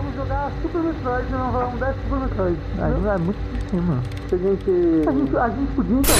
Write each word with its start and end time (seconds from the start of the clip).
vamos 0.00 0.16
jogar 0.16 0.50
Super 0.62 0.80
Metroid, 0.82 1.30
não 1.30 1.52
vamos 1.52 1.78
dar 1.80 1.94
Super 1.94 2.18
Metroid. 2.20 2.56
Ah, 2.78 3.14
é 3.14 3.18
muito 3.18 3.38
em 3.38 3.68
cima. 3.70 4.02
A 4.32 4.36
gente... 4.36 5.08
A 5.08 5.12
gente, 5.12 5.36
a 5.36 5.48
gente 5.48 5.72
podia 5.74 5.96
então. 5.98 6.14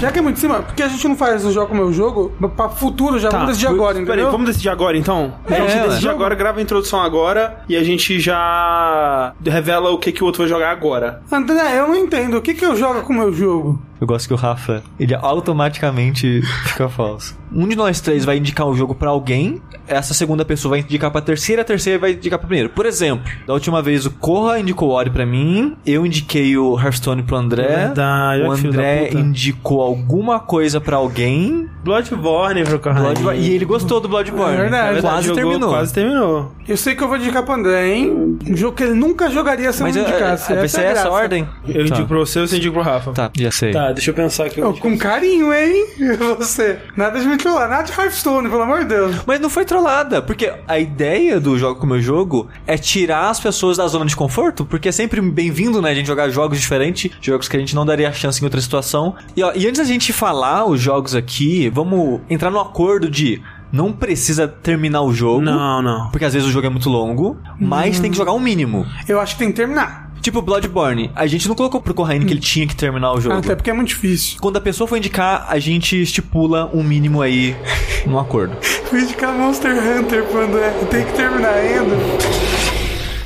Já 0.00 0.12
que 0.12 0.18
é 0.18 0.22
muito 0.22 0.36
em 0.36 0.40
cima, 0.40 0.62
por 0.62 0.74
que 0.74 0.82
a 0.82 0.88
gente 0.88 1.08
não 1.08 1.16
faz 1.16 1.44
o 1.44 1.52
jogo 1.52 1.68
como 1.68 1.82
é 1.82 1.84
o 1.84 1.92
jogo 1.92 2.32
pra 2.54 2.68
futuro 2.68 3.18
já? 3.18 3.30
vamos 3.30 3.48
decidir 3.48 3.66
agora, 3.68 3.94
entendeu? 3.96 4.14
Peraí, 4.14 4.30
vamos 4.30 4.46
decidir 4.46 4.68
agora 4.68 4.96
então? 4.96 5.34
a 5.46 5.52
gente 5.52 5.72
É, 5.72 5.88
decide 5.88 6.06
ué. 6.08 6.12
agora, 6.14 6.34
grava 6.34 6.58
a 6.58 6.62
introdução 6.62 7.00
agora 7.00 7.60
e 7.68 7.76
a 7.76 7.82
gente 7.82 8.20
já 8.20 9.32
revela 9.44 9.90
o 9.90 9.98
que, 9.98 10.12
que 10.12 10.22
o 10.22 10.26
outro 10.26 10.42
vai 10.42 10.48
jogar 10.48 10.70
agora. 10.70 11.22
André, 11.32 11.78
eu 11.78 11.88
não 11.88 11.96
entendo. 11.96 12.36
O 12.36 12.42
que 12.42 12.54
que 12.54 12.64
eu 12.64 12.76
jogo 12.76 13.02
com 13.02 13.12
o 13.12 13.16
meu 13.16 13.32
jogo? 13.32 13.80
Eu 14.00 14.06
gosto 14.06 14.26
que 14.26 14.34
o 14.34 14.36
Rafa, 14.36 14.82
ele 14.98 15.14
automaticamente 15.14 16.42
fica 16.66 16.88
falso. 16.88 17.36
Um 17.52 17.68
de 17.68 17.76
nós 17.76 18.00
três 18.00 18.24
vai 18.24 18.38
indicar 18.38 18.66
o 18.66 18.74
jogo 18.74 18.94
pra 18.94 19.10
alguém, 19.10 19.62
essa 19.86 20.12
segunda 20.12 20.44
pessoa 20.44 20.70
vai 20.70 20.80
indicar 20.80 21.10
pra 21.10 21.20
terceira, 21.20 21.62
a 21.62 21.64
terceira 21.64 21.98
vai 21.98 22.12
indicar 22.12 22.38
pra 22.38 22.48
primeiro. 22.48 22.70
Por 22.70 22.84
exemplo, 22.86 23.30
da 23.46 23.52
última 23.54 23.80
vez 23.80 24.04
o 24.06 24.10
Corra 24.10 24.58
indicou 24.58 24.88
o 24.88 24.92
Ori 24.92 25.10
pra 25.10 25.24
mim, 25.24 25.76
eu 25.86 26.04
indiquei 26.04 26.56
o 26.58 26.78
Hearthstone 26.78 27.22
pro 27.22 27.36
André, 27.36 27.68
Verdade, 27.68 28.42
o 28.42 28.50
André 28.50 29.10
indicou 29.12 29.80
alguma 29.80 30.40
coisa 30.40 30.80
pra 30.80 30.96
alguém, 30.96 31.68
Bloodborne 31.84 32.64
pro. 32.64 32.78
Bloodborne- 32.78 33.40
e 33.40 33.50
ele 33.54 33.64
gostou 33.64 34.00
do 34.00 34.08
Bloodborne. 34.08 34.54
É 34.54 34.60
verdade. 34.62 35.00
Quase 35.00 35.28
Jogou, 35.28 35.42
terminou. 35.42 35.70
Quase 35.70 35.92
terminou. 35.94 36.52
Eu 36.66 36.76
sei 36.76 36.94
que 36.94 37.02
eu 37.04 37.08
vou 37.08 37.16
indicar 37.16 37.42
pro 37.44 37.54
André, 37.54 37.94
hein? 37.94 38.38
Um 38.48 38.56
jogo 38.56 38.76
que 38.76 38.82
ele 38.82 38.94
nunca 38.94 39.30
jogaria 39.30 39.72
se 39.72 39.80
eu 39.82 39.86
Mas 39.86 39.94
não 39.96 40.02
é, 40.02 40.08
indicasse. 40.08 40.52
é, 40.52 40.56
vai 40.56 40.68
ser 40.68 40.80
é 40.80 40.84
essa 40.92 41.10
ordem? 41.10 41.46
Eu 41.68 41.74
tá. 41.86 41.94
indico 41.94 42.08
pra 42.08 42.18
você, 42.18 42.40
você 42.40 42.56
indica 42.56 42.72
pro 42.72 42.82
Rafa. 42.82 43.12
Tá, 43.12 43.30
já 43.36 43.50
sei. 43.50 43.70
Tá, 43.72 43.92
deixa 43.94 44.10
eu 44.10 44.14
pensar 44.14 44.46
aqui. 44.46 44.60
Ô, 44.60 44.74
com 44.74 44.96
carinho, 44.98 45.52
hein? 45.52 45.86
Você. 46.38 46.78
Nada 46.96 47.18
de 47.20 47.26
me 47.26 47.36
trollar, 47.36 47.68
nada 47.68 47.82
de 47.84 47.92
Hearthstone, 47.92 48.48
pelo 48.48 48.62
amor 48.62 48.80
de 48.80 48.86
Deus. 48.86 49.16
Mas 49.26 49.40
não 49.40 49.48
foi 49.48 49.64
trollada, 49.64 50.20
porque 50.20 50.52
a 50.66 50.78
ideia 50.78 51.40
do 51.40 51.58
jogo 51.58 51.80
como 51.80 51.94
eu 51.94 52.02
jogo 52.02 52.48
é 52.66 52.76
tirar 52.76 53.30
as 53.30 53.40
pessoas 53.40 53.76
da 53.76 53.86
zona 53.86 54.04
de 54.04 54.16
conforto, 54.16 54.64
porque 54.64 54.88
é 54.88 54.92
sempre 54.92 55.20
bem-vindo, 55.20 55.80
né, 55.80 55.90
a 55.90 55.94
gente 55.94 56.06
jogar 56.06 56.28
jogos 56.28 56.60
diferentes, 56.60 57.10
jogos 57.20 57.48
que 57.48 57.56
a 57.56 57.60
gente 57.60 57.74
não 57.74 57.86
daria 57.86 58.12
chance 58.12 58.40
em 58.40 58.44
outra 58.44 58.60
situação. 58.60 59.14
E, 59.36 59.42
ó, 59.42 59.52
e 59.54 59.66
antes 59.66 59.78
da 59.78 59.84
gente 59.84 60.12
falar 60.12 60.66
os 60.66 60.80
jogos 60.80 61.14
aqui, 61.14 61.68
vamos 61.70 62.20
entrar 62.28 62.50
no 62.50 62.60
acordo 62.60 63.10
de 63.10 63.40
não 63.74 63.92
precisa 63.92 64.46
terminar 64.46 65.02
o 65.02 65.12
jogo. 65.12 65.40
Não, 65.42 65.82
não. 65.82 66.08
Porque 66.10 66.24
às 66.24 66.32
vezes 66.32 66.48
o 66.48 66.52
jogo 66.52 66.66
é 66.68 66.70
muito 66.70 66.88
longo, 66.88 67.36
mas 67.60 67.98
tem 67.98 68.08
que 68.08 68.16
jogar 68.16 68.32
um 68.32 68.38
mínimo. 68.38 68.86
Eu 69.08 69.20
acho 69.20 69.34
que 69.34 69.40
tem 69.40 69.48
que 69.50 69.56
terminar. 69.56 70.12
Tipo 70.22 70.40
Bloodborne, 70.40 71.10
a 71.14 71.26
gente 71.26 71.48
não 71.48 71.56
colocou 71.56 71.80
pro 71.82 71.92
Corraine 71.92 72.24
que 72.24 72.32
ele 72.32 72.40
tinha 72.40 72.66
que 72.66 72.76
terminar 72.76 73.12
o 73.12 73.20
jogo. 73.20 73.36
Até 73.36 73.54
porque 73.56 73.68
é 73.68 73.72
muito 73.72 73.88
difícil. 73.88 74.38
Quando 74.40 74.56
a 74.56 74.60
pessoa 74.60 74.86
for 74.86 74.96
indicar, 74.96 75.46
a 75.48 75.58
gente 75.58 76.00
estipula 76.00 76.70
um 76.72 76.82
mínimo 76.84 77.20
aí 77.20 77.54
no 78.06 78.18
acordo. 78.18 78.56
Vou 78.90 79.00
indicar 79.00 79.34
Monster 79.34 79.72
Hunter 79.72 80.24
pro 80.24 80.40
André. 80.42 80.70
Tem 80.90 81.04
que 81.04 81.12
terminar 81.12 81.52
ainda. 81.54 81.96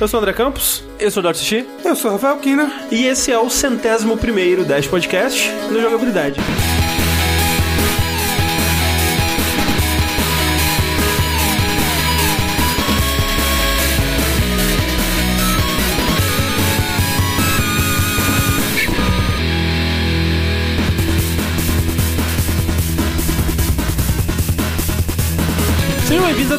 Eu 0.01 0.07
sou 0.07 0.19
o 0.19 0.23
André 0.23 0.31
Campos 0.33 0.81
Eu 0.97 1.11
sou 1.11 1.21
o 1.21 1.27
Dr. 1.27 1.35
Sushi. 1.35 1.65
Eu 1.85 1.95
sou 1.95 2.09
o 2.09 2.13
Rafael 2.13 2.37
Kina. 2.37 2.71
e 2.91 3.05
esse 3.05 3.31
é 3.31 3.37
o 3.37 3.49
centésimo 3.49 4.17
primeiro 4.17 4.65
Dash 4.65 4.87
Podcast 4.87 5.49
no 5.71 5.79
Jogabilidade. 5.79 6.39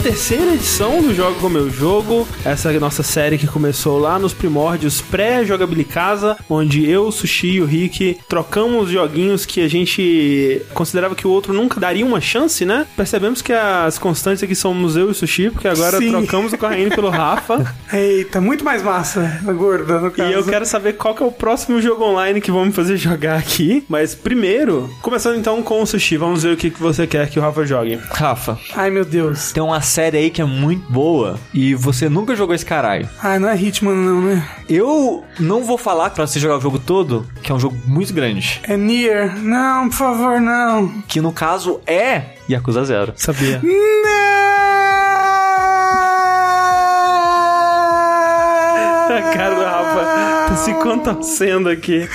Terceira 0.02 0.54
edição 0.54 1.02
do 1.02 1.14
Jogo 1.14 1.38
Como 1.40 1.58
Eu 1.58 1.68
Jogo, 1.68 2.26
essa 2.42 2.72
é 2.72 2.76
a 2.76 2.80
nossa 2.80 3.02
série 3.02 3.36
que 3.36 3.46
começou 3.46 3.98
lá 3.98 4.18
nos 4.18 4.32
primórdios 4.32 5.02
pré-jogabilicasa, 5.02 6.38
onde 6.48 6.88
eu, 6.88 7.08
o 7.08 7.12
Sushi 7.12 7.48
e 7.48 7.60
o 7.60 7.66
Rick 7.66 8.18
trocamos 8.26 8.88
joguinhos 8.88 9.44
que 9.44 9.60
a 9.60 9.68
gente 9.68 10.62
considerava 10.72 11.14
que 11.14 11.26
o 11.26 11.30
outro 11.30 11.52
nunca 11.52 11.78
daria 11.78 12.06
uma 12.06 12.18
chance, 12.18 12.64
né? 12.64 12.86
Percebemos 12.96 13.42
que 13.42 13.52
as 13.52 13.98
constantes 13.98 14.42
aqui 14.42 14.54
somos 14.54 14.96
eu 14.96 15.08
e 15.08 15.10
o 15.10 15.14
Sushi, 15.14 15.50
porque 15.50 15.68
agora 15.68 15.98
Sim. 15.98 16.10
trocamos 16.12 16.54
o 16.54 16.58
Corraine 16.58 16.90
pelo 16.90 17.10
Rafa. 17.10 17.74
Eita, 17.92 18.40
muito 18.40 18.64
mais 18.64 18.82
massa, 18.82 19.38
gorda, 19.54 19.98
no 20.00 20.10
caso. 20.10 20.30
E 20.30 20.32
eu 20.32 20.44
quero 20.44 20.64
saber 20.64 20.94
qual 20.94 21.14
que 21.14 21.22
é 21.22 21.26
o 21.26 21.32
próximo 21.32 21.80
jogo 21.82 22.04
online 22.04 22.40
que 22.40 22.50
vão 22.50 22.64
me 22.64 22.72
fazer 22.72 22.96
jogar 22.96 23.36
aqui. 23.36 23.84
Mas 23.86 24.14
primeiro, 24.14 24.88
começando 25.02 25.36
então 25.36 25.62
com 25.62 25.82
o 25.82 25.86
Sushi, 25.86 26.16
vamos 26.16 26.42
ver 26.42 26.54
o 26.54 26.56
que 26.56 26.70
que 26.70 26.80
você 26.80 27.06
quer 27.06 27.28
que 27.28 27.38
o 27.38 27.42
Rafa 27.42 27.66
jogue. 27.66 27.96
Rafa, 28.10 28.58
Ai, 28.74 28.90
meu 28.90 29.04
Deus. 29.04 29.52
tem 29.52 29.62
uma 29.62 29.89
série 29.90 30.16
aí 30.16 30.30
que 30.30 30.40
é 30.40 30.44
muito 30.44 30.90
boa 30.90 31.38
e 31.52 31.74
você 31.74 32.08
nunca 32.08 32.36
jogou 32.36 32.54
esse 32.54 32.64
caralho. 32.64 33.08
Ai, 33.20 33.38
não 33.38 33.48
é 33.48 33.56
Hitman 33.56 33.94
não, 33.94 34.22
né? 34.22 34.48
Eu 34.68 35.24
não 35.38 35.64
vou 35.64 35.76
falar 35.76 36.10
pra 36.10 36.26
você 36.26 36.38
jogar 36.38 36.58
o 36.58 36.60
jogo 36.60 36.78
todo, 36.78 37.26
que 37.42 37.50
é 37.50 37.54
um 37.54 37.58
jogo 37.58 37.76
muito 37.84 38.14
grande. 38.14 38.60
É 38.62 38.76
Nier. 38.76 39.36
Não, 39.38 39.88
por 39.88 39.96
favor, 39.96 40.40
não. 40.40 40.88
Que 41.08 41.20
no 41.20 41.32
caso 41.32 41.80
é 41.86 42.36
Yakuza 42.48 42.84
Zero. 42.84 43.12
Sabia. 43.16 43.60
A 49.10 49.32
cara 49.34 49.54
do 49.54 49.62
Rafa 49.64 50.48
tá 50.48 50.56
se 50.56 50.72
contorcendo 50.74 51.68
aqui. 51.68 52.08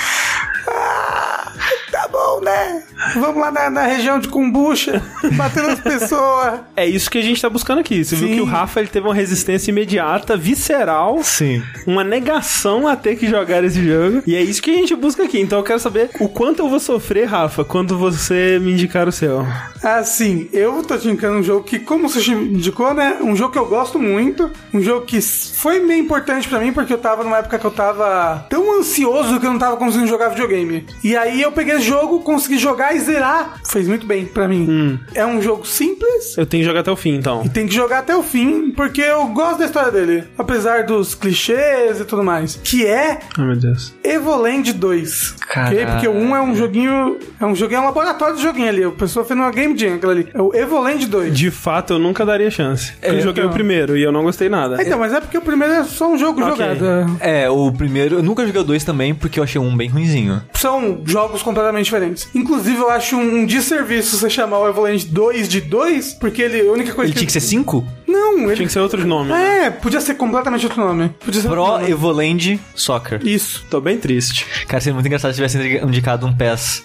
Né? 2.45 2.83
Vamos 3.15 3.41
lá 3.41 3.51
na, 3.51 3.69
na 3.71 3.81
região 3.87 4.19
de 4.19 4.27
Kombucha, 4.27 5.01
batendo 5.35 5.69
as 5.69 5.79
pessoas. 5.79 6.59
É 6.75 6.85
isso 6.85 7.09
que 7.09 7.17
a 7.17 7.21
gente 7.21 7.41
tá 7.41 7.49
buscando 7.49 7.79
aqui. 7.79 8.05
Você 8.05 8.15
viu 8.15 8.27
Sim. 8.27 8.35
que 8.35 8.41
o 8.41 8.45
Rafa 8.45 8.79
ele 8.79 8.89
teve 8.89 9.07
uma 9.07 9.15
resistência 9.15 9.71
imediata, 9.71 10.37
visceral, 10.37 11.23
Sim. 11.23 11.63
uma 11.87 12.03
negação 12.03 12.87
a 12.87 12.95
ter 12.95 13.15
que 13.15 13.27
jogar 13.27 13.63
esse 13.63 13.83
jogo. 13.83 14.21
E 14.27 14.35
é 14.35 14.41
isso 14.41 14.61
que 14.61 14.69
a 14.69 14.75
gente 14.75 14.95
busca 14.95 15.23
aqui. 15.23 15.39
Então 15.39 15.57
eu 15.57 15.63
quero 15.63 15.79
saber 15.79 16.11
o 16.19 16.29
quanto 16.29 16.59
eu 16.59 16.69
vou 16.69 16.79
sofrer, 16.79 17.25
Rafa, 17.25 17.63
quando 17.65 17.97
você 17.97 18.59
me 18.61 18.73
indicar 18.73 19.07
o 19.07 19.11
seu. 19.11 19.45
Assim, 19.83 20.47
eu 20.53 20.83
tô 20.83 20.97
te 20.97 21.07
indicando 21.07 21.39
um 21.39 21.43
jogo 21.43 21.63
que, 21.63 21.79
como 21.79 22.07
me 22.07 22.57
indicou, 22.57 22.93
né? 22.93 23.17
Um 23.21 23.35
jogo 23.35 23.51
que 23.53 23.59
eu 23.59 23.65
gosto 23.65 23.97
muito. 23.97 24.51
Um 24.71 24.81
jogo 24.81 25.05
que 25.05 25.19
foi 25.21 25.79
meio 25.79 26.01
importante 26.01 26.47
pra 26.47 26.59
mim, 26.59 26.71
porque 26.71 26.93
eu 26.93 26.97
tava 26.97 27.23
numa 27.23 27.37
época 27.37 27.57
que 27.57 27.65
eu 27.65 27.71
tava 27.71 28.45
tão 28.49 28.79
ansioso 28.79 29.39
que 29.39 29.45
eu 29.45 29.51
não 29.51 29.59
tava 29.59 29.77
conseguindo 29.77 30.07
jogar 30.07 30.29
videogame. 30.29 30.85
E 31.03 31.15
aí 31.15 31.41
eu 31.41 31.51
peguei 31.51 31.75
esse 31.75 31.85
jogo, 31.85 32.19
consegui 32.35 32.57
jogar 32.57 32.95
e 32.95 32.99
zerar. 32.99 33.55
Fez 33.65 33.87
muito 33.87 34.05
bem 34.05 34.25
pra 34.25 34.47
mim. 34.47 34.99
É 35.13 35.25
um 35.25 35.41
jogo 35.41 35.65
simples. 35.65 36.37
Eu 36.37 36.45
tenho 36.45 36.61
que 36.63 36.67
jogar 36.67 36.81
até 36.81 36.91
o 36.91 36.95
fim, 36.95 37.15
então. 37.15 37.41
E 37.45 37.49
tem 37.49 37.67
que 37.67 37.73
jogar 37.73 37.99
até 37.99 38.15
o 38.15 38.21
fim, 38.23 38.71
porque 38.71 39.01
eu 39.01 39.25
gosto 39.27 39.59
da 39.59 39.65
história 39.65 39.91
dele. 39.91 40.23
Apesar 40.37 40.83
dos 40.83 41.15
clichês 41.15 41.99
e 41.99 42.05
tudo 42.05 42.23
mais. 42.23 42.59
Que 42.63 42.85
é 42.85 43.19
Ai, 43.37 43.45
meu 43.45 43.55
Deus. 43.55 43.93
Evoland 44.03 44.73
2. 44.73 45.35
Caralho. 45.47 45.75
ok? 45.77 45.85
Porque 45.87 46.07
o 46.07 46.11
1 46.11 46.35
é 46.35 46.41
um 46.41 46.55
joguinho. 46.55 47.17
É 47.39 47.45
um 47.45 47.55
joguinho, 47.55 47.77
é 47.79 47.81
um 47.81 47.85
laboratório 47.85 48.35
de 48.35 48.41
joguinho 48.43 48.67
ali. 48.69 48.83
A 48.83 48.91
pessoa 48.91 49.25
fez 49.25 49.39
uma 49.39 49.51
Game 49.51 49.77
Jam 49.77 49.95
aquilo 49.95 50.11
ali. 50.11 50.27
É 50.33 50.41
o 50.41 50.53
Evoland 50.53 51.05
2. 51.05 51.37
De 51.37 51.51
fato, 51.51 51.93
eu 51.93 51.99
nunca 51.99 52.25
daria 52.25 52.49
chance. 52.51 52.91
Porque 52.93 53.07
eu 53.07 53.21
joguei 53.21 53.43
então. 53.43 53.51
o 53.51 53.53
primeiro 53.53 53.95
e 53.97 54.03
eu 54.03 54.11
não 54.11 54.23
gostei 54.23 54.49
nada. 54.49 54.81
Então, 54.81 54.99
mas 54.99 55.13
é 55.13 55.19
porque 55.21 55.37
o 55.37 55.41
primeiro 55.41 55.73
é 55.73 55.83
só 55.83 56.09
um 56.11 56.17
jogo 56.17 56.41
Ok. 56.41 56.51
jogado. 56.51 57.17
É, 57.19 57.49
o 57.49 57.71
primeiro. 57.71 58.15
Eu 58.17 58.23
nunca 58.23 58.45
joguei 58.45 58.61
o 58.61 58.65
dois 58.65 58.83
também, 58.83 59.13
porque 59.15 59.39
eu 59.39 59.43
achei 59.43 59.59
um 59.59 59.75
bem 59.75 59.89
ruinzinho. 59.89 60.41
São 60.53 61.01
jogos 61.05 61.41
completamente 61.41 61.85
diferentes. 61.85 62.14
Inclusive, 62.33 62.77
eu 62.77 62.89
acho 62.89 63.15
um 63.17 63.45
desserviço 63.45 64.17
você 64.17 64.29
chamar 64.29 64.59
o 64.59 64.67
Evoland 64.67 65.05
2 65.05 65.47
de 65.49 65.61
2, 65.61 66.13
porque 66.15 66.41
ele. 66.41 66.67
A 66.67 66.71
única 66.71 66.93
coisa 66.93 67.09
Ele 67.11 67.17
tinha 67.17 67.25
que 67.25 67.31
ser 67.33 67.39
5? 67.41 67.85
Não, 68.07 68.43
ele. 68.43 68.55
Tinha 68.55 68.67
que 68.67 68.71
ser 68.73 68.79
outros 68.79 69.03
nomes. 69.05 69.29
né? 69.29 69.65
É, 69.65 69.69
podia 69.69 69.99
ser 69.99 70.15
completamente 70.15 70.65
outro 70.65 70.81
nome. 70.81 71.09
Podia 71.23 71.41
ser 71.41 71.47
outro 71.47 71.63
Pro 71.63 71.73
nome. 71.73 71.91
Evoland 71.91 72.59
Soccer. 72.73 73.19
Isso. 73.25 73.65
Tô 73.69 73.81
bem 73.81 73.97
triste. 73.97 74.45
Cara, 74.67 74.79
seria 74.81 74.93
muito 74.93 75.05
engraçado 75.05 75.31
se 75.31 75.35
tivesse 75.35 75.57
indicado 75.85 76.25
um 76.25 76.33
PES 76.33 76.83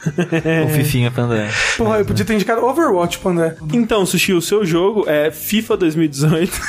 ou 0.63 0.69
Fifinha 0.75 1.11
pra 1.11 1.25
André. 1.25 1.49
Porra, 1.77 1.99
eu 1.99 2.05
podia 2.05 2.25
ter 2.25 2.35
indicado 2.35 2.65
Overwatch 2.65 3.19
pro 3.19 3.31
André. 3.31 3.55
Então, 3.73 4.05
Sushi, 4.07 4.33
o 4.33 4.41
seu 4.43 4.65
jogo 4.65 5.05
é 5.09 5.31
FIFA 5.31 5.77
2018. 5.77 6.61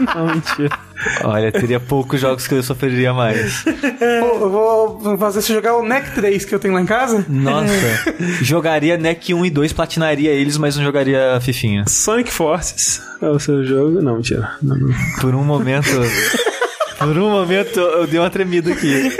não, 0.14 0.26
mentira. 0.34 0.78
Olha, 1.24 1.50
teria 1.50 1.80
poucos 1.80 2.20
jogos 2.20 2.46
que 2.46 2.54
eu 2.54 2.62
sofreria 2.62 3.12
mais. 3.12 3.64
Eu 4.00 4.50
vou 4.50 5.18
fazer 5.18 5.42
você 5.42 5.52
jogar 5.52 5.76
o 5.76 5.82
NEC 5.82 6.14
3 6.14 6.44
que 6.44 6.54
eu 6.54 6.58
tenho 6.58 6.74
lá 6.74 6.80
em 6.80 6.86
casa. 6.86 7.24
Nossa, 7.28 7.72
jogaria 8.42 8.96
NEC 8.96 9.34
1 9.34 9.46
e 9.46 9.50
2, 9.50 9.72
platinaria 9.72 10.30
eles, 10.30 10.56
mas 10.56 10.76
não 10.76 10.84
jogaria 10.84 11.38
Fifinha. 11.40 11.84
Sonic 11.88 12.32
Forces 12.32 13.02
é 13.20 13.28
o 13.28 13.38
seu 13.38 13.64
jogo. 13.64 14.00
Não, 14.00 14.16
mentira. 14.16 14.50
Não, 14.62 14.76
não. 14.76 14.94
Por 15.20 15.34
um 15.34 15.44
momento. 15.44 15.88
Por 17.04 17.18
um 17.18 17.30
momento 17.30 17.78
eu 17.78 18.06
dei 18.06 18.18
uma 18.18 18.30
tremida 18.30 18.72
aqui. 18.72 19.12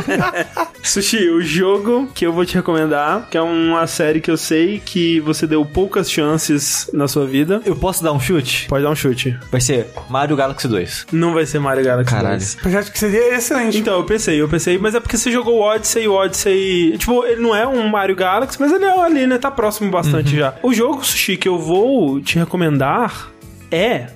Sushi, 0.82 1.28
o 1.28 1.40
jogo 1.42 2.08
que 2.14 2.26
eu 2.26 2.32
vou 2.32 2.44
te 2.44 2.54
recomendar, 2.54 3.28
que 3.30 3.36
é 3.36 3.42
uma 3.42 3.86
série 3.86 4.20
que 4.20 4.30
eu 4.30 4.36
sei 4.36 4.82
que 4.84 5.20
você 5.20 5.46
deu 5.46 5.64
poucas 5.64 6.10
chances 6.10 6.90
na 6.92 7.06
sua 7.06 7.26
vida. 7.26 7.60
Eu 7.64 7.76
posso 7.76 8.02
dar 8.02 8.12
um 8.12 8.18
chute? 8.18 8.66
Pode 8.66 8.82
dar 8.82 8.90
um 8.90 8.94
chute. 8.94 9.38
Vai 9.50 9.60
ser 9.60 9.86
Mario 10.08 10.36
Galaxy 10.36 10.66
2. 10.66 11.06
Não 11.12 11.34
vai 11.34 11.46
ser 11.46 11.58
Mario 11.58 11.84
Galaxy 11.84 12.10
Caralho. 12.10 12.38
2. 12.38 12.58
Eu 12.64 12.78
acho 12.78 12.92
que 12.92 12.98
seria 12.98 13.36
excelente. 13.36 13.78
Então, 13.78 13.98
eu 13.98 14.04
pensei, 14.04 14.40
eu 14.40 14.48
pensei, 14.48 14.78
mas 14.78 14.94
é 14.94 15.00
porque 15.00 15.16
você 15.16 15.30
jogou 15.30 15.58
o 15.58 15.62
Odyssey, 15.62 16.08
o 16.08 16.14
Odyssey... 16.14 16.96
Tipo, 16.98 17.24
ele 17.24 17.40
não 17.40 17.54
é 17.54 17.66
um 17.66 17.86
Mario 17.88 18.16
Galaxy, 18.16 18.58
mas 18.58 18.72
ele 18.72 18.84
é 18.84 18.98
ali, 18.98 19.26
né? 19.26 19.38
Tá 19.38 19.50
próximo 19.50 19.90
bastante 19.90 20.36
já. 20.36 20.54
O 20.62 20.72
jogo, 20.72 21.04
Sushi, 21.04 21.36
que 21.36 21.48
eu 21.48 21.58
vou 21.58 22.20
te 22.20 22.38
recomendar 22.38 23.30
é 23.70 24.08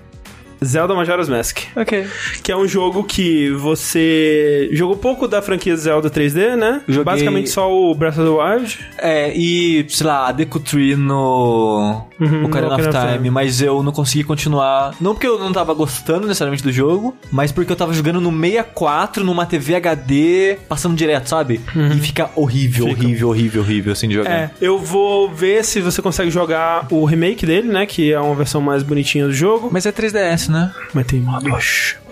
Zelda 0.65 0.95
Majora's 0.95 1.29
Mask. 1.29 1.59
Ok. 1.77 2.07
Que 2.43 2.53
é 2.53 2.57
um 2.57 2.67
jogo 2.67 3.05
que 3.05 3.51
você 3.51 4.69
jogou 4.73 4.97
pouco 4.97 5.29
da 5.29 5.41
franquia 5.43 5.77
Zelda 5.77 6.09
3D, 6.11 6.57
né? 6.57 6.81
Joguei- 6.89 7.05
Basicamente 7.05 7.51
só 7.51 7.73
o 7.73 7.95
Breath 7.95 8.19
of 8.19 8.25
the 8.25 8.29
Wild. 8.31 8.79
É, 8.99 9.33
e, 9.37 9.85
sei 9.89 10.07
lá, 10.07 10.29
a 10.29 10.33
Deku 10.33 10.59
Tree 10.61 10.97
no 10.97 12.03
Uhum, 12.21 12.45
Ocarina 12.47 12.75
Ocarina 12.75 12.75
of 12.77 12.89
Time, 12.91 13.13
Time. 13.19 13.31
mas 13.31 13.61
eu 13.61 13.83
não 13.83 13.93
consegui 13.93 14.25
continuar. 14.25 14.95
Não 15.01 15.15
porque 15.15 15.27
eu 15.27 15.39
não 15.39 15.53
tava 15.53 15.75
gostando 15.75 16.27
necessariamente 16.27 16.63
do 16.63 16.73
jogo, 16.73 17.15
mas 17.31 17.53
porque 17.53 17.71
eu 17.73 17.77
tava 17.77 17.93
jogando 17.93 18.21
no 18.21 18.31
64, 18.31 19.23
numa 19.25 19.45
TV 19.47 19.75
HD, 19.75 20.57
passando 20.69 20.97
direto, 20.97 21.29
sabe? 21.29 21.61
E 21.95 21.99
fica 22.01 22.31
horrível, 22.35 22.87
Uhum. 22.87 22.91
Fica. 22.95 23.03
horrível, 23.05 23.29
horrível, 23.29 23.63
horrível 23.63 23.93
assim 23.93 24.09
de 24.09 24.15
jogar. 24.15 24.31
É, 24.31 24.51
eu 24.61 24.79
vou 24.79 25.29
ver 25.33 25.65
se 25.65 25.81
você 25.81 26.01
consegue 26.01 26.31
jogar 26.31 26.87
o 26.91 27.05
remake 27.05 27.45
dele, 27.47 27.69
né? 27.69 27.85
Que 27.87 28.13
é 28.13 28.21
uma 28.21 28.35
versão 28.35 28.61
mais 28.61 28.83
bonitinha 28.83 29.27
do 29.27 29.33
jogo. 29.33 29.69
Mas 29.73 29.85
é 29.87 29.93
3DS, 29.93 30.46
né? 30.51 30.73
Mas 30.95 31.07
tem. 31.07 31.25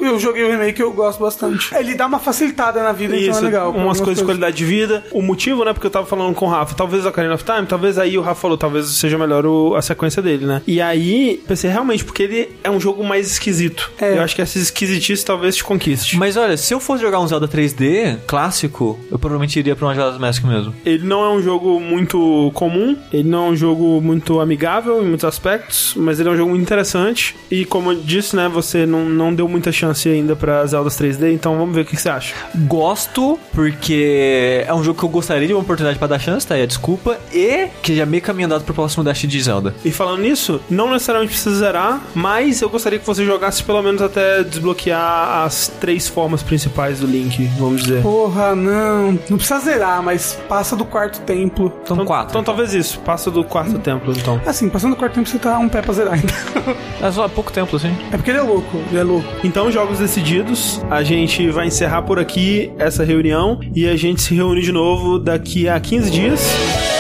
Eu 0.07 0.19
joguei 0.19 0.45
o 0.45 0.51
remake 0.51 0.81
eu 0.81 0.93
gosto 0.93 1.21
bastante. 1.21 1.75
Ele 1.75 1.95
dá 1.95 2.07
uma 2.07 2.19
facilitada 2.19 2.83
na 2.83 2.93
vida, 2.93 3.17
então 3.17 3.31
Isso, 3.31 3.39
é 3.41 3.43
legal. 3.43 3.71
umas 3.73 3.99
coisas 4.01 4.19
de 4.19 4.25
qualidade 4.25 4.57
de 4.57 4.65
vida. 4.65 5.05
O 5.13 5.23
motivo, 5.23 5.65
né? 5.65 5.73
Porque 5.73 5.87
eu 5.87 5.91
tava 5.91 6.07
falando 6.07 6.35
com 6.35 6.47
o 6.47 6.49
Rafa, 6.49 6.75
talvez 6.75 7.05
o 7.05 7.09
Ocarina 7.09 7.35
of 7.35 7.45
Time, 7.45 7.67
talvez 7.67 7.99
aí 7.99 8.17
o 8.19 8.23
Rafa 8.23 8.41
falou, 8.41 8.57
talvez 8.59 8.87
seja 8.87 9.17
melhor 9.19 9.47
o- 9.47 9.75
a 9.75 9.83
sequência 9.83 10.21
dele, 10.23 10.47
né? 10.47 10.63
E 10.67 10.81
aí, 10.81 11.43
pensei, 11.47 11.71
realmente, 11.71 12.05
porque 12.05 12.23
ele 12.23 12.49
é 12.63 12.71
um 12.71 12.81
jogo 12.81 13.03
mais 13.05 13.31
esquisito. 13.31 13.91
É. 14.01 14.19
Eu 14.19 14.23
acho 14.23 14.35
que 14.35 14.43
essa 14.43 14.59
esquisitice 14.59 15.25
talvez 15.25 15.57
te 15.57 15.65
conquiste. 15.65 16.17
Mas 16.17 16.37
olha, 16.37 16.57
se 16.57 16.73
eu 16.75 16.81
fosse 16.81 17.03
jogar 17.03 17.21
um 17.21 17.27
Zelda 17.27 17.49
3D 17.49 18.19
clássico, 18.27 18.99
eu 19.11 19.19
provavelmente 19.19 19.59
iria 19.59 19.75
pra 19.75 19.87
uma 19.87 19.95
Majora's 19.95 20.19
Mask 20.19 20.45
mesmo. 20.45 20.75
Ele 20.85 21.05
não 21.05 21.25
é 21.25 21.31
um 21.31 21.41
jogo 21.41 21.79
muito 21.81 22.51
comum, 22.55 22.97
ele 23.13 23.29
não 23.29 23.47
é 23.47 23.51
um 23.51 23.57
jogo 23.57 24.01
muito 24.01 24.41
amigável 24.41 25.01
em 25.03 25.07
muitos 25.07 25.25
aspectos, 25.25 25.95
mas 25.97 26.19
ele 26.19 26.29
é 26.29 26.33
um 26.33 26.37
jogo 26.37 26.51
muito 26.51 26.63
interessante. 26.63 27.37
E 27.51 27.65
como 27.65 27.93
eu 27.93 27.97
disse, 28.01 28.35
né, 28.35 28.49
você 28.49 28.85
não, 28.85 29.05
não 29.05 29.33
deu 29.35 29.49
muita 29.49 29.71
chance 29.71 29.94
ainda 30.09 30.35
pra 30.37 30.65
Zeldas 30.67 30.99
3D, 30.99 31.33
então 31.33 31.57
vamos 31.57 31.75
ver 31.75 31.83
o 31.83 31.85
que, 31.85 31.97
que 31.97 32.03
você 32.03 32.09
acha. 32.09 32.35
Gosto, 32.55 33.39
porque 33.53 34.65
é 34.67 34.75
um 34.75 34.83
jogo 34.83 34.99
que 34.99 35.05
eu 35.05 35.09
gostaria 35.09 35.47
de 35.47 35.55
uma 35.55 35.63
oportunidade 35.63 35.99
pra 35.99 36.09
dar 36.09 36.19
chance, 36.19 36.47
tá 36.47 36.55
aí 36.55 36.63
a 36.63 36.67
desculpa, 36.67 37.19
e 37.33 37.69
que 37.83 37.95
já 37.95 38.03
é 38.03 38.07
meio 38.07 38.23
caminho 38.23 38.47
andado 38.47 38.65
pro 38.65 38.75
próximo 38.75 39.03
Dash 39.05 39.21
de 39.23 39.43
Zelda. 39.43 39.75
E 39.85 39.91
falando 39.91 40.21
nisso, 40.23 40.61
não 40.71 40.91
necessariamente 40.91 41.33
precisa 41.33 41.55
zerar, 41.57 42.01
mas 42.15 42.61
eu 42.63 42.69
gostaria 42.69 42.99
que 42.99 43.07
você 43.07 43.25
jogasse 43.25 43.63
pelo 43.63 43.83
menos 43.83 44.03
até 44.03 44.43
desbloquear 44.43 45.45
as 45.45 45.69
três 45.81 46.09
formas 46.09 46.43
principais 46.43 47.01
do 47.01 47.07
Link, 47.07 47.45
vamos 47.59 47.83
dizer. 47.83 48.03
Porra, 48.03 48.55
não. 48.55 49.19
Não 49.29 49.37
precisa 49.37 49.61
zerar, 49.61 50.03
mas 50.03 50.39
passa 50.49 50.75
do 50.77 50.85
quarto 50.85 51.21
templo. 51.21 51.73
São 51.85 51.95
Então, 51.97 52.07
quatro. 52.07 52.31
então 52.31 52.43
talvez 52.43 52.75
isso, 52.75 52.99
passa 53.01 53.31
do 53.31 53.45
quarto 53.45 53.79
templo, 53.79 54.13
então. 54.17 54.41
Assim, 54.47 54.69
passando 54.69 54.91
do 54.93 54.97
quarto 54.97 55.15
templo 55.15 55.31
você 55.31 55.39
tá 55.39 55.59
um 55.59 55.69
pé 55.69 55.83
pra 55.83 55.93
zerar 55.93 56.15
ainda. 56.15 56.33
É 57.01 57.11
só 57.13 57.25
há 57.25 57.29
pouco 57.29 57.53
tempo, 57.53 57.77
assim. 57.77 57.95
É 58.13 58.17
porque 58.17 58.31
ele 58.31 58.39
é 58.39 58.43
louco, 58.43 58.79
ele 58.91 58.99
é 58.99 59.03
louco. 59.03 59.27
Então, 59.45 59.71
jogos 59.85 59.99
decididos, 59.99 60.81
a 60.91 61.03
gente 61.03 61.51
vai 61.51 61.67
encerrar 61.67 62.01
por 62.03 62.19
aqui 62.19 62.73
essa 62.79 63.05
reunião 63.05 63.61
e 63.75 63.87
a 63.87 63.95
gente 63.95 64.23
se 64.23 64.35
reúne 64.35 64.63
de 64.63 64.73
novo 64.73 65.19
daqui 65.19 65.69
a 65.69 65.79
15 65.79 66.11
dias. 66.11 66.94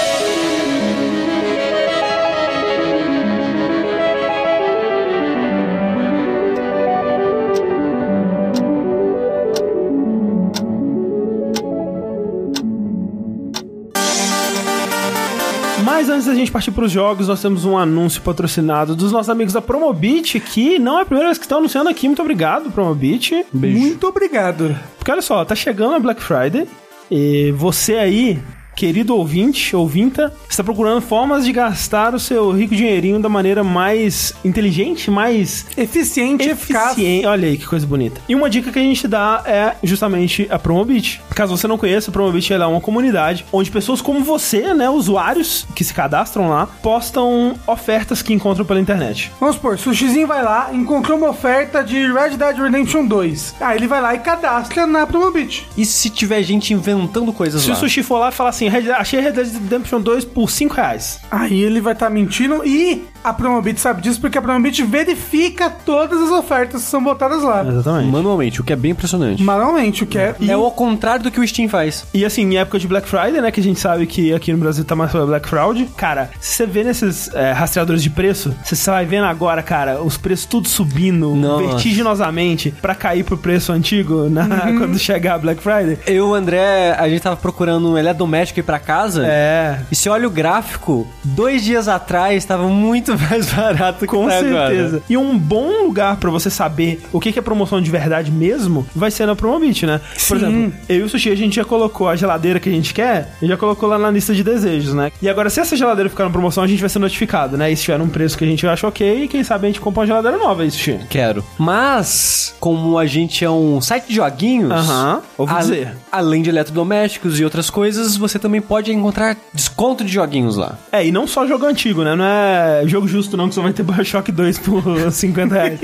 Gente 16.44 16.52
partir 16.52 16.70
para 16.70 16.85
os 16.85 16.93
jogos, 16.93 17.29
nós 17.29 17.41
temos 17.41 17.64
um 17.64 17.76
anúncio 17.76 18.20
patrocinado 18.23 18.94
dos 18.94 19.11
nossos 19.11 19.31
amigos 19.31 19.52
da 19.52 19.62
Promobit, 19.62 20.38
que 20.41 20.79
não 20.79 20.99
é 20.99 21.02
a 21.02 21.05
primeira 21.05 21.29
vez 21.29 21.38
que 21.38 21.44
estão 21.44 21.58
anunciando 21.58 21.88
aqui. 21.88 22.06
Muito 22.06 22.23
obrigado, 22.23 22.70
Promobit. 22.70 23.44
Muito 23.52 24.06
obrigado. 24.06 24.76
Porque 24.99 25.11
olha 25.11 25.23
só, 25.23 25.44
tá 25.44 25.55
chegando 25.55 25.94
a 25.94 25.99
Black 25.99 26.23
Friday 26.23 26.67
e 27.11 27.52
você 27.52 27.94
aí, 27.94 28.38
querido 28.75 29.17
ouvinte, 29.17 29.75
ouvinta, 29.76 30.32
está 30.49 30.62
procurando 30.65 31.00
formas 31.00 31.44
de 31.44 31.53
gastar 31.53 32.15
o 32.15 32.19
seu 32.19 32.50
rico 32.50 32.75
dinheirinho 32.75 33.21
da 33.21 33.29
maneira 33.29 33.62
mais 33.65 34.35
inteligente, 34.44 35.11
mais 35.11 35.67
Eficiente, 35.76 36.49
eficaz. 36.49 36.93
eficiente. 36.93 37.26
Olha 37.26 37.49
aí 37.49 37.56
que 37.56 37.67
coisa 37.67 37.87
bonita. 37.87 38.21
E 38.29 38.35
uma 38.35 38.49
dica 38.50 38.71
que 38.73 38.79
a 38.79 38.82
gente 38.82 39.06
dá 39.06 39.43
é 39.47 39.75
justamente 39.82 40.47
a 40.50 40.59
Promobit. 40.59 41.21
Caso 41.35 41.56
você 41.56 41.67
não 41.67 41.79
conheça, 41.79 42.11
a 42.11 42.12
Promobit 42.12 42.53
é 42.53 42.67
uma 42.67 42.81
comunidade 42.81 43.44
onde 43.53 43.71
pessoas 43.71 44.00
como 44.00 44.21
você, 44.25 44.75
né, 44.75 44.88
usuários 44.88 45.67
que 45.75 45.85
se 45.85 45.93
cadastram 45.94 46.49
lá, 46.49 46.67
postam 46.82 47.55
ofertas 47.67 48.23
que 48.23 48.32
encontram 48.32 48.65
pela 48.65 48.81
internet. 48.81 49.31
Vamos 49.41 49.56
supor, 49.56 49.79
Sushizinho 49.79 50.27
vai 50.27 50.43
lá, 50.43 50.70
encontrou 50.73 51.19
uma 51.19 51.31
oferta 51.31 51.82
de 51.82 52.11
Red 52.12 52.37
Dead 52.37 52.56
Redemption 52.59 53.06
2. 53.06 53.56
Aí 53.61 53.77
ele 53.79 53.87
vai 53.87 54.00
lá 54.00 54.15
e 54.15 54.19
cadastra 54.19 54.87
na 54.87 55.06
Promobit. 55.06 55.67
E 55.77 55.85
se 55.85 56.11
tiver 56.11 56.43
gente 56.43 56.73
inventando 56.73 57.32
coisas 57.32 57.62
Se 57.62 57.69
lá? 57.69 57.75
o 57.75 57.79
Sushi 57.79 58.03
for 58.03 58.19
lá 58.19 58.29
e 58.29 58.32
falar 58.32 58.50
assim, 58.50 58.63
"Red- 58.69 58.90
achei 58.93 59.20
Red 59.20 59.32
Dead 59.32 59.52
Redemption 59.52 60.00
2 60.00 60.25
por 60.25 60.50
5 60.50 60.75
reais. 60.75 61.20
Aí 61.31 61.62
ele 61.62 61.81
vai 61.81 61.93
estar 61.93 62.11
mentindo 62.11 62.64
e 62.64 63.05
a 63.25 63.32
Promobit 63.32 63.81
sabe 63.81 64.03
disso 64.03 64.21
porque 64.21 64.37
a 64.37 64.43
Promobit 64.43 64.82
verifica 64.82 65.71
todas 65.71 66.21
as 66.21 66.31
ofertas 66.31 66.82
que 66.82 66.88
são 66.91 67.03
botadas 67.03 67.43
lá. 67.43 67.65
Exatamente. 67.67 68.11
Manualmente, 68.11 68.61
o 68.61 68.65
que 68.65 68.73
é 68.73 68.76
bem 68.76 68.91
impressionante. 68.91 69.43
Manualmente, 69.43 70.05
o 70.05 70.06
que 70.06 70.19
é. 70.19 70.35
É 70.47 70.56
o 70.56 70.71
contrário 70.71 71.25
do 71.25 71.31
que 71.31 71.41
o 71.41 71.49
Steam 71.49 71.67
faz. 71.69 72.06
E 72.12 72.23
assim, 72.23 72.43
em 72.43 72.59
época 72.59 72.79
de 72.79 72.87
Black 72.87 73.09
Friday, 73.09 73.41
né, 73.41 73.50
que 73.50 73.61
a 73.61 73.62
gente 73.62 73.81
sabe 73.81 74.06
que 74.06 74.35
aqui 74.35 74.53
no 74.53 74.59
Brasil 74.59 74.85
tá 74.85 74.94
mais 74.94 75.11
pra 75.11 75.25
Black 75.25 75.49
Fraud, 75.49 75.87
cara, 75.97 76.31
se 76.38 76.56
você 76.56 76.67
vê 76.67 76.85
nesses 76.85 77.32
é, 77.35 77.53
rastreadores 77.53 78.03
de 78.03 78.11
preço, 78.11 78.55
você 78.62 78.91
vai 78.91 79.06
vendo 79.06 79.25
agora, 79.25 79.62
cara, 79.62 80.03
os 80.03 80.19
preços 80.19 80.44
tudo 80.44 80.69
subindo 80.69 81.35
Nossa. 81.35 81.67
vertiginosamente 81.67 82.75
pra 82.82 82.94
cair 82.94 83.25
pro 83.25 83.38
preço 83.38 83.73
antigo 83.73 84.29
na, 84.29 84.47
quando 84.77 84.99
chegar 84.99 85.37
a 85.37 85.38
Black 85.38 85.62
Friday. 85.62 85.99
Eu 86.06 86.15
e 86.15 86.20
o 86.20 86.35
André, 86.35 86.94
a 86.99 87.09
gente 87.09 87.23
tava 87.23 87.37
procurando 87.37 87.91
um 87.91 87.97
eletrodoméstico 87.97 88.61
ir 88.61 88.65
pra 88.65 88.79
casa. 88.79 89.27
É. 89.27 89.81
E 89.91 89.97
se 89.97 90.11
olha 90.11 90.29
o 90.29 90.31
gráfico, 90.31 91.06
dois 91.25 91.65
dias 91.65 91.88
atrás 91.88 92.44
tava 92.44 92.69
muito 92.69 93.13
mais 93.31 93.52
barato 93.52 94.00
que 94.00 94.06
Com 94.06 94.25
tá 94.26 94.38
certeza. 94.40 94.56
agora. 94.96 95.02
E 95.08 95.16
um 95.16 95.37
bom 95.38 95.84
lugar 95.84 96.16
pra 96.16 96.31
você 96.31 96.50
saber 96.50 97.00
o 97.12 97.20
que 97.20 97.38
é 97.38 97.43
promoção 97.43 97.81
de 97.81 97.90
verdade 97.90 98.31
mesmo 98.31 98.87
vai 98.94 99.11
ser 99.11 99.26
na 99.26 99.34
Promobit, 99.37 99.87
né? 99.87 100.00
Por 100.28 100.38
Sim. 100.38 100.46
exemplo, 100.46 100.72
eu 100.88 100.96
e 100.99 101.02
o 101.02 101.08
Sushi, 101.08 101.31
a 101.31 101.34
gente 101.37 101.56
já 101.56 101.64
colocou 101.64 102.08
a 102.08 102.16
geladeira 102.16 102.61
que 102.61 102.69
a 102.69 102.72
gente 102.72 102.94
quer 102.94 103.32
e 103.43 103.46
já 103.46 103.56
colocou 103.56 103.88
lá 103.88 103.99
na 103.99 104.11
lista 104.11 104.34
de 104.34 104.43
desejos, 104.44 104.94
né? 104.94 105.11
E 105.20 105.28
agora, 105.28 105.50
se 105.50 105.61
essa 105.61 105.76
geladeira 105.76 106.08
ficar 106.11 106.25
na 106.25 106.31
promoção, 106.31 106.62
a 106.62 106.66
gente 106.66 106.81
vai 106.81 106.88
ser 106.88 106.99
notificado, 106.99 107.56
né? 107.56 107.70
E 107.72 107.76
se 107.76 107.82
tiver 107.84 108.00
um 108.00 108.08
preço 108.08 108.37
que 108.38 108.44
a 108.44 108.46
gente 108.46 108.66
acha 108.66 108.87
ok, 108.87 109.28
quem 109.28 109.43
sabe 109.44 109.67
a 109.67 109.69
gente 109.70 109.81
compra 109.81 110.00
uma 110.00 110.06
geladeira 110.06 110.37
nova, 110.38 110.64
isso, 110.64 110.76
Sushi. 110.78 111.00
Quero. 111.08 111.44
Mas, 111.58 112.55
como 112.60 112.98
a 112.98 113.06
gente 113.06 113.44
é 113.44 113.50
um 113.50 113.81
site 113.81 114.08
de 114.08 114.15
joguinhos, 114.15 114.70
Aham, 114.70 115.22
ouvi 115.36 115.53
a- 115.53 115.58
dizer. 115.58 115.93
além 116.10 116.43
de 116.43 116.50
eletrodomésticos 116.50 117.39
e 117.41 117.44
outras 117.44 117.69
coisas, 117.70 118.17
você 118.17 118.39
também 118.39 118.60
pode 118.60 118.93
encontrar 118.93 119.36
desconto 119.53 120.05
de 120.05 120.12
joguinhos 120.12 120.56
lá. 120.56 120.79
É, 120.93 121.05
e 121.06 121.10
não 121.12 121.27
só 121.27 121.46
jogo 121.46 121.67
antigo, 121.67 122.03
né? 122.05 122.15
Não 122.15 122.24
é 122.24 122.82
jogo 122.86 123.04
justo, 123.06 123.37
não, 123.37 123.49
que 123.49 123.55
só 123.55 123.63
vai 123.63 123.73
ter 123.73 123.82
Bioshock 123.82 124.31
2 124.31 124.58
por 124.58 124.82
50 125.11 125.55
reais. 125.55 125.81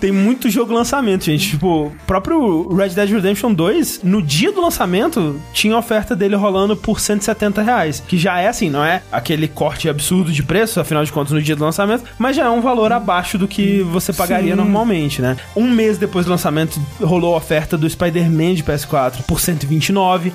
Tem 0.00 0.12
muito 0.12 0.48
jogo 0.48 0.72
lançamento, 0.72 1.24
gente. 1.24 1.50
Tipo, 1.50 1.92
próprio 2.06 2.68
Red 2.74 2.90
Dead 2.90 3.10
Redemption 3.10 3.52
2, 3.52 4.00
no 4.02 4.22
dia 4.22 4.52
do 4.52 4.60
lançamento, 4.60 5.40
tinha 5.52 5.76
oferta 5.76 6.14
dele 6.14 6.36
rolando 6.36 6.76
por 6.76 7.00
170 7.00 7.62
reais. 7.62 8.02
Que 8.06 8.16
já 8.16 8.38
é 8.38 8.48
assim, 8.48 8.70
não 8.70 8.84
é 8.84 9.02
aquele 9.10 9.48
corte 9.48 9.88
absurdo 9.88 10.32
de 10.32 10.42
preço, 10.42 10.80
afinal 10.80 11.04
de 11.04 11.12
contas, 11.12 11.32
no 11.32 11.42
dia 11.42 11.56
do 11.56 11.64
lançamento, 11.64 12.04
mas 12.18 12.36
já 12.36 12.46
é 12.46 12.50
um 12.50 12.60
valor 12.60 12.92
abaixo 12.92 13.38
do 13.38 13.48
que 13.48 13.82
você 13.82 14.12
pagaria 14.12 14.50
Sim. 14.52 14.56
normalmente, 14.56 15.22
né? 15.22 15.36
Um 15.54 15.70
mês 15.70 15.98
depois 15.98 16.26
do 16.26 16.30
lançamento, 16.30 16.80
rolou 17.00 17.34
a 17.34 17.38
oferta 17.38 17.76
do 17.76 17.88
Spider-Man 17.88 18.54
de 18.54 18.62
PS4 18.62 19.22
por 19.26 19.40
129. 19.40 20.32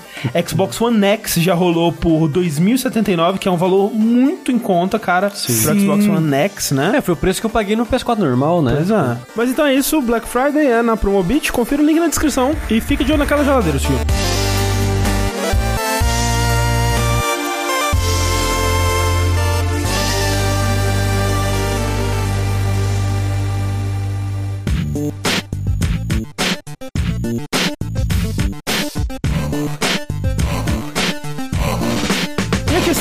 Xbox 0.48 0.80
One 0.82 1.04
X 1.06 1.36
já 1.36 1.54
rolou 1.54 1.92
por 1.92 2.30
2.079, 2.30 3.38
que 3.38 3.48
é 3.48 3.52
um 3.52 3.58
valor 3.58 3.94
muito 3.94 4.52
em 4.52 4.60
conta, 4.60 4.98
cara, 5.00 5.30
pro 5.30 5.40
Xbox 5.40 6.06
One 6.08 6.15
X, 6.22 6.72
né? 6.72 6.94
É, 6.96 7.02
foi 7.02 7.14
o 7.14 7.18
preço 7.18 7.40
que 7.40 7.46
eu 7.46 7.50
paguei 7.50 7.76
no 7.76 7.86
PS4 7.86 8.18
normal, 8.18 8.62
né? 8.62 8.74
Pois 8.76 8.92
é. 8.92 9.18
Mas 9.36 9.50
então 9.50 9.66
é 9.66 9.74
isso, 9.74 10.02
Black 10.02 10.28
Friday 10.28 10.68
é 10.68 10.82
na 10.82 10.96
Promobit. 10.98 11.52
Confira 11.52 11.82
o 11.82 11.86
link 11.86 12.00
na 12.00 12.08
descrição 12.08 12.56
e 12.70 12.80
fique 12.82 13.04
de 13.04 13.12
olho 13.12 13.20
naquela 13.20 13.44
geladeira, 13.44 13.80
tio. 13.80 14.45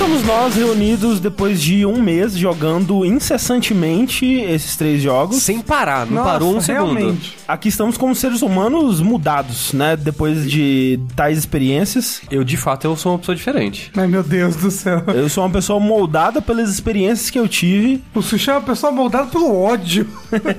Estamos 0.05 0.25
nós 0.27 0.55
reunidos 0.55 1.19
depois 1.19 1.63
de 1.63 1.87
um 1.87 1.99
mês 2.03 2.37
jogando 2.37 3.07
incessantemente 3.07 4.27
esses 4.27 4.77
três 4.77 5.01
jogos. 5.01 5.37
Sem 5.43 5.63
parar, 5.63 6.05
não 6.05 6.17
Nossa, 6.17 6.31
parou 6.31 6.57
um 6.57 6.61
segundo. 6.61 6.95
realmente. 6.95 7.39
Aqui 7.49 7.69
estamos 7.69 7.97
como 7.97 8.15
seres 8.15 8.43
humanos 8.43 9.01
mudados, 9.01 9.73
né? 9.73 9.97
Depois 9.97 10.51
de 10.51 11.01
tais 11.17 11.39
experiências. 11.39 12.21
Eu, 12.31 12.45
de 12.45 12.57
fato, 12.59 12.85
eu 12.87 12.95
sou 12.97 13.13
uma 13.13 13.19
pessoa 13.19 13.35
diferente. 13.35 13.91
Ai, 13.97 14.07
meu 14.07 14.23
Deus 14.23 14.57
do 14.57 14.71
céu. 14.71 15.03
Eu 15.15 15.29
sou 15.31 15.43
uma 15.43 15.51
pessoa 15.51 15.81
moldada 15.81 16.43
pelas 16.43 16.69
experiências 16.71 17.31
que 17.31 17.39
eu 17.39 17.49
tive. 17.49 18.03
O 18.15 18.21
Sushi 18.21 18.51
é 18.51 18.53
uma 18.53 18.61
pessoa 18.63 18.93
moldada 18.93 19.29
pelo 19.29 19.59
ódio. 19.59 20.07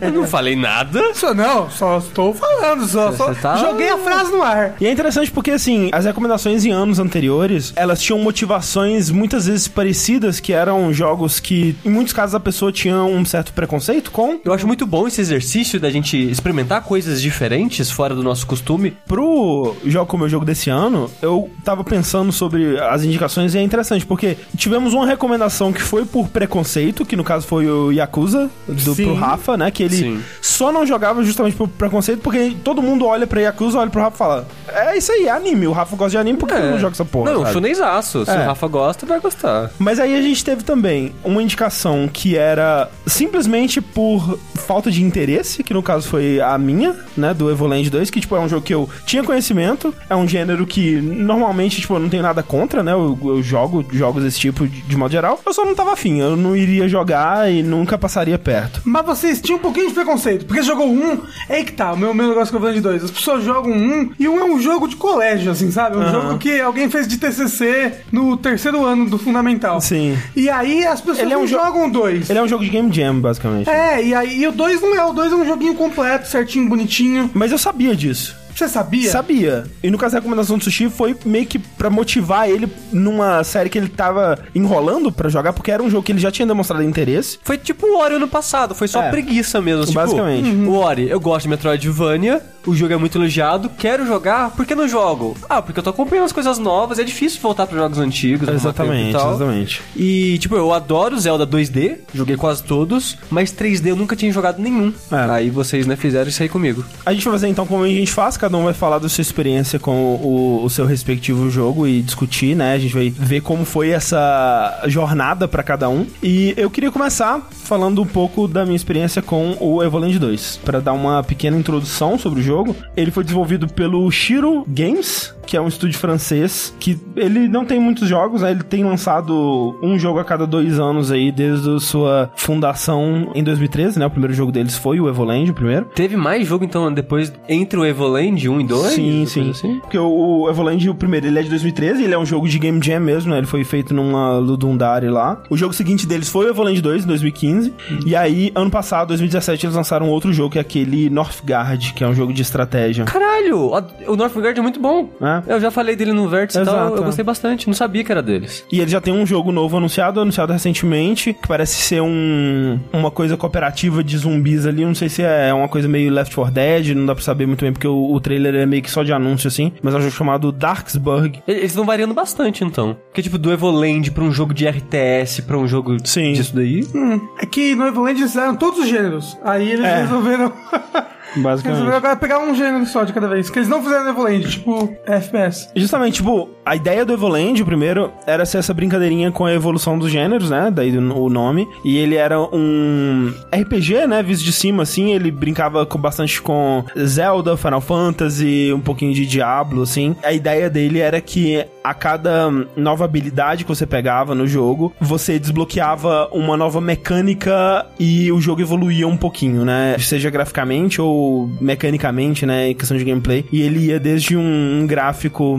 Eu 0.01 0.11
não 0.11 0.25
falei 0.25 0.55
nada. 0.55 0.99
Isso 1.11 1.31
não, 1.35 1.69
só 1.69 1.99
estou 1.99 2.33
falando, 2.33 2.87
só, 2.87 3.11
só 3.11 3.31
tá- 3.35 3.57
joguei 3.57 3.89
a 3.89 3.97
frase 3.99 4.31
no 4.31 4.41
ar. 4.41 4.75
E 4.81 4.87
é 4.87 4.91
interessante 4.91 5.29
porque, 5.29 5.51
assim, 5.51 5.89
as 5.91 6.05
recomendações 6.05 6.65
em 6.65 6.71
anos 6.71 6.97
anteriores, 6.97 7.73
elas 7.75 8.01
tinham 8.01 8.17
motivações 8.19 9.11
muitas 9.35 9.47
vezes 9.47 9.67
parecidas, 9.67 10.39
que 10.39 10.53
eram 10.53 10.93
jogos 10.93 11.41
que, 11.41 11.75
em 11.83 11.89
muitos 11.89 12.13
casos, 12.13 12.33
a 12.35 12.39
pessoa 12.39 12.71
tinha 12.71 13.03
um 13.03 13.25
certo 13.25 13.51
preconceito 13.51 14.09
com. 14.11 14.39
Eu 14.45 14.53
acho 14.53 14.65
muito 14.65 14.85
bom 14.85 15.07
esse 15.07 15.19
exercício 15.19 15.77
da 15.77 15.89
gente 15.89 16.15
experimentar 16.17 16.81
coisas 16.83 17.21
diferentes 17.21 17.91
fora 17.91 18.15
do 18.15 18.23
nosso 18.23 18.47
costume. 18.47 18.95
Pro 19.05 19.75
jogo 19.85 20.05
como 20.05 20.23
o 20.23 20.29
jogo 20.29 20.45
desse 20.45 20.69
ano, 20.69 21.11
eu 21.21 21.49
tava 21.65 21.83
pensando 21.83 22.31
sobre 22.31 22.79
as 22.79 23.03
indicações 23.03 23.53
e 23.53 23.57
é 23.57 23.61
interessante, 23.61 24.05
porque 24.05 24.37
tivemos 24.55 24.93
uma 24.93 25.05
recomendação 25.05 25.73
que 25.73 25.81
foi 25.81 26.05
por 26.05 26.29
preconceito, 26.29 27.05
que 27.05 27.17
no 27.17 27.23
caso 27.23 27.45
foi 27.45 27.67
o 27.69 27.91
Yakuza, 27.91 28.49
do, 28.67 28.95
Sim. 28.95 29.03
pro 29.05 29.13
Rafa, 29.15 29.57
né? 29.57 29.69
Que 29.69 29.83
ele 29.83 29.97
Sim. 29.97 30.23
só 30.41 30.71
não 30.71 30.85
jogava 30.85 31.21
justamente 31.25 31.57
por 31.57 31.67
preconceito, 31.67 32.21
porque 32.21 32.55
todo 32.63 32.81
mundo 32.81 33.05
olha 33.05 33.27
pra 33.27 33.41
Yakuza, 33.41 33.79
olha 33.79 33.89
pro 33.89 33.99
Rafa 34.01 34.15
e 34.15 34.17
fala: 34.17 34.47
É 34.69 34.97
isso 34.97 35.11
aí, 35.11 35.25
é 35.27 35.31
anime. 35.31 35.67
O 35.67 35.73
Rafa 35.73 35.93
gosta 35.97 36.11
de 36.11 36.17
anime, 36.19 36.37
por 36.37 36.47
que 36.47 36.55
eu 36.55 36.71
não 36.71 36.79
joga 36.79 36.93
essa 36.93 37.03
porra? 37.03 37.31
Não, 37.33 37.41
sabe? 37.41 37.51
shuneizaço. 37.53 38.23
Se 38.23 38.31
É. 38.31 38.35
o 38.43 38.45
Rafa 38.45 38.67
gosta, 38.67 39.05
vai 39.05 39.19
gostar. 39.25 39.71
Mas 39.79 39.99
aí 39.99 40.15
a 40.15 40.21
gente 40.21 40.43
teve 40.43 40.63
também 40.63 41.13
uma 41.23 41.41
indicação 41.41 42.07
que 42.11 42.37
era 42.37 42.89
simplesmente 43.05 43.81
por 43.81 44.39
falta 44.55 44.89
de 44.91 45.03
interesse, 45.03 45.63
que 45.63 45.73
no 45.73 45.83
caso 45.83 46.07
foi 46.07 46.39
a 46.39 46.57
minha, 46.57 46.95
né, 47.17 47.33
do 47.33 47.49
Evoland 47.49 47.89
2, 47.89 48.09
que 48.09 48.21
tipo 48.21 48.35
é 48.35 48.39
um 48.39 48.49
jogo 48.49 48.65
que 48.65 48.73
eu 48.73 48.89
tinha 49.05 49.23
conhecimento, 49.23 49.93
é 50.09 50.15
um 50.15 50.27
gênero 50.27 50.65
que 50.65 51.01
normalmente, 51.01 51.81
tipo, 51.81 51.93
eu 51.95 51.99
não 51.99 52.09
tenho 52.09 52.23
nada 52.23 52.43
contra, 52.43 52.83
né? 52.83 52.91
Eu, 52.93 53.17
eu 53.23 53.43
jogo 53.43 53.85
jogos 53.91 54.23
desse 54.23 54.39
tipo 54.39 54.67
de, 54.67 54.81
de 54.81 54.97
modo 54.97 55.11
geral. 55.11 55.39
Eu 55.45 55.53
só 55.53 55.65
não 55.65 55.75
tava 55.75 55.93
afim, 55.93 56.19
eu 56.19 56.35
não 56.35 56.55
iria 56.55 56.87
jogar 56.87 57.51
e 57.51 57.63
nunca 57.63 57.97
passaria 57.97 58.37
perto. 58.37 58.81
Mas 58.85 59.05
vocês 59.05 59.41
tinham 59.41 59.57
um 59.57 59.61
pouquinho 59.61 59.87
de 59.87 59.93
preconceito, 59.93 60.45
porque 60.45 60.61
jogou 60.61 60.87
um, 60.87 61.21
é 61.49 61.55
aí 61.55 61.63
que 61.63 61.73
tá, 61.73 61.93
o 61.93 61.97
meu, 61.97 62.13
meu 62.13 62.27
negócio 62.29 62.55
eu 62.55 62.59
falando 62.59 62.75
de 62.75 62.81
dois. 62.81 63.03
As 63.03 63.11
pessoas 63.11 63.43
jogam 63.43 63.71
um, 63.71 64.11
e 64.19 64.27
um 64.27 64.39
é 64.39 64.43
um 64.43 64.59
jogo 64.59 64.87
de 64.87 64.95
colégio, 64.95 65.51
assim, 65.51 65.71
sabe? 65.71 65.97
Um 65.97 66.09
jogo 66.09 66.37
que 66.37 66.59
alguém 66.59 66.89
fez 66.89 67.07
de 67.07 67.17
TCC 67.17 67.93
no 68.11 68.37
terceiro 68.37 68.83
ano 68.83 69.09
do 69.09 69.14
Fundamental. 69.17 69.79
Sim. 69.81 70.17
E 70.35 70.49
aí 70.49 70.85
as 70.85 70.99
pessoas 71.01 71.19
Ele 71.19 71.33
é 71.33 71.37
um 71.37 71.41
não 71.41 71.47
jo- 71.47 71.55
jogam 71.57 71.89
dois. 71.89 72.29
Ele 72.29 72.39
é 72.39 72.41
um 72.43 72.47
jogo 72.47 72.63
de 72.63 72.69
Game 72.69 72.91
Jam, 72.93 73.19
basicamente. 73.19 73.69
É, 73.69 74.03
e 74.03 74.13
aí 74.13 74.41
e 74.41 74.47
o 74.47 74.51
2 74.51 74.81
não 74.81 74.95
é, 74.95 75.03
o 75.05 75.13
2 75.13 75.31
é 75.31 75.35
um 75.35 75.45
joguinho 75.45 75.75
completo, 75.75 76.27
certinho, 76.27 76.67
bonitinho. 76.69 77.29
Mas 77.33 77.51
eu 77.51 77.57
sabia 77.57 77.95
disso. 77.95 78.35
Você 78.55 78.69
sabia? 78.69 79.11
Sabia. 79.11 79.65
E 79.83 79.89
no 79.91 79.97
caso 79.97 80.13
da 80.13 80.19
recomendação 80.19 80.57
do 80.57 80.63
Sushi 80.63 80.89
foi 80.89 81.13
meio 81.25 81.45
que 81.45 81.59
pra 81.59 81.89
motivar 81.89 82.49
ele 82.49 82.69
numa 82.89 83.43
série 83.43 83.69
que 83.69 83.77
ele 83.77 83.89
tava 83.89 84.39
enrolando 84.55 85.11
pra 85.11 85.27
jogar, 85.27 85.51
porque 85.51 85.69
era 85.69 85.83
um 85.83 85.89
jogo 85.89 86.03
que 86.03 86.13
ele 86.13 86.19
já 86.19 86.31
tinha 86.31 86.47
demonstrado 86.47 86.81
interesse. 86.81 87.37
Foi 87.43 87.57
tipo 87.57 87.85
o 87.85 87.97
Ori 87.99 88.15
ano 88.15 88.29
passado, 88.29 88.73
foi 88.73 88.87
só 88.87 89.03
É. 89.03 89.09
preguiça 89.09 89.59
mesmo. 89.59 89.81
Tipo, 89.85 89.95
Basicamente. 89.99 90.49
O 90.69 90.73
Ori, 90.73 91.09
eu 91.09 91.19
gosto 91.19 91.43
de 91.43 91.49
Metroidvania, 91.49 92.41
o 92.65 92.75
jogo 92.75 92.93
é 92.93 92.97
muito 92.97 93.17
elogiado, 93.17 93.69
quero 93.77 94.05
jogar, 94.05 94.51
por 94.51 94.65
que 94.65 94.75
não 94.75 94.87
jogo? 94.87 95.35
Ah, 95.49 95.61
porque 95.61 95.79
eu 95.79 95.83
tô 95.83 95.89
acompanhando 95.89 96.25
as 96.25 96.31
coisas 96.31 96.57
novas, 96.57 96.99
é 96.99 97.03
difícil 97.03 97.39
voltar 97.41 97.65
para 97.67 97.77
jogos 97.77 97.97
antigos. 97.99 98.47
tempo 98.47 98.51
e 98.51 98.55
Exatamente, 98.55 99.11
tal. 99.13 99.29
exatamente. 99.35 99.81
E, 99.95 100.37
tipo, 100.39 100.55
eu 100.55 100.73
adoro 100.73 101.17
Zelda 101.19 101.45
2D, 101.45 101.97
joguei 102.13 102.35
quase 102.37 102.63
todos, 102.63 103.17
mas 103.29 103.51
3D 103.53 103.87
eu 103.87 103.95
nunca 103.95 104.15
tinha 104.15 104.31
jogado 104.31 104.61
nenhum. 104.61 104.93
É. 105.11 105.31
Aí 105.31 105.49
vocês, 105.49 105.85
né, 105.85 105.95
fizeram 105.95 106.29
isso 106.29 106.41
aí 106.41 106.49
comigo. 106.49 106.83
A 107.05 107.13
gente 107.13 107.23
vai 107.23 107.33
fazer 107.33 107.47
então 107.47 107.65
como 107.65 107.83
a 107.83 107.87
gente 107.87 108.11
faz, 108.11 108.37
cada 108.37 108.57
um 108.57 108.63
vai 108.63 108.73
falar 108.73 108.99
da 108.99 109.09
sua 109.09 109.21
experiência 109.21 109.79
com 109.79 110.15
o, 110.15 110.63
o 110.63 110.69
seu 110.69 110.85
respectivo 110.85 111.49
jogo 111.49 111.87
e 111.87 112.01
discutir, 112.01 112.55
né? 112.55 112.73
A 112.73 112.77
gente 112.79 112.93
vai 112.93 113.09
ver 113.09 113.41
como 113.41 113.65
foi 113.65 113.89
essa 113.89 114.81
jornada 114.87 115.47
pra 115.47 115.63
cada 115.63 115.89
um. 115.89 116.05
E 116.21 116.53
eu 116.57 116.69
queria 116.69 116.91
começar 116.91 117.47
falando 117.51 118.01
um 118.01 118.05
pouco 118.05 118.47
da 118.47 118.63
minha 118.65 118.75
experiência 118.75 119.21
com 119.21 119.55
o 119.59 119.83
Evoland 119.83 120.17
2, 120.17 120.59
Pra 120.63 120.79
dar 120.79 120.93
uma 120.93 121.23
pequena 121.23 121.57
introdução 121.57 122.17
sobre 122.17 122.39
o 122.39 122.43
jogo. 122.43 122.54
Ele 122.95 123.11
foi 123.11 123.23
desenvolvido 123.23 123.67
pelo 123.67 124.09
Shiro 124.09 124.63
Games, 124.67 125.34
que 125.45 125.55
é 125.55 125.61
um 125.61 125.67
estúdio 125.67 125.97
francês, 125.99 126.75
que 126.79 126.97
ele 127.15 127.47
não 127.47 127.65
tem 127.65 127.79
muitos 127.79 128.07
jogos, 128.07 128.41
né? 128.41 128.51
Ele 128.51 128.63
tem 128.63 128.83
lançado 128.83 129.77
um 129.81 129.97
jogo 129.97 130.19
a 130.19 130.23
cada 130.23 130.45
dois 130.45 130.79
anos 130.79 131.11
aí, 131.11 131.31
desde 131.31 131.75
a 131.75 131.79
sua 131.79 132.31
fundação 132.35 133.31
em 133.35 133.43
2013, 133.43 133.99
né? 133.99 134.05
O 134.05 134.09
primeiro 134.09 134.33
jogo 134.33 134.51
deles 134.51 134.77
foi 134.77 134.99
o 134.99 135.07
Evoland, 135.07 135.51
o 135.51 135.53
primeiro. 135.53 135.85
Teve 135.93 136.15
mais 136.15 136.47
jogo, 136.47 136.63
então, 136.63 136.91
depois, 136.93 137.33
entre 137.47 137.79
o 137.79 137.85
Evoland 137.85 138.49
1 138.49 138.61
e 138.61 138.63
2? 138.63 138.93
Sim, 138.93 139.25
sim. 139.25 139.49
Assim? 139.49 139.79
Porque 139.79 139.97
o, 139.97 140.43
o 140.43 140.49
Evoland, 140.49 140.89
o 140.89 140.95
primeiro, 140.95 141.27
ele 141.27 141.39
é 141.39 141.43
de 141.43 141.49
2013, 141.49 142.03
ele 142.03 142.13
é 142.13 142.17
um 142.17 142.25
jogo 142.25 142.47
de 142.47 142.57
Game 142.59 142.79
Jam 142.83 142.99
mesmo, 142.99 143.31
né? 143.31 143.37
Ele 143.37 143.47
foi 143.47 143.63
feito 143.63 143.93
numa 143.93 144.37
Ludundari 144.37 145.09
lá. 145.09 145.41
O 145.49 145.57
jogo 145.57 145.73
seguinte 145.73 146.05
deles 146.07 146.29
foi 146.29 146.47
o 146.47 146.49
Evoland 146.49 146.81
2, 146.81 147.03
em 147.03 147.07
2015. 147.07 147.73
E 148.05 148.15
aí, 148.15 148.51
ano 148.55 148.69
passado, 148.69 149.09
2017, 149.09 149.65
eles 149.65 149.75
lançaram 149.75 150.09
outro 150.09 150.33
jogo, 150.33 150.51
que 150.51 150.57
é 150.57 150.61
aquele 150.61 151.09
Northgard, 151.09 151.93
que 151.93 152.03
é 152.03 152.07
um 152.07 152.13
jogo 152.13 152.33
de 152.33 152.41
estratégia. 152.41 153.05
Caralho, 153.05 153.71
o 154.07 154.15
Northgard 154.15 154.59
é 154.59 154.63
muito 154.63 154.79
bom. 154.79 155.09
É. 155.21 155.34
Eu 155.47 155.59
já 155.59 155.71
falei 155.71 155.95
dele 155.95 156.13
no 156.13 156.27
Vértice 156.27 156.59
e 156.59 156.63
tal, 156.65 156.95
eu 156.95 157.01
é. 157.01 157.05
gostei 157.05 157.23
bastante, 157.23 157.67
não 157.67 157.73
sabia 157.73 158.03
que 158.03 158.11
era 158.11 158.21
deles. 158.21 158.65
E 158.71 158.79
ele 158.79 158.89
já 158.89 159.01
tem 159.01 159.13
um 159.13 159.25
jogo 159.25 159.51
novo 159.51 159.77
anunciado, 159.77 160.19
anunciado 160.19 160.51
recentemente, 160.53 161.33
que 161.33 161.47
parece 161.47 161.75
ser 161.81 162.01
um, 162.01 162.79
uma 162.93 163.11
coisa 163.11 163.35
cooperativa 163.37 164.03
de 164.03 164.17
zumbis 164.17 164.65
ali. 164.65 164.85
Não 164.85 164.95
sei 164.95 165.09
se 165.09 165.21
é 165.23 165.53
uma 165.53 165.67
coisa 165.67 165.87
meio 165.87 166.11
Left 166.11 166.33
4 166.35 166.53
Dead, 166.53 166.87
não 166.95 167.05
dá 167.05 167.15
pra 167.15 167.23
saber 167.23 167.45
muito 167.45 167.61
bem, 167.61 167.71
porque 167.73 167.87
o, 167.87 168.11
o 168.13 168.19
trailer 168.19 168.55
é 168.55 168.65
meio 168.65 168.81
que 168.81 168.91
só 168.91 169.03
de 169.03 169.11
anúncio 169.13 169.47
assim. 169.47 169.71
Mas 169.81 169.93
é 169.93 169.97
um 169.97 170.01
jogo 170.01 170.13
chamado 170.13 170.51
Darksburg. 170.51 171.39
E- 171.47 171.51
Eles 171.51 171.65
estão 171.71 171.85
variando 171.85 172.13
bastante, 172.13 172.63
então. 172.63 172.95
Porque, 173.07 173.21
tipo, 173.21 173.37
do 173.37 173.51
Evoland 173.51 174.11
pra 174.11 174.23
um 174.23 174.31
jogo 174.31 174.53
de 174.53 174.67
RTS, 174.67 175.41
pra 175.41 175.57
um 175.57 175.67
jogo 175.67 175.97
Sim. 176.05 176.33
disso 176.33 176.55
daí. 176.55 176.85
Hum, 176.93 177.19
é 177.41 177.45
que 177.45 177.75
no 177.75 177.85
Evoland 177.87 178.19
eles 178.19 178.31
fizeram 178.31 178.55
todos 178.55 178.79
os 178.79 178.87
gêneros. 178.87 179.37
Aí 179.43 179.71
eles 179.71 179.85
É. 179.85 180.01
resolveram. 180.01 180.51
Basicamente. 181.37 181.87
agora 181.91 182.15
pegar 182.15 182.39
um 182.39 182.55
gênero 182.55 182.85
só 182.85 183.03
de 183.03 183.13
cada 183.13 183.27
vez. 183.27 183.49
Que 183.49 183.59
eles 183.59 183.69
não 183.69 183.81
fizeram 183.81 184.09
Evoland, 184.09 184.47
tipo 184.49 184.95
FPS. 185.05 185.69
Justamente, 185.75 186.15
tipo, 186.15 186.49
a 186.65 186.75
ideia 186.75 187.05
do 187.05 187.13
Evoland, 187.13 187.61
o 187.61 187.65
primeiro, 187.65 188.11
era 188.25 188.45
ser 188.45 188.59
essa 188.59 188.73
brincadeirinha 188.73 189.31
com 189.31 189.45
a 189.45 189.53
evolução 189.53 189.97
dos 189.97 190.11
gêneros, 190.11 190.49
né? 190.49 190.71
Daí 190.71 190.95
o 190.97 191.25
o 191.25 191.29
nome. 191.29 191.67
E 191.83 191.97
ele 191.97 192.15
era 192.15 192.39
um 192.39 193.33
RPG, 193.53 194.07
né? 194.07 194.23
Visto 194.23 194.43
de 194.43 194.51
cima, 194.51 194.83
assim. 194.83 195.13
Ele 195.13 195.31
brincava 195.31 195.85
com, 195.85 195.97
bastante 195.97 196.41
com 196.41 196.83
Zelda, 196.97 197.57
Final 197.57 197.81
Fantasy, 197.81 198.71
um 198.73 198.79
pouquinho 198.79 199.13
de 199.13 199.25
Diablo, 199.25 199.83
assim. 199.83 200.15
A 200.23 200.33
ideia 200.33 200.69
dele 200.69 200.99
era 200.99 201.19
que 201.21 201.65
a 201.83 201.93
cada 201.93 202.49
nova 202.75 203.05
habilidade 203.05 203.63
que 203.63 203.69
você 203.69 203.85
pegava 203.85 204.33
no 204.33 204.47
jogo, 204.47 204.93
você 204.99 205.37
desbloqueava 205.37 206.29
uma 206.31 206.57
nova 206.57 206.81
mecânica 206.81 207.85
e 207.99 208.31
o 208.31 208.41
jogo 208.41 208.61
evoluía 208.61 209.07
um 209.07 209.17
pouquinho, 209.17 209.63
né? 209.63 209.95
Seja 209.99 210.29
graficamente 210.29 210.99
ou 211.01 211.24
mecanicamente, 211.59 212.45
né? 212.45 212.69
Em 212.69 212.73
questão 212.75 212.97
de 212.97 213.03
gameplay. 213.03 213.45
E 213.51 213.61
ele 213.61 213.87
ia 213.87 213.99
desde 213.99 214.35
um, 214.37 214.81
um 214.81 214.87
gráfico 214.87 215.57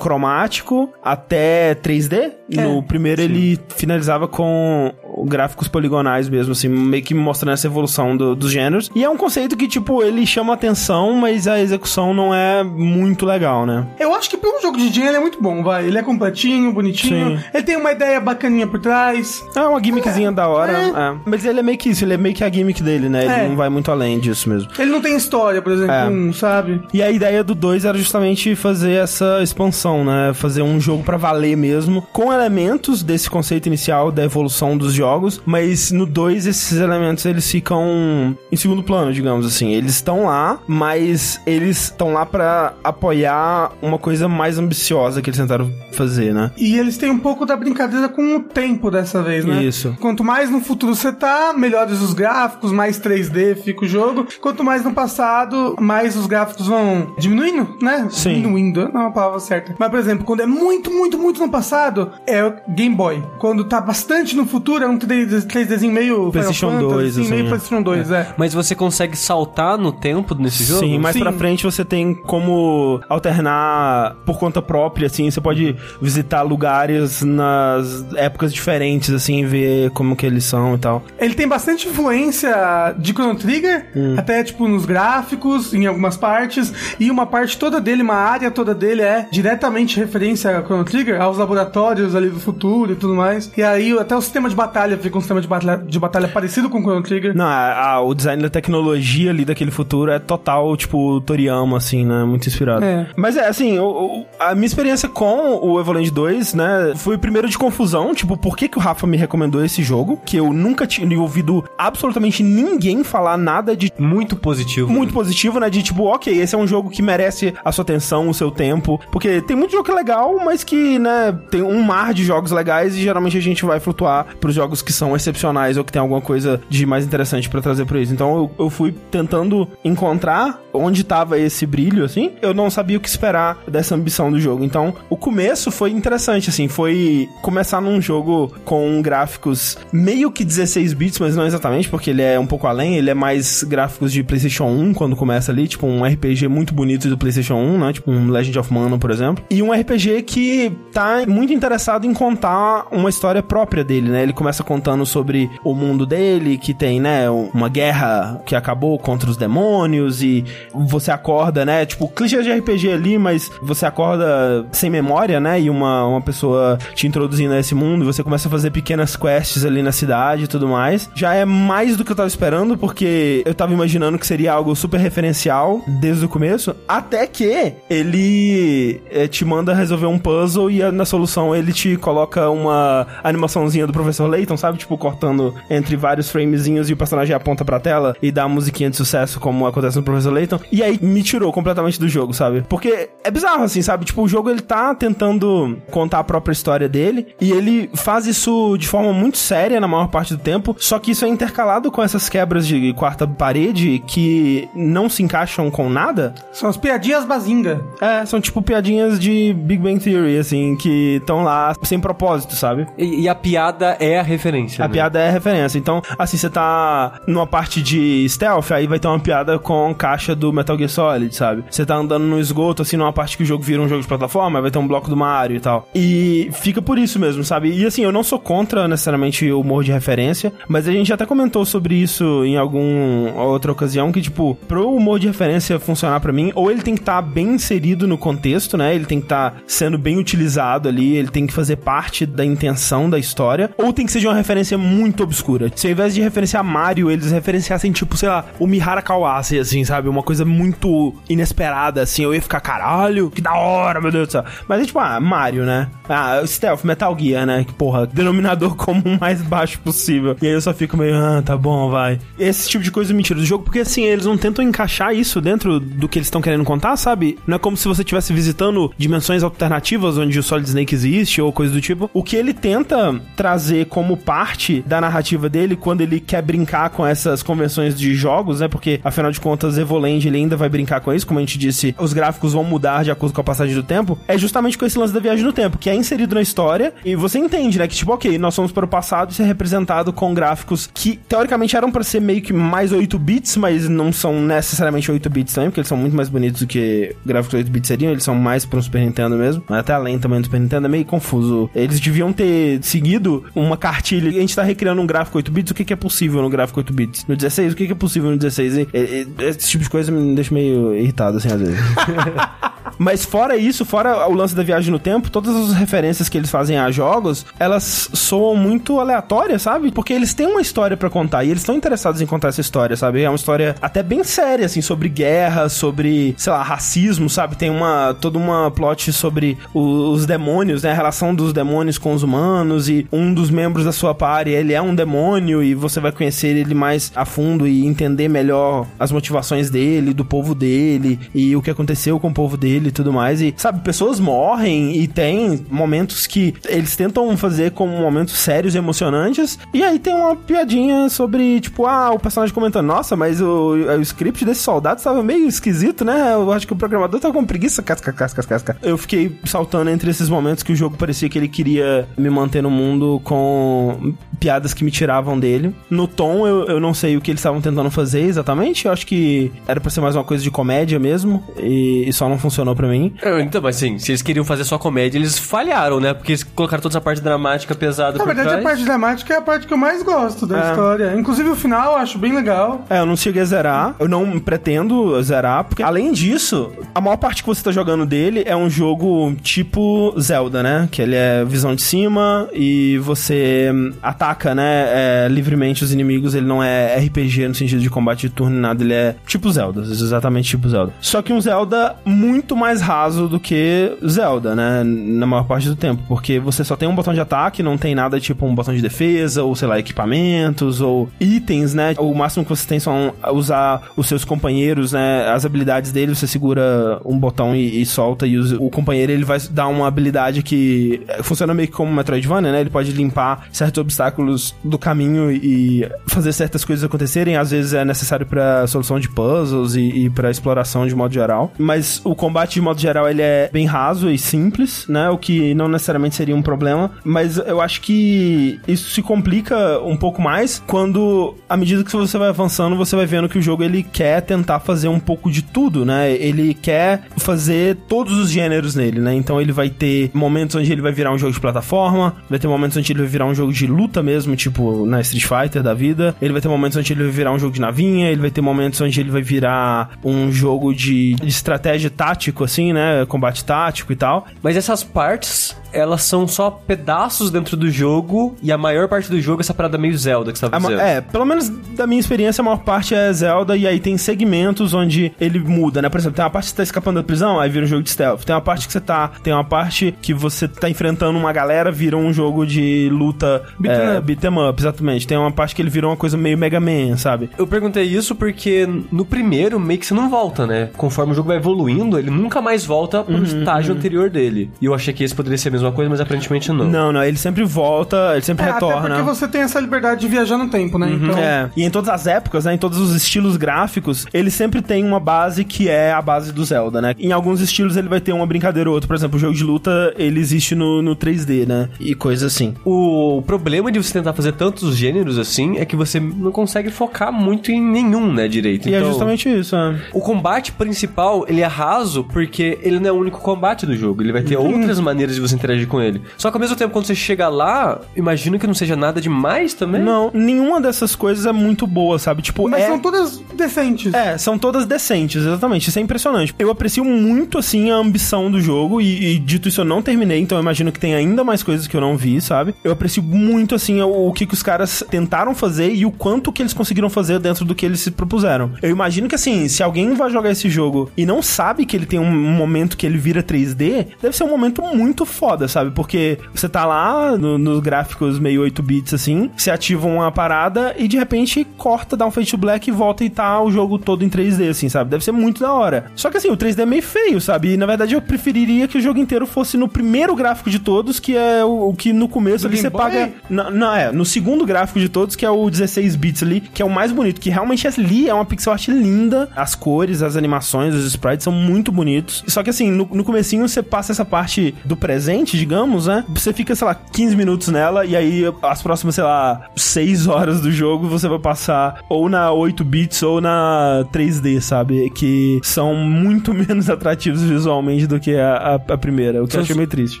monocromático 0.00 0.90
até 1.02 1.74
3D. 1.74 2.32
No 2.48 2.82
primeiro 2.82 3.20
ele 3.22 3.58
finalizava 3.76 4.28
com 4.28 4.92
gráficos 5.24 5.66
poligonais 5.66 6.28
mesmo, 6.28 6.52
assim, 6.52 6.68
meio 6.68 7.02
que 7.02 7.14
mostrando 7.14 7.54
essa 7.54 7.66
evolução 7.66 8.16
do- 8.16 8.36
dos 8.36 8.52
gêneros. 8.52 8.90
E 8.94 9.02
é 9.02 9.08
um 9.10 9.16
conceito 9.16 9.56
que, 9.56 9.66
tipo, 9.66 10.02
ele 10.02 10.24
chama 10.26 10.52
atenção, 10.54 11.14
mas 11.14 11.48
a 11.48 11.58
execução 11.60 12.14
não 12.14 12.32
é 12.34 12.62
muito 12.62 13.24
legal, 13.26 13.66
né? 13.66 13.84
Eu 13.98 14.14
acho 14.14 14.30
que 14.30 14.36
um 14.46 14.60
jogo 14.62 14.76
de 14.78 14.90
dinheiro 14.90 15.10
ele 15.12 15.18
é 15.18 15.20
muito 15.20 15.42
bom, 15.42 15.62
vai. 15.62 15.86
Ele 15.86 15.98
é 15.98 16.02
completinho, 16.02 16.72
bonitinho. 16.72 17.38
Sim. 17.38 17.44
Ele 17.52 17.62
tem 17.64 17.76
uma 17.76 17.90
ideia 17.92 18.20
bacaninha 18.20 18.66
por 18.66 18.78
trás. 18.80 19.42
É 19.56 19.60
uma 19.62 19.82
gimmickzinha 19.82 20.30
da 20.30 20.46
hora. 20.48 20.72
é. 20.72 20.88
é. 20.88 21.14
Mas 21.24 21.44
ele 21.44 21.58
é 21.60 21.62
meio 21.62 21.78
que 21.78 21.88
isso, 21.88 22.04
ele 22.04 22.14
é 22.14 22.16
meio 22.18 22.34
que 22.34 22.44
a 22.44 22.50
gimmick 22.52 22.82
dele, 22.82 23.08
né? 23.08 23.24
Ele 23.24 23.32
É. 23.32 23.48
não 23.48 23.56
vai 23.56 23.68
muito 23.68 23.90
além 23.90 24.20
disso 24.20 24.48
mesmo. 24.48 24.68
Ele 24.78 24.90
não 24.96 25.02
tem 25.02 25.16
história, 25.16 25.62
por 25.62 25.72
exemplo, 25.72 25.92
É. 25.94 26.08
um, 26.08 26.32
sabe? 26.32 26.82
E 26.92 27.02
a 27.02 27.10
ideia 27.10 27.42
do 27.42 27.54
2 27.54 27.84
era 27.84 27.96
justamente 27.96 28.54
fazer 28.54 28.92
essa 28.92 29.42
expansão, 29.42 30.04
né? 30.04 30.32
Fazer 30.34 30.62
um 30.62 30.80
jogo 30.80 31.02
pra 31.02 31.16
valer 31.16 31.56
mesmo, 31.56 32.02
com 32.12 32.32
elementos 32.32 33.02
desse 33.02 33.30
conceito 33.30 33.66
inicial 33.66 34.10
da 34.12 34.24
evolução 34.24 34.76
dos, 34.76 34.92
jo 34.92 35.06
jogos, 35.06 35.40
mas 35.46 35.92
no 35.92 36.04
2 36.04 36.48
esses 36.48 36.80
elementos 36.80 37.24
eles 37.26 37.48
ficam 37.48 38.36
em 38.50 38.56
segundo 38.56 38.82
plano, 38.82 39.12
digamos 39.12 39.46
assim. 39.46 39.72
Eles 39.72 39.92
estão 39.92 40.24
lá, 40.24 40.58
mas 40.66 41.40
eles 41.46 41.84
estão 41.84 42.12
lá 42.12 42.26
pra 42.26 42.74
apoiar 42.82 43.70
uma 43.80 43.98
coisa 43.98 44.26
mais 44.26 44.58
ambiciosa 44.58 45.22
que 45.22 45.30
eles 45.30 45.38
tentaram 45.38 45.72
fazer, 45.92 46.34
né? 46.34 46.50
E 46.56 46.76
eles 46.76 46.98
têm 46.98 47.08
um 47.10 47.20
pouco 47.20 47.46
da 47.46 47.54
brincadeira 47.54 48.08
com 48.08 48.36
o 48.36 48.40
tempo 48.40 48.90
dessa 48.90 49.22
vez, 49.22 49.44
né? 49.44 49.62
Isso. 49.62 49.96
Quanto 50.00 50.24
mais 50.24 50.50
no 50.50 50.60
futuro 50.60 50.92
você 50.94 51.12
tá, 51.12 51.54
melhores 51.56 52.00
os 52.00 52.12
gráficos, 52.12 52.72
mais 52.72 52.98
3D 52.98 53.54
fica 53.62 53.84
o 53.84 53.88
jogo. 53.88 54.26
Quanto 54.40 54.64
mais 54.64 54.75
no 54.84 54.92
passado, 54.92 55.76
mais 55.80 56.16
os 56.16 56.26
gráficos 56.26 56.66
vão 56.66 57.14
diminuindo, 57.18 57.76
né? 57.80 58.08
Sim. 58.10 58.34
Diminuindo, 58.34 58.90
não 58.92 59.02
é 59.02 59.06
a 59.06 59.10
palavra 59.10 59.40
certa. 59.40 59.74
Mas, 59.78 59.90
por 59.90 59.98
exemplo, 59.98 60.24
quando 60.24 60.40
é 60.40 60.46
muito, 60.46 60.90
muito, 60.90 61.18
muito 61.18 61.40
no 61.40 61.48
passado, 61.50 62.12
é 62.26 62.44
o 62.44 62.54
Game 62.68 62.94
Boy. 62.94 63.22
Quando 63.38 63.64
tá 63.64 63.80
bastante 63.80 64.36
no 64.36 64.46
futuro, 64.46 64.84
é 64.84 64.88
um 64.88 64.98
3D, 64.98 65.46
3Dzinho 65.46 65.92
meio 65.92 66.30
PlayStation 66.30 66.70
Fantasy, 66.70 66.94
2, 66.94 67.18
assim, 67.18 67.30
meio 67.30 67.46
é. 67.46 67.48
PlayStation 67.48 67.82
2, 67.82 68.10
é. 68.10 68.34
Mas 68.36 68.54
você 68.54 68.74
consegue 68.74 69.16
saltar 69.16 69.78
no 69.78 69.92
tempo 69.92 70.34
nesse 70.34 70.64
jogo? 70.64 70.80
Sim, 70.80 70.98
mais 70.98 71.14
Sim. 71.14 71.20
pra 71.20 71.32
frente 71.32 71.64
você 71.64 71.84
tem 71.84 72.14
como 72.14 73.00
alternar 73.08 74.16
por 74.24 74.38
conta 74.38 74.60
própria, 74.60 75.06
assim, 75.06 75.30
você 75.30 75.40
pode 75.40 75.76
visitar 76.00 76.42
lugares 76.42 77.22
nas 77.22 78.04
épocas 78.14 78.52
diferentes, 78.52 79.12
assim, 79.12 79.44
ver 79.44 79.90
como 79.90 80.16
que 80.16 80.26
eles 80.26 80.44
são 80.44 80.74
e 80.74 80.78
tal. 80.78 81.02
Ele 81.18 81.34
tem 81.34 81.46
bastante 81.46 81.88
influência 81.88 82.94
de 82.98 83.12
Chrono 83.12 83.36
Trigger, 83.36 83.90
até 84.16 84.42
tipo 84.42 84.65
nos 84.68 84.84
gráficos, 84.84 85.72
em 85.74 85.86
algumas 85.86 86.16
partes, 86.16 86.72
e 86.98 87.10
uma 87.10 87.26
parte 87.26 87.56
toda 87.58 87.80
dele, 87.80 88.02
uma 88.02 88.14
área 88.14 88.50
toda 88.50 88.74
dele 88.74 89.02
é 89.02 89.26
diretamente 89.30 89.98
referência 89.98 90.56
a 90.58 90.62
Chrono 90.62 90.84
Trigger, 90.84 91.20
aos 91.20 91.38
laboratórios 91.38 92.14
ali 92.14 92.28
do 92.28 92.40
futuro 92.40 92.92
e 92.92 92.96
tudo 92.96 93.14
mais. 93.14 93.50
E 93.56 93.62
aí 93.62 93.96
até 93.98 94.16
o 94.16 94.20
sistema 94.20 94.48
de 94.48 94.54
batalha 94.54 94.96
fica 94.98 95.16
um 95.16 95.20
sistema 95.20 95.40
de 95.40 95.48
batalha, 95.48 95.78
de 95.86 95.98
batalha 95.98 96.28
parecido 96.28 96.68
com 96.68 96.78
o 96.78 96.82
Chrono 96.82 97.02
Trigger. 97.02 97.36
Não, 97.36 97.44
a- 97.46 97.92
a- 97.92 98.00
o 98.00 98.14
design 98.14 98.42
da 98.42 98.50
tecnologia 98.50 99.30
ali 99.30 99.44
daquele 99.44 99.70
futuro 99.70 100.10
é 100.10 100.18
total, 100.18 100.76
tipo, 100.76 101.20
Toriyama, 101.22 101.76
assim, 101.76 102.04
né? 102.04 102.24
Muito 102.24 102.46
inspirado. 102.48 102.84
É. 102.84 103.06
Mas 103.16 103.36
é, 103.36 103.46
assim, 103.48 103.78
o- 103.78 103.84
o- 104.20 104.26
a 104.38 104.54
minha 104.54 104.66
experiência 104.66 105.08
com 105.08 105.58
o 105.62 105.78
Evoland 105.80 106.10
2, 106.10 106.54
né, 106.54 106.92
foi 106.96 107.16
primeiro 107.18 107.48
de 107.48 107.56
confusão, 107.58 108.14
tipo, 108.14 108.36
por 108.36 108.56
que 108.56 108.68
que 108.68 108.78
o 108.78 108.80
Rafa 108.80 109.06
me 109.06 109.16
recomendou 109.16 109.64
esse 109.64 109.82
jogo? 109.82 110.20
Que 110.24 110.36
eu 110.38 110.52
nunca 110.52 110.86
tinha 110.86 111.06
ouvido 111.20 111.64
absolutamente 111.78 112.42
ninguém 112.42 113.02
falar 113.04 113.36
nada 113.36 113.76
de 113.76 113.92
Muito 113.98 114.36
positivo. 114.36 114.55
Muito 114.92 115.12
positivo, 115.12 115.60
né? 115.60 115.70
De 115.70 115.82
tipo, 115.82 116.04
ok, 116.04 116.40
esse 116.40 116.54
é 116.54 116.58
um 116.58 116.66
jogo 116.66 116.90
que 116.90 117.02
merece 117.02 117.54
a 117.64 117.72
sua 117.72 117.82
atenção, 117.82 118.28
o 118.28 118.34
seu 118.34 118.50
tempo. 118.50 119.00
Porque 119.10 119.40
tem 119.40 119.56
muito 119.56 119.72
jogo 119.72 119.90
é 119.90 119.94
legal, 119.94 120.36
mas 120.44 120.64
que, 120.64 120.98
né, 120.98 121.36
tem 121.50 121.62
um 121.62 121.82
mar 121.82 122.12
de 122.12 122.24
jogos 122.24 122.50
legais 122.50 122.96
e 122.96 123.02
geralmente 123.02 123.36
a 123.36 123.40
gente 123.40 123.64
vai 123.64 123.78
flutuar 123.78 124.26
pros 124.40 124.54
jogos 124.54 124.82
que 124.82 124.92
são 124.92 125.14
excepcionais 125.14 125.76
ou 125.76 125.84
que 125.84 125.92
tem 125.92 126.00
alguma 126.00 126.20
coisa 126.20 126.60
de 126.68 126.84
mais 126.86 127.04
interessante 127.04 127.48
pra 127.48 127.60
trazer 127.60 127.84
pra 127.84 127.98
eles. 127.98 128.10
Então 128.10 128.36
eu, 128.36 128.50
eu 128.58 128.70
fui 128.70 128.94
tentando 129.10 129.68
encontrar 129.84 130.60
onde 130.72 131.04
tava 131.04 131.38
esse 131.38 131.66
brilho, 131.66 132.04
assim. 132.04 132.32
Eu 132.42 132.52
não 132.52 132.70
sabia 132.70 132.96
o 132.96 133.00
que 133.00 133.08
esperar 133.08 133.58
dessa 133.66 133.94
ambição 133.94 134.30
do 134.30 134.38
jogo. 134.38 134.64
Então 134.64 134.94
o 135.08 135.16
começo 135.16 135.70
foi 135.70 135.90
interessante, 135.90 136.50
assim. 136.50 136.68
Foi 136.68 137.28
começar 137.42 137.80
num 137.80 138.00
jogo 138.00 138.52
com 138.64 139.00
gráficos 139.00 139.78
meio 139.92 140.30
que 140.30 140.44
16 140.44 140.92
bits, 140.92 141.18
mas 141.18 141.36
não 141.36 141.46
exatamente, 141.46 141.88
porque 141.88 142.10
ele 142.10 142.22
é 142.22 142.38
um 142.38 142.46
pouco 142.46 142.66
além. 142.66 142.96
Ele 142.96 143.10
é 143.10 143.14
mais 143.14 143.62
gráficos 143.62 144.12
de 144.12 144.22
PlayStation 144.22 144.45
1 144.54 144.94
quando 144.94 145.16
começa 145.16 145.50
ali, 145.50 145.66
tipo 145.66 145.86
um 145.86 146.04
RPG 146.04 146.48
muito 146.48 146.74
bonito 146.74 147.08
do 147.08 147.18
PlayStation 147.18 147.54
1, 147.56 147.78
né? 147.78 147.92
Tipo 147.92 148.10
um 148.10 148.30
Legend 148.30 148.58
of 148.58 148.72
Mana, 148.72 148.98
por 148.98 149.10
exemplo. 149.10 149.44
E 149.50 149.62
um 149.62 149.72
RPG 149.72 150.22
que 150.22 150.72
tá 150.92 151.24
muito 151.26 151.52
interessado 151.52 152.06
em 152.06 152.14
contar 152.14 152.86
uma 152.90 153.08
história 153.08 153.42
própria 153.42 153.84
dele, 153.84 154.10
né? 154.10 154.22
Ele 154.22 154.32
começa 154.32 154.62
contando 154.62 155.04
sobre 155.04 155.50
o 155.64 155.74
mundo 155.74 156.06
dele, 156.06 156.58
que 156.58 156.74
tem, 156.74 157.00
né, 157.00 157.28
uma 157.30 157.68
guerra 157.68 158.42
que 158.44 158.54
acabou 158.54 158.98
contra 158.98 159.30
os 159.30 159.36
demônios 159.36 160.22
e 160.22 160.44
você 160.74 161.10
acorda, 161.10 161.64
né? 161.64 161.86
Tipo, 161.86 162.08
clichê 162.08 162.42
de 162.42 162.52
RPG 162.52 162.92
ali, 162.92 163.18
mas 163.18 163.50
você 163.62 163.86
acorda 163.86 164.66
sem 164.72 164.90
memória, 164.90 165.40
né? 165.40 165.60
E 165.60 165.70
uma, 165.70 166.06
uma 166.06 166.20
pessoa 166.20 166.78
te 166.94 167.06
introduzindo 167.06 167.54
a 167.54 167.58
esse 167.58 167.74
mundo, 167.74 168.04
você 168.04 168.22
começa 168.22 168.48
a 168.48 168.50
fazer 168.50 168.70
pequenas 168.70 169.16
quests 169.16 169.64
ali 169.64 169.82
na 169.82 169.92
cidade 169.92 170.44
e 170.44 170.46
tudo 170.46 170.68
mais. 170.68 171.10
Já 171.14 171.34
é 171.34 171.44
mais 171.44 171.96
do 171.96 172.04
que 172.04 172.12
eu 172.12 172.16
tava 172.16 172.28
esperando, 172.28 172.76
porque 172.76 173.42
eu 173.44 173.54
tava 173.54 173.72
imaginando 173.72 174.18
que 174.18 174.26
seria 174.26 174.35
algo 174.44 174.74
super 174.76 175.00
referencial 175.00 175.80
desde 175.86 176.24
o 176.24 176.28
começo, 176.28 176.74
até 176.86 177.26
que 177.26 177.74
ele 177.88 179.00
eh, 179.10 179.26
te 179.28 179.44
manda 179.44 179.74
resolver 179.74 180.06
um 180.06 180.18
puzzle 180.18 180.70
e 180.70 180.82
eh, 180.82 180.90
na 180.90 181.04
solução 181.04 181.54
ele 181.54 181.72
te 181.72 181.96
coloca 181.96 182.50
uma 182.50 183.06
animaçãozinha 183.22 183.86
do 183.86 183.92
professor 183.92 184.28
Layton, 184.28 184.56
sabe? 184.56 184.78
Tipo, 184.78 184.98
cortando 184.98 185.54
entre 185.70 185.96
vários 185.96 186.28
framezinhos 186.30 186.90
e 186.90 186.92
o 186.92 186.96
personagem 186.96 187.34
aponta 187.34 187.64
pra 187.64 187.80
tela 187.80 188.16
e 188.20 188.30
dá 188.30 188.44
a 188.44 188.48
musiquinha 188.48 188.90
de 188.90 188.96
sucesso, 188.96 189.40
como 189.40 189.66
acontece 189.66 189.96
no 189.96 190.02
professor 190.02 190.32
Layton. 190.32 190.60
E 190.70 190.82
aí 190.82 190.98
me 191.00 191.22
tirou 191.22 191.52
completamente 191.52 191.98
do 191.98 192.08
jogo, 192.08 192.34
sabe? 192.34 192.64
Porque 192.68 193.08
é 193.22 193.30
bizarro, 193.30 193.62
assim, 193.62 193.82
sabe? 193.82 194.04
Tipo, 194.04 194.22
o 194.22 194.28
jogo 194.28 194.50
ele 194.50 194.60
tá 194.60 194.94
tentando 194.94 195.78
contar 195.90 196.18
a 196.18 196.24
própria 196.24 196.52
história 196.52 196.88
dele 196.88 197.28
e 197.40 197.52
ele 197.52 197.90
faz 197.94 198.26
isso 198.26 198.76
de 198.76 198.88
forma 198.88 199.12
muito 199.12 199.38
séria 199.38 199.80
na 199.80 199.88
maior 199.88 200.08
parte 200.08 200.34
do 200.34 200.42
tempo, 200.42 200.74
só 200.78 200.98
que 200.98 201.12
isso 201.12 201.24
é 201.24 201.28
intercalado 201.28 201.90
com 201.90 202.02
essas 202.02 202.28
quebras 202.28 202.66
de 202.66 202.92
quarta 202.94 203.26
parede 203.26 204.02
que 204.06 204.25
não 204.74 205.08
se 205.08 205.22
encaixam 205.22 205.70
com 205.70 205.88
nada. 205.88 206.34
São 206.52 206.68
as 206.68 206.76
piadinhas 206.76 207.24
bazinga. 207.24 207.84
É, 208.00 208.24
são 208.24 208.40
tipo 208.40 208.62
piadinhas 208.62 209.18
de 209.18 209.52
Big 209.52 209.82
Bang 209.82 209.98
Theory, 209.98 210.38
assim, 210.38 210.76
que 210.76 211.16
estão 211.16 211.42
lá 211.42 211.74
sem 211.82 211.98
propósito, 211.98 212.54
sabe? 212.54 212.86
E, 212.96 213.22
e 213.22 213.28
a 213.28 213.34
piada 213.34 213.96
é 214.00 214.18
a 214.18 214.22
referência. 214.22 214.84
A 214.84 214.88
né? 214.88 214.94
piada 214.94 215.20
é 215.20 215.30
referência. 215.30 215.78
Então, 215.78 216.02
assim, 216.18 216.36
você 216.36 216.50
tá 216.50 217.20
numa 217.26 217.46
parte 217.46 217.82
de 217.82 218.26
stealth, 218.28 218.70
aí 218.72 218.86
vai 218.86 218.98
ter 218.98 219.08
uma 219.08 219.18
piada 219.18 219.58
com 219.58 219.94
caixa 219.94 220.34
do 220.34 220.52
Metal 220.52 220.76
Gear 220.76 220.90
Solid, 220.90 221.34
sabe? 221.34 221.64
Você 221.70 221.84
tá 221.84 221.96
andando 221.96 222.24
no 222.24 222.38
esgoto, 222.38 222.82
assim, 222.82 222.96
numa 222.96 223.12
parte 223.12 223.36
que 223.36 223.42
o 223.42 223.46
jogo 223.46 223.62
vira 223.62 223.80
um 223.82 223.88
jogo 223.88 224.02
de 224.02 224.08
plataforma, 224.08 224.58
aí 224.58 224.62
vai 224.62 224.70
ter 224.70 224.78
um 224.78 224.86
bloco 224.86 225.08
do 225.08 225.16
Mario 225.16 225.56
e 225.56 225.60
tal. 225.60 225.88
E 225.94 226.48
fica 226.52 226.80
por 226.82 226.98
isso 226.98 227.18
mesmo, 227.18 227.44
sabe? 227.44 227.70
E 227.70 227.84
assim, 227.84 228.02
eu 228.02 228.12
não 228.12 228.22
sou 228.22 228.38
contra 228.38 228.86
necessariamente 228.88 229.50
o 229.50 229.60
humor 229.60 229.84
de 229.84 229.92
referência, 229.92 230.52
mas 230.68 230.88
a 230.88 230.92
gente 230.92 231.12
até 231.12 231.26
comentou 231.26 231.64
sobre 231.64 231.94
isso 231.94 232.44
em 232.44 232.56
alguma 232.56 233.42
outra 233.42 233.72
ocasião, 233.72 234.12
que, 234.16 234.22
tipo, 234.22 234.54
pro 234.66 234.90
humor 234.90 235.18
de 235.18 235.26
referência 235.26 235.78
funcionar 235.78 236.20
pra 236.20 236.32
mim, 236.32 236.50
ou 236.54 236.70
ele 236.70 236.80
tem 236.80 236.94
que 236.94 237.02
estar 237.02 237.20
bem 237.20 237.48
inserido 237.54 238.06
no 238.06 238.16
contexto, 238.16 238.76
né? 238.78 238.94
Ele 238.94 239.04
tem 239.04 239.18
que 239.18 239.26
estar 239.26 239.62
sendo 239.66 239.98
bem 239.98 240.16
utilizado 240.16 240.88
ali, 240.88 241.16
ele 241.16 241.28
tem 241.28 241.46
que 241.46 241.52
fazer 241.52 241.76
parte 241.76 242.24
da 242.24 242.44
intenção 242.44 243.10
da 243.10 243.18
história, 243.18 243.70
ou 243.76 243.92
tem 243.92 244.06
que 244.06 244.12
ser 244.12 244.20
de 244.20 244.26
uma 244.26 244.34
referência 244.34 244.78
muito 244.78 245.22
obscura. 245.22 245.70
Se 245.74 245.86
ao 245.86 245.92
invés 245.92 246.14
de 246.14 246.22
referenciar 246.22 246.64
Mario, 246.64 247.10
eles 247.10 247.30
referenciassem, 247.30 247.92
tipo, 247.92 248.16
sei 248.16 248.30
lá, 248.30 248.46
o 248.58 248.66
Mihara 248.66 249.02
Kawase, 249.02 249.58
assim, 249.58 249.84
sabe? 249.84 250.08
Uma 250.08 250.22
coisa 250.22 250.44
muito 250.44 251.14
inesperada, 251.28 252.02
assim, 252.02 252.24
eu 252.24 252.34
ia 252.34 252.40
ficar, 252.40 252.60
caralho, 252.60 253.30
que 253.30 253.42
da 253.42 253.54
hora, 253.54 254.00
meu 254.00 254.10
Deus 254.10 254.28
do 254.28 254.32
céu. 254.32 254.44
Mas 254.66 254.80
é 254.80 254.84
tipo, 254.86 254.98
ah, 254.98 255.20
Mario, 255.20 255.64
né? 255.64 255.88
Ah, 256.08 256.40
Stealth, 256.46 256.84
Metal 256.84 257.14
Gear, 257.18 257.44
né? 257.44 257.64
Que 257.64 257.74
porra, 257.74 258.06
denominador 258.06 258.76
comum 258.76 259.18
mais 259.20 259.42
baixo 259.42 259.78
possível. 259.80 260.34
E 260.40 260.46
aí 260.46 260.52
eu 260.52 260.60
só 260.60 260.72
fico 260.72 260.96
meio, 260.96 261.14
ah, 261.16 261.42
tá 261.44 261.54
bom, 261.56 261.90
vai. 261.90 262.18
Esse 262.38 262.68
tipo 262.68 262.82
de 262.82 262.90
coisa 262.90 263.12
me 263.12 263.22
tira 263.22 263.38
do 263.38 263.44
jogo, 263.44 263.64
porque 263.64 263.80
assim, 263.80 264.05
eles 264.06 264.26
não 264.26 264.36
tentam 264.36 264.64
encaixar 264.64 265.14
isso 265.14 265.40
dentro 265.40 265.80
do 265.80 266.08
que 266.08 266.18
eles 266.18 266.26
estão 266.26 266.40
querendo 266.40 266.64
contar, 266.64 266.96
sabe? 266.96 267.38
Não 267.46 267.56
é 267.56 267.58
como 267.58 267.76
se 267.76 267.88
você 267.88 268.02
estivesse 268.02 268.32
visitando 268.32 268.92
dimensões 268.96 269.42
alternativas 269.42 270.18
onde 270.18 270.38
o 270.38 270.42
Solid 270.42 270.68
Snake 270.68 270.94
existe 270.94 271.40
ou 271.40 271.52
coisa 271.52 271.72
do 271.72 271.80
tipo. 271.80 272.10
O 272.12 272.22
que 272.22 272.36
ele 272.36 272.52
tenta 272.52 273.20
trazer 273.36 273.86
como 273.86 274.16
parte 274.16 274.82
da 274.86 275.00
narrativa 275.00 275.48
dele 275.48 275.76
quando 275.76 276.00
ele 276.00 276.20
quer 276.20 276.42
brincar 276.42 276.90
com 276.90 277.06
essas 277.06 277.42
convenções 277.42 277.96
de 277.98 278.14
jogos, 278.14 278.60
né? 278.60 278.68
Porque 278.68 279.00
afinal 279.04 279.30
de 279.30 279.40
contas, 279.40 279.78
Evoland 279.78 280.26
ele 280.26 280.36
ainda 280.36 280.56
vai 280.56 280.68
brincar 280.68 281.00
com 281.00 281.12
isso, 281.12 281.26
como 281.26 281.38
a 281.38 281.42
gente 281.42 281.58
disse, 281.58 281.94
os 281.98 282.12
gráficos 282.12 282.52
vão 282.52 282.64
mudar 282.64 283.04
de 283.04 283.10
acordo 283.10 283.34
com 283.34 283.40
a 283.40 283.44
passagem 283.44 283.74
do 283.74 283.82
tempo. 283.82 284.18
É 284.26 284.36
justamente 284.38 284.78
com 284.78 284.86
esse 284.86 284.98
lance 284.98 285.12
da 285.12 285.20
viagem 285.20 285.44
no 285.44 285.52
tempo, 285.52 285.78
que 285.78 285.90
é 285.90 285.94
inserido 285.94 286.34
na 286.34 286.42
história 286.42 286.92
e 287.04 287.14
você 287.14 287.38
entende, 287.38 287.78
né? 287.78 287.86
Que 287.86 287.94
tipo, 287.94 288.12
ok, 288.12 288.38
nós 288.38 288.54
somos 288.54 288.72
para 288.72 288.84
o 288.84 288.88
passado 288.88 289.30
e 289.30 289.34
ser 289.34 289.44
representado 289.44 290.12
com 290.12 290.34
gráficos 290.34 290.88
que 290.92 291.16
teoricamente 291.28 291.76
eram 291.76 291.90
para 291.90 292.02
ser 292.02 292.20
meio 292.20 292.42
que 292.42 292.52
mais 292.52 292.92
8 292.92 293.18
bits, 293.18 293.56
mas 293.56 293.88
não 293.96 294.12
são 294.12 294.40
necessariamente 294.40 295.10
8 295.10 295.28
bits 295.30 295.54
também, 295.54 295.70
porque 295.70 295.80
eles 295.80 295.88
são 295.88 295.96
muito 295.96 296.14
mais 296.14 296.28
bonitos 296.28 296.60
do 296.60 296.66
que 296.66 297.14
gráficos 297.24 297.54
8 297.54 297.70
bits 297.70 297.88
seriam, 297.88 298.12
eles 298.12 298.24
são 298.24 298.34
mais 298.34 298.64
para 298.64 298.78
um 298.78 298.82
Super 298.82 299.00
Nintendo 299.00 299.36
mesmo, 299.36 299.62
mas 299.68 299.80
até 299.80 299.92
além 299.92 300.18
também 300.18 300.40
do 300.40 300.44
Super 300.44 300.60
Nintendo 300.60 300.86
é 300.86 300.90
meio 300.90 301.04
confuso. 301.04 301.70
Eles 301.74 301.98
deviam 302.00 302.32
ter 302.32 302.82
seguido 302.82 303.44
uma 303.54 303.76
cartilha. 303.76 304.28
A 304.28 304.40
gente 304.40 304.54
tá 304.54 304.62
recriando 304.62 305.00
um 305.00 305.06
gráfico 305.06 305.38
8 305.38 305.50
bits, 305.50 305.70
o 305.70 305.74
que, 305.74 305.84
que 305.84 305.92
é 305.92 305.96
possível 305.96 306.42
no 306.42 306.50
gráfico 306.50 306.80
8 306.80 306.92
bits? 306.92 307.26
No 307.26 307.36
16, 307.36 307.72
o 307.72 307.76
que, 307.76 307.86
que 307.86 307.92
é 307.92 307.96
possível 307.96 308.30
no 308.30 308.36
16? 308.36 308.76
E, 308.76 308.88
e, 308.92 309.26
esse 309.44 309.70
tipo 309.70 309.84
de 309.84 309.90
coisa 309.90 310.12
me 310.12 310.34
deixa 310.34 310.52
meio 310.52 310.94
irritado, 310.94 311.38
assim, 311.38 311.48
às 311.48 311.60
vezes. 311.60 311.78
Mas 312.98 313.24
fora 313.24 313.56
isso, 313.56 313.84
fora 313.84 314.26
o 314.28 314.32
lance 314.32 314.54
da 314.54 314.62
viagem 314.62 314.90
no 314.90 314.98
tempo, 314.98 315.30
todas 315.30 315.54
as 315.54 315.72
referências 315.74 316.28
que 316.28 316.38
eles 316.38 316.50
fazem 316.50 316.78
a 316.78 316.90
jogos, 316.90 317.44
elas 317.58 318.08
soam 318.12 318.56
muito 318.56 318.98
aleatórias, 319.00 319.62
sabe? 319.62 319.90
Porque 319.90 320.12
eles 320.12 320.34
têm 320.34 320.46
uma 320.46 320.60
história 320.60 320.96
pra 320.96 321.10
contar 321.10 321.44
e 321.44 321.50
eles 321.50 321.62
estão 321.62 321.74
interessados 321.74 322.20
em 322.20 322.26
contar 322.26 322.48
essa 322.48 322.60
história, 322.60 322.96
sabe? 322.96 323.22
É 323.22 323.28
uma 323.28 323.36
história 323.36 323.75
até 323.80 324.02
bem 324.02 324.22
séria, 324.24 324.66
assim, 324.66 324.80
sobre 324.80 325.08
guerra, 325.08 325.68
sobre, 325.68 326.34
sei 326.36 326.52
lá, 326.52 326.62
racismo, 326.62 327.28
sabe? 327.28 327.56
Tem 327.56 327.70
uma 327.70 328.14
toda 328.20 328.38
uma 328.38 328.70
plot 328.70 329.12
sobre 329.12 329.56
o- 329.74 330.10
os 330.12 330.26
demônios, 330.26 330.82
né? 330.82 330.90
A 330.90 330.94
relação 330.94 331.34
dos 331.34 331.52
demônios 331.52 331.98
com 331.98 332.12
os 332.14 332.22
humanos 332.22 332.88
e 332.88 333.06
um 333.12 333.32
dos 333.32 333.50
membros 333.50 333.84
da 333.84 333.92
sua 333.92 334.14
party, 334.14 334.50
ele 334.50 334.72
é 334.72 334.80
um 334.82 334.94
demônio 334.94 335.62
e 335.62 335.74
você 335.74 336.00
vai 336.00 336.12
conhecer 336.12 336.56
ele 336.56 336.74
mais 336.74 337.12
a 337.14 337.24
fundo 337.24 337.66
e 337.66 337.86
entender 337.86 338.28
melhor 338.28 338.86
as 338.98 339.12
motivações 339.12 339.70
dele, 339.70 340.12
do 340.14 340.24
povo 340.24 340.54
dele 340.54 341.18
e 341.34 341.54
o 341.56 341.62
que 341.62 341.70
aconteceu 341.70 342.18
com 342.20 342.28
o 342.28 342.34
povo 342.34 342.56
dele 342.56 342.88
e 342.88 342.92
tudo 342.92 343.12
mais. 343.12 343.40
E, 343.40 343.54
sabe, 343.56 343.80
pessoas 343.80 344.20
morrem 344.20 344.96
e 344.96 345.06
tem 345.06 345.64
momentos 345.70 346.26
que 346.26 346.54
eles 346.68 346.96
tentam 346.96 347.36
fazer 347.36 347.70
como 347.72 347.96
momentos 347.96 348.34
sérios 348.34 348.74
e 348.74 348.78
emocionantes. 348.78 349.58
E 349.72 349.82
aí 349.82 349.98
tem 349.98 350.14
uma 350.14 350.36
piadinha 350.36 351.08
sobre, 351.08 351.60
tipo, 351.60 351.86
ah, 351.86 352.10
o 352.12 352.18
personagem 352.18 352.54
comentando, 352.54 352.86
nossa, 352.86 353.16
mas 353.16 353.40
o, 353.40 353.65
o 353.74 354.00
script 354.02 354.44
desse 354.44 354.62
soldado 354.62 354.98
estava 354.98 355.22
meio 355.22 355.46
esquisito, 355.48 356.04
né? 356.04 356.32
Eu 356.34 356.52
acho 356.52 356.66
que 356.66 356.72
o 356.72 356.76
programador 356.76 357.20
tava 357.20 357.34
com 357.34 357.44
preguiça. 357.44 357.82
Casca, 357.82 358.12
casca, 358.12 358.42
casca. 358.42 358.76
Eu 358.82 358.96
fiquei 358.98 359.38
saltando 359.44 359.90
entre 359.90 360.10
esses 360.10 360.28
momentos 360.28 360.62
que 360.62 360.72
o 360.72 360.76
jogo 360.76 360.96
parecia 360.96 361.28
que 361.28 361.38
ele 361.38 361.48
queria 361.48 362.08
me 362.16 362.30
manter 362.30 362.62
no 362.62 362.70
mundo 362.70 363.20
com 363.24 364.14
piadas 364.38 364.74
que 364.74 364.84
me 364.84 364.90
tiravam 364.90 365.38
dele. 365.38 365.74
No 365.90 366.06
tom, 366.06 366.46
eu, 366.46 366.66
eu 366.66 366.80
não 366.80 366.92
sei 366.94 367.16
o 367.16 367.20
que 367.20 367.30
eles 367.30 367.40
estavam 367.40 367.60
tentando 367.60 367.90
fazer 367.90 368.20
exatamente. 368.22 368.86
Eu 368.86 368.92
acho 368.92 369.06
que 369.06 369.50
era 369.66 369.80
pra 369.80 369.90
ser 369.90 370.00
mais 370.00 370.14
uma 370.14 370.24
coisa 370.24 370.42
de 370.42 370.50
comédia 370.50 370.98
mesmo. 370.98 371.42
E, 371.58 372.04
e 372.08 372.12
só 372.12 372.28
não 372.28 372.38
funcionou 372.38 372.74
pra 372.74 372.88
mim. 372.88 373.14
É, 373.22 373.40
Então, 373.40 373.60
mas 373.62 373.76
assim, 373.76 373.98
se 373.98 374.10
eles 374.12 374.22
queriam 374.22 374.44
fazer 374.44 374.64
só 374.64 374.78
comédia, 374.78 375.18
eles 375.18 375.38
falharam, 375.38 376.00
né? 376.00 376.12
Porque 376.14 376.32
eles 376.32 376.42
colocaram 376.42 376.82
toda 376.82 376.92
essa 376.92 377.00
parte 377.00 377.20
dramática 377.22 377.74
pesada 377.74 378.18
Na 378.18 378.24
por 378.24 378.26
verdade, 378.26 378.48
trás. 378.48 378.60
a 378.64 378.68
parte 378.68 378.84
dramática 378.84 379.34
é 379.34 379.36
a 379.38 379.42
parte 379.42 379.66
que 379.66 379.72
eu 379.72 379.78
mais 379.78 380.02
gosto 380.02 380.46
da 380.46 380.58
É. 380.66 380.70
história. 380.70 381.14
Inclusive 381.16 381.48
o 381.48 381.56
final 381.56 381.92
eu 381.92 381.98
acho 381.98 382.18
bem 382.18 382.34
legal. 382.34 382.84
É, 382.90 383.00
eu 383.00 383.06
não 383.06 383.16
cheguei 383.16 383.42
a 383.42 383.44
zerar. 383.56 383.94
Eu 383.98 384.08
não 384.08 384.38
pretendo 384.38 385.20
zerar, 385.22 385.64
porque 385.64 385.82
além 385.82 386.12
disso, 386.12 386.72
a 386.94 387.00
maior 387.00 387.16
parte 387.16 387.42
que 387.42 387.48
você 387.48 387.62
tá 387.62 387.72
jogando 387.72 388.04
dele 388.06 388.42
é 388.46 388.56
um 388.56 388.68
jogo 388.68 389.34
tipo 389.42 390.14
Zelda, 390.20 390.62
né? 390.62 390.88
Que 390.90 391.02
ele 391.02 391.14
é 391.14 391.44
visão 391.44 391.74
de 391.74 391.82
cima 391.82 392.48
e 392.52 392.98
você 392.98 393.70
hum, 393.72 393.92
ataca, 394.02 394.54
né? 394.54 394.86
é, 394.96 395.28
livremente 395.28 395.84
os 395.84 395.92
inimigos. 395.92 396.34
Ele 396.34 396.46
não 396.46 396.62
é 396.62 396.96
RPG 396.96 397.48
no 397.48 397.54
sentido 397.54 397.80
de 397.80 397.90
combate 397.90 398.22
de 398.22 398.30
turno, 398.30 398.58
nada. 398.58 398.82
Ele 398.82 398.92
é 398.92 399.14
tipo 399.26 399.50
Zelda, 399.50 399.82
exatamente 399.82 400.48
tipo 400.48 400.68
Zelda. 400.68 400.92
Só 401.00 401.22
que 401.22 401.32
um 401.32 401.40
Zelda 401.40 401.96
muito 402.04 402.56
mais 402.56 402.80
raso 402.80 403.28
do 403.28 403.38
que 403.38 403.96
Zelda, 404.06 404.54
né? 404.54 404.82
Na 404.84 405.26
maior 405.26 405.44
parte 405.44 405.68
do 405.68 405.76
tempo. 405.76 406.02
Porque 406.08 406.38
você 406.38 406.64
só 406.64 406.76
tem 406.76 406.88
um 406.88 406.94
botão 406.94 407.14
de 407.14 407.20
ataque, 407.20 407.62
não 407.62 407.76
tem 407.76 407.94
nada 407.94 408.20
tipo 408.20 408.46
um 408.46 408.54
botão 408.54 408.74
de 408.74 408.82
defesa, 408.82 409.42
ou 409.42 409.54
sei 409.54 409.68
lá, 409.68 409.78
equipamentos, 409.78 410.80
ou 410.80 411.08
itens, 411.20 411.74
né? 411.74 411.94
O 411.98 412.14
máximo 412.14 412.44
que 412.44 412.50
você 412.50 412.66
tem 412.66 412.80
são 412.80 413.14
usar 413.46 413.82
os 413.96 414.06
seus 414.06 414.24
companheiros, 414.24 414.92
né? 414.92 415.28
As 415.28 415.44
habilidades 415.44 415.92
dele, 415.92 416.14
você 416.14 416.26
segura 416.26 417.00
um 417.04 417.18
botão 417.18 417.54
e, 417.54 417.80
e 417.80 417.86
solta, 417.86 418.26
e 418.26 418.36
os- 418.36 418.52
o 418.52 418.68
companheiro 418.70 419.12
ele 419.12 419.24
vai 419.24 419.38
dar 419.50 419.68
uma 419.68 419.86
habilidade 419.86 420.42
que 420.42 421.02
eh, 421.08 421.22
funciona 421.22 421.54
meio 421.54 421.68
que 421.68 421.74
como 421.74 421.92
Metroidvania, 421.92 422.52
né? 422.52 422.60
Ele 422.60 422.70
pode 422.70 422.90
limpar 422.92 423.46
certos 423.52 423.80
obstáculos 423.80 424.54
do 424.64 424.78
caminho 424.78 425.30
e 425.30 425.86
fazer 426.06 426.32
certas 426.32 426.64
coisas 426.64 426.84
acontecerem. 426.84 427.36
Às 427.36 427.50
vezes 427.50 427.72
é 427.72 427.84
necessário 427.84 428.26
pra 428.26 428.66
solução 428.66 428.98
de 428.98 429.08
puzzles 429.08 429.74
e, 429.74 429.80
e 430.06 430.10
para 430.10 430.30
exploração 430.30 430.86
de 430.86 430.94
modo 430.94 431.12
geral. 431.14 431.52
Mas 431.58 432.00
o 432.04 432.14
combate 432.14 432.54
de 432.54 432.60
modo 432.60 432.80
geral 432.80 433.08
ele 433.08 433.22
é 433.22 433.48
bem 433.52 433.66
raso 433.66 434.10
e 434.10 434.18
simples, 434.18 434.86
né? 434.88 435.08
O 435.10 435.18
que 435.18 435.54
não 435.54 435.68
necessariamente 435.68 436.14
seria 436.16 436.34
um 436.34 436.42
problema. 436.42 436.90
Mas 437.04 437.36
eu 437.38 437.60
acho 437.60 437.80
que 437.80 438.58
isso 438.66 438.90
se 438.90 439.02
complica 439.02 439.80
um 439.82 439.96
pouco 439.96 440.20
mais 440.20 440.62
quando, 440.66 441.34
à 441.48 441.56
medida 441.56 441.84
que 441.84 441.92
você 441.92 442.18
vai 442.18 442.28
avançando, 442.28 442.76
você 442.76 442.96
vai 442.96 443.06
vendo 443.06 443.28
que 443.28 443.35
o 443.38 443.42
jogo 443.42 443.62
ele 443.62 443.82
quer 443.82 444.22
tentar 444.22 444.60
fazer 444.60 444.88
um 444.88 444.98
pouco 444.98 445.30
de 445.30 445.42
tudo, 445.42 445.84
né? 445.84 446.12
Ele 446.12 446.54
quer 446.54 447.02
fazer 447.16 447.76
todos 447.88 448.18
os 448.18 448.30
gêneros 448.30 448.74
nele, 448.74 449.00
né? 449.00 449.14
Então 449.14 449.40
ele 449.40 449.52
vai 449.52 449.70
ter 449.70 450.10
momentos 450.12 450.56
onde 450.56 450.70
ele 450.70 450.82
vai 450.82 450.92
virar 450.92 451.12
um 451.12 451.18
jogo 451.18 451.32
de 451.32 451.40
plataforma, 451.40 452.16
vai 452.28 452.38
ter 452.38 452.48
momentos 452.48 452.76
onde 452.76 452.92
ele 452.92 453.00
vai 453.00 453.08
virar 453.08 453.26
um 453.26 453.34
jogo 453.34 453.52
de 453.52 453.66
luta 453.66 454.02
mesmo, 454.02 454.36
tipo 454.36 454.86
na 454.86 455.00
Street 455.00 455.24
Fighter 455.24 455.62
da 455.62 455.74
vida. 455.74 456.14
Ele 456.20 456.32
vai 456.32 456.40
ter 456.40 456.48
momentos 456.48 456.76
onde 456.76 456.92
ele 456.92 457.02
vai 457.04 457.12
virar 457.12 457.32
um 457.32 457.38
jogo 457.38 457.54
de 457.54 457.60
navinha, 457.60 458.10
ele 458.10 458.20
vai 458.20 458.30
ter 458.30 458.40
momentos 458.40 458.80
onde 458.80 459.00
ele 459.00 459.10
vai 459.10 459.22
virar 459.22 459.90
um 460.04 460.30
jogo 460.30 460.74
de 460.74 461.16
estratégia 461.24 461.90
tático, 461.90 462.44
assim, 462.44 462.72
né? 462.72 463.04
Combate 463.06 463.44
tático 463.44 463.92
e 463.92 463.96
tal. 463.96 464.26
Mas 464.42 464.56
essas 464.56 464.82
partes, 464.82 465.56
elas 465.72 466.02
são 466.02 466.26
só 466.26 466.50
pedaços 466.50 467.30
dentro 467.30 467.56
do 467.56 467.70
jogo 467.70 468.36
e 468.42 468.50
a 468.52 468.58
maior 468.58 468.88
parte 468.88 469.10
do 469.10 469.20
jogo 469.20 469.40
é 469.40 469.42
essa 469.42 469.54
parada 469.54 469.76
meio 469.78 469.96
Zelda 469.96 470.32
que 470.32 470.38
você 470.38 470.48
tava 470.48 470.60
ma- 470.60 470.68
dizendo. 470.68 470.86
É, 470.86 471.00
pelo 471.00 471.24
menos 471.24 471.48
da 471.48 471.86
minha 471.86 472.00
experiência, 472.00 472.42
a 472.42 472.44
maior 472.44 472.58
parte 472.58 472.94
é 472.94 473.12
Zelda, 473.12 473.56
e 473.56 473.66
aí 473.66 473.78
tem 473.80 473.96
segmentos 473.96 474.74
onde 474.74 475.12
ele 475.20 475.38
muda, 475.38 475.80
né? 475.82 475.88
Por 475.88 475.98
exemplo, 475.98 476.16
tem 476.16 476.24
uma 476.24 476.30
parte 476.30 476.44
que 476.46 476.50
você 476.50 476.56
tá 476.56 476.62
escapando 476.62 476.96
da 476.96 477.02
prisão, 477.04 477.38
aí 477.40 477.48
vira 477.50 477.64
um 477.64 477.68
jogo 477.68 477.82
de 477.82 477.90
stealth. 477.90 478.22
Tem 478.24 478.34
uma 478.34 478.40
parte 478.40 478.66
que 478.66 478.72
você 478.72 478.80
tá. 478.80 479.10
Tem 479.22 479.32
uma 479.32 479.44
parte 479.44 479.94
que 480.00 480.12
você 480.14 480.48
tá 480.48 480.68
enfrentando 480.68 481.18
uma 481.18 481.32
galera, 481.32 481.70
vira 481.70 481.96
um 481.96 482.12
jogo 482.12 482.46
de 482.46 482.88
luta 482.92 483.42
Beat'em 483.58 483.86
é, 483.94 483.98
up. 483.98 484.06
beat'em 484.06 484.48
up, 484.48 484.60
exatamente. 484.60 485.06
Tem 485.06 485.16
uma 485.16 485.30
parte 485.30 485.54
que 485.54 485.62
ele 485.62 485.70
virou 485.70 485.90
uma 485.90 485.96
coisa 485.96 486.16
meio 486.16 486.36
Mega 486.38 486.60
Man, 486.60 486.96
sabe? 486.96 487.30
Eu 487.38 487.46
perguntei 487.46 487.84
isso 487.84 488.14
porque 488.14 488.68
no 488.90 489.04
primeiro 489.04 489.58
meio 489.60 489.78
que 489.80 489.86
você 489.86 489.94
não 489.94 490.08
volta, 490.08 490.46
né? 490.46 490.70
Conforme 490.76 491.12
o 491.12 491.14
jogo 491.14 491.28
vai 491.28 491.36
evoluindo, 491.36 491.98
ele 491.98 492.10
nunca 492.10 492.40
mais 492.40 492.64
volta 492.64 493.02
pro 493.02 493.22
estágio 493.22 493.74
anterior 493.74 494.08
dele. 494.10 494.50
E 494.60 494.64
eu 494.66 494.74
achei 494.74 494.92
que 494.94 495.04
esse 495.04 495.14
poderia 495.14 495.38
ser 495.38 495.50
mesma 495.56 495.72
coisa, 495.72 495.90
mas 495.90 496.00
aparentemente 496.00 496.50
não. 496.52 496.64
Não, 496.66 496.92
não, 496.92 497.02
ele 497.02 497.16
sempre 497.16 497.44
volta, 497.44 498.12
ele 498.12 498.22
sempre 498.22 498.44
É, 498.44 498.50
até 498.50 498.66
retorna. 498.66 498.88
porque 498.96 499.02
você 499.02 499.26
tem 499.28 499.40
essa 499.42 499.58
liberdade 499.60 500.00
de 500.00 500.08
viajar 500.08 500.36
no 500.38 500.48
tempo, 500.48 500.78
né? 500.78 500.90
Então, 500.92 501.18
É, 501.18 501.50
e 501.56 501.64
em 501.64 501.70
todas 501.70 501.88
as 501.90 502.06
épocas, 502.06 502.44
né, 502.44 502.54
em 502.54 502.58
todos 502.58 502.78
os 502.78 502.94
estilos 502.94 503.36
gráficos, 503.36 504.06
ele 504.12 504.30
sempre 504.30 504.60
tem 504.62 504.84
uma 504.84 505.00
base 505.00 505.44
que 505.44 505.68
é 505.68 505.92
a 505.92 506.00
base 506.02 506.32
do 506.32 506.44
Zelda, 506.44 506.80
né? 506.80 506.94
Em 506.98 507.12
alguns 507.12 507.40
estilos 507.40 507.76
ele 507.76 507.88
vai 507.88 508.00
ter 508.00 508.12
uma 508.12 508.26
brincadeira 508.26 508.68
ou 508.68 508.74
outra. 508.74 508.86
Por 508.86 508.94
exemplo, 508.96 509.16
o 509.16 509.20
jogo 509.20 509.34
de 509.34 509.44
luta, 509.44 509.92
ele 509.96 510.20
existe 510.20 510.54
no, 510.54 510.82
no 510.82 510.94
3D, 510.96 511.46
né? 511.46 511.68
E 511.80 511.94
coisas 511.94 512.32
assim. 512.32 512.54
O 512.64 513.22
problema 513.26 513.70
de 513.72 513.82
você 513.82 513.92
tentar 513.92 514.12
fazer 514.12 514.32
tantos 514.32 514.76
gêneros 514.76 515.18
assim 515.18 515.56
é 515.58 515.64
que 515.64 515.76
você 515.76 515.98
não 516.00 516.30
consegue 516.32 516.70
focar 516.70 517.12
muito 517.12 517.50
em 517.50 517.60
nenhum, 517.60 518.12
né, 518.12 518.28
direito. 518.28 518.68
E 518.68 518.74
é 518.74 518.78
Então, 518.78 518.88
justamente 518.90 519.28
isso, 519.28 519.56
né? 519.56 519.80
O 519.92 520.00
combate 520.00 520.52
principal, 520.52 521.24
ele 521.28 521.40
é 521.40 521.46
raso 521.46 522.04
porque 522.04 522.58
ele 522.62 522.78
não 522.80 522.88
é 522.88 522.92
o 522.92 522.96
único 522.96 523.20
combate 523.20 523.64
do 523.66 523.76
jogo. 523.76 524.02
Ele 524.02 524.12
vai 524.12 524.22
ter 524.22 524.36
outras 524.36 524.78
maneiras 524.80 525.14
de 525.14 525.20
você 525.20 525.36
interagir 525.46 525.68
com 525.68 525.80
ele. 525.80 526.02
Só 526.18 526.30
que 526.30 526.36
ao 526.36 526.40
mesmo 526.40 526.56
tempo, 526.56 526.72
quando 526.72 526.86
você 526.86 526.94
chega 526.94 527.28
lá, 527.28 527.80
imagino 527.96 528.38
que 528.38 528.46
não 528.46 528.54
seja 528.54 528.76
nada 528.76 529.00
demais 529.00 529.54
também. 529.54 529.80
Não, 529.80 530.10
nenhuma 530.12 530.60
dessas 530.60 530.94
coisas 530.94 531.24
é 531.24 531.32
muito 531.32 531.66
boa, 531.66 531.98
sabe? 531.98 532.22
Tipo, 532.22 532.48
Mas 532.48 532.64
é... 532.64 532.66
são 532.66 532.78
todas 532.78 533.18
decentes. 533.34 533.94
É, 533.94 534.18
são 534.18 534.38
todas 534.38 534.66
decentes, 534.66 535.22
exatamente. 535.22 535.68
Isso 535.68 535.78
é 535.78 535.82
impressionante. 535.82 536.34
Eu 536.38 536.50
aprecio 536.50 536.84
muito, 536.84 537.38
assim, 537.38 537.70
a 537.70 537.76
ambição 537.76 538.30
do 538.30 538.40
jogo 538.40 538.80
e, 538.80 539.14
e 539.14 539.18
dito 539.18 539.48
isso, 539.48 539.60
eu 539.60 539.64
não 539.64 539.80
terminei, 539.80 540.20
então 540.20 540.36
eu 540.36 540.42
imagino 540.42 540.72
que 540.72 540.80
tem 540.80 540.94
ainda 540.94 541.22
mais 541.22 541.42
coisas 541.42 541.66
que 541.66 541.76
eu 541.76 541.80
não 541.80 541.96
vi, 541.96 542.20
sabe? 542.20 542.54
Eu 542.64 542.72
aprecio 542.72 543.02
muito, 543.02 543.54
assim, 543.54 543.80
o, 543.80 544.08
o 544.08 544.12
que, 544.12 544.26
que 544.26 544.34
os 544.34 544.42
caras 544.42 544.82
tentaram 544.90 545.34
fazer 545.34 545.72
e 545.72 545.86
o 545.86 545.90
quanto 545.90 546.32
que 546.32 546.42
eles 546.42 546.52
conseguiram 546.52 546.90
fazer 546.90 547.18
dentro 547.18 547.44
do 547.44 547.54
que 547.54 547.64
eles 547.64 547.80
se 547.80 547.90
propuseram. 547.90 548.52
Eu 548.60 548.70
imagino 548.70 549.08
que, 549.08 549.14
assim, 549.14 549.48
se 549.48 549.62
alguém 549.62 549.94
vai 549.94 550.10
jogar 550.10 550.30
esse 550.30 550.48
jogo 550.48 550.90
e 550.96 551.06
não 551.06 551.22
sabe 551.22 551.64
que 551.64 551.76
ele 551.76 551.86
tem 551.86 551.98
um 551.98 552.32
momento 552.32 552.76
que 552.76 552.86
ele 552.86 552.98
vira 552.98 553.22
3D, 553.22 553.86
deve 554.00 554.16
ser 554.16 554.24
um 554.24 554.30
momento 554.30 554.62
muito 554.62 555.04
foda, 555.04 555.35
sabe? 555.48 555.70
Porque 555.70 556.18
você 556.34 556.48
tá 556.48 556.64
lá 556.64 557.16
no- 557.16 557.38
nos 557.38 557.60
gráficos 557.60 558.18
meio 558.18 558.42
8 558.42 558.62
bits, 558.62 558.94
assim, 558.94 559.30
você 559.36 559.50
ativa 559.50 559.86
uma 559.86 560.10
parada 560.12 560.74
e 560.78 560.88
de 560.88 560.96
repente 560.96 561.46
corta, 561.56 561.96
dá 561.96 562.06
um 562.06 562.10
fade 562.10 562.30
to 562.30 562.36
black 562.36 562.68
e 562.68 562.72
volta 562.72 563.04
e 563.04 563.10
tá 563.10 563.40
o 563.40 563.50
jogo 563.50 563.78
todo 563.78 564.04
em 564.04 564.08
3D, 564.08 564.48
assim, 564.48 564.68
sabe? 564.68 564.90
Deve 564.90 565.04
ser 565.04 565.12
muito 565.12 565.40
da 565.40 565.52
hora. 565.52 565.86
Só 565.94 566.10
que 566.10 566.16
assim, 566.16 566.30
o 566.30 566.36
3D 566.36 566.62
é 566.62 566.66
meio 566.66 566.82
feio, 566.82 567.20
sabe? 567.20 567.52
E 567.54 567.56
na 567.56 567.66
verdade 567.66 567.94
eu 567.94 568.00
preferiria 568.02 568.66
que 568.68 568.78
o 568.78 568.80
jogo 568.80 568.98
inteiro 568.98 569.26
fosse 569.26 569.56
no 569.56 569.68
primeiro 569.68 570.14
gráfico 570.14 570.50
de 570.50 570.58
todos, 570.58 570.98
que 571.00 571.16
é 571.16 571.44
o, 571.44 571.68
o 571.70 571.74
que 571.74 571.92
no 571.92 572.08
começo 572.08 572.42
Do 572.44 572.48
ali 572.48 572.56
você 572.58 572.70
Boy? 572.70 572.80
paga. 572.82 573.12
Não, 573.28 573.50
não, 573.50 573.74
é, 573.74 573.92
no 573.92 574.04
segundo 574.04 574.44
gráfico 574.46 574.78
de 574.80 574.88
todos, 574.88 575.16
que 575.16 575.24
é 575.24 575.30
o 575.30 575.50
16 575.50 575.96
bits 575.96 576.22
ali, 576.22 576.40
que 576.40 576.62
é 576.62 576.64
o 576.64 576.70
mais 576.70 576.92
bonito, 576.92 577.20
que 577.20 577.30
realmente 577.30 577.66
ali 577.66 578.08
é 578.08 578.14
uma 578.14 578.24
pixel 578.24 578.52
art 578.52 578.68
linda. 578.68 579.28
As 579.34 579.54
cores, 579.54 580.02
as 580.02 580.16
animações, 580.16 580.74
os 580.74 580.84
sprites 580.86 581.24
são 581.24 581.32
muito 581.32 581.72
bonitos. 581.72 582.22
Só 582.26 582.42
que 582.42 582.50
assim, 582.50 582.70
no, 582.70 582.88
no 582.92 583.04
comecinho 583.04 583.46
você 583.48 583.62
passa 583.62 583.92
essa 583.92 584.04
parte 584.04 584.54
do 584.64 584.76
presente 584.76 585.25
interessante, 585.26 585.36
digamos, 585.36 585.86
né? 585.86 586.04
Você 586.08 586.32
fica, 586.32 586.54
sei 586.54 586.66
lá, 586.66 586.74
15 586.74 587.16
minutos 587.16 587.48
nela 587.48 587.84
e 587.84 587.96
aí 587.96 588.24
as 588.42 588.62
próximas, 588.62 588.94
sei 588.94 589.04
lá, 589.04 589.48
6 589.56 590.06
horas 590.06 590.40
do 590.40 590.52
jogo 590.52 590.86
você 590.86 591.08
vai 591.08 591.18
passar 591.18 591.82
ou 591.88 592.08
na 592.08 592.30
8 592.30 592.64
bits 592.64 593.02
ou 593.02 593.20
na 593.20 593.84
3D, 593.92 594.40
sabe? 594.40 594.88
Que 594.90 595.40
são 595.42 595.74
muito 595.74 596.32
menos 596.34 596.70
atrativos 596.70 597.22
visualmente 597.22 597.86
do 597.86 597.98
que 597.98 598.16
a, 598.16 598.36
a, 598.36 598.54
a 598.74 598.78
primeira, 598.78 599.22
o 599.22 599.26
que 599.26 599.36
eu 599.36 599.40
achei 599.40 599.56
meio 599.56 599.68
triste. 599.68 600.00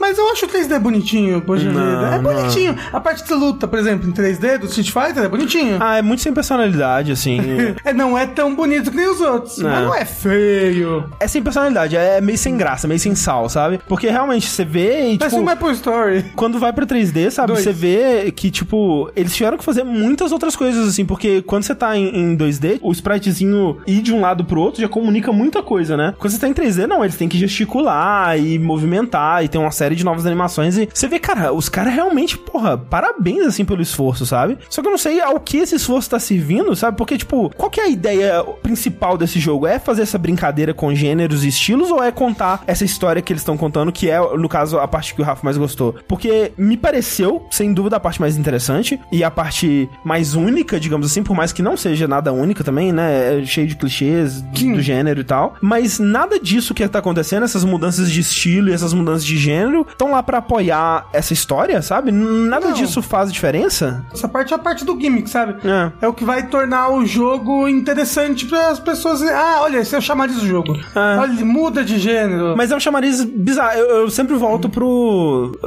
Mas 0.00 0.18
eu 0.18 0.28
acho 0.30 0.46
o 0.46 0.48
3D 0.48 0.78
bonitinho, 0.80 1.40
poxa 1.42 1.68
vida. 1.68 1.80
É 1.80 2.18
não. 2.18 2.22
bonitinho. 2.22 2.76
A 2.92 3.00
parte 3.00 3.24
de 3.24 3.34
luta, 3.34 3.68
por 3.68 3.78
exemplo, 3.78 4.08
em 4.08 4.12
3D 4.12 4.58
do 4.58 4.66
Street 4.66 4.90
Fighter 4.90 5.24
é 5.24 5.28
bonitinho. 5.28 5.78
Ah, 5.80 5.98
é 5.98 6.02
muito 6.02 6.22
sem 6.22 6.32
personalidade, 6.32 7.12
assim. 7.12 7.40
É, 7.84 7.92
não 7.92 8.16
é 8.16 8.26
tão 8.26 8.54
bonito 8.54 8.90
que 8.90 8.96
nem 8.96 9.08
os 9.08 9.20
outros. 9.20 9.58
Não. 9.58 9.70
Mas 9.70 9.84
não 9.84 9.94
é 9.94 10.04
feio. 10.04 11.08
é 11.18 11.26
sem 11.26 11.42
personalidade, 11.42 11.96
é 11.96 12.20
meio 12.20 12.38
sem 12.38 12.56
graça, 12.56 12.86
meio 12.86 13.00
sem 13.00 13.14
sal, 13.14 13.48
sabe? 13.48 13.80
Porque 13.88 14.08
realmente 14.08 14.46
você 14.46 14.64
vê 14.64 15.11
e, 15.14 15.18
Parece 15.18 15.36
tipo, 15.36 15.42
um 15.42 15.44
Maple 15.44 15.72
Story. 15.72 16.24
quando 16.34 16.58
vai 16.58 16.72
pra 16.72 16.86
3D, 16.86 17.30
sabe, 17.30 17.52
Dois. 17.52 17.64
você 17.64 17.72
vê 17.72 18.32
que, 18.32 18.50
tipo, 18.50 19.10
eles 19.14 19.34
tiveram 19.34 19.56
que 19.58 19.64
fazer 19.64 19.84
muitas 19.84 20.32
outras 20.32 20.56
coisas, 20.56 20.88
assim, 20.88 21.04
porque 21.04 21.42
quando 21.42 21.62
você 21.62 21.74
tá 21.74 21.96
em, 21.96 22.08
em 22.16 22.36
2D, 22.36 22.78
o 22.82 22.92
spritezinho 22.92 23.78
ir 23.86 24.02
de 24.02 24.12
um 24.12 24.20
lado 24.20 24.44
pro 24.44 24.60
outro 24.60 24.80
já 24.80 24.88
comunica 24.88 25.32
muita 25.32 25.62
coisa, 25.62 25.96
né? 25.96 26.14
Quando 26.18 26.32
você 26.32 26.38
tá 26.38 26.48
em 26.48 26.54
3D, 26.54 26.86
não, 26.86 27.04
eles 27.04 27.16
têm 27.16 27.28
que 27.28 27.38
gesticular 27.38 28.38
e 28.38 28.58
movimentar 28.58 29.44
e 29.44 29.48
tem 29.48 29.60
uma 29.60 29.70
série 29.70 29.94
de 29.94 30.04
novas 30.04 30.26
animações 30.26 30.76
e 30.76 30.88
você 30.92 31.08
vê, 31.08 31.18
cara, 31.18 31.52
os 31.52 31.68
caras 31.68 31.94
realmente, 31.94 32.36
porra, 32.38 32.76
parabéns, 32.76 33.46
assim, 33.46 33.64
pelo 33.64 33.82
esforço, 33.82 34.26
sabe? 34.26 34.58
Só 34.68 34.80
que 34.80 34.88
eu 34.88 34.90
não 34.90 34.98
sei 34.98 35.20
ao 35.20 35.38
que 35.40 35.58
esse 35.58 35.74
esforço 35.76 36.10
tá 36.10 36.18
servindo, 36.18 36.74
sabe? 36.76 36.96
Porque, 36.96 37.16
tipo, 37.16 37.50
qual 37.56 37.70
que 37.70 37.80
é 37.80 37.84
a 37.84 37.88
ideia 37.88 38.44
principal 38.62 39.16
desse 39.16 39.38
jogo? 39.38 39.66
É 39.66 39.78
fazer 39.78 40.02
essa 40.02 40.18
brincadeira 40.18 40.74
com 40.74 40.94
gêneros 40.94 41.44
e 41.44 41.48
estilos 41.48 41.90
ou 41.90 42.02
é 42.02 42.10
contar 42.10 42.62
essa 42.66 42.84
história 42.84 43.22
que 43.22 43.32
eles 43.32 43.42
estão 43.42 43.56
contando, 43.56 43.92
que 43.92 44.08
é, 44.08 44.18
no 44.36 44.48
caso, 44.48 44.78
a 44.78 44.86
parte 44.88 45.01
que 45.10 45.20
o 45.20 45.24
Rafa 45.24 45.40
mais 45.44 45.56
gostou? 45.56 45.94
Porque 46.06 46.52
me 46.56 46.76
pareceu, 46.76 47.46
sem 47.50 47.72
dúvida, 47.72 47.96
a 47.96 48.00
parte 48.00 48.20
mais 48.20 48.36
interessante 48.36 49.00
e 49.10 49.24
a 49.24 49.30
parte 49.30 49.88
mais 50.04 50.34
única, 50.34 50.78
digamos 50.78 51.06
assim, 51.06 51.22
por 51.22 51.34
mais 51.34 51.52
que 51.52 51.62
não 51.62 51.76
seja 51.76 52.06
nada 52.06 52.32
única 52.32 52.62
também, 52.62 52.92
né? 52.92 53.40
É 53.40 53.44
cheio 53.44 53.66
de 53.66 53.76
clichês 53.76 54.44
Sim. 54.54 54.72
do 54.74 54.80
gênero 54.82 55.20
e 55.20 55.24
tal. 55.24 55.54
Mas 55.60 55.98
nada 55.98 56.38
disso 56.38 56.74
que 56.74 56.86
tá 56.88 56.98
acontecendo, 56.98 57.44
essas 57.44 57.64
mudanças 57.64 58.10
de 58.10 58.20
estilo 58.20 58.68
e 58.68 58.72
essas 58.72 58.92
mudanças 58.92 59.24
de 59.24 59.36
gênero, 59.36 59.86
estão 59.88 60.10
lá 60.12 60.22
pra 60.22 60.38
apoiar 60.38 61.08
essa 61.12 61.32
história, 61.32 61.80
sabe? 61.82 62.12
Nada 62.12 62.68
Não. 62.68 62.74
disso 62.74 63.00
faz 63.02 63.32
diferença. 63.32 64.04
Essa 64.12 64.28
parte 64.28 64.52
é 64.52 64.56
a 64.56 64.58
parte 64.58 64.84
do 64.84 64.98
gimmick, 65.00 65.28
sabe? 65.28 65.54
É. 65.66 65.92
É 66.02 66.08
o 66.08 66.12
que 66.12 66.24
vai 66.24 66.46
tornar 66.46 66.90
o 66.90 67.04
jogo 67.06 67.66
interessante 67.68 68.46
para 68.46 68.68
as 68.68 68.78
pessoas. 68.78 69.22
Ah, 69.22 69.58
olha, 69.62 69.78
esse 69.78 69.94
é 69.94 69.98
o 69.98 70.02
chamariz 70.02 70.36
do 70.36 70.46
jogo. 70.46 70.76
É. 70.94 71.18
Olha, 71.18 71.32
ele 71.32 71.44
muda 71.44 71.84
de 71.84 71.98
gênero. 71.98 72.54
Mas 72.56 72.70
é 72.70 72.76
um 72.76 72.80
chamariz 72.80 73.24
bizarro. 73.24 73.78
Eu, 73.78 73.86
eu 74.02 74.10
sempre 74.10 74.34
volto 74.36 74.68
pro 74.68 74.88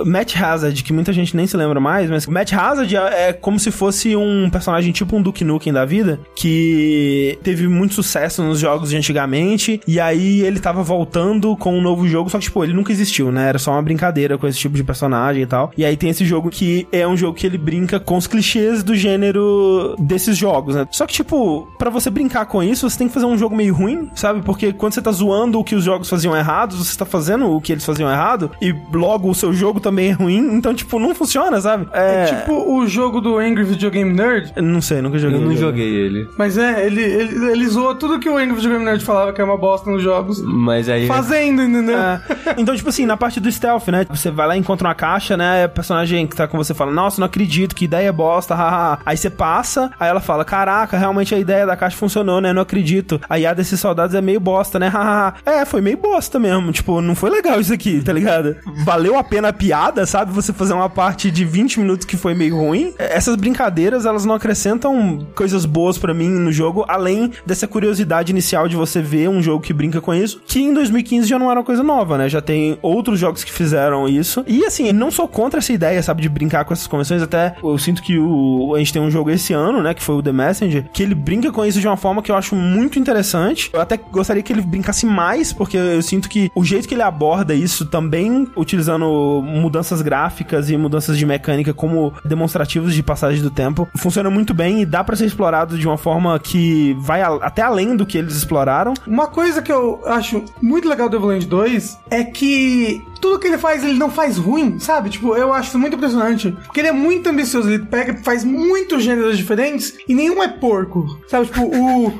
Matt 0.05 0.35
Hazard, 0.35 0.83
que 0.83 0.93
muita 0.93 1.13
gente 1.13 1.35
nem 1.35 1.47
se 1.47 1.57
lembra 1.57 1.79
mais, 1.79 2.09
mas 2.09 2.25
Matt 2.27 2.53
Hazard 2.53 2.95
é, 2.95 3.29
é 3.29 3.33
como 3.33 3.59
se 3.59 3.71
fosse 3.71 4.15
um 4.15 4.49
personagem 4.49 4.91
tipo 4.91 5.15
um 5.15 5.21
Duke 5.21 5.43
Nukem 5.43 5.73
da 5.73 5.85
vida, 5.85 6.19
que 6.35 7.37
teve 7.43 7.67
muito 7.67 7.93
sucesso 7.93 8.43
nos 8.43 8.59
jogos 8.59 8.89
de 8.89 8.97
antigamente, 8.97 9.79
e 9.87 9.99
aí 9.99 10.41
ele 10.41 10.59
tava 10.59 10.83
voltando 10.83 11.55
com 11.57 11.77
um 11.77 11.81
novo 11.81 12.07
jogo, 12.07 12.29
só 12.29 12.37
que, 12.37 12.45
tipo, 12.45 12.63
ele 12.63 12.73
nunca 12.73 12.91
existiu, 12.91 13.31
né? 13.31 13.49
Era 13.49 13.59
só 13.59 13.71
uma 13.71 13.81
brincadeira 13.81 14.37
com 14.37 14.47
esse 14.47 14.59
tipo 14.59 14.75
de 14.75 14.83
personagem 14.83 15.43
e 15.43 15.45
tal. 15.45 15.71
E 15.77 15.85
aí 15.85 15.95
tem 15.95 16.09
esse 16.09 16.25
jogo 16.25 16.49
que 16.49 16.87
é 16.91 17.07
um 17.07 17.15
jogo 17.15 17.37
que 17.37 17.45
ele 17.45 17.57
brinca 17.57 17.99
com 17.99 18.17
os 18.17 18.27
clichês 18.27 18.83
do 18.83 18.95
gênero 18.95 19.95
desses 19.99 20.37
jogos, 20.37 20.75
né? 20.75 20.87
Só 20.91 21.05
que, 21.05 21.13
tipo, 21.13 21.67
pra 21.77 21.89
você 21.89 22.09
brincar 22.09 22.45
com 22.45 22.61
isso, 22.61 22.89
você 22.89 22.97
tem 22.97 23.07
que 23.07 23.13
fazer 23.13 23.25
um 23.25 23.37
jogo 23.37 23.55
meio 23.55 23.73
ruim, 23.73 24.09
sabe? 24.15 24.41
Porque 24.41 24.73
quando 24.73 24.93
você 24.93 25.01
tá 25.01 25.11
zoando 25.11 25.59
o 25.59 25.63
que 25.63 25.75
os 25.75 25.83
jogos 25.83 26.09
faziam 26.09 26.35
errados, 26.35 26.77
você 26.77 26.97
tá 26.97 27.05
fazendo 27.05 27.49
o 27.49 27.61
que 27.61 27.71
eles 27.71 27.85
faziam 27.85 28.11
errado, 28.11 28.51
e 28.61 28.73
logo 28.93 29.14
o 29.23 29.35
seu 29.35 29.53
jogo 29.53 29.79
também 29.79 30.09
é 30.09 30.11
ruim, 30.11 30.55
então, 30.55 30.73
tipo, 30.73 30.99
não 30.99 31.13
funciona, 31.15 31.59
sabe? 31.61 31.87
É. 31.93 32.15
É 32.15 32.25
tipo 32.25 32.53
o 32.73 32.87
jogo 32.87 33.19
do 33.21 33.37
Angry 33.37 33.63
Video 33.63 33.91
Game 33.91 34.13
Nerd. 34.13 34.53
eu 34.55 34.63
Não 34.63 34.81
sei, 34.81 35.01
nunca 35.01 35.17
joguei. 35.17 35.37
Eu 35.37 35.41
não 35.41 35.55
joguei 35.55 35.87
ele. 35.87 36.27
Mas 36.37 36.57
é, 36.57 36.85
ele, 36.85 37.01
ele, 37.01 37.51
ele 37.51 37.67
zoa 37.67 37.95
tudo 37.95 38.19
que 38.19 38.29
o 38.29 38.37
Angry 38.37 38.55
Video 38.55 38.71
Game 38.71 38.85
Nerd 38.85 39.03
falava 39.03 39.33
que 39.33 39.41
é 39.41 39.43
uma 39.43 39.57
bosta 39.57 39.89
nos 39.89 40.01
jogos. 40.01 40.41
Mas 40.41 40.89
aí. 40.89 41.07
Fazendo, 41.07 41.61
entendeu? 41.61 41.97
É. 41.97 42.21
Então, 42.57 42.75
tipo 42.75 42.89
assim, 42.89 43.05
na 43.05 43.17
parte 43.17 43.39
do 43.39 43.51
stealth, 43.51 43.87
né? 43.87 44.05
Você 44.09 44.31
vai 44.31 44.47
lá 44.47 44.55
e 44.55 44.59
encontra 44.59 44.87
uma 44.87 44.95
caixa, 44.95 45.35
né? 45.35 45.65
O 45.65 45.69
personagem 45.69 46.25
que 46.27 46.35
tá 46.35 46.47
com 46.47 46.57
você 46.57 46.73
fala, 46.73 46.91
nossa, 46.91 47.19
não 47.19 47.25
acredito, 47.25 47.75
que 47.75 47.85
ideia 47.85 48.11
bosta, 48.11 48.55
haha. 48.55 48.99
Aí 49.05 49.17
você 49.17 49.29
passa, 49.29 49.91
aí 49.99 50.09
ela 50.09 50.21
fala, 50.21 50.45
caraca, 50.45 50.97
realmente 50.97 51.33
a 51.33 51.39
ideia 51.39 51.65
da 51.65 51.75
caixa 51.75 51.97
funcionou, 51.97 52.39
né? 52.41 52.53
Não 52.53 52.61
acredito. 52.61 53.19
A 53.29 53.39
IA 53.39 53.53
desses 53.53 53.79
soldados 53.79 54.15
é 54.15 54.21
meio 54.21 54.39
bosta, 54.39 54.79
né? 54.79 54.87
Haha. 54.87 55.33
é, 55.45 55.65
foi 55.65 55.81
meio 55.81 55.97
bosta 55.97 56.39
mesmo. 56.39 56.71
Tipo, 56.71 57.01
não 57.01 57.15
foi 57.15 57.29
legal 57.29 57.59
isso 57.59 57.73
aqui, 57.73 58.01
tá 58.01 58.13
ligado? 58.13 58.55
Valeu 58.83 59.04
a 59.13 59.23
pena 59.23 59.49
a 59.49 59.53
piada, 59.53 60.05
sabe? 60.05 60.31
Você 60.31 60.51
fazer 60.51 60.73
uma 60.73 60.89
parte 60.89 61.29
de 61.29 61.45
20 61.45 61.79
minutos 61.79 62.05
que 62.05 62.17
foi 62.17 62.33
meio 62.33 62.57
ruim. 62.57 62.93
Essas 62.97 63.35
brincadeiras, 63.35 64.05
elas 64.05 64.25
não 64.25 64.33
acrescentam 64.33 65.27
coisas 65.35 65.65
boas 65.65 65.97
pra 65.97 66.13
mim 66.13 66.29
no 66.29 66.51
jogo, 66.51 66.85
além 66.87 67.31
dessa 67.45 67.67
curiosidade 67.67 68.31
inicial 68.31 68.67
de 68.67 68.75
você 68.75 69.01
ver 69.01 69.29
um 69.29 69.41
jogo 69.41 69.61
que 69.61 69.73
brinca 69.73 70.01
com 70.01 70.13
isso, 70.13 70.41
que 70.47 70.59
em 70.59 70.73
2015 70.73 71.27
já 71.27 71.37
não 71.37 71.51
era 71.51 71.59
uma 71.59 71.65
coisa 71.65 71.83
nova, 71.83 72.17
né? 72.17 72.29
Já 72.29 72.41
tem 72.41 72.79
outros 72.81 73.19
jogos 73.19 73.43
que 73.43 73.51
fizeram 73.51 74.07
isso. 74.07 74.43
E 74.47 74.65
assim, 74.65 74.91
não 74.91 75.11
sou 75.11 75.27
contra 75.27 75.59
essa 75.59 75.73
ideia, 75.73 76.01
sabe, 76.01 76.21
de 76.21 76.29
brincar 76.29 76.65
com 76.65 76.73
essas 76.73 76.87
convenções, 76.87 77.21
até 77.21 77.55
eu 77.61 77.77
sinto 77.77 78.01
que 78.01 78.17
o, 78.17 78.73
a 78.75 78.79
gente 78.79 78.93
tem 78.93 79.01
um 79.01 79.11
jogo 79.11 79.29
esse 79.29 79.53
ano, 79.53 79.83
né, 79.83 79.93
que 79.93 80.01
foi 80.01 80.15
o 80.15 80.23
The 80.23 80.31
Messenger, 80.31 80.85
que 80.93 81.03
ele 81.03 81.13
brinca 81.15 81.51
com 81.51 81.65
isso 81.65 81.79
de 81.79 81.87
uma 81.87 81.97
forma 81.97 82.21
que 82.21 82.31
eu 82.31 82.35
acho 82.35 82.55
muito 82.55 82.97
interessante. 82.97 83.69
Eu 83.73 83.81
até 83.81 83.97
gostaria 83.97 84.41
que 84.41 84.53
ele 84.53 84.61
brincasse 84.61 85.05
mais, 85.05 85.51
porque 85.51 85.77
eu 85.77 86.01
sinto 86.01 86.29
que 86.29 86.49
o 86.55 86.63
jeito 86.63 86.87
que 86.87 86.93
ele 86.93 87.01
aborda 87.01 87.53
isso 87.53 87.85
também, 87.85 88.47
utilizando 88.55 88.84
mudanças 88.87 90.01
gráficas 90.01 90.69
e 90.69 90.77
mudanças 90.77 91.17
de 91.17 91.25
mecânica 91.25 91.73
como 91.73 92.13
demonstrativos 92.23 92.93
de 92.93 93.01
passagem 93.03 93.41
do 93.41 93.49
tempo, 93.49 93.87
funciona 93.97 94.29
muito 94.29 94.53
bem 94.53 94.81
e 94.81 94.85
dá 94.85 95.03
pra 95.03 95.15
ser 95.15 95.25
explorado 95.25 95.77
de 95.77 95.87
uma 95.87 95.97
forma 95.97 96.37
que 96.39 96.95
vai 96.99 97.21
a- 97.21 97.35
até 97.41 97.61
além 97.61 97.95
do 97.95 98.05
que 98.05 98.17
eles 98.17 98.35
exploraram. 98.35 98.93
Uma 99.07 99.27
coisa 99.27 99.61
que 99.61 99.71
eu 99.71 100.01
acho 100.05 100.43
muito 100.61 100.87
legal 100.87 101.09
do 101.09 101.17
Evoland 101.17 101.45
2 101.45 101.97
é 102.09 102.23
que 102.23 103.01
tudo 103.21 103.39
que 103.39 103.47
ele 103.47 103.57
faz, 103.57 103.83
ele 103.83 103.97
não 103.97 104.09
faz 104.09 104.37
ruim, 104.37 104.77
sabe? 104.79 105.09
Tipo, 105.09 105.35
eu 105.35 105.51
acho 105.53 105.69
isso 105.69 105.79
muito 105.79 105.95
impressionante. 105.95 106.51
Porque 106.65 106.79
ele 106.81 106.89
é 106.89 106.91
muito 106.91 107.27
ambicioso, 107.29 107.69
ele 107.69 107.83
pega, 107.85 108.15
faz 108.23 108.43
muitos 108.43 109.03
gêneros 109.03 109.37
diferentes 109.37 109.93
e 110.07 110.13
nenhum 110.13 110.43
é 110.43 110.47
porco. 110.47 111.19
Sabe? 111.27 111.47
Tipo, 111.47 111.63
o, 111.63 112.19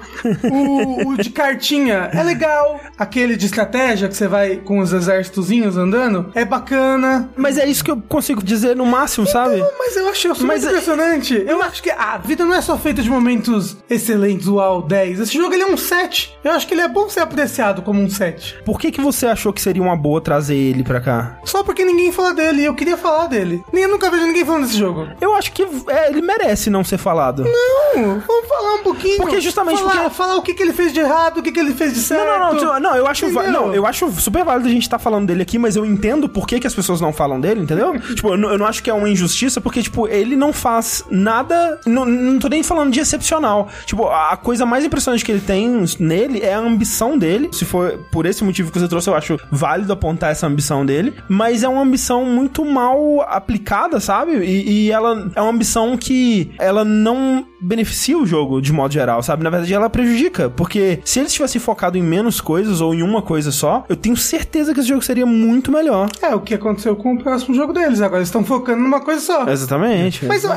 o, 0.52 1.10
o 1.10 1.18
de 1.18 1.30
cartinha 1.30 2.10
é 2.12 2.24
legal, 2.24 2.80
aquele 2.98 3.36
de 3.36 3.46
estratégia 3.46 4.08
que 4.08 4.16
você 4.16 4.28
vai 4.28 4.58
com 4.58 4.80
os 4.80 4.94
exércitozinhos 4.94 5.78
andando 5.78 6.32
é 6.34 6.44
bacana. 6.56 7.30
Mas 7.36 7.58
é 7.58 7.68
isso 7.68 7.84
que 7.84 7.92
eu 7.92 8.02
consigo 8.08 8.44
dizer 8.44 8.76
no 8.76 8.86
máximo, 8.86 9.28
sabe? 9.28 9.58
Não, 9.58 9.70
mas 9.78 9.96
eu 9.96 10.08
acho 10.10 10.32
isso 10.32 10.46
Mas 10.46 10.64
é- 10.66 10.70
impressionante. 10.70 11.44
Eu 11.48 11.62
acho 11.62 11.82
que 11.82 11.90
a 11.92 12.18
vida 12.18 12.44
não 12.46 12.54
é 12.54 12.62
só 12.62 12.78
feita 12.78 13.02
de 13.02 13.10
momentos 13.10 13.78
excelentes, 13.90 14.48
uau, 14.48 14.82
10. 14.82 15.20
Esse 15.20 15.34
jogo 15.38 15.54
ele 15.54 15.64
é 15.64 15.68
um 15.68 15.78
7. 15.78 16.36
Eu 16.44 16.52
acho 16.52 16.68
que 16.68 16.74
ele 16.74 16.82
é 16.82 16.88
bom 16.88 17.10
ser 17.10 17.20
apreciado 17.22 17.82
como 17.82 18.02
um 18.02 18.10
7. 18.10 18.58
Por 18.66 18.80
que, 18.80 18.92
que 18.92 19.02
você 19.02 19.28
achou 19.28 19.52
que 19.54 19.62
seria 19.62 19.82
uma 19.82 19.96
boa 19.96 20.22
trazer 20.22 20.56
ele 20.56 20.84
pra 20.84 21.00
cá? 21.02 21.40
Só 21.46 21.64
porque 21.64 21.84
ninguém 21.86 22.12
fala 22.12 22.34
dele, 22.34 22.64
eu 22.64 22.74
queria 22.74 22.98
falar 22.98 23.28
dele. 23.28 23.64
Nem 23.72 23.84
eu 23.84 23.90
nunca 23.90 24.10
vejo 24.10 24.26
ninguém 24.26 24.46
falando 24.46 24.64
desse 24.64 24.78
jogo. 24.78 25.08
Eu 25.22 25.36
acho 25.36 25.52
que 25.52 25.64
é, 25.88 26.10
ele 26.10 26.22
merece 26.22 26.70
não 26.70 26.84
ser 26.84 26.98
falado. 26.98 27.44
Não, 27.44 28.20
vamos 28.26 28.48
falar 28.48 28.76
um 28.76 28.84
pouquinho. 28.84 29.18
Porque 29.18 29.40
justamente 29.42 29.80
falar, 29.80 29.92
porque- 30.04 30.10
falar 30.16 30.36
o 30.38 30.42
que, 30.42 30.54
que 30.54 30.64
ele 30.64 30.74
fez 30.74 30.94
de 30.94 31.00
errado, 31.00 31.40
o 31.40 31.44
que, 31.44 31.52
que 31.52 31.60
ele 31.60 31.74
fez 31.74 31.94
de 31.94 32.00
certo. 32.00 32.26
Não, 32.26 32.54
não, 32.54 32.62
não, 32.74 32.80
não, 32.80 32.96
eu 32.96 33.08
acho, 33.08 33.26
Entendeu? 33.26 33.52
não, 33.52 33.74
eu 33.74 33.86
acho 33.86 34.10
super 34.20 34.44
válido 34.44 34.68
a 34.68 34.72
gente 34.72 34.84
estar 34.84 35.00
falando 35.00 35.28
dele 35.28 35.42
aqui, 35.42 35.58
mas 35.58 35.76
eu 35.76 35.86
entendo 35.86 36.28
por 36.30 36.45
que, 36.46 36.60
que 36.60 36.68
as 36.68 36.76
pessoas 36.76 37.02
não 37.02 37.12
falam 37.12 37.40
dele, 37.40 37.62
entendeu? 37.62 38.00
tipo, 38.14 38.30
eu 38.30 38.38
não, 38.38 38.50
eu 38.50 38.58
não 38.58 38.66
acho 38.66 38.84
que 38.84 38.90
é 38.90 38.94
uma 38.94 39.10
injustiça, 39.10 39.60
porque, 39.60 39.82
tipo, 39.82 40.08
ele 40.08 40.36
não 40.36 40.52
faz 40.54 41.04
nada. 41.10 41.80
Não, 41.86 42.06
não 42.06 42.38
tô 42.40 42.48
nem 42.48 42.64
falando 42.64 42.92
de 42.92 43.00
excepcional. 43.00 43.70
Tipo, 43.86 44.08
a 44.08 44.36
a 44.36 44.38
coisa 44.38 44.66
mais 44.66 44.84
impressionante 44.84 45.24
que 45.24 45.32
ele 45.32 45.42
tem 45.42 45.86
nele 45.98 46.42
é 46.42 46.54
a 46.54 46.60
ambição 46.60 47.18
dele. 47.18 47.50
Se 47.54 47.64
for 47.64 47.98
por 48.12 48.26
esse 48.26 48.44
motivo 48.44 48.70
que 48.70 48.80
você 48.80 48.88
trouxe, 48.88 49.10
eu 49.10 49.16
acho 49.16 49.40
válido 49.50 49.94
apontar 49.94 50.32
essa 50.32 50.46
ambição 50.46 50.86
dele. 50.86 51.14
Mas 51.30 51.64
é 51.64 51.70
uma 51.70 51.82
ambição 51.82 52.26
muito 52.26 52.66
mal 52.66 53.22
aplicada, 53.22 54.00
sabe? 54.00 54.34
E, 54.44 54.88
e 54.88 54.92
ela 54.92 55.32
é 55.34 55.42
uma 55.42 55.52
ambição 55.52 55.98
que 55.98 56.52
ela 56.60 56.84
não 56.84 57.46
beneficia 57.66 58.18
o 58.18 58.26
jogo 58.26 58.62
de 58.62 58.72
modo 58.72 58.94
geral, 58.94 59.22
sabe? 59.24 59.44
Na 59.44 59.50
verdade, 59.50 59.74
ela 59.74 59.90
prejudica. 59.90 60.50
Porque 60.50 61.00
se 61.04 61.20
eles 61.20 61.34
tivessem 61.34 61.60
focado 61.60 61.98
em 61.98 62.04
menos 62.04 62.40
coisas 62.42 62.82
ou 62.82 62.94
em 62.94 63.02
uma 63.02 63.22
coisa 63.22 63.52
só, 63.52 63.84
eu 63.90 63.96
tenho 63.96 64.16
certeza 64.16 64.74
que 64.74 64.80
esse 64.80 64.90
jogo 64.90 65.02
seria 65.02 65.26
muito 65.26 65.72
melhor. 65.72 66.10
É 66.22 66.34
o 66.36 66.40
que 66.40 66.54
aconteceu 66.54 66.96
com 66.96 67.14
o 67.14 67.18
próximo 67.24 67.56
jogo 67.56 67.74
deles. 67.74 68.02
Agora 68.02 68.20
eles 68.20 68.30
estão 68.30 68.44
focando 68.44 68.82
numa 68.82 69.02
coisa 69.02 69.22
só. 69.22 69.48
Exatamente. 69.50 70.26
Mas 70.26 70.44
é, 70.46 70.50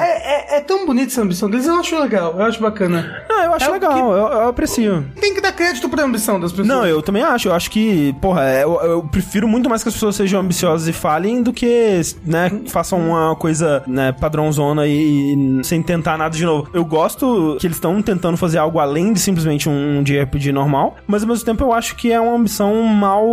é, 0.55 0.57
é 0.59 0.61
tão 0.61 0.85
bonita 0.87 1.11
essa 1.13 1.23
ambição 1.23 1.49
deles, 1.51 1.67
eu 1.67 1.77
acho 1.77 1.99
legal, 1.99 2.35
eu 2.39 2.45
acho 2.45 2.61
bacana. 2.61 3.25
Não, 3.29 3.43
eu 3.45 3.55
acho 3.55 3.65
É 3.67 3.71
legal, 3.71 3.93
que- 3.95 3.99
eu, 4.01 4.09
eu 4.17 4.49
aprecio. 4.49 5.05
Tem 5.21 5.35
que 5.35 5.41
dar 5.41 5.53
crédito 5.53 5.89
pra 5.89 6.05
ambição 6.05 6.39
das 6.41 6.51
pessoas. 6.51 6.69
Não, 6.69 6.87
eu 6.87 7.01
também 7.03 7.23
acho. 7.23 7.49
Eu 7.49 7.55
acho 7.55 7.71
que, 7.71 8.15
porra, 8.21 8.45
é, 8.45 8.65
eu, 8.65 8.75
eu 8.83 9.03
prefiro 9.03 9.47
muito 9.49 9.69
mais 9.69 9.83
que 9.83 9.89
as 9.89 9.95
pessoas 9.95 10.17
sejam 10.17 10.41
ambiciosas 10.41 10.87
e 10.89 10.93
falem 10.93 11.43
do 11.43 11.53
que, 11.53 12.01
né, 12.25 12.51
façam 12.69 12.99
uma 13.01 13.35
coisa, 13.37 13.83
né, 13.87 14.13
padrãozona 14.13 14.87
e, 14.87 15.35
e 15.61 15.65
sem 15.65 15.83
tentar 15.83 16.17
nada 16.19 16.35
de 16.37 16.45
novo. 16.45 16.69
Eu 16.73 16.85
gosto 16.85 16.98
gosto 16.99 17.57
que 17.61 17.67
eles 17.67 17.77
estão 17.77 18.03
tentando 18.03 18.37
fazer 18.37 18.59
algo 18.59 18.81
além 18.81 19.13
de 19.13 19.21
simplesmente 19.21 19.69
um 19.69 20.03
JRPG 20.03 20.51
normal, 20.53 20.97
mas 21.07 21.23
ao 21.23 21.29
mesmo 21.29 21.45
tempo 21.45 21.63
eu 21.63 21.73
acho 21.73 21.95
que 21.95 22.11
é 22.11 22.21
uma 22.21 22.35
ambição 22.37 22.83
mal 22.83 23.25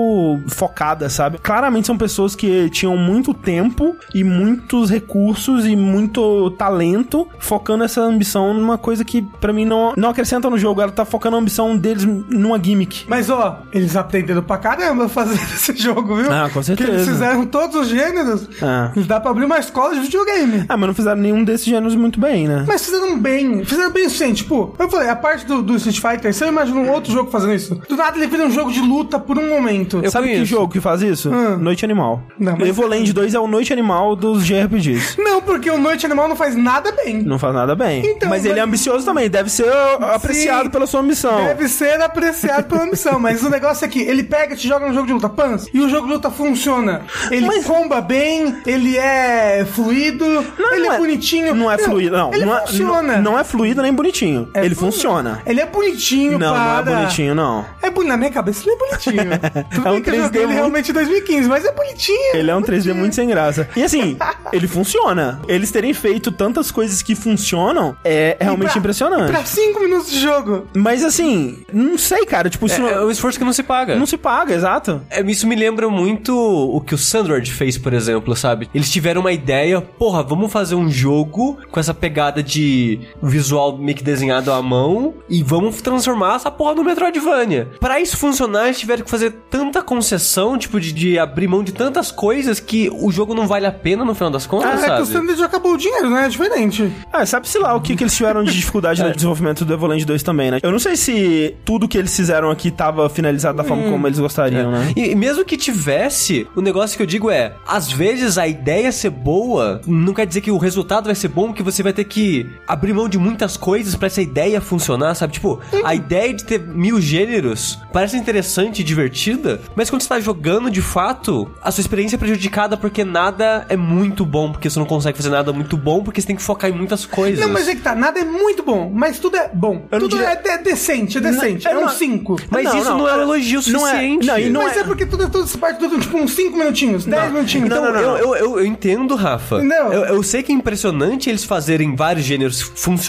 focada, 0.48 1.10
sabe? 1.10 1.40
Claramente 1.40 1.88
são 1.88 1.98
pessoas 1.98 2.36
que 2.36 2.70
tinham 2.70 2.96
muito 2.96 3.34
tempo 3.34 3.96
e 4.14 4.24
muitos 4.24 4.90
recursos 4.92 5.66
e 5.66 5.76
muito 5.76 6.52
talento 6.52 7.28
focando 7.40 7.84
essa 7.84 8.02
ambição 8.02 8.54
numa 8.54 8.78
coisa 8.78 9.04
que 9.04 9.24
pra 9.42 9.52
mim 9.52 9.66
não, 9.66 9.94
não 9.98 10.10
acrescenta 10.10 10.48
no 10.50 10.58
jogo, 10.58 10.82
ela 10.82 10.92
tá 10.92 11.04
focando 11.04 11.36
a 11.36 11.40
ambição 11.40 11.76
deles 11.76 12.06
numa 12.06 12.62
gimmick. 12.62 13.06
Mas 13.08 13.30
ó, 13.30 13.64
eles 13.74 13.96
aprenderam 13.96 14.44
pra 14.44 14.58
caramba 14.58 15.10
fazendo 15.10 15.42
esse 15.56 15.76
jogo, 15.76 16.18
viu? 16.18 16.32
Ah, 16.32 16.50
com 16.54 16.62
certeza. 16.62 16.90
Que 16.90 16.96
eles 16.98 17.08
fizeram 17.08 17.46
todos 17.48 17.76
os 17.76 17.88
gêneros. 17.88 18.48
Ah. 18.62 18.92
Dá 19.08 19.20
pra 19.20 19.32
abrir 19.32 19.46
uma 19.46 19.58
escola 19.58 19.96
de 19.96 20.02
videogame. 20.02 20.66
Ah, 20.70 20.78
mas 20.78 20.88
não 20.88 20.94
fizeram 20.94 21.22
nenhum 21.22 21.44
desses 21.44 21.66
gêneros 21.66 21.96
muito 21.96 22.20
bem, 22.20 22.48
né? 22.48 22.64
Mas 22.68 22.86
fizeram 22.86 23.20
bem, 23.20 23.45
fizeram 23.66 23.92
bem 23.92 24.10
sim. 24.10 24.34
Tipo, 24.34 24.74
eu 24.78 24.90
falei, 24.90 25.10
a 25.10 25.16
parte 25.16 25.46
do, 25.46 25.62
do 25.62 25.76
Street 25.76 26.00
Fighter, 26.00 26.34
você 26.34 26.46
imagina 26.48 26.80
um 26.80 26.92
outro 26.92 27.12
jogo 27.12 27.30
fazendo 27.32 27.54
isso? 27.54 27.76
Do 27.88 27.96
nada 27.96 28.18
ele 28.18 28.28
vira 28.28 28.44
um 28.46 28.52
jogo 28.52 28.72
de 28.72 28.82
luta 28.82 29.20
por 29.20 29.38
um 29.38 29.50
momento. 29.50 30.00
Eu 30.04 30.12
Sabe 30.12 30.28
que 30.28 30.34
conheço. 30.34 30.52
jogo 30.52 30.72
que 30.72 30.82
faz 30.82 31.02
isso? 31.02 31.30
Hum. 31.32 31.58
Noite 31.58 31.86
Animal. 31.86 32.22
Não, 32.40 32.56
mas- 32.58 32.68
Evoland 32.70 33.12
2 33.14 33.34
é 33.34 33.40
o 33.40 33.48
Noite 33.48 33.72
Animal 33.74 34.16
dos 34.16 34.46
JRPGs. 34.46 35.16
Não, 35.22 35.42
porque 35.42 35.70
o 35.70 35.78
Noite 35.78 36.06
Animal 36.06 36.28
não 36.30 36.36
faz 36.36 36.56
nada 36.56 36.92
bem. 36.92 37.22
Não 37.22 37.38
faz 37.40 37.54
nada 37.54 37.76
bem. 37.76 38.06
Então, 38.06 38.30
mas 38.30 38.44
ele 38.46 38.54
mas- 38.56 38.60
é 38.62 38.64
ambicioso 38.64 39.06
também, 39.06 39.30
deve 39.30 39.50
ser 39.50 39.70
apreciado 40.02 40.70
pela 40.70 40.86
sua 40.88 41.00
ambição. 41.02 41.38
Deve 41.46 41.68
ser 41.68 42.02
apreciado 42.02 42.66
pela 42.68 42.86
missão, 42.86 43.20
mas 43.20 43.44
o 43.44 43.50
negócio 43.50 43.86
é 43.86 43.88
que 43.88 44.00
ele 44.02 44.24
pega 44.24 44.54
e 44.54 44.58
te 44.58 44.68
joga 44.68 44.88
no 44.88 44.94
jogo 44.94 45.08
de 45.08 45.14
luta, 45.14 45.30
pans, 45.30 45.68
e 45.74 45.80
o 45.82 45.90
jogo 45.90 46.08
de 46.08 46.14
luta 46.14 46.30
funciona. 46.30 47.02
Ele 47.32 47.46
Mas- 47.48 47.66
comba 47.66 48.02
bem, 48.02 48.56
ele 48.66 48.98
é 48.98 49.66
fluido, 49.72 50.26
ele 50.26 50.88
não 50.88 50.94
é, 50.94 50.98
bonitinho. 50.98 51.56
Não 51.56 51.72
é 51.72 51.78
fluido, 51.78 52.16
não. 52.18 52.34
Ele 52.34 52.46
não, 52.46 52.58
é, 52.58 52.62
funciona. 52.62 53.18
não, 53.22 53.35
não 53.36 53.42
é 53.42 53.44
fluido 53.44 53.82
nem 53.82 53.94
bonitinho. 53.94 54.50
É 54.54 54.64
ele 54.66 54.74
funciona. 54.76 55.42
Ele 55.46 55.60
é 55.60 55.66
bonitinho, 55.66 56.40
Não, 56.40 56.54
para. 56.54 56.84
não 56.86 56.94
é 56.94 57.02
bonitinho, 57.02 57.36
não. 57.36 57.66
É 57.82 57.90
bonito. 57.90 58.06
Na 58.10 58.18
minha 58.18 58.30
cabeça 58.32 58.64
ele 58.64 58.76
é 58.76 58.78
bonitinho. 58.78 59.16
Tudo 59.74 59.88
É 59.88 59.92
um 59.92 59.94
bem 59.96 60.02
que 60.04 60.10
eu 60.10 60.14
3D 60.14 60.24
joguei 60.24 60.42
ele 60.42 60.48
muito- 60.48 60.58
realmente 60.58 60.92
em 60.92 60.94
2015, 60.94 61.50
mas 61.50 61.66
é 61.66 61.72
bonitinho. 61.72 62.36
Ele 62.36 62.52
é 62.52 62.56
um 62.56 62.62
3D 62.62 62.94
muito 62.94 63.16
sem 63.16 63.28
graça. 63.28 63.68
E 63.76 63.84
assim, 63.84 64.18
ele 64.54 64.68
funciona. 64.68 65.42
Eles 65.48 65.72
terem 65.72 65.94
feito 65.94 66.32
tantas 66.32 66.72
coisas 66.72 67.02
que 67.02 67.16
funcionam 67.16 67.96
é 68.04 68.38
realmente 68.40 68.70
E 68.70 68.72
pra- 68.72 68.80
impressionante. 68.80 69.30
e 69.30 69.32
Pra 69.34 69.44
5 69.46 69.80
minutos 69.80 70.12
de 70.12 70.20
jogo. 70.22 70.68
Mas 70.76 71.04
assim, 71.04 71.64
não 71.74 71.98
sei, 71.98 72.26
cara. 72.26 72.50
Tipo, 72.50 72.68
isso 72.68 72.82
É, 72.82 72.92
é 72.92 72.96
não, 72.96 73.08
um 73.08 73.12
esforço 73.12 73.38
que 73.38 73.44
não 73.46 73.54
se 73.54 73.64
paga. 73.64 73.96
não 73.96 74.06
se 74.06 74.18
paga, 74.18 74.54
exato. 74.54 75.02
É, 75.10 75.22
isso 75.22 75.48
me 75.48 75.56
lembra 75.56 75.90
muito 75.90 76.36
o 76.38 76.80
que 76.82 76.94
o 76.94 76.98
Sandroid 76.98 77.52
fez, 77.52 77.78
por 77.78 77.94
exemplo, 77.94 78.36
sabe? 78.36 78.70
Eles 78.74 78.92
tiveram 78.92 79.22
uma 79.22 79.32
ideia, 79.32 79.82
porra, 79.82 80.22
vamos 80.24 80.52
fazer 80.52 80.76
um 80.76 80.90
jogo 80.90 81.58
com 81.72 81.80
essa 81.80 81.94
pegada 81.94 82.42
de 82.44 83.00
visual 83.28 83.78
meio 83.78 83.98
que 83.98 84.04
desenhado 84.04 84.52
à 84.52 84.62
mão 84.62 85.14
e 85.30 85.42
vamos 85.44 85.82
transformar 85.82 86.36
essa 86.36 86.52
porra 86.52 86.76
no 86.76 86.84
Metroidvania. 86.84 87.70
Pra 87.80 88.00
isso 88.00 88.18
funcionar, 88.18 88.66
eles 88.66 88.80
tiveram 88.80 89.04
que 89.04 89.10
fazer 89.10 89.32
tanta 89.50 89.82
concessão, 89.82 90.58
tipo, 90.58 90.80
de, 90.80 90.92
de 90.92 91.18
abrir 91.20 91.48
mão 91.48 91.64
de 91.64 91.72
tantas 91.72 92.12
coisas 92.12 92.60
que 92.60 92.90
o 92.94 93.12
jogo 93.12 93.34
não 93.34 93.48
vale 93.48 93.66
a 93.66 93.72
pena 93.72 94.04
no 94.06 94.14
final 94.14 94.30
das 94.30 94.46
contas, 94.46 94.70
Ah, 94.70 94.74
é 94.74 94.78
que 94.78 94.86
sabe? 94.88 95.02
o 95.02 95.04
Standard 95.04 95.40
já 95.40 95.46
acabou 95.46 95.74
o 95.74 95.78
dinheiro, 95.78 96.10
né? 96.10 96.26
É 96.26 96.30
diferente. 96.30 96.92
Ah, 97.12 97.26
sabe-se 97.26 97.58
lá 97.58 97.74
o 97.76 97.82
que, 97.82 97.96
que 97.96 98.04
eles 98.04 98.16
tiveram 98.16 98.44
de 98.44 98.52
dificuldade 98.54 99.02
no 99.04 99.12
desenvolvimento 99.14 99.64
do 99.66 99.74
Evoland 99.74 100.04
2 100.06 100.24
também, 100.24 100.52
né? 100.52 100.60
Eu 100.62 100.72
não 100.72 100.80
sei 100.80 100.96
se 100.96 101.56
tudo 101.64 101.88
que 101.88 101.98
eles 101.98 102.16
fizeram 102.16 102.50
aqui 102.52 102.70
tava 102.72 103.08
finalizado 103.10 103.58
da 103.58 103.64
forma 103.64 103.90
como 103.90 104.08
eles 104.08 104.20
gostariam, 104.20 104.72
né? 104.72 104.94
E 104.96 105.06
e 105.06 105.16
mesmo 105.16 105.46
que 105.46 105.56
tivesse, 105.56 106.48
o 106.56 106.62
negócio 106.62 106.98
que 106.98 107.04
eu 107.04 107.08
digo 107.08 107.30
é, 107.30 107.54
às 107.68 107.92
vezes 107.92 108.38
a 108.38 108.48
ideia 108.48 108.92
ser 108.92 109.12
boa 109.12 109.80
não 109.86 110.14
quer 110.14 110.26
dizer 110.26 110.42
que 110.42 110.50
o 110.52 110.58
resultado 110.58 111.06
vai 111.06 111.16
ser 111.16 111.28
bom, 111.28 111.54
que 111.54 111.62
você 111.64 111.82
vai 111.84 111.94
ter 111.94 112.04
que 112.06 112.46
abrir 112.68 112.92
mão 112.92 113.08
de 113.08 113.15
muitas 113.18 113.58
coisas 113.58 113.96
pra 113.96 114.08
essa 114.08 114.22
ideia 114.22 114.60
funcionar, 114.62 115.16
sabe? 115.16 115.34
Tipo, 115.34 115.60
a 115.84 115.94
ideia 115.96 116.34
de 116.34 116.44
ter 116.44 116.60
mil 116.60 117.00
gêneros 117.02 117.80
parece 117.94 118.18
interessante 118.18 118.80
e 118.80 118.84
divertida, 118.84 119.62
mas 119.76 119.90
quando 119.90 120.02
você 120.02 120.10
tá 120.10 120.20
jogando 120.20 120.70
de 120.70 120.82
fato, 120.82 121.50
a 121.62 121.72
sua 121.72 121.82
experiência 121.82 122.16
é 122.16 122.20
prejudicada 122.20 122.78
porque 122.78 123.04
nada 123.04 123.66
é 123.70 123.76
muito 123.78 124.26
bom, 124.26 124.52
porque 124.52 124.70
você 124.70 124.80
não 124.80 124.86
consegue 124.86 125.18
fazer 125.18 125.30
nada 125.30 125.52
muito 125.54 125.78
bom, 125.78 126.04
porque 126.04 126.20
você 126.22 126.28
tem 126.28 126.36
que 126.36 126.42
focar 126.44 126.70
em 126.70 126.74
muitas 126.74 127.06
coisas. 127.06 127.40
Não, 127.40 127.52
mas 127.54 127.68
é 127.68 127.76
que 127.76 127.82
tá, 127.82 127.96
nada 127.96 128.20
é 128.20 128.24
muito 128.26 128.64
bom, 128.64 128.92
mas 128.94 129.20
tudo 129.20 129.38
é 129.38 129.50
bom. 129.54 129.86
Eu 129.92 130.00
tudo 130.00 130.18
diria- 130.18 130.32
é 130.32 130.36
de- 130.58 130.64
decente, 130.64 131.18
é 131.18 131.22
decente. 131.22 131.66
Não, 131.66 131.72
é 131.72 131.78
um 131.78 131.82
não- 131.82 131.90
5. 131.90 132.36
Mas 132.50 132.64
Não, 132.66 132.78
isso 132.78 132.90
não, 132.90 132.98
não, 133.00 133.10
é 133.10 133.18
um 133.18 133.22
elogio 133.22 133.62
não 133.68 133.88
é- 133.88 133.92
suficiente. 133.92 134.28
não, 134.28 134.38
e 134.40 134.50
não 134.50 134.64
Mas 134.64 134.78
é, 134.78 134.84
porque 134.84 135.06
tudo, 135.06 135.30
tudo 135.30 135.44
essa 135.44 135.58
parte 135.58 135.80
tudo 135.80 136.00
tipo 136.00 136.18
uns 136.18 136.34
5 136.34 136.58
minutinhos, 136.58 137.06
10 137.06 137.32
minutinhos. 137.32 137.68
Então, 137.68 137.84
Não, 137.84 137.94
não, 137.94 138.02
não. 138.02 138.18
Eu, 138.18 138.28
eu, 138.28 138.36
eu, 138.36 138.60
eu 138.60 138.66
entendo, 138.66 139.16
Rafa. 139.16 139.62
Não. 139.64 139.94
Eu, 139.94 140.06
eu 140.06 140.24
sei 140.24 140.42
que 140.44 140.52
é 140.52 140.56
impressionante 140.56 141.30
eles 141.30 141.44
fazerem 141.44 141.96
vários 141.96 142.26
gêneros 142.26 142.62
funcionarem, 142.62 143.05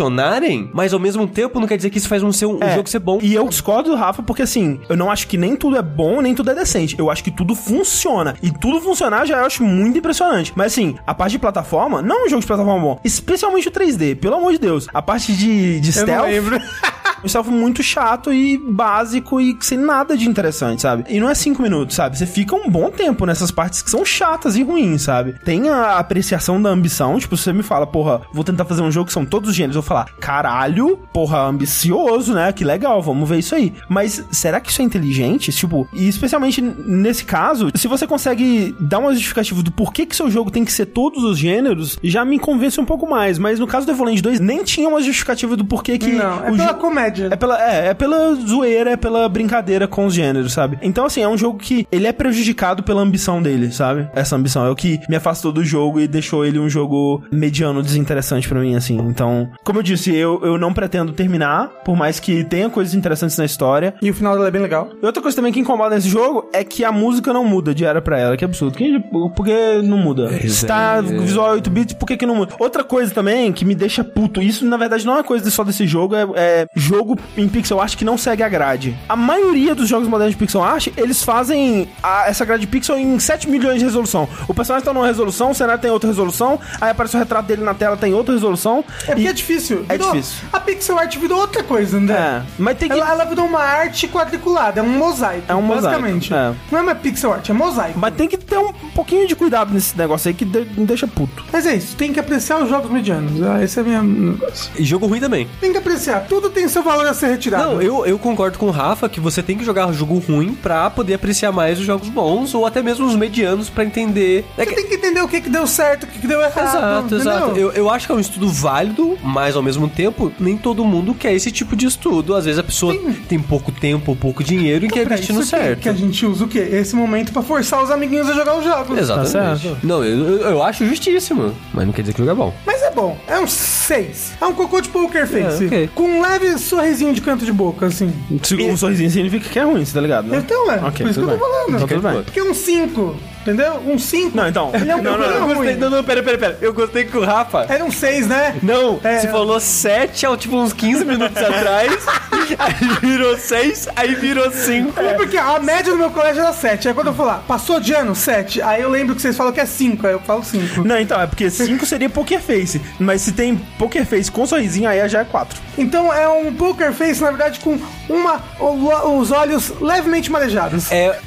mas 0.72 0.92
ao 0.92 1.00
mesmo 1.00 1.26
tempo 1.26 1.58
não 1.60 1.66
quer 1.66 1.76
dizer 1.76 1.90
que 1.90 1.98
isso 1.98 2.08
faz 2.08 2.22
um, 2.22 2.32
ser 2.32 2.46
um, 2.46 2.58
É, 2.60 2.74
jogo 2.74 2.88
ser 2.88 2.98
bom. 2.98 3.18
E 3.22 3.34
eu 3.34 3.48
discordo 3.48 3.90
do 3.90 3.96
Rafa 3.96 4.22
porque, 4.22 4.42
assim, 4.42 4.80
eu 4.88 4.96
não 4.96 5.10
acho 5.10 5.26
que 5.28 5.36
nem 5.36 5.56
tudo 5.56 5.76
é 5.76 5.82
bom, 5.82 6.20
nem 6.20 6.34
tudo 6.34 6.50
é 6.50 6.54
decente. 6.54 6.96
Eu 6.98 7.10
acho 7.10 7.22
que 7.22 7.30
tudo 7.30 7.54
funciona. 7.54 8.36
E 8.42 8.50
tudo 8.50 8.80
funcionar 8.80 9.26
já 9.26 9.38
eu 9.38 9.46
acho 9.46 9.62
muito 9.64 9.98
impressionante. 9.98 10.52
Mas, 10.54 10.72
assim, 10.72 10.96
a 11.06 11.14
parte 11.14 11.32
de 11.32 11.38
plataforma, 11.38 12.02
não 12.02 12.22
é 12.22 12.26
um 12.26 12.28
jogo 12.28 12.40
de 12.40 12.46
plataforma 12.46 12.80
bom. 12.80 13.00
Especialmente 13.04 13.68
o 13.68 13.70
3D, 13.70 14.16
pelo 14.16 14.36
amor 14.36 14.52
de 14.52 14.58
Deus. 14.58 14.86
A 14.92 15.02
parte 15.02 15.32
de, 15.32 15.80
de 15.80 15.98
Eu 15.98 16.06
não 16.06 16.26
stealth... 16.26 16.62
Um 17.26 17.28
stealth 17.28 17.48
muito 17.48 17.82
chato 17.82 18.32
e 18.32 18.56
básico 18.58 19.40
e 19.40 19.56
sem 19.60 19.76
nada 19.78 20.16
de 20.16 20.28
interessante, 20.28 20.82
sabe? 20.82 21.04
E 21.08 21.18
não 21.20 21.28
é 21.28 21.34
cinco 21.34 21.60
minutos, 21.60 21.96
sabe? 21.96 22.16
Você 22.16 22.26
fica 22.26 22.54
um 22.54 22.70
bom 22.70 22.90
tempo 22.90 23.26
nessas 23.26 23.50
partes 23.50 23.82
que 23.82 23.90
são 23.90 24.04
chatas 24.04 24.56
e 24.56 24.62
ruins, 24.62 25.02
sabe? 25.02 25.34
Tem 25.44 25.68
a 25.68 25.98
apreciação 25.98 26.60
da 26.60 26.70
ambição, 26.70 27.18
tipo, 27.18 27.36
você 27.36 27.52
me 27.52 27.62
fala, 27.62 27.86
porra, 27.86 28.20
vou 28.32 28.44
tentar 28.44 28.64
fazer 28.64 28.82
um 28.82 28.90
jogo 28.90 29.06
que 29.06 29.12
são 29.12 29.24
todos 29.24 29.50
os 29.50 29.56
gêneros. 29.56 29.76
Eu 29.76 29.82
vou 29.82 29.88
falar, 29.88 30.06
caralho, 30.20 30.98
porra, 31.12 31.38
ambicioso, 31.48 32.32
né? 32.34 32.52
Que 32.52 32.64
legal, 32.64 33.02
vamos 33.02 33.28
ver 33.28 33.38
isso 33.38 33.54
aí. 33.54 33.72
Mas 33.88 34.24
será 34.30 34.60
que 34.60 34.70
isso 34.70 34.80
é 34.82 34.84
inteligente? 34.84 35.50
Tipo, 35.52 35.88
e 35.92 36.06
especialmente 36.08 36.60
nesse 36.60 37.24
caso, 37.24 37.70
se 37.74 37.88
você 37.88 38.06
consegue 38.06 38.74
dar 38.78 38.98
uma 38.98 39.12
justificativa 39.12 39.62
do 39.62 39.72
porquê 39.72 40.06
que 40.06 40.14
seu 40.14 40.30
jogo 40.30 40.50
tem 40.50 40.64
que 40.64 40.72
ser 40.72 40.86
todos 40.86 41.24
os 41.24 41.38
gêneros, 41.38 41.98
já 42.04 42.24
me 42.24 42.38
convence 42.38 42.80
um 42.80 42.84
pouco 42.84 43.08
mais. 43.08 43.38
Mas 43.38 43.58
no 43.58 43.66
caso 43.66 43.86
do 43.86 43.92
Evoland 43.92 44.20
2, 44.22 44.40
nem 44.40 44.62
tinha 44.62 44.88
uma 44.88 45.00
justificativa 45.02 45.56
do 45.56 45.64
porquê 45.64 45.98
que. 45.98 46.12
Não, 46.12 46.44
é 46.44 46.50
pela 46.52 46.72
jo- 46.72 46.78
comédia. 46.78 47.15
É 47.24 47.36
pela, 47.36 47.62
é, 47.62 47.88
é 47.88 47.94
pela 47.94 48.34
zoeira, 48.34 48.90
é 48.92 48.96
pela 48.96 49.28
brincadeira 49.28 49.86
com 49.86 50.06
os 50.06 50.14
gêneros, 50.14 50.52
sabe? 50.52 50.78
Então, 50.82 51.06
assim, 51.06 51.22
é 51.22 51.28
um 51.28 51.36
jogo 51.36 51.58
que 51.58 51.86
ele 51.90 52.06
é 52.06 52.12
prejudicado 52.12 52.82
pela 52.82 53.02
ambição 53.02 53.42
dele, 53.42 53.72
sabe? 53.72 54.08
Essa 54.14 54.36
ambição 54.36 54.64
é 54.64 54.70
o 54.70 54.76
que 54.76 55.00
me 55.08 55.16
afastou 55.16 55.52
do 55.52 55.64
jogo 55.64 56.00
e 56.00 56.08
deixou 56.08 56.44
ele 56.44 56.58
um 56.58 56.68
jogo 56.68 57.22
mediano, 57.30 57.82
desinteressante 57.82 58.48
pra 58.48 58.60
mim, 58.60 58.74
assim. 58.74 58.98
Então, 58.98 59.50
como 59.64 59.78
eu 59.78 59.82
disse, 59.82 60.14
eu, 60.14 60.40
eu 60.42 60.58
não 60.58 60.72
pretendo 60.72 61.12
terminar, 61.12 61.68
por 61.84 61.96
mais 61.96 62.18
que 62.20 62.44
tenha 62.44 62.68
coisas 62.68 62.94
interessantes 62.94 63.36
na 63.36 63.44
história. 63.44 63.94
E 64.02 64.10
o 64.10 64.14
final 64.14 64.34
dela 64.34 64.48
é 64.48 64.50
bem 64.50 64.62
legal. 64.62 64.90
E 65.02 65.06
outra 65.06 65.22
coisa 65.22 65.36
também 65.36 65.52
que 65.52 65.60
incomoda 65.60 65.94
nesse 65.94 66.08
jogo 66.08 66.48
é 66.52 66.64
que 66.64 66.84
a 66.84 66.92
música 66.92 67.32
não 67.32 67.44
muda 67.44 67.74
de 67.74 67.84
era 67.84 68.00
pra 68.00 68.18
ela, 68.18 68.36
que 68.36 68.44
é 68.44 68.46
absurdo. 68.46 68.76
Que, 68.76 68.98
por 69.00 69.44
que 69.44 69.82
não 69.82 69.98
muda? 69.98 70.28
Se 70.48 70.66
tá 70.66 71.00
visual 71.00 71.52
8 71.52 71.70
bits, 71.70 71.94
por 71.94 72.06
que, 72.06 72.16
que 72.16 72.26
não 72.26 72.36
muda? 72.36 72.54
Outra 72.58 72.82
coisa 72.82 73.12
também 73.12 73.52
que 73.52 73.64
me 73.64 73.74
deixa 73.74 74.02
puto, 74.02 74.40
isso 74.40 74.64
na 74.64 74.76
verdade 74.76 75.04
não 75.06 75.18
é 75.18 75.22
coisa 75.22 75.50
só 75.50 75.62
desse 75.62 75.86
jogo, 75.86 76.14
é, 76.14 76.26
é 76.34 76.66
jogo 76.74 77.05
em 77.36 77.48
pixel 77.48 77.80
art 77.80 77.94
que 77.96 78.04
não 78.04 78.16
segue 78.18 78.42
a 78.42 78.48
grade. 78.48 78.96
A 79.08 79.16
maioria 79.16 79.74
dos 79.74 79.88
jogos 79.88 80.08
modernos 80.08 80.34
de 80.34 80.38
pixel 80.38 80.62
art, 80.62 80.88
eles 80.96 81.22
fazem 81.22 81.88
a- 82.02 82.24
essa 82.26 82.44
grade 82.44 82.66
pixel 82.66 82.98
em 82.98 83.18
7 83.18 83.48
milhões 83.48 83.78
de 83.78 83.84
resolução. 83.84 84.28
O 84.48 84.54
personagem 84.54 84.84
tá 84.84 84.92
numa 84.92 85.06
resolução, 85.06 85.50
o 85.50 85.54
cenário 85.54 85.80
tem 85.80 85.90
outra 85.90 86.08
resolução, 86.08 86.58
aí 86.80 86.90
aparece 86.90 87.16
o 87.16 87.18
retrato 87.18 87.46
dele 87.46 87.62
na 87.62 87.74
tela, 87.74 87.96
tem 87.96 88.14
outra 88.14 88.34
resolução. 88.34 88.84
É 89.06 89.14
porque 89.14 89.28
é 89.28 89.32
difícil. 89.32 89.84
É 89.88 89.96
Virou- 89.96 90.12
difícil. 90.12 90.44
A 90.52 90.60
pixel 90.60 90.98
art 90.98 91.16
virou 91.16 91.38
outra 91.40 91.62
coisa, 91.62 91.96
André. 91.98 92.14
É, 92.16 92.42
mas 92.58 92.78
tem 92.78 92.88
que... 92.88 92.94
Ela, 92.98 93.10
ela 93.10 93.24
virou 93.24 93.44
uma 93.46 93.60
arte 93.60 94.08
quadriculada, 94.08 94.80
é 94.80 94.82
um 94.82 94.88
mosaico. 94.88 95.44
É 95.48 95.54
um 95.54 95.62
mosaico, 95.62 95.88
Basicamente. 96.00 96.32
é. 96.34 96.54
Não 96.70 96.78
é 96.78 96.82
mais 96.82 96.98
pixel 96.98 97.32
art, 97.32 97.48
é 97.48 97.52
mosaico. 97.52 97.98
Mas 97.98 98.14
tem 98.14 98.28
que 98.28 98.36
ter 98.36 98.58
um 98.58 98.72
pouquinho 98.94 99.26
de 99.26 99.34
cuidado 99.36 99.72
nesse 99.72 99.96
negócio 99.96 100.28
aí 100.28 100.34
que 100.34 100.44
de- 100.44 100.66
me 100.76 100.86
deixa 100.86 101.06
puto. 101.06 101.44
Mas 101.52 101.66
é 101.66 101.74
isso, 101.74 101.96
tem 101.96 102.12
que 102.12 102.20
apreciar 102.20 102.58
os 102.62 102.68
jogos 102.68 102.90
medianos. 102.90 103.42
Ah, 103.42 103.62
Esse 103.62 103.78
é 103.78 103.82
o 103.82 103.86
meu 103.86 104.02
negócio. 104.02 104.70
E 104.76 104.84
jogo 104.84 105.06
ruim 105.06 105.20
também. 105.20 105.48
Tem 105.60 105.72
que 105.72 105.78
apreciar, 105.78 106.20
tudo 106.28 106.48
tem 106.50 106.68
seu 106.68 106.82
valor 106.86 107.06
a 107.06 107.12
ser 107.14 107.26
retirado. 107.28 107.74
Não, 107.74 107.82
eu, 107.82 108.06
eu 108.06 108.18
concordo 108.18 108.58
com 108.58 108.66
o 108.66 108.70
Rafa 108.70 109.08
que 109.08 109.20
você 109.20 109.42
tem 109.42 109.56
que 109.58 109.64
jogar 109.64 109.92
jogo 109.92 110.18
ruim 110.18 110.54
pra 110.54 110.88
poder 110.90 111.14
apreciar 111.14 111.52
mais 111.52 111.78
os 111.78 111.84
jogos 111.84 112.08
bons 112.08 112.54
ou 112.54 112.64
até 112.66 112.82
mesmo 112.82 113.06
os 113.06 113.14
medianos 113.14 113.68
pra 113.68 113.84
entender. 113.84 114.44
É 114.56 114.64
Você 114.64 114.70
que- 114.70 114.76
tem 114.76 114.86
que 114.88 114.94
entender 114.94 115.20
o 115.20 115.28
que, 115.28 115.40
que 115.40 115.50
deu 115.50 115.66
certo, 115.66 116.04
o 116.04 116.06
que, 116.06 116.18
que 116.20 116.26
deu 116.26 116.40
errado. 116.40 116.66
Exato, 116.76 117.14
entendeu? 117.14 117.18
exato. 117.32 117.56
Eu, 117.58 117.72
eu 117.72 117.90
acho 117.90 118.06
que 118.06 118.12
é 118.12 118.14
um 118.14 118.20
estudo 118.20 118.48
válido, 118.48 119.18
mas 119.22 119.56
ao 119.56 119.62
mesmo 119.62 119.88
tempo, 119.88 120.32
nem 120.38 120.56
todo 120.56 120.84
mundo 120.84 121.14
quer 121.14 121.32
esse 121.34 121.50
tipo 121.50 121.74
de 121.76 121.86
estudo. 121.86 122.34
Às 122.34 122.44
vezes 122.44 122.58
a 122.58 122.62
pessoa 122.64 122.94
tem 123.28 123.38
pouco 123.38 123.70
tempo 123.72 124.12
ou 124.12 124.16
pouco 124.16 124.42
dinheiro 124.42 124.84
e 124.84 124.88
quer 124.88 125.04
investir 125.06 125.34
no 125.34 125.42
certo. 125.42 125.80
Que 125.80 125.88
a 125.88 125.92
gente 125.92 126.24
usa 126.24 126.44
o 126.44 126.48
quê? 126.48 126.58
Esse 126.58 126.94
momento 126.96 127.32
pra 127.32 127.42
forçar 127.42 127.82
os 127.82 127.90
amiguinhos 127.90 128.28
a 128.28 128.32
jogar 128.32 128.56
os 128.58 128.64
jogos. 128.64 128.98
Exatamente. 128.98 129.32
Tá 129.32 129.56
certo. 129.56 129.78
Não, 129.82 130.04
eu, 130.04 130.26
eu- 130.40 130.48
eu 130.50 130.62
acho 130.62 130.86
justíssimo, 130.86 131.54
mas 131.72 131.86
não 131.86 131.92
quer 131.92 132.02
dizer 132.02 132.14
que 132.14 132.20
o 132.22 132.24
jogo 132.24 132.32
é 132.40 132.44
bom. 132.44 132.54
Mas 132.66 132.75
é 132.75 132.75
bom. 132.96 133.16
É 133.28 133.38
um 133.38 133.46
6. 133.46 134.32
É 134.40 134.44
um 134.46 134.54
cocô 134.54 134.80
de 134.80 134.88
poker 134.88 135.26
face. 135.26 135.64
É, 135.64 135.66
ok. 135.66 135.90
Com 135.94 136.02
um 136.04 136.20
leve 136.22 136.58
sorrisinho 136.58 137.12
de 137.14 137.20
canto 137.20 137.44
de 137.44 137.52
boca, 137.52 137.86
assim. 137.86 138.12
Um 138.30 138.76
sorrisinho 138.76 139.10
significa 139.10 139.48
que 139.48 139.58
é 139.58 139.62
ruim, 139.62 139.84
você 139.84 139.92
tá 139.92 140.00
ligado, 140.00 140.26
né? 140.26 140.38
Então 140.38 140.72
é. 140.72 140.76
Ok, 140.76 141.04
por 141.04 141.10
isso 141.10 141.20
que 141.20 141.26
tudo 141.26 141.32
eu 141.32 141.38
tô 141.38 141.44
bem. 141.44 141.54
falando. 141.54 141.74
Então 141.76 141.88
tudo 141.88 142.02
bem. 142.02 142.22
Porque 142.24 142.42
um 142.42 142.54
5, 142.54 143.16
entendeu? 143.50 143.80
Um 143.86 143.98
5. 143.98 144.36
Não, 144.36 144.48
então. 144.48 144.70
Ele 144.74 144.90
é 144.90 144.96
um 144.96 145.02
não, 145.02 145.16
não, 145.18 145.40
não. 145.40 145.46
Gostei, 145.54 145.76
não, 145.76 145.90
não, 145.90 146.04
pera, 146.04 146.22
pera, 146.22 146.38
pera. 146.38 146.58
Eu 146.60 146.72
gostei 146.72 147.04
que 147.04 147.16
o 147.16 147.24
Rafa. 147.24 147.66
Era 147.68 147.84
um 147.84 147.90
6, 147.90 148.26
né? 148.26 148.56
Não, 148.62 149.00
É. 149.04 149.20
você 149.20 149.28
falou 149.28 149.60
7 149.60 150.26
há 150.26 150.36
tipo 150.36 150.56
uns 150.56 150.72
15 150.72 151.04
minutos 151.04 151.36
atrás, 151.42 152.06
aí 152.58 152.88
virou 153.00 153.36
6, 153.36 153.88
aí 153.94 154.14
virou 154.14 154.50
5. 154.50 154.98
É 155.00 155.14
porque 155.14 155.36
a 155.36 155.58
média 155.60 155.92
do 155.92 155.98
meu 155.98 156.10
colégio 156.10 156.42
era 156.42 156.52
7. 156.52 156.88
Aí 156.88 156.94
quando 156.94 157.08
eu 157.08 157.14
falar, 157.14 157.42
passou 157.46 157.78
de 157.80 157.92
ano? 157.92 158.14
7. 158.14 158.60
Aí 158.62 158.82
eu 158.82 158.88
lembro 158.88 159.14
que 159.14 159.22
vocês 159.22 159.36
falam 159.36 159.52
que 159.52 159.60
é 159.60 159.66
5. 159.66 160.06
Aí 160.06 160.12
eu 160.12 160.20
falo 160.20 160.42
5. 160.44 160.82
Não, 160.84 160.98
então, 160.98 161.20
é 161.20 161.26
porque 161.26 161.48
5 161.50 161.84
seria 161.86 162.08
poker 162.10 162.40
face. 162.40 162.80
Mas 162.98 163.22
se 163.22 163.32
tem 163.32 163.56
poker 163.78 164.04
face 164.04 164.30
com 164.30 164.46
sorrisinho, 164.46 164.88
aí 164.88 165.06
já 165.08 165.20
é 165.20 165.24
4. 165.24 165.58
Então 165.78 166.12
é 166.12 166.28
um 166.28 166.52
poker 166.54 166.92
face, 166.92 167.20
na 167.20 167.28
verdade, 167.30 167.60
com 167.60 167.78
uma, 168.08 168.40
os 168.60 169.30
olhos 169.30 169.72
levemente 169.80 170.30
marejados. 170.30 170.90
É, 170.90 171.18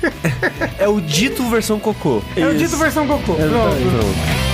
é 0.79 0.87
o 0.87 0.99
dito 0.99 1.43
versão 1.49 1.79
cocô. 1.79 2.08
É 2.35 2.47
o 2.47 2.55
dito 2.55 2.77
versão. 2.77 3.05
Pronto. 3.07 3.35
Pronto. 3.35 4.48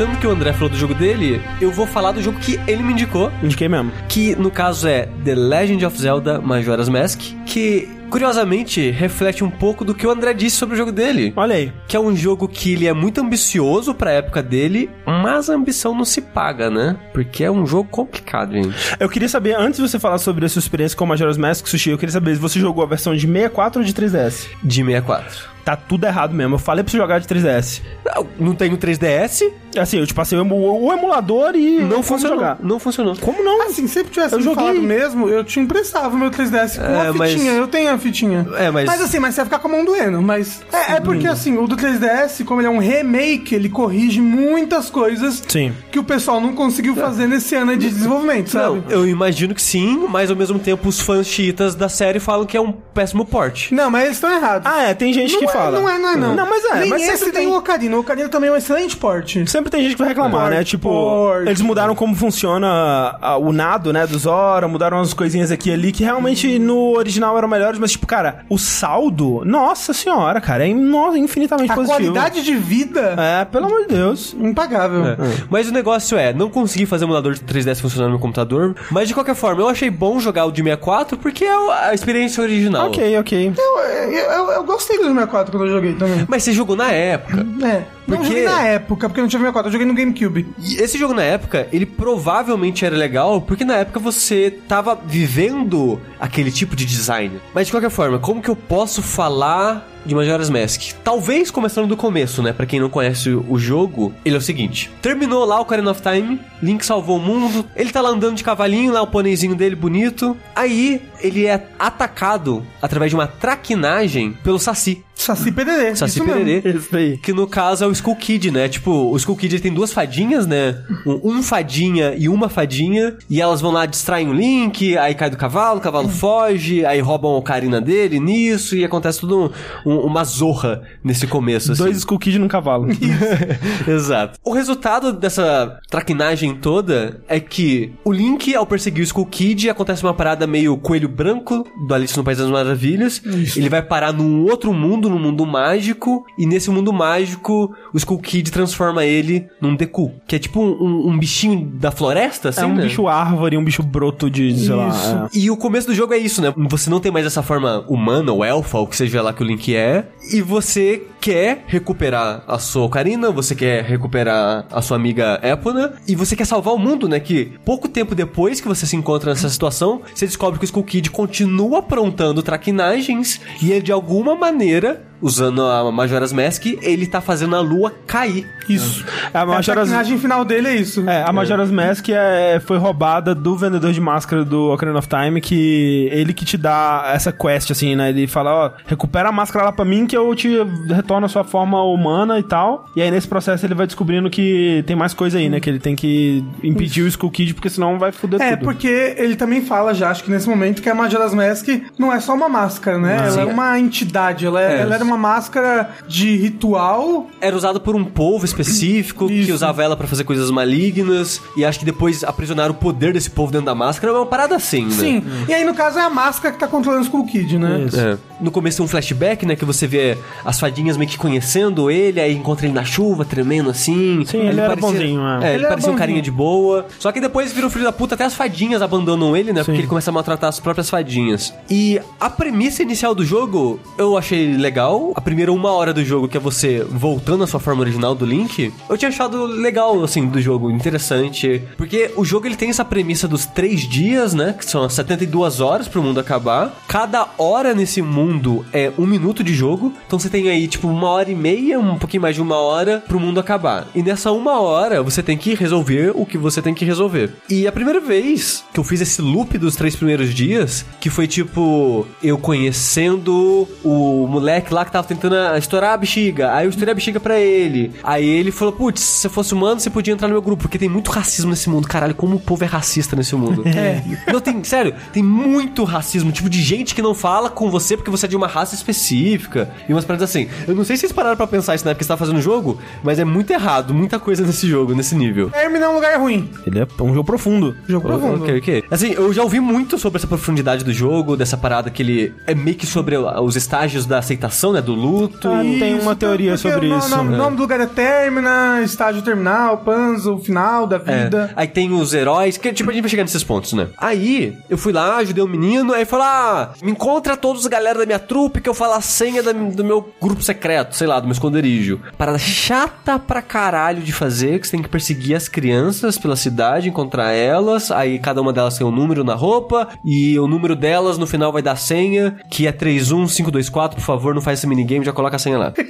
Aproveitando 0.00 0.18
que 0.18 0.26
o 0.26 0.30
André 0.30 0.52
falou 0.54 0.70
do 0.70 0.76
jogo 0.78 0.94
dele, 0.94 1.42
eu 1.60 1.70
vou 1.70 1.86
falar 1.86 2.12
do 2.12 2.22
jogo 2.22 2.38
que 2.40 2.58
ele 2.66 2.82
me 2.82 2.94
indicou, 2.94 3.30
Indiquei 3.42 3.68
mesmo. 3.68 3.92
que 4.08 4.34
no 4.34 4.50
caso 4.50 4.88
é 4.88 5.06
The 5.26 5.34
Legend 5.34 5.84
of 5.84 6.00
Zelda 6.00 6.40
Majora's 6.40 6.88
Mask, 6.88 7.20
que 7.44 7.86
curiosamente 8.08 8.90
reflete 8.90 9.44
um 9.44 9.50
pouco 9.50 9.84
do 9.84 9.94
que 9.94 10.06
o 10.06 10.10
André 10.10 10.32
disse 10.32 10.56
sobre 10.56 10.74
o 10.74 10.78
jogo 10.78 10.90
dele. 10.90 11.34
Olha 11.36 11.54
aí. 11.54 11.70
Que 11.86 11.98
é 11.98 12.00
um 12.00 12.16
jogo 12.16 12.48
que 12.48 12.72
ele 12.72 12.86
é 12.86 12.94
muito 12.94 13.20
ambicioso 13.20 13.92
pra 13.94 14.10
época 14.10 14.42
dele, 14.42 14.88
mas 15.04 15.50
a 15.50 15.54
ambição 15.54 15.94
não 15.94 16.06
se 16.06 16.22
paga, 16.22 16.70
né? 16.70 16.96
Porque 17.12 17.44
é 17.44 17.50
um 17.50 17.66
jogo 17.66 17.90
complicado, 17.90 18.54
gente. 18.54 18.74
Eu 18.98 19.08
queria 19.08 19.28
saber, 19.28 19.54
antes 19.54 19.80
de 19.80 19.86
você 19.86 19.98
falar 19.98 20.16
sobre 20.16 20.46
a 20.46 20.48
sua 20.48 20.60
experiência 20.60 20.96
com 20.96 21.04
Majora's 21.04 21.36
Mask 21.36 21.66
Sushi, 21.66 21.90
eu 21.90 21.98
queria 21.98 22.12
saber 22.12 22.34
se 22.36 22.40
você 22.40 22.58
jogou 22.58 22.82
a 22.82 22.86
versão 22.86 23.14
de 23.14 23.26
64 23.26 23.80
ou 23.82 23.86
de 23.86 23.92
3DS. 23.92 24.46
De 24.64 24.82
64. 24.82 25.59
Tá 25.64 25.76
tudo 25.76 26.04
errado 26.06 26.34
mesmo. 26.34 26.54
Eu 26.54 26.58
falei 26.58 26.82
pra 26.82 26.90
você 26.90 26.96
jogar 26.96 27.18
de 27.20 27.26
3DS. 27.28 27.82
Não, 28.04 28.26
Não 28.38 28.54
tem 28.54 28.70
no 28.70 28.76
3DS? 28.78 29.50
Assim, 29.78 29.98
eu 29.98 30.06
te 30.06 30.12
passei 30.14 30.36
o, 30.36 30.40
emu- 30.40 30.84
o 30.84 30.92
emulador 30.92 31.54
e. 31.54 31.78
Não 31.84 32.02
funcionou. 32.02 32.38
jogar. 32.38 32.58
Não 32.60 32.80
funcionou. 32.80 33.14
Como 33.16 33.42
não? 33.42 33.62
Assim, 33.62 33.86
se 33.86 33.94
sempre 34.00 34.12
tivesse 34.12 34.34
Eu 34.34 34.38
me 34.38 34.44
joguei. 34.44 34.64
falado 34.64 34.82
mesmo, 34.82 35.28
eu 35.28 35.44
te 35.44 35.60
emprestava 35.60 36.14
o 36.14 36.18
meu 36.18 36.30
3DS 36.30 36.78
com 36.78 36.84
É, 36.84 37.08
a 37.08 37.12
mas- 37.12 37.32
fitinha. 37.32 37.52
Eu 37.52 37.68
tenho 37.68 37.90
a 37.92 37.98
fitinha. 37.98 38.46
É, 38.58 38.70
mas- 38.70 38.86
Mas 38.86 39.00
assim, 39.00 39.18
mas 39.20 39.34
você 39.34 39.42
vai 39.42 39.44
ficar 39.44 39.58
com 39.60 39.68
a 39.68 39.70
mão 39.70 39.84
doendo. 39.84 40.20
Mas. 40.22 40.60
É, 40.72 40.94
é 40.96 41.00
porque 41.00 41.26
assim, 41.28 41.56
o 41.56 41.66
do 41.68 41.76
3DS, 41.76 42.42
como 42.44 42.60
ele 42.60 42.66
é 42.66 42.70
um 42.70 42.78
remake, 42.78 43.54
ele 43.54 43.68
corrige 43.68 44.20
muitas 44.20 44.90
coisas 44.90 45.42
Sim. 45.46 45.72
que 45.92 45.98
o 45.98 46.04
pessoal 46.04 46.40
não 46.40 46.52
conseguiu 46.54 46.96
fazer 46.96 47.26
nesse 47.28 47.54
ano 47.54 47.76
de 47.76 47.88
desenvolvimento, 47.88 48.50
sabe? 48.50 48.82
Não, 48.88 48.90
eu 48.90 49.06
imagino 49.06 49.54
que 49.54 49.62
sim, 49.62 50.06
mas 50.08 50.30
ao 50.30 50.36
mesmo 50.36 50.58
tempo 50.58 50.88
os 50.88 51.00
fãs 51.00 51.26
chiitas 51.26 51.74
da 51.74 51.88
série 51.88 52.18
falam 52.18 52.44
que 52.46 52.56
é 52.56 52.60
um 52.60 52.72
péssimo 52.72 53.24
port. 53.24 53.70
Não, 53.70 53.90
mas 53.90 54.04
eles 54.06 54.16
estão 54.16 54.32
errados. 54.32 54.66
Ah, 54.70 54.82
é, 54.82 54.94
tem 54.94 55.12
gente 55.12 55.32
não 55.34 55.38
que 55.40 55.44
é, 55.44 55.49
fala. 55.52 55.80
Não 55.80 55.88
é, 55.88 55.98
não 55.98 56.08
é, 56.10 56.16
não. 56.16 56.34
Não, 56.34 56.48
mas 56.48 56.64
é, 56.64 56.74
Nem 56.80 56.88
mas 56.90 57.02
esse 57.02 57.16
sempre 57.18 57.32
tem 57.32 57.46
o 57.46 57.56
Ocarina. 57.56 57.96
O 57.96 58.00
Ocarina 58.00 58.28
também 58.28 58.48
é 58.50 58.52
um 58.52 58.56
excelente 58.56 58.96
porte. 58.96 59.48
Sempre 59.50 59.70
tem 59.70 59.82
gente 59.82 59.92
que 59.92 59.98
vai 59.98 60.08
reclamar, 60.08 60.42
Port, 60.42 60.52
né? 60.54 60.64
Tipo, 60.64 60.88
port. 60.90 61.46
eles 61.46 61.60
mudaram 61.60 61.94
como 61.94 62.14
funciona 62.14 63.16
ah, 63.20 63.36
o 63.36 63.52
nado, 63.52 63.92
né? 63.92 64.06
Do 64.06 64.18
Zora, 64.18 64.66
mudaram 64.68 64.98
umas 64.98 65.12
coisinhas 65.14 65.50
aqui 65.50 65.70
e 65.70 65.72
ali 65.72 65.92
que 65.92 66.02
realmente 66.04 66.58
no 66.58 66.96
original 66.96 67.36
eram 67.36 67.48
melhores, 67.48 67.78
mas, 67.78 67.92
tipo, 67.92 68.06
cara, 68.06 68.44
o 68.48 68.58
saldo, 68.58 69.42
nossa 69.44 69.92
senhora, 69.92 70.40
cara, 70.40 70.64
é 70.64 70.68
infinitamente 70.68 71.70
A 71.70 71.74
positivo. 71.74 71.98
qualidade 72.12 72.42
de 72.42 72.54
vida, 72.54 73.14
É, 73.18 73.44
pelo 73.44 73.66
amor 73.66 73.82
de 73.82 73.88
Deus. 73.94 74.34
impagável. 74.38 75.02
Mas 75.48 75.68
o 75.68 75.72
negócio 75.72 76.16
é, 76.16 76.32
não 76.32 76.48
consegui 76.50 76.86
fazer 76.86 77.04
o 77.04 77.06
emulador 77.06 77.34
de 77.34 77.40
3DS 77.40 77.80
funcionar 77.80 78.04
no 78.06 78.10
meu 78.12 78.18
computador, 78.20 78.74
mas 78.90 79.08
de 79.08 79.14
qualquer 79.14 79.34
forma, 79.34 79.62
eu 79.62 79.68
achei 79.68 79.90
bom 79.90 80.18
jogar 80.20 80.44
o 80.46 80.50
de 80.52 80.62
64 80.62 81.16
porque 81.18 81.44
é 81.44 81.54
a 81.88 81.94
experiência 81.94 82.42
original. 82.42 82.88
Ok, 82.88 83.18
ok. 83.18 83.52
Eu, 83.56 83.78
eu, 83.78 84.12
eu- 84.30 84.50
eu 84.52 84.64
gostei 84.64 84.98
do 84.98 85.04
64 85.14 85.39
quando 85.50 85.66
eu 85.66 85.72
joguei 85.72 85.94
também. 85.94 86.26
Mas 86.28 86.42
você 86.42 86.52
jogou 86.52 86.76
na 86.76 86.90
época. 86.90 87.46
É. 87.64 87.84
Não 88.06 88.16
Porque- 88.18 88.24
joguei 88.26 88.44
na 88.44 88.62
época, 88.62 89.08
porque 89.08 89.20
não 89.20 89.28
tinha 89.28 89.38
64, 89.38 89.68
eu 89.68 89.72
joguei 89.72 89.86
no 89.86 89.94
GameCube. 89.94 90.46
E 90.58 90.74
esse 90.76 90.98
jogo 90.98 91.14
na 91.14 91.22
época, 91.22 91.68
ele 91.72 91.86
provavelmente 91.86 92.84
era 92.84 92.96
legal, 92.96 93.40
porque 93.40 93.64
na 93.64 93.76
época 93.76 94.00
você 94.00 94.50
tava 94.68 94.98
vivendo 95.06 96.00
aquele 96.18 96.50
tipo 96.50 96.74
de 96.76 96.84
design. 96.84 97.40
Mas 97.54 97.66
de 97.68 97.72
qualquer 97.72 97.90
forma, 97.90 98.18
como 98.18 98.42
que 98.42 98.48
eu 98.48 98.56
posso 98.56 99.00
falar 99.02 99.88
de 100.04 100.14
Majora's 100.14 100.50
Mask? 100.50 100.92
Talvez 101.04 101.50
começando 101.50 101.86
do 101.86 101.96
começo, 101.96 102.42
né? 102.42 102.52
Pra 102.52 102.66
quem 102.66 102.80
não 102.80 102.88
conhece 102.90 103.30
o 103.30 103.44
o 103.48 103.58
jogo, 103.58 104.12
ele 104.24 104.34
é 104.34 104.38
o 104.38 104.42
seguinte: 104.42 104.90
terminou 105.00 105.44
lá 105.44 105.58
o 105.58 105.62
Ocarina 105.62 105.90
of 105.90 106.02
Time, 106.02 106.40
Link 106.62 106.84
salvou 106.84 107.16
o 107.16 107.20
mundo, 107.20 107.64
ele 107.74 107.90
tá 107.90 108.00
lá 108.00 108.10
andando 108.10 108.36
de 108.36 108.44
cavalinho, 108.44 108.92
lá 108.92 109.02
o 109.02 109.06
pôneizinho 109.06 109.54
dele 109.54 109.74
bonito. 109.76 110.36
Aí 110.54 111.02
ele 111.22 111.46
é 111.46 111.66
atacado 111.78 112.64
através 112.80 113.10
de 113.10 113.14
uma 113.16 113.26
traquinagem 113.26 114.32
pelo 114.44 114.58
Saci. 114.58 115.04
Saci 115.14 115.52
Pererê. 115.52 115.94
Saci 115.94 116.18
isso 116.18 116.26
mesmo. 116.26 116.44
Pererê. 116.44 116.78
Isso 116.78 116.96
aí. 116.96 117.18
Que 117.18 117.30
no 117.34 117.46
caso 117.46 117.84
é 117.84 117.86
o 117.86 117.92
Skull 117.92 118.16
Kid, 118.16 118.50
né? 118.50 118.70
Tipo, 118.70 118.90
o 118.90 119.16
Skull 119.18 119.36
Kid 119.36 119.54
ele 119.54 119.62
tem 119.62 119.72
duas 119.72 119.92
fadinhas, 119.92 120.46
né? 120.46 120.82
Um, 121.06 121.32
um 121.36 121.42
fadinha 121.42 122.14
e 122.16 122.26
uma 122.26 122.48
fadinha. 122.48 123.18
E 123.28 123.38
elas 123.38 123.60
vão 123.60 123.70
lá, 123.70 123.84
distraem 123.84 124.28
o 124.30 124.32
Link, 124.32 124.96
aí 124.96 125.14
cai 125.14 125.28
do 125.28 125.36
cavalo, 125.36 125.78
o 125.78 125.82
cavalo 125.82 126.08
foge, 126.08 126.86
aí 126.86 127.00
roubam 127.00 127.32
a 127.32 127.36
ocarina 127.36 127.82
dele 127.82 128.18
nisso, 128.18 128.74
e 128.74 128.82
acontece 128.82 129.20
tudo 129.20 129.52
um- 129.84 129.90
um- 129.92 130.00
uma 130.06 130.24
zorra 130.24 130.82
nesse 131.04 131.26
começo, 131.26 131.72
assim. 131.72 131.82
Dois 131.82 131.98
Skull 131.98 132.18
Kid 132.18 132.38
num 132.38 132.48
cavalo. 132.48 132.86
Exato. 133.86 134.38
O 134.42 134.52
resultado 134.54 135.12
dessa 135.12 135.78
traquinagem 135.90 136.49
toda 136.54 137.20
é 137.28 137.38
que 137.40 137.92
o 138.04 138.12
Link, 138.12 138.54
ao 138.54 138.66
perseguir 138.66 139.02
o 139.02 139.04
Skull 139.04 139.26
Kid, 139.26 139.70
acontece 139.70 140.02
uma 140.02 140.14
parada 140.14 140.46
meio 140.46 140.76
coelho 140.76 141.08
branco 141.08 141.66
do 141.86 141.94
Alice 141.94 142.16
no 142.16 142.24
País 142.24 142.38
das 142.38 142.48
Maravilhas. 142.48 143.22
Ele 143.56 143.68
vai 143.68 143.82
parar 143.82 144.12
num 144.12 144.44
outro 144.44 144.72
mundo, 144.72 145.08
num 145.08 145.18
mundo 145.18 145.46
mágico, 145.46 146.24
e 146.38 146.46
nesse 146.46 146.70
mundo 146.70 146.92
mágico, 146.92 147.74
o 147.92 147.96
Skull 147.96 148.18
Kid 148.18 148.50
transforma 148.50 149.04
ele 149.04 149.48
num 149.60 149.74
Deku, 149.74 150.12
que 150.26 150.36
é 150.36 150.38
tipo 150.38 150.60
um, 150.60 151.08
um 151.08 151.18
bichinho 151.18 151.66
da 151.74 151.90
floresta, 151.90 152.50
assim, 152.50 152.62
é 152.62 152.66
um 152.66 152.74
né? 152.74 152.82
bicho 152.82 153.08
árvore, 153.08 153.56
um 153.56 153.64
bicho 153.64 153.82
broto 153.82 154.30
de, 154.30 154.58
sei 154.58 154.74
lá. 154.74 154.88
Isso. 154.88 155.08
é. 155.08 155.28
E 155.34 155.50
o 155.50 155.56
começo 155.56 155.86
do 155.86 155.94
jogo 155.94 156.12
é 156.14 156.18
isso, 156.18 156.42
né? 156.42 156.52
Você 156.68 156.90
não 156.90 157.00
tem 157.00 157.10
mais 157.10 157.26
essa 157.26 157.42
forma 157.42 157.84
humana 157.88 158.32
ou 158.32 158.44
elfa, 158.44 158.78
ou 158.78 158.86
que 158.86 158.96
seja 158.96 159.22
lá 159.22 159.32
que 159.32 159.42
o 159.42 159.46
Link 159.46 159.74
é, 159.74 160.06
e 160.32 160.40
você 160.42 161.02
quer 161.20 161.64
recuperar 161.66 162.42
a 162.46 162.58
sua 162.58 162.84
Ocarina, 162.84 163.30
você 163.30 163.54
quer 163.54 163.84
recuperar 163.84 164.66
a 164.70 164.82
sua 164.82 164.96
amiga 164.96 165.38
Epona, 165.42 165.92
e 166.08 166.14
você 166.14 166.34
quer 166.40 166.46
salvar 166.46 166.72
o 166.72 166.78
mundo, 166.78 167.06
né? 167.06 167.20
Que 167.20 167.52
pouco 167.66 167.86
tempo 167.86 168.14
depois 168.14 168.62
que 168.62 168.68
você 168.68 168.86
se 168.86 168.96
encontra 168.96 169.30
nessa 169.30 169.50
situação, 169.50 170.00
você 170.14 170.24
descobre 170.24 170.58
que 170.58 170.64
o 170.64 170.66
Skull 170.66 170.84
Kid 170.84 171.10
continua 171.10 171.80
aprontando 171.80 172.42
traquinagens, 172.42 173.42
e 173.60 173.72
ele 173.72 173.82
de 173.82 173.92
alguma 173.92 174.34
maneira, 174.34 175.06
usando 175.20 175.62
a 175.62 175.90
Majora's 175.92 176.32
Mask, 176.32 176.64
ele 176.82 177.06
tá 177.06 177.20
fazendo 177.20 177.54
a 177.56 177.60
lua 177.60 177.92
cair. 178.06 178.46
Isso. 178.68 179.04
A 179.34 179.40
A 179.42 179.46
Majora's, 179.46 179.88
traquinagem 179.88 180.18
final 180.18 180.44
dele 180.44 180.68
é 180.68 180.76
isso. 180.76 181.08
é, 181.08 181.24
a 181.26 181.32
Majora's 181.32 181.70
Mask 181.70 182.08
é, 182.10 182.60
foi 182.64 182.78
roubada 182.78 183.34
do 183.34 183.56
vendedor 183.56 183.92
de 183.92 184.00
máscara 184.00 184.44
do 184.44 184.72
Ocarina 184.72 184.98
of 184.98 185.08
Time, 185.08 185.40
que 185.40 186.08
ele 186.12 186.32
que 186.32 186.44
te 186.44 186.56
dá 186.56 187.10
essa 187.12 187.32
quest, 187.32 187.70
assim, 187.70 187.96
né? 187.96 188.10
Ele 188.10 188.26
fala, 188.26 188.52
ó, 188.54 188.70
recupera 188.86 189.28
a 189.28 189.32
máscara 189.32 189.66
lá 189.66 189.72
pra 189.72 189.84
mim 189.84 190.06
que 190.06 190.16
eu 190.16 190.32
te 190.34 190.48
retorno 190.88 191.26
a 191.26 191.28
sua 191.28 191.42
forma 191.44 191.82
humana 191.82 192.38
e 192.38 192.42
tal. 192.42 192.86
E 192.94 193.02
aí 193.02 193.10
nesse 193.10 193.26
processo 193.28 193.66
ele 193.66 193.74
vai 193.74 193.86
descobrindo 193.86 194.30
que 194.30 194.84
tem 194.86 194.94
mais 194.96 195.12
coisa 195.12 195.38
aí, 195.38 195.48
né? 195.48 195.58
Que 195.60 195.68
ele 195.68 195.78
tem 195.80 195.96
que 195.96 196.44
impedir 196.62 197.02
o 197.02 197.08
Skull 197.08 197.30
Kid, 197.30 197.54
porque 197.54 197.68
senão 197.68 197.98
vai 197.98 198.12
foder 198.12 198.40
É, 198.40 198.56
tudo. 198.56 198.64
porque 198.64 199.14
ele 199.18 199.34
também 199.36 199.62
fala 199.62 199.92
já, 199.94 200.10
acho 200.10 200.22
que 200.24 200.30
nesse 200.30 200.48
momento, 200.48 200.80
que 200.80 200.88
a 200.88 200.94
Majora's 200.94 201.34
Mask 201.34 201.66
não 201.98 202.12
é 202.12 202.20
só 202.20 202.34
uma 202.34 202.48
máscara, 202.48 202.98
né? 202.98 203.16
ela 203.26 203.42
é 203.42 203.44
uma 203.44 203.78
entidade, 203.78 204.46
ela, 204.46 204.62
é- 204.62 204.76
É. 204.78 204.80
ela 204.82 204.94
era 204.94 205.04
uma 205.04 205.09
máscara 205.16 205.90
de 206.06 206.36
ritual. 206.36 207.26
Era 207.40 207.56
usado 207.56 207.80
por 207.80 207.94
um 207.94 208.04
povo 208.04 208.44
específico 208.44 209.26
que 209.26 209.34
Isso. 209.34 209.54
usava 209.54 209.82
ela 209.82 209.96
pra 209.96 210.06
fazer 210.06 210.24
coisas 210.24 210.50
malignas. 210.50 211.40
E 211.56 211.64
acho 211.64 211.78
que 211.78 211.84
depois 211.84 212.24
aprisionaram 212.24 212.72
o 212.72 212.76
poder 212.76 213.12
desse 213.12 213.30
povo 213.30 213.52
dentro 213.52 213.66
da 213.66 213.74
máscara. 213.74 214.12
É 214.12 214.16
uma 214.16 214.26
parada 214.26 214.56
assim, 214.56 214.84
né? 214.86 214.90
Sim. 214.92 215.22
E 215.48 215.54
aí, 215.54 215.64
no 215.64 215.74
caso, 215.74 215.98
é 215.98 216.02
a 216.02 216.10
máscara 216.10 216.54
que 216.54 216.60
tá 216.60 216.66
controlando 216.66 217.02
o 217.02 217.04
Skull 217.04 217.26
Kid, 217.26 217.58
né? 217.58 217.84
Isso. 217.86 218.00
É. 218.00 218.18
No 218.40 218.50
começo 218.50 218.78
tem 218.78 218.84
um 218.84 218.88
flashback, 218.88 219.44
né? 219.44 219.56
Que 219.56 219.64
você 219.64 219.86
vê 219.86 220.16
as 220.44 220.58
fadinhas 220.58 220.96
meio 220.96 221.10
que 221.10 221.18
conhecendo 221.18 221.90
ele, 221.90 222.20
aí 222.20 222.34
encontra 222.34 222.66
ele 222.66 222.74
na 222.74 222.84
chuva, 222.84 223.24
tremendo 223.24 223.70
assim. 223.70 224.24
Sim, 224.26 224.48
ele 224.48 224.60
era 224.60 224.76
bonzinho, 224.76 225.20
é. 225.26 225.50
É, 225.50 225.54
ele, 225.54 225.62
Ele 225.62 225.68
parecia 225.68 225.92
um 225.92 225.96
carinha 225.96 226.22
de 226.22 226.30
boa. 226.30 226.86
Só 226.98 227.12
que 227.12 227.20
depois 227.20 227.52
vira 227.52 227.66
um 227.66 227.70
filho 227.70 227.84
da 227.84 227.92
puta, 227.92 228.14
até 228.14 228.24
as 228.24 228.34
fadinhas 228.34 228.82
abandonam 228.82 229.36
ele, 229.36 229.52
né? 229.52 229.60
Sim. 229.60 229.66
Porque 229.66 229.80
ele 229.80 229.88
começa 229.88 230.10
a 230.10 230.12
maltratar 230.12 230.48
as 230.48 230.58
próprias 230.58 230.88
fadinhas. 230.88 231.52
E 231.68 232.00
a 232.18 232.30
premissa 232.30 232.82
inicial 232.82 233.14
do 233.14 233.24
jogo 233.24 233.78
eu 233.98 234.16
achei 234.16 234.56
legal. 234.56 234.99
A 235.14 235.20
primeira 235.20 235.52
uma 235.52 235.72
hora 235.72 235.92
do 235.92 236.04
jogo, 236.04 236.28
que 236.28 236.36
é 236.36 236.40
você 236.40 236.84
voltando 236.88 237.44
à 237.44 237.46
sua 237.46 237.60
forma 237.60 237.80
original 237.80 238.14
do 238.14 238.24
Link, 238.24 238.72
eu 238.88 238.98
tinha 238.98 239.08
achado 239.08 239.44
legal, 239.46 240.02
assim, 240.02 240.26
do 240.26 240.40
jogo, 240.40 240.70
interessante. 240.70 241.62
Porque 241.76 242.10
o 242.16 242.24
jogo 242.24 242.46
ele 242.46 242.56
tem 242.56 242.70
essa 242.70 242.84
premissa 242.84 243.26
dos 243.26 243.46
três 243.46 243.80
dias, 243.80 244.34
né? 244.34 244.54
Que 244.56 244.64
são 244.64 244.84
as 244.84 244.92
72 244.92 245.60
horas 245.60 245.88
pro 245.88 246.02
mundo 246.02 246.20
acabar. 246.20 246.74
Cada 246.86 247.28
hora 247.38 247.74
nesse 247.74 248.02
mundo 248.02 248.64
é 248.72 248.92
um 248.98 249.06
minuto 249.06 249.42
de 249.42 249.54
jogo. 249.54 249.92
Então 250.06 250.18
você 250.18 250.28
tem 250.28 250.48
aí, 250.48 250.68
tipo, 250.68 250.88
uma 250.88 251.08
hora 251.08 251.30
e 251.30 251.34
meia, 251.34 251.78
um 251.78 251.98
pouquinho 251.98 252.22
mais 252.22 252.34
de 252.34 252.42
uma 252.42 252.56
hora 252.56 253.02
pro 253.06 253.20
mundo 253.20 253.40
acabar. 253.40 253.86
E 253.94 254.02
nessa 254.02 254.30
uma 254.32 254.60
hora 254.60 255.02
você 255.02 255.22
tem 255.22 255.36
que 255.36 255.54
resolver 255.54 256.12
o 256.14 256.26
que 256.26 256.38
você 256.38 256.60
tem 256.60 256.74
que 256.74 256.84
resolver. 256.84 257.30
E 257.48 257.66
a 257.66 257.72
primeira 257.72 258.00
vez 258.00 258.64
que 258.72 258.80
eu 258.80 258.84
fiz 258.84 259.00
esse 259.00 259.22
loop 259.22 259.56
dos 259.58 259.76
três 259.76 259.96
primeiros 259.96 260.34
dias, 260.34 260.84
que 261.00 261.10
foi 261.10 261.26
tipo, 261.26 262.06
eu 262.22 262.38
conhecendo 262.38 263.68
o 263.84 264.26
moleque 264.26 264.72
lá 264.72 264.84
que 264.90 264.92
tava 264.92 265.06
tentando 265.06 265.36
estourar 265.56 265.94
a 265.94 265.96
bexiga. 265.96 266.52
Aí 266.52 266.66
eu 266.66 266.70
estourei 266.70 266.92
a 266.92 266.94
bexiga 266.94 267.20
pra 267.20 267.38
ele. 267.38 267.92
Aí 268.02 268.28
ele 268.28 268.50
falou: 268.50 268.72
Putz, 268.72 269.00
se 269.00 269.20
você 269.22 269.28
fosse 269.28 269.54
humano, 269.54 269.80
você 269.80 269.88
podia 269.88 270.12
entrar 270.12 270.28
no 270.28 270.34
meu 270.34 270.42
grupo, 270.42 270.62
porque 270.62 270.78
tem 270.78 270.88
muito 270.88 271.10
racismo 271.10 271.50
nesse 271.50 271.68
mundo. 271.70 271.88
Caralho, 271.88 272.14
como 272.14 272.36
o 272.36 272.40
povo 272.40 272.64
é 272.64 272.66
racista 272.66 273.16
nesse 273.16 273.34
mundo. 273.34 273.64
É. 273.80 274.02
Não, 274.30 274.40
tem, 274.40 274.62
sério, 274.64 274.92
tem 275.12 275.22
muito 275.22 275.84
racismo, 275.84 276.32
tipo 276.32 276.50
de 276.50 276.60
gente 276.60 276.92
que 276.94 277.00
não 277.00 277.14
fala 277.14 277.48
com 277.48 277.70
você 277.70 277.96
porque 277.96 278.10
você 278.10 278.26
é 278.26 278.28
de 278.28 278.36
uma 278.36 278.48
raça 278.48 278.74
específica. 278.74 279.70
E 279.88 279.92
umas 279.92 280.04
paradas 280.04 280.28
assim. 280.28 280.48
Eu 280.66 280.74
não 280.74 280.84
sei 280.84 280.96
se 280.96 281.02
vocês 281.02 281.12
pararam 281.12 281.36
pra 281.36 281.46
pensar 281.46 281.74
isso 281.76 281.84
na 281.84 281.92
época 281.92 282.00
que 282.00 282.04
você 282.04 282.08
tava 282.08 282.18
fazendo 282.18 282.38
o 282.38 282.42
jogo, 282.42 282.78
mas 283.02 283.18
é 283.18 283.24
muito 283.24 283.52
errado, 283.52 283.94
muita 283.94 284.18
coisa 284.18 284.44
nesse 284.44 284.68
jogo, 284.68 284.92
nesse 284.92 285.14
nível. 285.14 285.50
Termina 285.50 285.86
é 285.86 285.88
um 285.88 285.94
lugar 285.94 286.18
ruim. 286.18 286.50
Ele 286.66 286.80
é 286.80 286.86
um 287.00 287.14
jogo 287.14 287.24
profundo. 287.24 287.76
Jogo 287.88 288.06
profundo. 288.06 288.42
Ok, 288.42 288.58
ok. 288.58 288.84
Assim, 288.90 289.12
eu 289.12 289.32
já 289.32 289.42
ouvi 289.42 289.60
muito 289.60 289.98
sobre 289.98 290.18
essa 290.18 290.26
profundidade 290.26 290.84
do 290.84 290.92
jogo, 290.92 291.36
dessa 291.36 291.56
parada 291.56 291.90
que 291.90 292.02
ele 292.02 292.34
é 292.46 292.54
meio 292.54 292.76
que 292.76 292.86
sobre 292.86 293.16
os 293.16 293.56
estágios 293.56 294.04
da 294.04 294.18
aceitação, 294.18 294.72
né? 294.72 294.79
Do 294.80 294.94
luto. 294.94 295.48
Ah, 295.48 295.60
tem 295.62 295.98
uma 295.98 296.14
teoria 296.16 296.52
porque 296.52 296.70
sobre 296.70 296.88
isso, 296.96 297.08
no- 297.08 297.20
O 297.22 297.24
né? 297.24 297.36
nome 297.36 297.56
do 297.56 297.62
lugar 297.62 297.80
é 297.80 297.86
Termina, 297.86 298.80
estágio 298.82 299.22
terminal, 299.22 299.78
Panzo, 299.78 300.38
final 300.38 300.86
da 300.86 300.96
É. 301.06 301.24
vida. 301.24 301.52
Aí 301.56 301.66
tem 301.68 301.92
os 301.92 302.12
heróis, 302.14 302.56
que 302.56 302.72
tipo, 302.72 302.90
a 302.90 302.92
gente 302.92 303.02
vai 303.02 303.10
chegar 303.10 303.22
nesses 303.22 303.44
pontos, 303.44 303.72
né? 303.72 303.88
Aí, 303.98 304.56
eu 304.68 304.78
fui 304.78 304.92
lá, 304.92 305.16
ajudei 305.16 305.42
o 305.42 305.48
menino, 305.48 305.92
aí 305.92 306.04
falou: 306.04 306.26
ah, 306.26 306.70
me 306.82 306.90
encontra 306.92 307.36
todos 307.36 307.62
os 307.62 307.66
galera 307.68 307.98
da 307.98 308.06
minha 308.06 308.18
trupe 308.18 308.60
que 308.60 308.68
eu 308.68 308.74
falo 308.74 308.94
a 308.94 309.00
senha 309.00 309.42
da- 309.42 309.52
do 309.52 309.84
meu 309.84 310.10
grupo 310.20 310.42
secreto, 310.42 310.94
sei 310.96 311.06
lá, 311.06 311.18
do 311.20 311.26
meu 311.26 311.32
esconderijo. 311.32 312.00
Parada 312.16 312.38
chata 312.38 313.18
pra 313.18 313.42
caralho 313.42 314.02
de 314.02 314.12
fazer, 314.12 314.58
que 314.58 314.66
você 314.66 314.72
tem 314.72 314.82
que 314.82 314.88
perseguir 314.88 315.36
as 315.36 315.48
crianças 315.48 316.16
pela 316.18 316.36
cidade, 316.36 316.88
encontrar 316.88 317.32
elas, 317.32 317.90
aí 317.90 318.18
cada 318.18 318.40
uma 318.40 318.52
delas 318.52 318.76
tem 318.78 318.86
um 318.86 318.90
número 318.90 319.22
na 319.24 319.34
roupa, 319.34 319.88
e 320.04 320.38
o 320.38 320.46
número 320.46 320.74
delas 320.74 321.18
no 321.18 321.26
final 321.26 321.52
vai 321.52 321.62
dar 321.62 321.76
senha, 321.76 322.36
que 322.50 322.66
é 322.66 322.72
31524, 322.72 323.96
por 323.96 324.04
favor, 324.04 324.34
não 324.34 324.42
faz 324.42 324.58
esse 324.58 324.66
minigame, 324.70 325.04
já 325.04 325.12
coloca 325.12 325.36
a 325.36 325.38
senha 325.38 325.58
lá. 325.58 325.72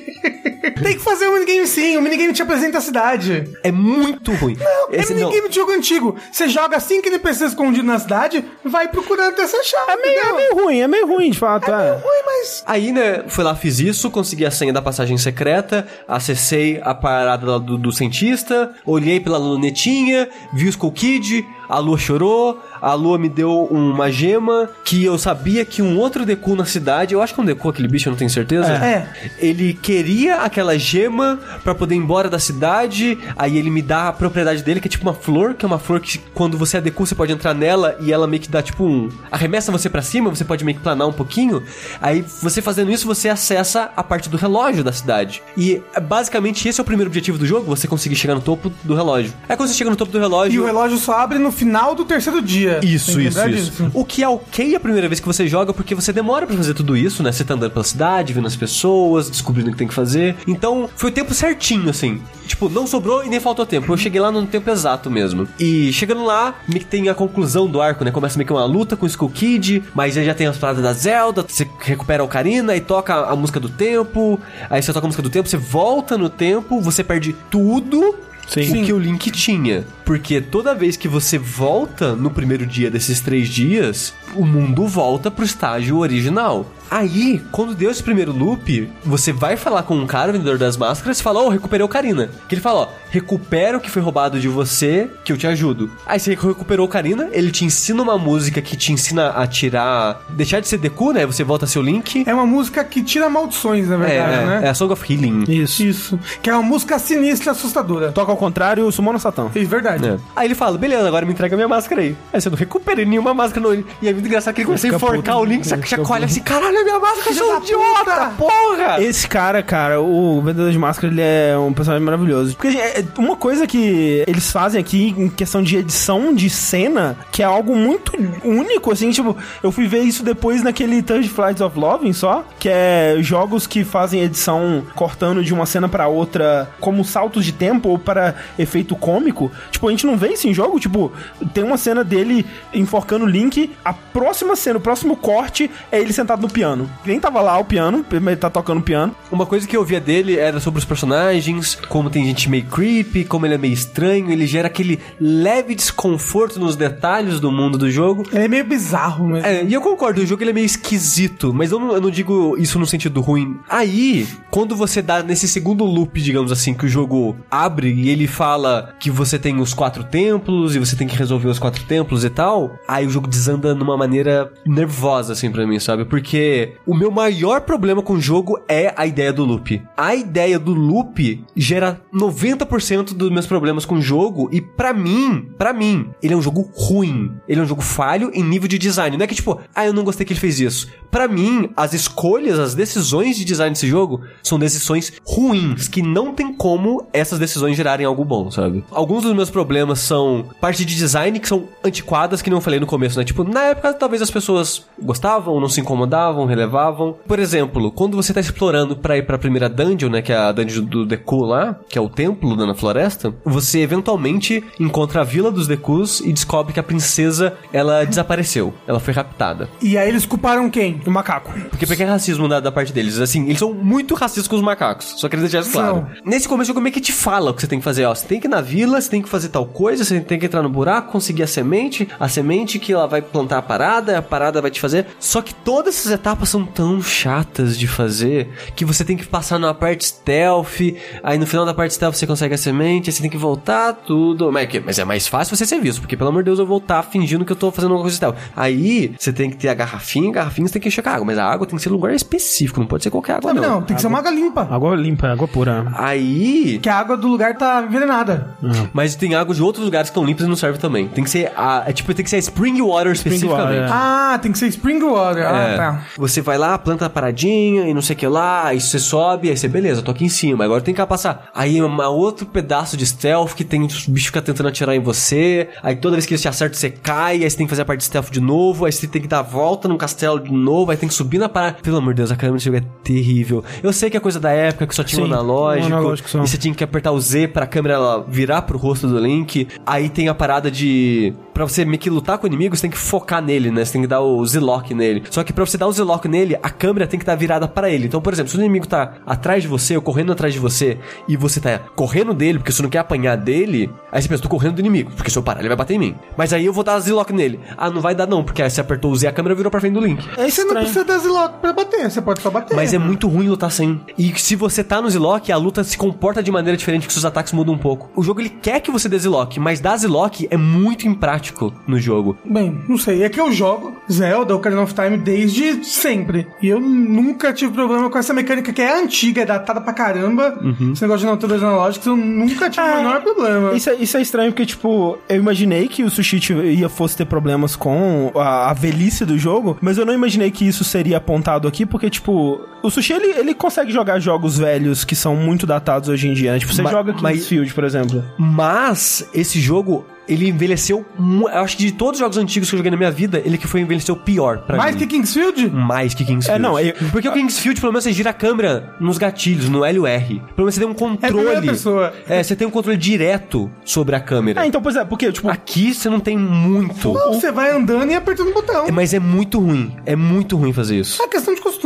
Tem 0.83 0.95
que 0.95 1.03
fazer 1.03 1.29
um 1.29 1.35
minigame 1.35 1.67
sim, 1.67 1.97
o 1.97 2.03
minigame 2.03 2.33
te 2.33 2.43
apresenta 2.43 2.79
a 2.79 2.81
cidade. 2.81 3.49
É 3.63 3.71
muito 3.71 4.33
ruim. 4.33 4.57
Esse 4.91 5.13
é 5.13 5.17
não. 5.17 5.29
minigame 5.29 5.49
de 5.49 5.55
jogo 5.55 5.73
antigo. 5.73 6.17
Você 6.31 6.49
joga 6.49 6.77
assim 6.77 7.01
que 7.03 7.09
NPC 7.09 7.47
escondido 7.47 7.85
na 7.85 7.99
cidade, 7.99 8.45
vai 8.65 8.89
procurando 8.89 9.31
até 9.31 9.47
você 9.47 9.57
achar. 9.57 9.85
É 9.89 9.97
meio, 9.97 10.19
é 10.19 10.33
meio 10.33 10.55
ruim, 10.55 10.81
é 10.81 10.89
meio 10.89 11.07
ruim, 11.07 11.31
de 11.31 11.39
fato. 11.39 11.71
É, 11.71 11.93
ruim, 11.93 12.23
mas... 12.27 12.65
Aí, 12.67 12.93
né, 12.93 13.25
fui 13.29 13.45
lá, 13.45 13.55
fiz 13.55 13.79
isso, 13.79 14.11
consegui 14.11 14.47
a 14.47 14.51
senha 14.51 14.73
da 14.73 14.83
passagem 14.83 15.17
secreta, 15.19 15.87
acessei 16.09 16.81
a 16.83 16.95
parada 16.95 17.59
do, 17.59 17.77
do 17.77 17.93
cientista, 17.93 18.75
olhei 18.85 19.21
pela 19.21 19.39
lunetinha, 19.39 20.29
vi 20.53 20.67
o 20.67 20.71
Skull 20.71 20.93
Kid, 20.93 21.47
a 21.69 21.79
lua 21.79 21.99
chorou, 21.99 22.59
a 22.81 22.95
lua 22.95 23.19
me 23.19 23.29
deu 23.29 23.65
uma 23.71 24.11
gema 24.11 24.69
que 24.85 25.05
eu 25.05 25.19
sabia 25.19 25.65
que 25.65 25.83
um 25.83 25.99
outro 25.99 26.25
Deku 26.25 26.55
na 26.55 26.65
cidade, 26.65 27.15
eu 27.15 27.23
acho 27.23 27.35
que 27.35 27.41
é 27.41 27.43
um 27.43 27.47
Deku 27.47 27.69
aquele 27.69 27.89
bicho, 27.89 28.09
eu 28.09 28.13
não 28.13 28.19
tenho 28.19 28.31
certeza. 28.31 28.73
É. 28.73 29.09
Ele 29.39 29.75
queria 29.75 30.37
aquela 30.37 30.79
gema 30.79 31.39
pra 31.63 31.75
poder 31.75 31.95
ir 31.95 31.99
embora 31.99 32.29
da 32.29 32.39
cidade, 32.39 33.19
aí 33.37 33.57
ele 33.59 33.71
me 33.71 33.83
dá 33.83 34.09
a 34.09 34.13
propriedade 34.13 34.63
dele, 34.63 34.81
que 34.81 34.89
é 34.89 34.91
tipo 34.91 35.05
uma 35.05 35.15
flor, 35.15 35.55
que 35.55 35.65
é 35.65 35.69
uma 35.69 35.79
flor 35.79 36.01
que 36.01 36.19
quando 36.35 36.57
você 36.57 36.79
é 36.79 36.81
Deku, 36.81 37.07
você 37.07 37.15
pode 37.15 37.33
entrar 37.33 37.55
nela 37.55 37.97
e 38.01 38.13
ela 38.13 38.27
meio 38.27 38.43
que 38.43 38.49
dá 38.49 38.63
tipo 38.63 38.85
um... 38.85 39.09
arremessa 39.31 39.73
você 39.73 39.89
pra 39.89 40.03
cima, 40.03 40.31
você 40.31 40.45
pode 40.45 40.65
meio 40.65 40.77
que 40.77 40.83
planar 40.83 41.07
um 41.07 41.13
pouquinho, 41.13 41.63
aí 42.01 42.25
você 42.43 42.63
fazendo 42.63 42.91
isso, 42.91 43.07
você 43.07 43.29
acessa 43.29 43.91
a 43.97 44.03
parte 44.03 44.29
do 44.29 44.37
relógio 44.37 44.83
da 44.83 44.93
cidade. 44.93 45.43
E 45.57 45.83
basicamente 46.03 46.69
esse 46.69 46.81
é 46.81 46.83
o 46.83 46.85
primeiro 46.85 47.09
objetivo 47.09 47.39
do 47.39 47.47
jogo, 47.47 47.65
você 47.65 47.87
conseguir 47.87 48.17
chegar 48.17 48.35
no 48.35 48.41
topo 48.41 48.73
do 48.85 48.95
relógio. 48.95 49.33
Aí 49.49 49.57
quando 49.57 49.69
você 49.69 49.75
chega 49.75 49.91
no 49.91 49.97
topo 49.97 50.13
do 50.13 50.19
relógio... 50.19 50.55
E 50.55 50.61
o 50.61 50.65
relógio 50.65 50.99
só 50.99 51.19
abre 51.19 51.39
no 51.39 51.53
final 51.53 51.95
do 51.95 52.05
terceiro 52.05 52.41
dia. 52.41 52.70
Isso, 52.83 53.21
isso, 53.21 53.49
isso. 53.49 53.49
disso. 53.49 53.91
O 53.93 54.05
que 54.05 54.23
é 54.23 54.29
ok 54.29 54.75
a 54.75 54.81
primeira 54.81 55.09
vez 55.09 55.21
que 55.21 55.27
você 55.27 55.49
joga, 55.49 55.73
porque 55.73 55.95
você 55.95 56.13
demora 56.13 56.47
pra 56.47 56.57
fazer 56.57 56.75
tudo 56.75 56.97
isso, 56.97 57.23
né? 57.23 57.33
Você 57.33 57.45
tá 57.45 57.55
andando 57.55 57.73
pela 57.73 57.85
cidade, 57.85 58.33
vendo 58.33 58.47
as 58.47 58.57
pessoas, 58.57 59.29
descobrindo 59.29 59.69
o 59.69 59.73
que 59.73 59.79
tem 59.79 59.89
que 59.89 59.95
fazer. 59.95 60.37
Então, 60.47 60.89
foi 60.97 61.11
o 61.11 61.13
tempo 61.13 61.35
certinho, 61.35 61.91
assim. 61.91 62.21
Tipo, 62.47 62.69
não 62.69 62.87
sobrou 62.87 63.25
e 63.25 63.29
nem 63.29 63.39
faltou 63.39 63.65
tempo. 63.65 63.93
Eu 63.93 63.97
cheguei 63.97 64.21
lá 64.21 64.33
no 64.33 64.45
tempo 64.47 64.69
exato 64.71 65.11
mesmo. 65.11 65.47
E 65.59 65.93
chegando 65.93 66.25
lá, 66.25 66.55
meio 66.67 66.81
que 66.81 66.87
tem 66.87 67.09
a 67.09 67.15
conclusão 67.15 67.69
do 67.69 67.81
arco, 67.81 68.05
né? 68.05 68.11
Começa 68.11 68.37
meio 68.37 68.47
que 68.47 68.53
uma 68.53 68.65
luta 68.65 68.97
com 68.97 69.05
o 69.05 69.09
Skull 69.09 69.31
Kid, 69.31 69.85
mas 69.95 70.17
aí 70.17 70.25
já 70.25 70.35
tem 70.35 70.47
as 70.47 70.59
paradas 70.59 70.83
da 70.83 70.93
Zelda, 70.93 71.45
você 71.47 71.67
recupera 71.81 72.23
a 72.23 72.27
Ocarina 72.27 72.75
e 72.75 72.81
toca 72.81 73.15
a 73.15 73.37
música 73.37 73.61
do 73.61 73.69
tempo. 73.69 74.41
Aí 74.69 74.83
você 74.83 74.93
toca 74.93 75.07
a 75.07 75.09
música 75.09 75.23
do 75.23 75.31
tempo, 75.31 75.49
você 75.49 75.57
volta 75.57 76.19
no 76.19 76.29
tempo, 76.29 76.81
você 76.81 77.05
perde 77.05 77.35
tudo 77.51 78.17
Sim. 78.49 78.83
o 78.83 78.85
que 78.85 78.93
o 78.93 78.99
Link 78.99 79.31
tinha. 79.31 79.85
Porque 80.11 80.41
toda 80.41 80.75
vez 80.75 80.97
que 80.97 81.07
você 81.07 81.39
volta 81.39 82.17
no 82.17 82.33
primeiro 82.33 82.67
dia 82.67 82.91
desses 82.91 83.21
três 83.21 83.49
dias, 83.49 84.13
o 84.35 84.45
mundo 84.45 84.85
volta 84.89 85.31
pro 85.31 85.45
estágio 85.45 85.99
original. 85.99 86.67
Aí, 86.91 87.41
quando 87.53 87.73
deu 87.73 87.89
esse 87.89 88.03
primeiro 88.03 88.33
loop, 88.33 88.91
você 89.05 89.33
vai 89.33 89.57
falar 89.57 89.85
com 89.85 89.95
um 89.95 90.09
cara, 90.09 90.31
o 90.31 90.33
vendedor 90.33 90.59
das 90.59 90.77
máscaras, 90.77 91.21
e 91.21 91.23
fala, 91.23 91.41
ô, 91.41 91.49
recuperei 91.49 91.85
o 91.85 91.89
Karina. 91.89 92.29
Que 92.49 92.57
ele 92.57 92.61
fala, 92.61 92.81
ó, 92.81 92.89
recupera 93.11 93.79
o 93.79 93.81
que 93.81 93.89
foi 93.89 94.03
roubado 94.03 94.41
de 94.41 94.49
você, 94.49 95.09
que 95.25 95.33
eu 95.33 95.37
te 95.37 95.47
ajudo. 95.47 95.89
Aí 96.05 96.19
você 96.19 96.31
recuperou 96.31 96.87
o 96.87 96.89
Karina, 96.89 97.29
ele 97.31 97.53
te 97.53 97.65
ensina 97.65 98.03
uma 98.03 98.19
música 98.19 98.61
que 98.61 98.77
te 98.77 98.93
ensina 98.93 99.29
a 99.29 99.47
tirar... 99.47 100.21
Deixar 100.31 100.59
de 100.59 100.67
ser 100.67 100.79
Deku, 100.79 101.13
né? 101.13 101.25
Você 101.25 101.45
volta 101.45 101.65
a 101.65 101.69
ser 101.69 101.79
o 101.79 101.83
Link. 101.83 102.25
É 102.27 102.35
uma 102.35 102.45
música 102.47 102.83
que 102.83 103.05
tira 103.05 103.31
maldições, 103.31 103.87
na 103.87 103.95
É, 103.95 103.99
verdade, 103.99 104.33
é, 104.33 104.47
né? 104.47 104.61
é 104.65 104.69
a 104.71 104.75
Song 104.75 104.93
of 104.93 105.13
Healing. 105.13 105.45
Isso. 105.47 105.85
Isso. 105.85 106.19
Que 106.43 106.51
é 106.51 106.55
uma 106.55 106.63
música 106.65 106.99
sinistra 106.99 107.51
e 107.51 107.53
assustadora. 107.53 108.11
Toca 108.11 108.33
ao 108.33 108.37
contrário, 108.37 108.85
o 108.85 108.91
Sumona 108.91 109.21
Satã. 109.21 109.49
É 109.55 109.63
verdade. 109.63 110.00
É. 110.07 110.19
Aí 110.35 110.47
ele 110.47 110.55
fala, 110.55 110.77
beleza, 110.79 111.07
agora 111.07 111.25
me 111.27 111.33
entrega 111.33 111.57
minha 111.57 111.69
máscara 111.69 112.01
aí. 112.01 112.17
Aí 112.33 112.41
você 112.41 112.51
não 112.51 112.57
recupera 112.57 113.05
nenhuma 113.05 113.35
máscara 113.35 113.61
no 113.61 113.75
E 113.75 114.09
é 114.09 114.13
muito 114.13 114.27
engraçado 114.27 114.55
que 114.55 114.61
ele 114.61 114.67
começa 114.67 114.87
a 114.87 114.91
enforcar 114.91 115.35
puto. 115.35 115.39
o 115.39 115.45
Link, 115.45 115.67
saca, 115.67 115.83
Fica 115.83 115.97
chacoalha 115.97 116.27
assim, 116.27 116.41
caralho, 116.41 116.79
a 116.79 116.85
minha 116.85 116.99
máscara, 116.99 117.21
eu 117.21 117.35
Filho 117.35 117.45
sou 117.45 117.53
da 117.53 117.65
idiota, 117.65 118.05
puta." 118.05 118.31
porra! 118.37 119.03
Esse 119.03 119.29
cara, 119.29 119.63
cara, 119.63 120.01
o 120.01 120.41
vendedor 120.43 120.71
de 120.71 120.79
máscara, 120.79 121.13
ele 121.13 121.23
é 121.23 121.57
um 121.59 121.73
personagem 121.73 122.05
maravilhoso. 122.05 122.57
Porque 122.57 122.69
é, 122.77 123.05
uma 123.19 123.37
coisa 123.37 123.67
que 123.67 124.25
eles 124.27 124.51
fazem 124.51 124.81
aqui 124.81 125.15
em 125.17 125.29
questão 125.29 125.63
de 125.63 125.77
edição 125.77 126.35
de 126.35 126.49
cena, 126.51 127.17
que 127.31 127.43
é 127.43 127.47
algo 127.47 127.75
muito 127.77 128.13
único, 128.45 128.93
assim, 128.93 129.11
tipo, 129.11 129.37
eu 129.63 129.71
fui 129.71 129.87
ver 129.87 130.03
isso 130.03 130.23
depois 130.23 130.63
naquele 130.63 131.03
Third 131.03 131.29
Flights 131.29 131.61
of 131.61 131.79
Loving 131.79 132.13
só, 132.13 132.45
que 132.59 132.69
é 132.69 133.17
jogos 133.21 133.67
que 133.67 133.85
fazem 133.85 134.23
edição 134.23 134.83
cortando 134.95 135.43
de 135.43 135.53
uma 135.53 135.67
cena 135.67 135.89
pra 135.89 136.09
outra 136.09 136.71
como 136.81 137.05
saltos 137.05 137.45
de 137.45 137.53
tempo 137.53 137.89
ou 137.89 137.99
para 137.99 138.35
efeito 138.59 138.95
cômico. 138.97 139.51
Tipo, 139.71 139.80
a 139.89 139.91
gente 139.91 140.07
não 140.07 140.17
vê 140.17 140.29
isso 140.29 140.49
em 140.49 140.55
jogo, 140.55 140.79
tipo, 140.79 141.13
tem 141.53 141.65
uma 141.65 141.77
cena 141.77 142.05
dele 142.05 142.45
enforcando 142.73 143.25
o 143.25 143.29
Link, 143.29 143.71
a 143.85 143.93
próxima 143.93 144.57
cena, 144.57 144.79
o 144.79 144.81
próximo 144.81 145.17
corte 145.17 145.71
é 145.91 146.01
ele 146.01 146.13
sentado 146.13 146.43
no 146.43 146.49
piano. 146.49 146.91
Nem 147.05 147.21
tava 147.21 147.41
lá 147.41 147.59
o 147.59 147.65
piano, 147.65 148.05
ele 148.11 148.37
tá 148.37 148.51
tocando 148.51 148.83
piano. 148.83 149.15
Uma 149.31 149.47
coisa 149.47 149.67
que 149.67 149.77
eu 149.77 149.85
via 149.85 150.01
dele 150.01 150.37
era 150.37 150.61
sobre 150.61 150.79
os 150.79 150.85
personagens, 150.85 151.77
como 151.89 152.11
tem 152.11 152.25
gente 152.25 152.49
meio 152.49 152.65
creepy, 152.65 153.25
como 153.25 153.47
ele 153.47 153.55
é 153.55 153.59
meio 153.59 153.75
estranho, 153.75 154.31
ele 154.31 154.47
gera 154.47 154.67
aquele 154.67 154.99
leve 155.21 155.75
desconforto 155.75 156.59
nos 156.59 156.77
detalhes 156.77 157.41
do 157.41 157.51
mundo 157.51 157.79
do 157.79 157.91
jogo. 157.91 158.25
Ele 158.33 158.45
é 158.45 158.49
meio 158.49 158.65
bizarro 158.65 159.27
mesmo. 159.27 159.47
É, 159.47 159.65
e 159.65 159.73
eu 159.73 159.81
concordo, 159.81 160.21
o 160.21 160.27
jogo 160.27 160.43
ele 160.43 160.51
é 160.51 160.55
meio 160.55 160.67
esquisito, 160.67 161.53
mas 161.55 161.73
eu 161.73 161.79
não, 161.79 161.93
eu 161.93 162.01
não 162.01 162.11
digo 162.11 162.57
isso 162.59 162.79
no 162.79 162.87
sentido 162.87 163.21
ruim. 163.21 163.59
Aí, 163.69 164.27
quando 164.51 164.75
você 164.77 165.01
dá 165.01 165.23
nesse 165.23 165.49
segundo 165.49 165.85
loop, 165.85 166.21
digamos 166.21 166.53
assim, 166.53 166.75
que 166.75 166.87
o 166.87 166.89
jogo 166.89 167.37
abre 167.51 167.93
e 167.93 168.09
ele 168.09 168.27
fala 168.27 168.95
que 168.99 169.11
você 169.11 169.39
tem 169.39 169.59
o 169.59 169.63
os 169.71 169.75
quatro 169.75 170.03
templos 170.05 170.75
e 170.75 170.79
você 170.79 170.97
tem 170.97 171.07
que 171.07 171.17
resolver 171.17 171.49
os 171.49 171.59
quatro 171.59 171.85
templos 171.85 172.25
e 172.25 172.31
tal, 172.31 172.73
aí 172.87 173.07
o 173.07 173.11
jogo 173.11 173.29
desanda 173.29 173.75
numa 173.75 173.97
maneira 173.97 174.53
nervosa, 174.67 175.33
assim, 175.33 175.51
pra 175.51 175.67
mim, 175.67 175.79
sabe? 175.79 176.05
Porque 176.05 176.75
o 176.87 176.95
meu 176.95 177.11
maior 177.11 177.61
problema 177.61 178.03
com 178.03 178.15
o 178.15 178.21
jogo 178.21 178.59
é 178.69 178.93
a 178.97 179.07
ideia 179.07 179.33
do 179.33 179.45
loop. 179.45 179.81
A 179.97 180.15
ideia 180.15 180.59
do 180.59 180.75
loop 180.75 181.45
gera 181.57 182.01
90% 182.13 183.15
dos 183.15 183.31
meus 183.31 183.47
problemas 183.47 183.85
com 183.85 183.97
o 183.97 184.03
jogo 184.03 184.49
e 184.53 184.61
pra 184.61 184.93
mim, 184.93 185.49
pra 185.57 185.73
mim, 185.73 186.11
ele 186.23 186.35
é 186.35 186.37
um 186.37 186.43
jogo 186.43 186.69
ruim. 186.75 187.33
Ele 187.49 187.61
é 187.61 187.63
um 187.63 187.67
jogo 187.67 187.83
falho 187.83 188.31
em 188.35 188.43
nível 188.43 188.69
de 188.69 188.79
design. 188.79 189.17
Não 189.17 189.25
é 189.25 189.27
que 189.27 189.35
tipo, 189.35 189.61
ah, 189.75 189.87
eu 189.87 189.93
não 189.93 190.05
gostei 190.05 190.27
que 190.27 190.33
ele 190.33 190.41
fez 190.41 190.59
isso. 190.59 190.89
Pra 191.11 191.29
mim, 191.29 191.71
as 191.77 191.93
escolhas, 191.93 192.59
as 192.59 192.75
decisões 192.75 193.37
de 193.37 193.45
design 193.45 193.73
desse 193.73 193.87
jogo 193.87 194.21
são 194.43 194.59
decisões 194.59 195.13
ruins, 195.25 195.87
que 195.87 196.03
não 196.03 196.35
tem 196.35 196.53
como 196.53 197.07
essas 197.13 197.39
decisões 197.39 197.77
gerarem 197.77 198.07
algo 198.07 198.25
bom, 198.25 198.51
sabe? 198.51 198.85
Alguns 198.91 199.23
dos 199.23 199.35
meus 199.35 199.51
problemas 199.51 199.60
são 199.95 200.47
parte 200.61 200.85
de 200.85 200.95
design 200.95 201.39
que 201.39 201.49
são 201.49 201.69
antiquadas, 201.85 202.43
que 202.43 202.51
não 202.51 202.61
falei 202.61 202.81
no 202.81 202.87
começo, 202.87 203.19
né? 203.19 203.25
Tipo, 203.25 203.45
na 203.45 203.65
época 203.65 203.93
talvez 203.95 204.23
as 204.23 204.31
pessoas 204.31 204.85
gostavam, 205.01 205.61
não 205.61 205.69
se 205.69 205.81
incomodavam, 205.81 206.47
relevavam. 206.47 207.17
Por 207.27 207.39
exemplo, 207.39 207.91
quando 207.91 208.17
você 208.17 208.33
tá 208.33 208.41
explorando 208.41 208.97
pra 208.97 209.17
ir 209.17 209.27
pra 209.27 209.39
primeira 209.39 209.69
dungeon, 209.69 210.11
né? 210.11 210.23
Que 210.23 210.33
é 210.33 210.37
a 210.37 210.53
dungeon 210.53 210.85
do 210.85 211.07
Deku 211.07 211.45
lá, 211.45 211.79
que 211.89 211.99
é 211.99 212.01
o 212.01 212.09
templo 212.09 212.57
na 212.57 212.75
floresta, 212.75 213.35
você 213.45 213.81
eventualmente 213.81 214.63
encontra 214.79 215.21
a 215.21 215.25
vila 215.25 215.51
dos 215.51 215.67
Dekus 215.67 216.21
e 216.21 216.33
descobre 216.33 216.73
que 216.73 216.81
a 216.81 216.83
princesa, 216.83 217.55
ela 217.73 218.05
desapareceu. 218.05 218.75
Ela 218.87 219.01
foi 219.01 219.15
raptada. 219.15 219.69
E 219.83 219.97
aí 219.97 220.09
eles 220.09 220.27
culparam 220.27 220.71
quem? 220.71 221.01
O 221.07 221.11
macaco. 221.11 221.53
Porque 221.71 221.87
porque 221.87 222.03
é 222.03 222.07
racismo 222.07 222.49
da, 222.49 222.61
da 222.61 222.73
parte 222.73 222.93
deles. 222.93 223.19
Assim, 223.19 223.45
eles 223.45 223.59
são 223.59 223.73
muito 223.73 224.15
racistas 224.15 224.49
com 224.49 224.57
os 224.57 224.63
macacos. 224.63 225.15
Só 225.19 225.29
queria 225.29 225.43
deixar 225.43 225.61
isso 225.61 225.73
claro. 225.73 226.07
Nesse 226.25 226.49
começo, 226.49 226.71
o 226.71 226.73
jogo 226.73 226.81
meio 226.81 226.93
que 226.93 227.01
te 227.01 227.13
fala 227.13 227.51
o 227.51 227.55
que 227.55 227.61
você 227.61 227.67
tem 227.67 227.79
que 227.79 227.85
fazer. 227.85 228.05
Ó, 228.05 228.15
você 228.15 228.27
tem 228.27 228.41
que 228.41 228.47
ir 228.47 228.51
na 228.51 228.61
vila, 228.61 229.01
você 229.01 229.11
tem 229.11 229.23
que 229.23 229.29
fazer 229.29 229.50
tal 229.51 229.67
coisa, 229.67 230.05
você 230.05 230.21
tem 230.21 230.39
que 230.39 230.47
entrar 230.47 230.63
no 230.63 230.69
buraco, 230.69 231.13
conseguir 231.13 231.43
a 231.43 231.47
semente, 231.47 232.09
a 232.19 232.29
semente 232.29 232.79
que 232.79 232.93
ela 232.93 233.07
vai 233.07 233.21
plantar 233.21 233.59
a 233.59 233.63
parada, 233.63 234.19
a 234.19 234.23
parada 234.23 234.61
vai 234.61 234.71
te 234.71 234.81
fazer. 234.81 235.07
Só 235.19 235.43
que 235.43 235.55
todas 235.55 235.97
essas 235.97 236.13
etapas 236.13 236.49
são 236.49 236.65
tão 236.65 237.03
chatas 237.03 237.79
de 237.79 237.87
fazer 237.87 238.49
que 238.77 238.85
você 238.85 239.05
tem 239.05 239.17
que 239.17 239.27
passar 239.27 239.59
numa 239.59 239.75
parte 239.75 240.07
stealth, 240.07 240.81
aí 241.23 241.39
no 241.39 241.47
final 241.47 241.67
da 241.67 241.75
parte 241.75 241.95
stealth 241.95 242.15
você 242.15 242.27
consegue 242.27 242.55
a 242.55 242.59
semente, 242.59 243.11
aí 243.11 243.13
você 243.13 243.23
tem 243.23 243.31
que 243.31 243.37
voltar 243.37 243.93
tudo. 243.93 244.51
Mas, 244.53 244.99
é 244.99 245.01
é 245.01 245.05
mais 245.05 245.27
fácil 245.27 245.57
você 245.57 245.65
ser 245.67 245.81
visto, 245.81 246.01
porque 246.01 246.17
pelo 246.17 246.29
amor 246.31 246.43
de 246.43 246.47
Deus 246.47 246.59
eu 246.59 246.67
vou 246.67 246.79
voltar 246.79 247.03
fingindo 247.03 247.45
que 247.45 247.53
eu 247.53 247.57
tô 247.57 247.71
fazendo 247.71 247.93
uma 247.93 248.01
coisa 248.01 248.17
stealth. 248.17 248.37
Aí 248.55 249.13
você 249.19 249.33
tem 249.33 249.51
que 249.51 249.57
ter 249.57 249.69
a 249.69 249.75
garrafinha, 249.75 250.31
garrafinha 250.31 250.69
você 250.69 250.75
tem 250.75 250.83
que 250.83 250.89
encher 250.89 251.03
com 251.03 251.09
a 251.09 251.13
água, 251.13 251.25
mas 251.25 251.39
a 251.39 251.45
água 251.45 251.67
tem 251.67 251.77
que 251.77 251.83
ser 251.83 251.89
lugar 251.89 252.13
específico, 252.15 252.81
não 252.81 252.87
pode 252.87 253.03
ser 253.03 253.11
qualquer 253.11 253.37
água 253.37 253.53
Não, 253.55 253.63
não. 253.63 253.71
não, 253.71 253.83
tem 253.83 253.97
que 253.97 254.03
ser 254.03 254.09
uma 254.09 254.19
água 254.19 254.31
limpa. 254.31 254.69
Água 254.71 254.95
limpa, 254.95 255.29
água 255.29 255.49
pura. 255.49 255.87
Aí 255.95 256.79
Que 256.79 256.89
a 256.89 256.97
água 256.97 257.17
do 257.17 257.29
lugar 257.29 257.57
tá 257.57 257.83
envenenada. 257.83 258.57
Mas 258.93 259.15
tem 259.15 259.35
água 259.35 259.40
de 259.45 259.63
outros 259.63 259.85
lugares 259.85 260.09
que 260.09 260.13
estão 260.13 260.25
limpas 260.25 260.47
e 260.47 260.49
não 260.49 260.57
serve 260.57 260.79
também. 260.79 261.09
Tem 261.09 261.25
que 261.25 261.31
ser 261.31 261.53
a. 261.57 261.85
É 261.87 261.93
tipo, 261.93 262.13
tem 262.15 262.25
que 262.25 262.31
ser 262.31 262.37
a 262.37 262.39
spring 262.41 262.81
water 262.83 263.13
especificamente. 263.13 263.63
water, 263.81 263.83
é. 263.83 263.89
Ah, 263.91 264.39
tem 264.41 264.53
que 264.53 264.59
ser 264.59 264.67
spring 264.69 265.01
water. 265.03 265.47
Ah, 265.47 265.59
É. 265.69 265.77
tá. 265.77 266.05
Você 266.17 266.41
vai 266.41 266.59
lá, 266.59 266.77
planta 266.79 267.07
a 267.07 267.11
paradinha 267.11 267.89
e 267.89 267.95
não 267.95 268.03
sei 268.03 268.15
o 268.15 268.19
que 268.19 268.27
lá, 268.27 268.67
aí 268.67 268.81
você 268.81 268.99
sobe, 268.99 269.49
aí 269.51 269.57
você, 269.57 269.69
beleza, 269.69 270.03
tô 270.03 270.11
aqui 270.11 270.25
em 270.25 270.29
cima, 270.29 270.65
agora 270.65 270.81
tem 270.81 270.95
que 270.95 271.05
passar. 271.07 271.49
Aí 271.55 271.81
um 271.83 272.01
outro 272.11 272.47
pedaço 272.47 272.97
de 272.97 273.07
stealth 273.07 273.55
que 273.55 273.65
tem 273.65 273.83
os 273.83 274.07
bichos 274.07 274.27
ficam 274.27 274.43
tentando 274.43 274.69
atirar 274.69 274.95
em 274.95 275.01
você, 275.01 275.69
aí 275.83 275.97
toda 275.97 276.15
vez 276.17 276.27
que 276.27 276.35
eles 276.35 276.43
te 276.43 276.49
acertam 276.49 276.79
você 276.79 276.91
cai, 276.91 277.43
aí 277.43 277.51
você 277.51 277.57
tem 277.57 277.67
que 277.67 277.71
fazer 277.71 277.83
a 277.83 277.85
parte 277.85 277.99
de 278.01 278.05
stealth 278.05 278.31
de 278.31 278.41
novo, 278.41 278.85
aí 278.85 278.93
você 278.93 279.07
tem 279.07 279.21
que 279.23 279.29
dar 279.29 279.41
a 279.41 279.43
volta 279.43 279.89
no 279.89 279.97
castelo 279.97 280.39
de 280.41 280.53
novo, 280.53 280.91
aí 280.91 280.97
tem 280.97 281.09
que 281.09 281.15
subir 281.15 281.39
na 281.39 281.49
parada. 281.49 281.79
Pelo 281.83 281.97
amor 281.99 282.13
de 282.15 282.19
Deus, 282.19 282.31
a 282.31 282.37
câmera 282.37 282.57
desse 282.57 282.67
jogo 282.67 282.77
é 282.79 282.83
terrível. 283.03 283.65
Eu 283.83 283.93
sei 283.93 284.11
que 284.11 284.17
é 284.17 284.21
coisa 284.21 284.39
da 284.39 284.51
época, 284.51 284.87
que 284.87 284.95
só 284.95 285.03
tinha 285.03 285.23
Sim, 285.25 285.31
um 285.31 285.33
analógico, 285.35 285.93
um 285.93 285.97
analógico 285.97 286.29
só. 286.31 286.43
e 286.43 286.49
você 286.49 286.57
tinha 286.59 286.75
que 286.75 286.85
apertar 286.85 287.13
o 287.13 287.21
Z 287.21 287.49
pra 287.49 287.67
câmera 287.67 287.95
ela 287.95 288.25
virar 288.29 288.63
pro 288.63 288.79
rosto 288.79 289.07
do 289.09 289.17
Link. 289.31 289.69
Aí 289.87 290.09
tem 290.09 290.29
a 290.29 290.35
parada 290.35 290.71
de. 290.71 291.35
Pra 291.53 291.65
você 291.65 291.85
meio 291.85 291.99
que 291.99 292.09
lutar 292.09 292.39
com 292.39 292.45
o 292.45 292.47
inimigo, 292.47 292.75
você 292.75 292.83
tem 292.83 292.91
que 292.91 292.97
focar 292.97 293.43
nele, 293.43 293.71
né? 293.71 293.85
Você 293.85 293.93
tem 293.93 294.03
que 294.03 294.07
dar 294.07 294.21
o 294.21 294.45
Z-Lock 294.47 294.95
nele. 294.95 295.25
Só 295.31 295.45
que 295.45 295.53
pra 295.53 295.67
você 295.67 295.77
dar 295.77 295.87
o 295.87 295.93
Z-Lock 295.93 296.27
nele, 296.27 296.59
a 296.63 296.71
câmera 296.71 297.07
tem 297.07 297.19
que 297.19 297.23
estar 297.23 297.35
virada 297.35 297.69
para 297.69 297.91
ele. 297.91 298.07
Então, 298.07 298.21
por 298.21 298.33
exemplo, 298.33 298.51
se 298.51 298.57
o 298.57 298.61
inimigo 298.61 298.87
tá 298.87 299.15
atrás 299.27 299.63
de 299.63 299.69
você, 299.69 299.95
ou 299.95 300.03
correndo 300.03 300.33
atrás 300.33 300.55
de 300.55 300.59
você, 300.61 300.99
e 301.29 301.37
você 301.37 301.61
tá 301.61 301.79
correndo 301.95 302.33
dele, 302.33 302.59
porque 302.59 302.73
você 302.73 302.83
não 302.83 302.89
quer 302.89 302.99
apanhar 303.01 303.37
dele, 303.37 303.91
aí 304.11 304.23
você 304.23 304.29
pensa, 304.29 304.43
tô 304.43 304.49
correndo 304.49 304.77
do 304.77 304.81
inimigo, 304.81 305.11
porque 305.15 305.31
se 305.31 305.37
eu 305.37 305.43
parar, 305.43 305.61
ele 305.61 305.69
vai 305.69 305.77
bater 305.77 305.95
em 305.95 305.99
mim. 305.99 306.15
Mas 306.37 306.53
aí 306.53 306.65
eu 306.65 306.73
vou 306.73 306.83
dar 306.83 306.99
Z-Lock 306.99 307.33
nele. 307.33 307.61
Ah, 307.77 307.91
não 307.91 308.01
vai 308.01 308.15
dar 308.15 308.27
não, 308.27 308.43
porque 308.43 308.63
aí 308.63 308.71
você 308.71 308.81
apertou 308.81 309.11
o 309.11 309.17
Z, 309.17 309.27
a 309.27 309.33
câmera 309.33 309.55
virou 309.55 309.71
pra 309.71 309.81
frente 309.81 309.95
do 309.95 310.01
Link. 310.01 310.27
É 310.39 310.49
Você 310.49 310.65
não 310.65 310.75
precisa 310.75 311.05
dar 311.05 311.19
Zilok 311.19 311.59
pra 311.61 311.73
bater, 311.73 312.11
você 312.11 312.23
pode 312.23 312.41
só 312.41 312.51
bater. 312.51 312.75
Mas 312.75 312.95
é 312.95 312.99
muito 312.99 313.29
ruim 313.29 313.49
lutar 313.49 313.71
sem. 313.71 314.01
E 314.17 314.33
se 314.39 314.57
você 314.57 314.83
tá 314.83 315.01
no 315.01 315.11
Zilok, 315.11 315.51
a 315.53 315.57
luta 315.57 315.85
se 315.85 315.97
comporta 315.97 316.43
de 316.43 316.51
maneira 316.51 316.77
diferente, 316.77 317.07
que 317.07 317.13
seus 317.13 317.25
ataques 317.25 317.53
mudam 317.53 317.75
um 317.75 317.79
pouco. 317.79 318.11
O 318.17 318.23
jogo 318.23 318.41
ele 318.41 318.51
quer 318.51 318.81
que 318.81 318.91
você 318.91 319.09
dê 319.09 319.19
Zilok, 319.21 319.59
mas 319.61 319.81
dar 319.81 319.97
Zilok 319.97 320.49
é 320.51 320.57
muito 320.57 321.07
imprático 321.07 321.73
no 321.87 321.99
jogo. 322.01 322.37
Bem, 322.45 322.81
não 322.89 322.99
sei. 322.99 323.23
É 323.23 323.29
que 323.29 323.41
eu 323.41 323.53
jogo 323.53 323.97
Zelda, 324.11 324.55
Ocarina 324.55 324.83
of 324.83 324.95
Time, 324.95 325.17
desde 325.17 325.85
sempre. 325.85 326.47
E 326.63 326.69
eu 326.69 326.81
nunca 326.81 327.53
tive 327.53 327.73
problema 327.73 328.11
com 328.11 328.19
essa 328.19 328.33
mecânica 328.35 328.73
que 328.73 328.83
é 328.83 329.01
antiga, 329.03 329.43
é 329.43 329.47
datada 329.47 329.81
pra 329.81 329.93
caramba. 329.93 330.59
Esse 330.93 331.03
negócio 331.03 331.27
de 331.27 331.33
natureza 331.33 331.67
analógicos, 331.67 332.07
eu 332.07 332.17
nunca 332.17 332.69
tive 332.71 332.85
o 332.87 332.91
Ah, 332.91 332.97
menor 332.97 333.21
problema. 333.23 333.73
Isso 333.75 333.91
é, 333.91 333.95
isso 333.95 334.17
é 334.17 334.23
estranho 334.23 334.51
porque, 334.53 334.67
tipo, 334.67 335.19
eu 335.29 335.37
imaginei 335.37 335.87
que 335.89 336.03
o 336.03 336.11
Sushi 336.11 336.41
ia 336.75 336.89
fosse 336.89 337.17
ter 337.17 337.27
problemas 337.27 337.77
com 337.77 338.33
a, 338.35 338.71
a 338.71 338.73
velhice 338.73 339.25
do 339.25 339.37
jogo, 339.39 339.77
mas 339.81 339.99
eu 339.99 340.07
não 340.07 340.15
imaginei 340.15 340.51
que 340.51 340.67
isso 340.67 340.83
seria 340.85 341.19
apontado 341.19 341.69
aqui, 341.69 341.85
porque, 341.87 342.09
tipo, 342.11 342.61
o 342.83 342.91
Sushi 342.91 343.13
ele, 343.13 343.39
ele 343.39 343.55
consegue 343.55 343.93
jogar 343.93 344.19
jogos 344.19 344.57
velhos 344.59 345.05
que 345.05 345.15
são 345.15 345.37
muito 345.37 345.67
datados 345.67 346.09
hoje 346.09 346.29
em 346.29 346.33
dia, 346.33 346.53
né? 346.53 346.59
Tipo, 346.59 346.73
você 346.73 346.83
Ma- 346.83 346.91
joga 346.91 347.15
mas- 347.21 347.37
Kingsfield, 347.39 347.75
por 347.75 347.85
exemplo. 347.85 348.25
Mas 348.39 349.10
esse 349.35 349.61
jogo, 349.61 350.05
ele 350.29 350.49
envelheceu. 350.49 351.05
acho 351.53 351.77
que 351.77 351.85
de 351.87 351.93
todos 351.93 352.15
os 352.15 352.19
jogos 352.21 352.37
antigos 352.37 352.69
que 352.69 352.75
eu 352.75 352.79
joguei 352.79 352.91
na 352.91 352.97
minha 352.97 353.11
vida, 353.11 353.43
ele 353.45 353.59
que 353.59 353.67
foi 353.67 353.81
envelheceu 353.81 354.15
pior 354.17 354.59
pra 354.59 354.77
Mais 354.77 354.95
mim. 354.95 355.01
que 355.01 355.07
Kingsfield? 355.09 355.71
Mais 355.71 356.15
que 356.15 356.25
Kingsfield. 356.25 356.59
É, 356.61 356.63
não, 356.63 356.79
eu- 356.79 356.95
Porque 357.11 357.29
o 357.29 357.33
Kingsfield, 357.33 357.81
pelo 357.81 357.93
menos, 357.93 358.05
você 358.05 358.13
gira 358.13 358.31
a 358.31 358.33
câmera 358.33 358.95
nos 359.01 359.19
gatilhos, 359.19 359.69
no 359.69 359.85
L 359.85 359.99
e 360.01 360.07
R. 360.09 360.35
Pelo 360.55 360.59
menos 360.59 360.75
você 360.75 360.81
tem 360.81 360.89
um 360.89 360.95
controle. 360.95 361.35
primeira 361.35 361.61
pessoa. 361.63 362.13
É, 362.29 362.43
você 362.43 362.55
tem 362.55 362.67
um 362.67 362.71
controle 362.71 362.97
direto 362.97 363.69
sobre 363.85 364.15
a 364.15 364.21
câmera. 364.21 364.61
Ah, 364.61 364.67
então, 364.67 364.81
pois 364.81 364.95
é, 364.95 365.05
porque, 365.05 365.33
tipo, 365.33 365.49
Aqui 365.51 365.93
você 365.93 366.09
não 366.09 366.21
tem 366.21 366.39
muito. 366.39 367.13
Não, 367.13 367.35
você 367.35 367.51
vai 367.51 367.73
andando 367.73 368.11
e 368.11 368.15
apertando 368.15 368.51
o 368.51 368.55
botão. 368.55 368.87
É, 368.87 368.93
Mas 368.93 369.13
é 369.13 369.19
muito 369.19 369.59
ruim. 369.59 369.97
É 370.07 370.15
muito 370.15 370.57
ruim 370.57 370.73
fazer 370.73 370.97
isso. 371.01 371.21
É 371.23 371.27
questão 371.27 371.55
de 371.55 371.61
costume. 371.61 371.80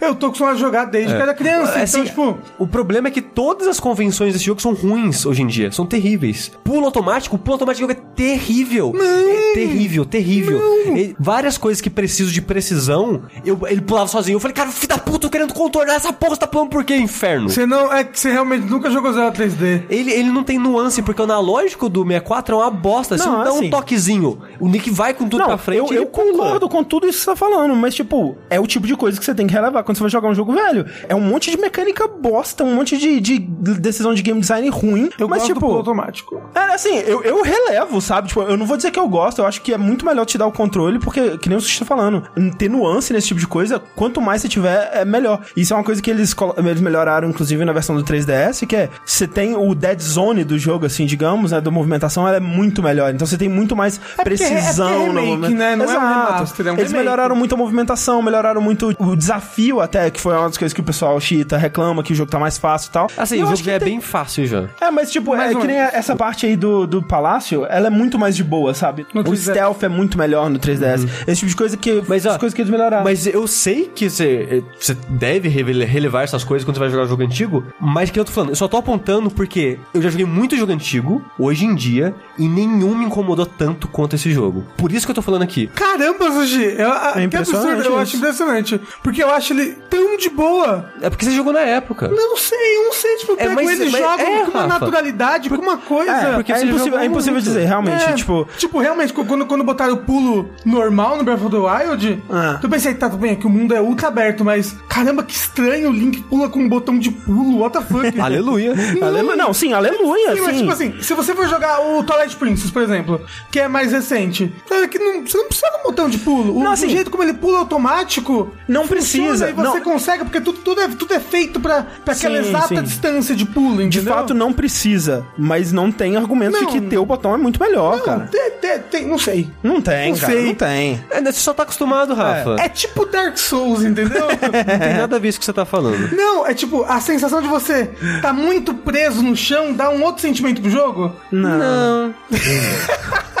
Eu 0.00 0.14
tô 0.14 0.26
acostumado 0.26 0.54
a 0.54 0.58
jogar 0.58 0.84
desde 0.86 1.14
que 1.14 1.20
era 1.20 1.34
criança. 1.34 1.78
É, 1.78 1.82
assim, 1.82 2.00
então, 2.00 2.34
tipo, 2.34 2.38
o 2.58 2.66
problema 2.66 3.08
é 3.08 3.10
que 3.10 3.22
todas 3.22 3.66
as 3.66 3.80
convenções 3.80 4.32
desse 4.32 4.44
jogo 4.44 4.60
são 4.60 4.72
ruins 4.74 5.24
hoje 5.26 5.42
em 5.42 5.46
dia. 5.46 5.70
São 5.72 5.86
terríveis. 5.86 6.50
Pulo 6.64 6.86
automático, 6.86 7.36
o 7.36 7.38
pulo 7.38 7.54
automático 7.54 7.90
é 7.90 7.94
terrível. 7.94 8.92
É 8.96 9.52
terrível, 9.54 10.04
terrível. 10.04 10.60
E 10.96 11.14
várias 11.18 11.58
coisas 11.58 11.80
que 11.80 11.90
preciso 11.90 12.32
de 12.32 12.40
precisão, 12.42 13.22
eu, 13.44 13.58
ele 13.66 13.80
pulava 13.80 14.08
sozinho. 14.08 14.36
Eu 14.36 14.40
falei, 14.40 14.54
cara, 14.54 14.70
filho 14.70 14.88
da 14.88 14.98
puta, 14.98 15.20
tô 15.20 15.30
querendo 15.30 15.52
contornar 15.54 15.94
essa 15.94 16.12
porra, 16.12 16.34
você 16.34 16.40
tá 16.40 16.46
pulando 16.46 16.70
por 16.70 16.84
quê, 16.84 16.96
inferno? 16.96 17.48
você 17.48 17.66
não. 17.66 17.92
É 17.92 18.04
que 18.04 18.18
você 18.18 18.30
realmente 18.30 18.66
nunca 18.66 18.90
jogou 18.90 19.12
Zelda 19.12 19.32
3D. 19.36 19.84
Ele, 19.90 20.10
ele 20.12 20.30
não 20.30 20.42
tem 20.44 20.58
nuance, 20.58 21.02
porque 21.02 21.20
o 21.20 21.24
analógico 21.24 21.88
do 21.88 22.02
64 22.02 22.54
é 22.54 22.58
uma 22.58 22.70
bosta. 22.70 23.18
Se 23.18 23.26
Não, 23.26 23.38
não 23.38 23.44
dá 23.44 23.50
assim- 23.50 23.66
um 23.66 23.70
toquezinho, 23.70 24.38
o 24.58 24.68
Nick 24.68 24.90
vai 24.90 25.12
com 25.14 25.28
tudo 25.28 25.40
Não, 25.40 25.46
pra 25.46 25.58
frente 25.58 25.78
eu, 25.78 25.86
e 25.86 25.90
ele 25.96 25.98
eu 25.98 26.06
concordo 26.06 26.68
com 26.68 26.82
tudo 26.84 27.06
isso 27.06 27.18
que 27.18 27.24
você 27.24 27.30
tá 27.30 27.36
falando, 27.36 27.74
mas, 27.76 27.94
tipo, 27.94 28.36
é 28.48 28.58
o 28.58 28.66
tipo 28.66 28.86
de 28.86 28.96
coisa 28.96 29.18
que 29.18 29.24
você 29.24 29.29
tem 29.34 29.46
que 29.46 29.52
relevar 29.54 29.82
quando 29.82 29.96
você 29.96 30.02
vai 30.04 30.10
jogar 30.10 30.28
um 30.28 30.34
jogo 30.34 30.52
velho. 30.52 30.86
É 31.08 31.14
um 31.14 31.20
monte 31.20 31.50
de 31.50 31.56
mecânica 31.56 32.06
bosta, 32.08 32.64
um 32.64 32.74
monte 32.74 32.96
de, 32.98 33.20
de 33.20 33.38
decisão 33.38 34.14
de 34.14 34.22
game 34.22 34.40
design 34.40 34.68
ruim, 34.68 35.10
Eu 35.18 35.28
mas, 35.28 35.44
tipo... 35.44 35.66
automático. 35.66 36.40
É, 36.54 36.74
assim, 36.74 36.96
eu, 36.98 37.22
eu 37.22 37.42
relevo, 37.42 38.00
sabe? 38.00 38.28
Tipo, 38.28 38.42
eu 38.42 38.56
não 38.56 38.66
vou 38.66 38.76
dizer 38.76 38.90
que 38.90 38.98
eu 38.98 39.08
gosto, 39.08 39.40
eu 39.40 39.46
acho 39.46 39.60
que 39.62 39.72
é 39.72 39.78
muito 39.78 40.04
melhor 40.04 40.24
te 40.24 40.36
dar 40.38 40.46
o 40.46 40.52
controle, 40.52 40.98
porque, 40.98 41.38
que 41.38 41.48
nem 41.48 41.56
o 41.58 41.60
Sushi 41.60 41.80
tá 41.80 41.84
falando, 41.84 42.22
ter 42.58 42.68
nuance 42.68 43.12
nesse 43.12 43.28
tipo 43.28 43.40
de 43.40 43.46
coisa, 43.46 43.78
quanto 43.96 44.20
mais 44.20 44.42
você 44.42 44.48
tiver, 44.48 44.90
é 44.92 45.04
melhor. 45.04 45.40
Isso 45.56 45.72
é 45.72 45.76
uma 45.76 45.84
coisa 45.84 46.00
que 46.02 46.10
eles, 46.10 46.34
eles 46.58 46.80
melhoraram, 46.80 47.28
inclusive, 47.28 47.64
na 47.64 47.72
versão 47.72 47.96
do 47.96 48.04
3DS, 48.04 48.66
que 48.66 48.76
é, 48.76 48.88
você 49.04 49.26
tem 49.26 49.54
o 49.56 49.74
dead 49.74 50.00
zone 50.00 50.44
do 50.44 50.58
jogo, 50.58 50.86
assim, 50.86 51.06
digamos, 51.06 51.52
né, 51.52 51.60
da 51.60 51.70
movimentação, 51.70 52.26
ela 52.26 52.36
é 52.36 52.40
muito 52.40 52.82
melhor. 52.82 53.12
Então 53.14 53.26
você 53.26 53.36
tem 53.36 53.48
muito 53.48 53.74
mais 53.76 53.98
é- 54.18 54.20
é 54.20 54.24
porque 54.24 54.42
é 54.42 54.48
precisão 54.50 54.88
remake, 55.06 55.14
no 55.14 55.36
movimento. 55.36 55.54
né? 55.58 55.76
Não 55.76 55.84
é 55.84 55.88
um 55.88 55.90
Exato. 55.90 56.32
remaster, 56.32 56.66
é 56.66 56.70
um 56.70 56.74
Eles 56.74 56.84
remake. 56.90 56.98
melhoraram 57.04 57.36
muito 57.36 57.54
a 57.54 57.58
movimentação, 57.58 58.22
melhoraram 58.22 58.60
muito 58.60 58.94
o 58.98 59.16
desafio 59.20 59.80
até, 59.80 60.10
que 60.10 60.20
foi 60.20 60.34
uma 60.34 60.46
das 60.48 60.56
coisas 60.58 60.72
que 60.72 60.80
o 60.80 60.84
pessoal 60.84 61.18
chita, 61.20 61.56
reclama 61.56 62.02
que 62.02 62.12
o 62.12 62.16
jogo 62.16 62.30
tá 62.30 62.38
mais 62.38 62.58
fácil 62.58 62.88
e 62.88 62.92
tal. 62.92 63.06
Assim, 63.16 63.36
E 63.36 63.40
eu 63.40 63.46
o 63.46 63.50
jogo 63.50 63.62
já 63.62 63.72
é 63.72 63.78
tem- 63.78 63.88
bem 63.88 64.00
fácil 64.00 64.46
já. 64.46 64.64
é, 64.80 64.90
mas 64.90 65.10
tipo, 65.10 65.36
Mais 65.36 65.54
é 65.54 65.60
que 65.60 65.66
nem 65.66 65.76
essa 65.76 66.16
parte 66.16 66.46
aí 66.46 66.56
do, 66.56 66.86
do 66.86 67.02
palácio, 67.02 67.64
ela 67.66 67.86
é 67.86 67.90
muito 67.90 68.18
mais 68.18 68.34
de 68.34 68.42
boa, 68.42 68.74
sabe? 68.74 69.06
No 69.14 69.20
o 69.20 69.24
3DS. 69.24 69.50
stealth 69.52 69.82
é 69.82 69.88
muito 69.88 70.16
melhor 70.18 70.48
no 70.50 70.58
3DS. 70.58 71.06
Esse 71.26 71.40
tipo 71.40 71.50
de 71.50 71.56
coisa 71.56 71.76
que. 71.76 72.02
Mas, 72.08 72.24
ó, 72.26 72.30
as 72.30 72.36
coisas 72.38 72.54
que 72.54 72.62
eles 72.62 72.70
melhoraram. 72.70 73.04
Mas 73.04 73.26
eu 73.26 73.46
sei 73.46 73.90
que 73.94 74.08
você, 74.08 74.64
você 74.78 74.94
deve 75.08 75.48
relevar 75.48 76.22
essas 76.24 76.42
coisas 76.42 76.64
quando 76.64 76.76
você 76.76 76.80
vai 76.80 76.90
jogar 76.90 77.04
jogo 77.06 77.22
antigo, 77.22 77.64
mas 77.80 78.10
que 78.10 78.18
eu 78.18 78.24
tô 78.24 78.32
falando, 78.32 78.50
eu 78.50 78.56
só 78.56 78.66
tô 78.68 78.76
apontando 78.76 79.30
porque 79.30 79.78
eu 79.92 80.00
já 80.02 80.10
joguei 80.10 80.26
muito 80.26 80.56
jogo 80.56 80.72
antigo, 80.72 81.22
hoje 81.38 81.64
em 81.66 81.74
dia, 81.74 82.14
e 82.38 82.48
nenhum 82.48 82.94
me 82.96 83.04
incomodou 83.04 83.44
tanto 83.46 83.86
quanto 83.88 84.16
esse 84.16 84.30
jogo. 84.32 84.64
Por 84.76 84.90
isso 84.92 85.06
que 85.06 85.10
eu 85.10 85.14
tô 85.14 85.22
falando 85.22 85.42
aqui. 85.42 85.66
Caramba, 85.68 86.30
Sushi! 86.32 86.74
Eu, 86.78 86.90
a- 86.92 87.12
que 87.12 87.22
impressionante 87.22 87.68
absurdo, 87.68 87.88
eu 87.88 87.92
isso. 87.92 88.00
acho 88.02 88.16
impressionante. 88.16 88.80
Porque 89.02 89.09
eu 89.18 89.30
acho 89.30 89.52
ele 89.52 89.76
tão 89.88 90.16
de 90.16 90.28
boa. 90.30 90.90
É 91.00 91.08
porque 91.10 91.24
você 91.24 91.30
jogou 91.32 91.52
na 91.52 91.60
época. 91.60 92.08
Não 92.08 92.36
sei, 92.36 92.76
eu 92.78 92.84
não 92.84 92.92
sei, 92.92 93.16
tipo, 93.16 93.32
eu 93.32 93.36
É, 93.36 93.42
pego 93.44 93.54
mas- 93.54 93.70
ele 93.80 93.88
e 93.88 93.90
mas- 93.92 94.00
jogo 94.02 94.20
é, 94.22 94.24
com 94.44 94.50
uma 94.50 94.60
Rafa. 94.62 94.66
naturalidade, 94.78 95.48
com 95.50 95.56
uma 95.56 95.76
coisa. 95.78 96.10
É, 96.12 96.34
porque 96.34 96.52
é 96.52 96.58
você 96.58 96.64
impossível, 96.66 96.98
é 96.98 97.06
impossível 97.06 97.40
dizer, 97.40 97.64
realmente. 97.66 98.04
É, 98.04 98.12
Tipo, 98.12 98.46
tipo, 98.58 98.78
realmente, 98.78 99.12
quando, 99.12 99.46
quando 99.46 99.64
botaram 99.64 99.94
o 99.94 99.96
pulo 99.98 100.50
normal 100.64 101.16
no 101.16 101.24
Breath 101.24 101.40
of 101.42 101.50
the 101.50 101.56
Wild, 101.56 102.22
Ah. 102.30 102.60
eu 102.62 102.68
pensei, 102.68 102.94
tá, 102.94 103.08
tudo 103.08 103.20
bem, 103.20 103.32
é 103.32 103.36
que 103.36 103.46
o 103.46 103.50
mundo 103.50 103.74
é 103.74 103.80
ultra 103.80 104.08
aberto, 104.08 104.44
mas 104.44 104.76
caramba, 104.88 105.22
que 105.22 105.32
estranho, 105.32 105.88
o 105.88 105.92
Link 105.92 106.20
pula 106.22 106.48
com 106.48 106.60
um 106.60 106.68
botão 106.68 106.98
de 106.98 107.10
pulo, 107.10 107.60
what 107.60 107.76
the 107.78 107.84
fuck? 107.84 108.00
Aleluia. 108.20 108.74
aleluia. 109.02 109.36
Não, 109.36 109.54
sim, 109.54 109.72
aleluia. 109.72 110.34
Sim, 110.34 110.40
mas 110.42 110.52
sim. 110.54 110.60
tipo 110.60 110.72
assim, 110.72 110.94
se 111.00 111.14
você 111.14 111.34
for 111.34 111.46
jogar 111.48 111.80
o 111.80 112.02
Twilight 112.04 112.36
Princess, 112.36 112.70
por 112.70 112.82
exemplo, 112.82 113.20
que 113.50 113.58
é 113.58 113.68
mais 113.68 113.92
recente, 113.92 114.52
é 114.70 114.86
que 114.86 114.98
não, 114.98 115.26
você 115.26 115.36
não 115.38 115.46
precisa 115.46 115.70
de 115.70 115.78
um 115.78 115.82
botão 115.82 116.08
de 116.10 116.18
pulo. 116.18 116.52
O, 116.56 116.58
Não, 116.58 116.66
do 116.66 116.72
assim, 116.72 116.88
jeito 116.88 117.10
como 117.10 117.22
ele 117.22 117.34
pula 117.34 117.58
automático, 117.60 118.52
não 118.68 118.82
funciona 118.82 118.99
precisa, 119.00 119.50
E 119.50 119.52
você 119.52 119.62
não. 119.78 119.80
consegue, 119.82 120.24
porque 120.24 120.40
tudo, 120.40 120.58
tudo, 120.58 120.80
é, 120.80 120.88
tudo 120.88 121.14
é 121.14 121.20
feito 121.20 121.58
pra, 121.60 121.86
pra 122.04 122.14
aquela 122.14 122.42
Sim, 122.42 122.48
exata 122.48 122.68
sim. 122.68 122.82
distância 122.82 123.34
de 123.34 123.44
pulo, 123.44 123.76
De 123.78 123.98
entendeu? 123.98 124.14
fato, 124.14 124.34
não 124.34 124.52
precisa, 124.52 125.26
mas 125.36 125.72
não 125.72 125.90
tem 125.90 126.16
argumento 126.16 126.56
de 126.58 126.64
Não. 126.64 126.70
que 126.72 126.80
ter 126.82 126.98
o 126.98 127.04
botão 127.06 127.34
é 127.34 127.36
muito 127.36 127.60
melhor, 127.60 127.96
Não, 127.98 128.04
cara. 128.04 128.28
tem, 128.30 128.50
tem, 128.52 128.78
tem- 128.78 129.06
não 129.08 129.18
sei. 129.18 129.50
Não 129.62 129.80
tem, 129.80 130.12
Não 130.12 130.18
cara. 130.18 130.32
sei. 130.32 130.46
Não 130.46 130.54
tem. 130.54 131.04
É, 131.10 131.20
você 131.20 131.32
só 131.32 131.52
tá 131.52 131.62
acostumado, 131.62 132.14
Rafa. 132.14 132.56
É 132.60 132.68
tipo 132.68 133.04
Dark 133.06 133.36
Souls, 133.38 133.82
entendeu? 133.82 134.26
Não 134.40 134.78
tem 134.78 134.94
nada 134.94 135.16
a 135.16 135.18
ver 135.18 135.20
com 135.20 135.26
isso 135.28 135.38
que 135.38 135.44
você 135.44 135.52
tá 135.52 135.64
falando. 135.64 136.14
Não, 136.14 136.46
é 136.46 136.54
tipo, 136.54 136.84
a 136.84 137.00
sensação 137.00 137.40
de 137.42 137.48
você 137.48 137.90
tá 138.22 138.32
muito 138.32 138.74
preso 138.74 139.22
no 139.22 139.36
chão 139.36 139.72
dá 139.72 139.90
um 139.90 140.02
outro 140.02 140.22
sentimento 140.22 140.60
pro 140.60 140.70
jogo? 140.70 141.14
Não. 141.30 142.14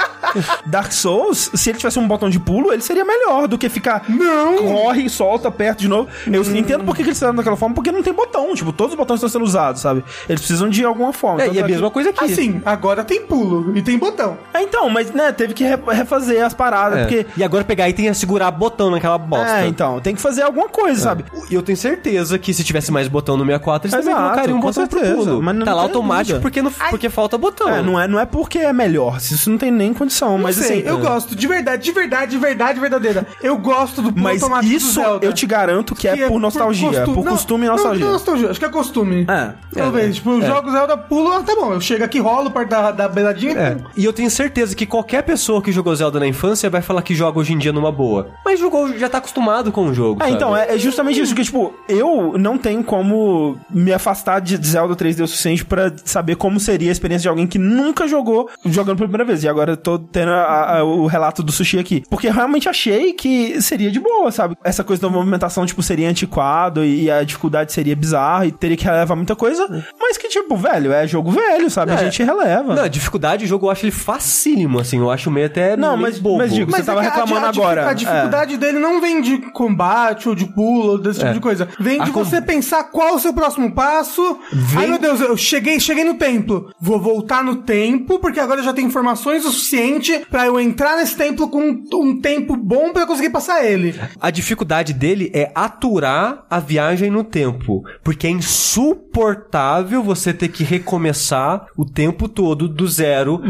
Dark 0.66 0.92
Souls, 0.92 1.50
se 1.54 1.70
ele 1.70 1.78
tivesse 1.78 1.98
um 1.98 2.06
botão 2.06 2.28
de 2.30 2.38
pulo, 2.38 2.72
ele 2.72 2.82
seria 2.82 3.04
melhor 3.04 3.46
do 3.48 3.58
que 3.58 3.68
ficar. 3.68 4.04
Não. 4.08 4.56
Corre, 4.58 5.08
solta, 5.08 5.48
aperta 5.48 5.80
de 5.80 5.88
novo. 5.88 6.08
Eu 6.30 6.42
entendo 6.56 6.84
por 6.84 6.94
que 6.96 7.02
eles 7.02 7.14
fizeram 7.14 7.34
daquela 7.34 7.56
forma, 7.56 7.74
porque 7.74 7.90
não 7.92 8.02
tem 8.02 8.12
botão. 8.12 8.54
Tipo, 8.54 8.72
todos 8.72 8.92
os 8.92 8.98
botões 8.98 9.16
estão 9.18 9.28
sendo 9.28 9.44
usados, 9.44 9.80
sabe? 9.82 10.04
Eles 10.28 10.40
precisam 10.40 10.68
de 10.68 10.84
alguma 10.84 11.12
forma. 11.12 11.42
É, 11.42 11.46
Tanto 11.46 11.56
e 11.56 11.60
a 11.60 11.64
que- 11.64 11.72
mesma 11.72 11.90
coisa 11.90 12.10
aqui. 12.10 12.24
Assim, 12.24 12.60
agora 12.64 13.04
tem 13.04 13.22
pulo 13.24 13.76
e 13.76 13.82
tem 13.82 13.98
botão. 13.98 14.36
É, 14.54 14.62
então, 14.62 14.88
mas 14.88 15.10
né, 15.12 15.32
teve 15.32 15.54
que 15.54 15.64
re- 15.64 15.78
refazer 15.92 16.44
as 16.44 16.54
paradas, 16.54 16.98
É. 16.98 17.02
porque. 17.02 17.26
E 17.36 17.44
agora 17.44 17.64
pegar 17.64 17.88
e 17.88 17.92
tem 17.92 18.06
que 18.06 18.14
segurar 18.14 18.50
botão 18.50 18.90
naquela 18.90 19.18
bosta. 19.18 19.60
É, 19.60 19.66
então, 19.66 20.00
tem 20.00 20.14
que 20.14 20.20
fazer 20.20 20.42
alguma 20.42 20.68
coisa, 20.68 21.00
sabe? 21.00 21.24
E 21.50 21.54
eu 21.54 21.62
tenho 21.62 21.76
certeza 21.78 22.38
que 22.38 22.52
se 22.54 22.62
tivesse 22.64 22.90
mais 22.92 23.08
botão 23.08 23.36
no 23.36 23.44
64, 23.44 23.86
eles 23.88 23.92
também 23.96 24.10
Exato, 24.12 24.22
colocariam 24.28 24.56
um 24.58 24.60
botão 24.60 24.86
certeza, 24.86 25.14
pro 25.14 25.24
pulo. 25.24 25.42
mas 25.42 25.56
não 25.56 25.64
tá 25.64 25.74
lá 25.74 25.82
tem 25.82 25.88
automático 25.90 26.38
dúvida. 26.38 26.40
porque, 26.42 26.62
não, 26.62 26.70
porque 26.90 27.08
falta 27.08 27.38
botão. 27.38 27.68
É, 27.68 27.82
não 27.82 28.00
é, 28.00 28.06
não 28.08 28.18
é 28.18 28.26
porque 28.26 28.58
é 28.58 28.72
melhor, 28.72 29.16
isso 29.18 29.50
não 29.50 29.58
tem 29.58 29.70
nem 29.70 29.92
condição, 29.94 30.19
mas 30.38 30.56
não 30.56 30.64
sei, 30.64 30.78
assim. 30.80 30.88
eu 30.88 30.98
gosto, 30.98 31.34
de 31.36 31.46
verdade, 31.46 31.82
de 31.82 31.92
verdade, 31.92 32.30
de 32.32 32.38
verdade 32.38 32.80
verdadeira. 32.80 33.26
Eu 33.42 33.56
gosto 33.58 34.02
do 34.02 34.12
pulo 34.12 34.22
Mas 34.24 34.42
automático 34.42 34.70
do 34.72 34.76
isso 34.76 34.94
Zelda. 35.00 35.26
eu 35.26 35.32
te 35.32 35.46
garanto 35.46 35.94
que, 35.94 36.08
Que 36.10 36.22
é 36.22 36.28
por 36.28 36.40
nostalgia, 36.40 36.88
por, 36.90 36.96
costu- 37.14 37.24
não, 37.24 37.32
costume 37.32 37.66
e 37.66 37.68
nostalgia. 37.68 38.04
Não, 38.04 38.12
nostalgia, 38.12 38.50
acho 38.50 38.58
que 38.58 38.66
é 38.66 38.68
costume. 38.68 39.26
É. 39.28 39.52
Talvez, 39.74 40.16
tipo, 40.16 40.30
os 40.30 40.44
jogos 40.44 40.72
Zelda 40.72 40.96
pulo, 40.96 41.42
tá 41.42 41.54
bom, 41.54 41.72
eu 41.72 41.80
chego 41.80 42.04
aqui, 42.04 42.18
rolo 42.18 42.50
perto 42.50 42.68
da, 42.70 42.90
da 42.90 43.08
beiradinha 43.08 43.52
É. 43.58 43.76
e 43.96 44.04
eu 44.04 44.12
tenho 44.12 44.30
certeza 44.30 44.74
que 44.74 44.86
qualquer 44.86 45.22
pessoa 45.22 45.62
que 45.62 45.72
jogou 45.72 45.94
Zelda 45.94 46.18
na 46.20 46.26
infância 46.26 46.68
vai 46.70 46.82
falar 46.82 47.02
que 47.02 47.14
joga 47.14 47.38
hoje 47.38 47.52
em 47.52 47.58
dia 47.58 47.72
numa 47.72 47.92
boa. 47.92 48.28
Mas 48.44 48.58
jogou, 48.60 48.96
já 48.98 49.08
tá 49.08 49.18
acostumado 49.18 49.70
com 49.72 49.86
o 49.86 49.94
jogo. 49.94 50.20
É, 50.22 50.24
sabe? 50.26 50.36
então, 50.36 50.56
é, 50.56 50.74
é 50.74 50.78
justamente 50.78 51.20
isso 51.20 51.34
que, 51.34 51.42
tipo, 51.44 51.72
eu 51.88 52.34
não 52.38 52.56
tenho 52.58 52.82
como 52.84 53.58
me 53.70 53.92
afastar 53.92 54.40
de 54.40 54.56
Zelda 54.66 54.94
3D 54.96 55.22
o 55.22 55.26
suficiente 55.26 55.64
pra 55.64 55.92
saber 56.04 56.36
como 56.36 56.58
seria 56.60 56.90
a 56.90 56.92
experiência 56.92 57.22
de 57.22 57.28
alguém 57.28 57.46
que 57.46 57.58
nunca 57.58 58.06
jogou 58.08 58.48
jogando 58.64 58.96
pela 58.96 59.08
primeira 59.08 59.24
vez. 59.24 59.44
E 59.44 59.48
agora 59.48 59.72
eu 59.72 59.76
tô 59.76 59.99
tendo 60.12 60.30
a- 60.32 60.78
a- 60.78 60.84
o 60.84 61.06
relato 61.06 61.42
do 61.42 61.52
sushi 61.52 61.78
aqui. 61.78 62.02
Porque 62.10 62.28
eu 62.28 62.32
realmente 62.32 62.68
achei 62.68 63.12
que 63.12 63.60
seria 63.62 63.90
de 63.90 64.00
boa, 64.00 64.30
sabe? 64.32 64.56
Essa 64.64 64.82
coisa 64.84 65.02
da 65.02 65.08
movimentação, 65.08 65.64
tipo, 65.66 65.82
seria 65.82 66.08
antiquado 66.08 66.84
e 66.84 67.10
a 67.10 67.22
dificuldade 67.22 67.72
seria 67.72 67.94
bizarra 67.96 68.46
e 68.46 68.52
teria 68.52 68.76
que 68.76 68.84
relevar 68.84 69.16
muita 69.16 69.36
coisa. 69.36 69.66
Mas 70.00 70.16
que, 70.18 70.28
tipo, 70.28 70.56
velho, 70.56 70.92
é 70.92 71.06
jogo 71.06 71.30
velho, 71.30 71.70
sabe? 71.70 71.92
A 71.92 71.94
É. 71.94 71.98
gente 72.04 72.22
releva. 72.22 72.74
Não, 72.74 72.82
a 72.84 72.88
dificuldade 72.88 73.44
do 73.44 73.48
jogo 73.48 73.66
eu 73.66 73.70
acho 73.70 73.84
ele 73.84 73.92
facílimo, 73.92 74.78
assim. 74.80 74.98
Eu 74.98 75.10
acho 75.10 75.30
meio 75.30 75.46
até 75.46 75.76
Não, 75.76 75.90
meio 75.90 76.02
mas- 76.02 76.18
bobo. 76.18 76.38
mas 76.38 76.52
digo, 76.52 76.70
Você 76.70 76.82
tava 76.82 77.00
é 77.00 77.02
que 77.02 77.08
a- 77.08 77.10
reclamando 77.24 77.46
a, 77.46 77.48
a, 77.48 77.50
agora, 77.50 77.88
A 77.90 77.92
dificuldade 77.94 78.56
dele 78.56 78.78
não 78.78 79.00
vem 79.00 79.20
de 79.20 79.38
combate 79.52 80.28
ou 80.28 80.34
de 80.34 80.46
pulo 80.46 80.92
ou 80.92 80.98
desse 80.98 81.18
tipo 81.18 81.30
É. 81.30 81.34
de 81.34 81.40
coisa. 81.40 81.68
Vem 81.78 82.00
A 82.00 82.04
de 82.04 82.10
com- 82.10 82.24
você 82.24 82.40
pensar 82.40 82.84
qual 82.84 83.08
é 83.08 83.12
o 83.12 83.18
seu 83.18 83.32
próximo 83.32 83.72
passo. 83.72 84.38
Ai, 84.76 84.86
meu 84.86 84.98
Deus, 84.98 85.20
eu 85.20 85.36
cheguei, 85.36 85.78
cheguei 85.80 86.04
no 86.04 86.14
templo. 86.14 86.70
Vou 86.80 87.00
voltar 87.00 87.42
no 87.44 87.56
tempo, 87.56 88.18
porque 88.18 88.40
agora 88.40 88.60
eu 88.60 88.64
já 88.64 88.72
tenho 88.72 88.86
informações 88.88 89.44
o 89.44 89.50
suficiente 89.50 89.89
pra 90.30 90.46
eu 90.46 90.60
entrar 90.60 90.96
nesse 90.96 91.16
templo 91.16 91.48
com 91.48 91.60
um, 91.60 91.84
um 91.94 92.20
tempo 92.20 92.56
bom 92.56 92.92
eu 93.02 93.06
conseguir 93.06 93.30
passar 93.30 93.64
ele. 93.64 93.94
A 94.20 94.30
dificuldade 94.30 94.92
dele 94.92 95.30
é 95.34 95.50
aturar 95.54 96.44
a 96.48 96.60
viagem 96.60 97.10
no 97.10 97.24
tempo. 97.24 97.82
Porque 98.04 98.26
é 98.26 98.30
insuportável 98.30 100.02
você 100.02 100.32
ter 100.32 100.48
que 100.48 100.64
recomeçar 100.64 101.66
o 101.76 101.84
tempo 101.84 102.28
todo 102.28 102.68
do 102.68 102.86
zero. 102.86 103.40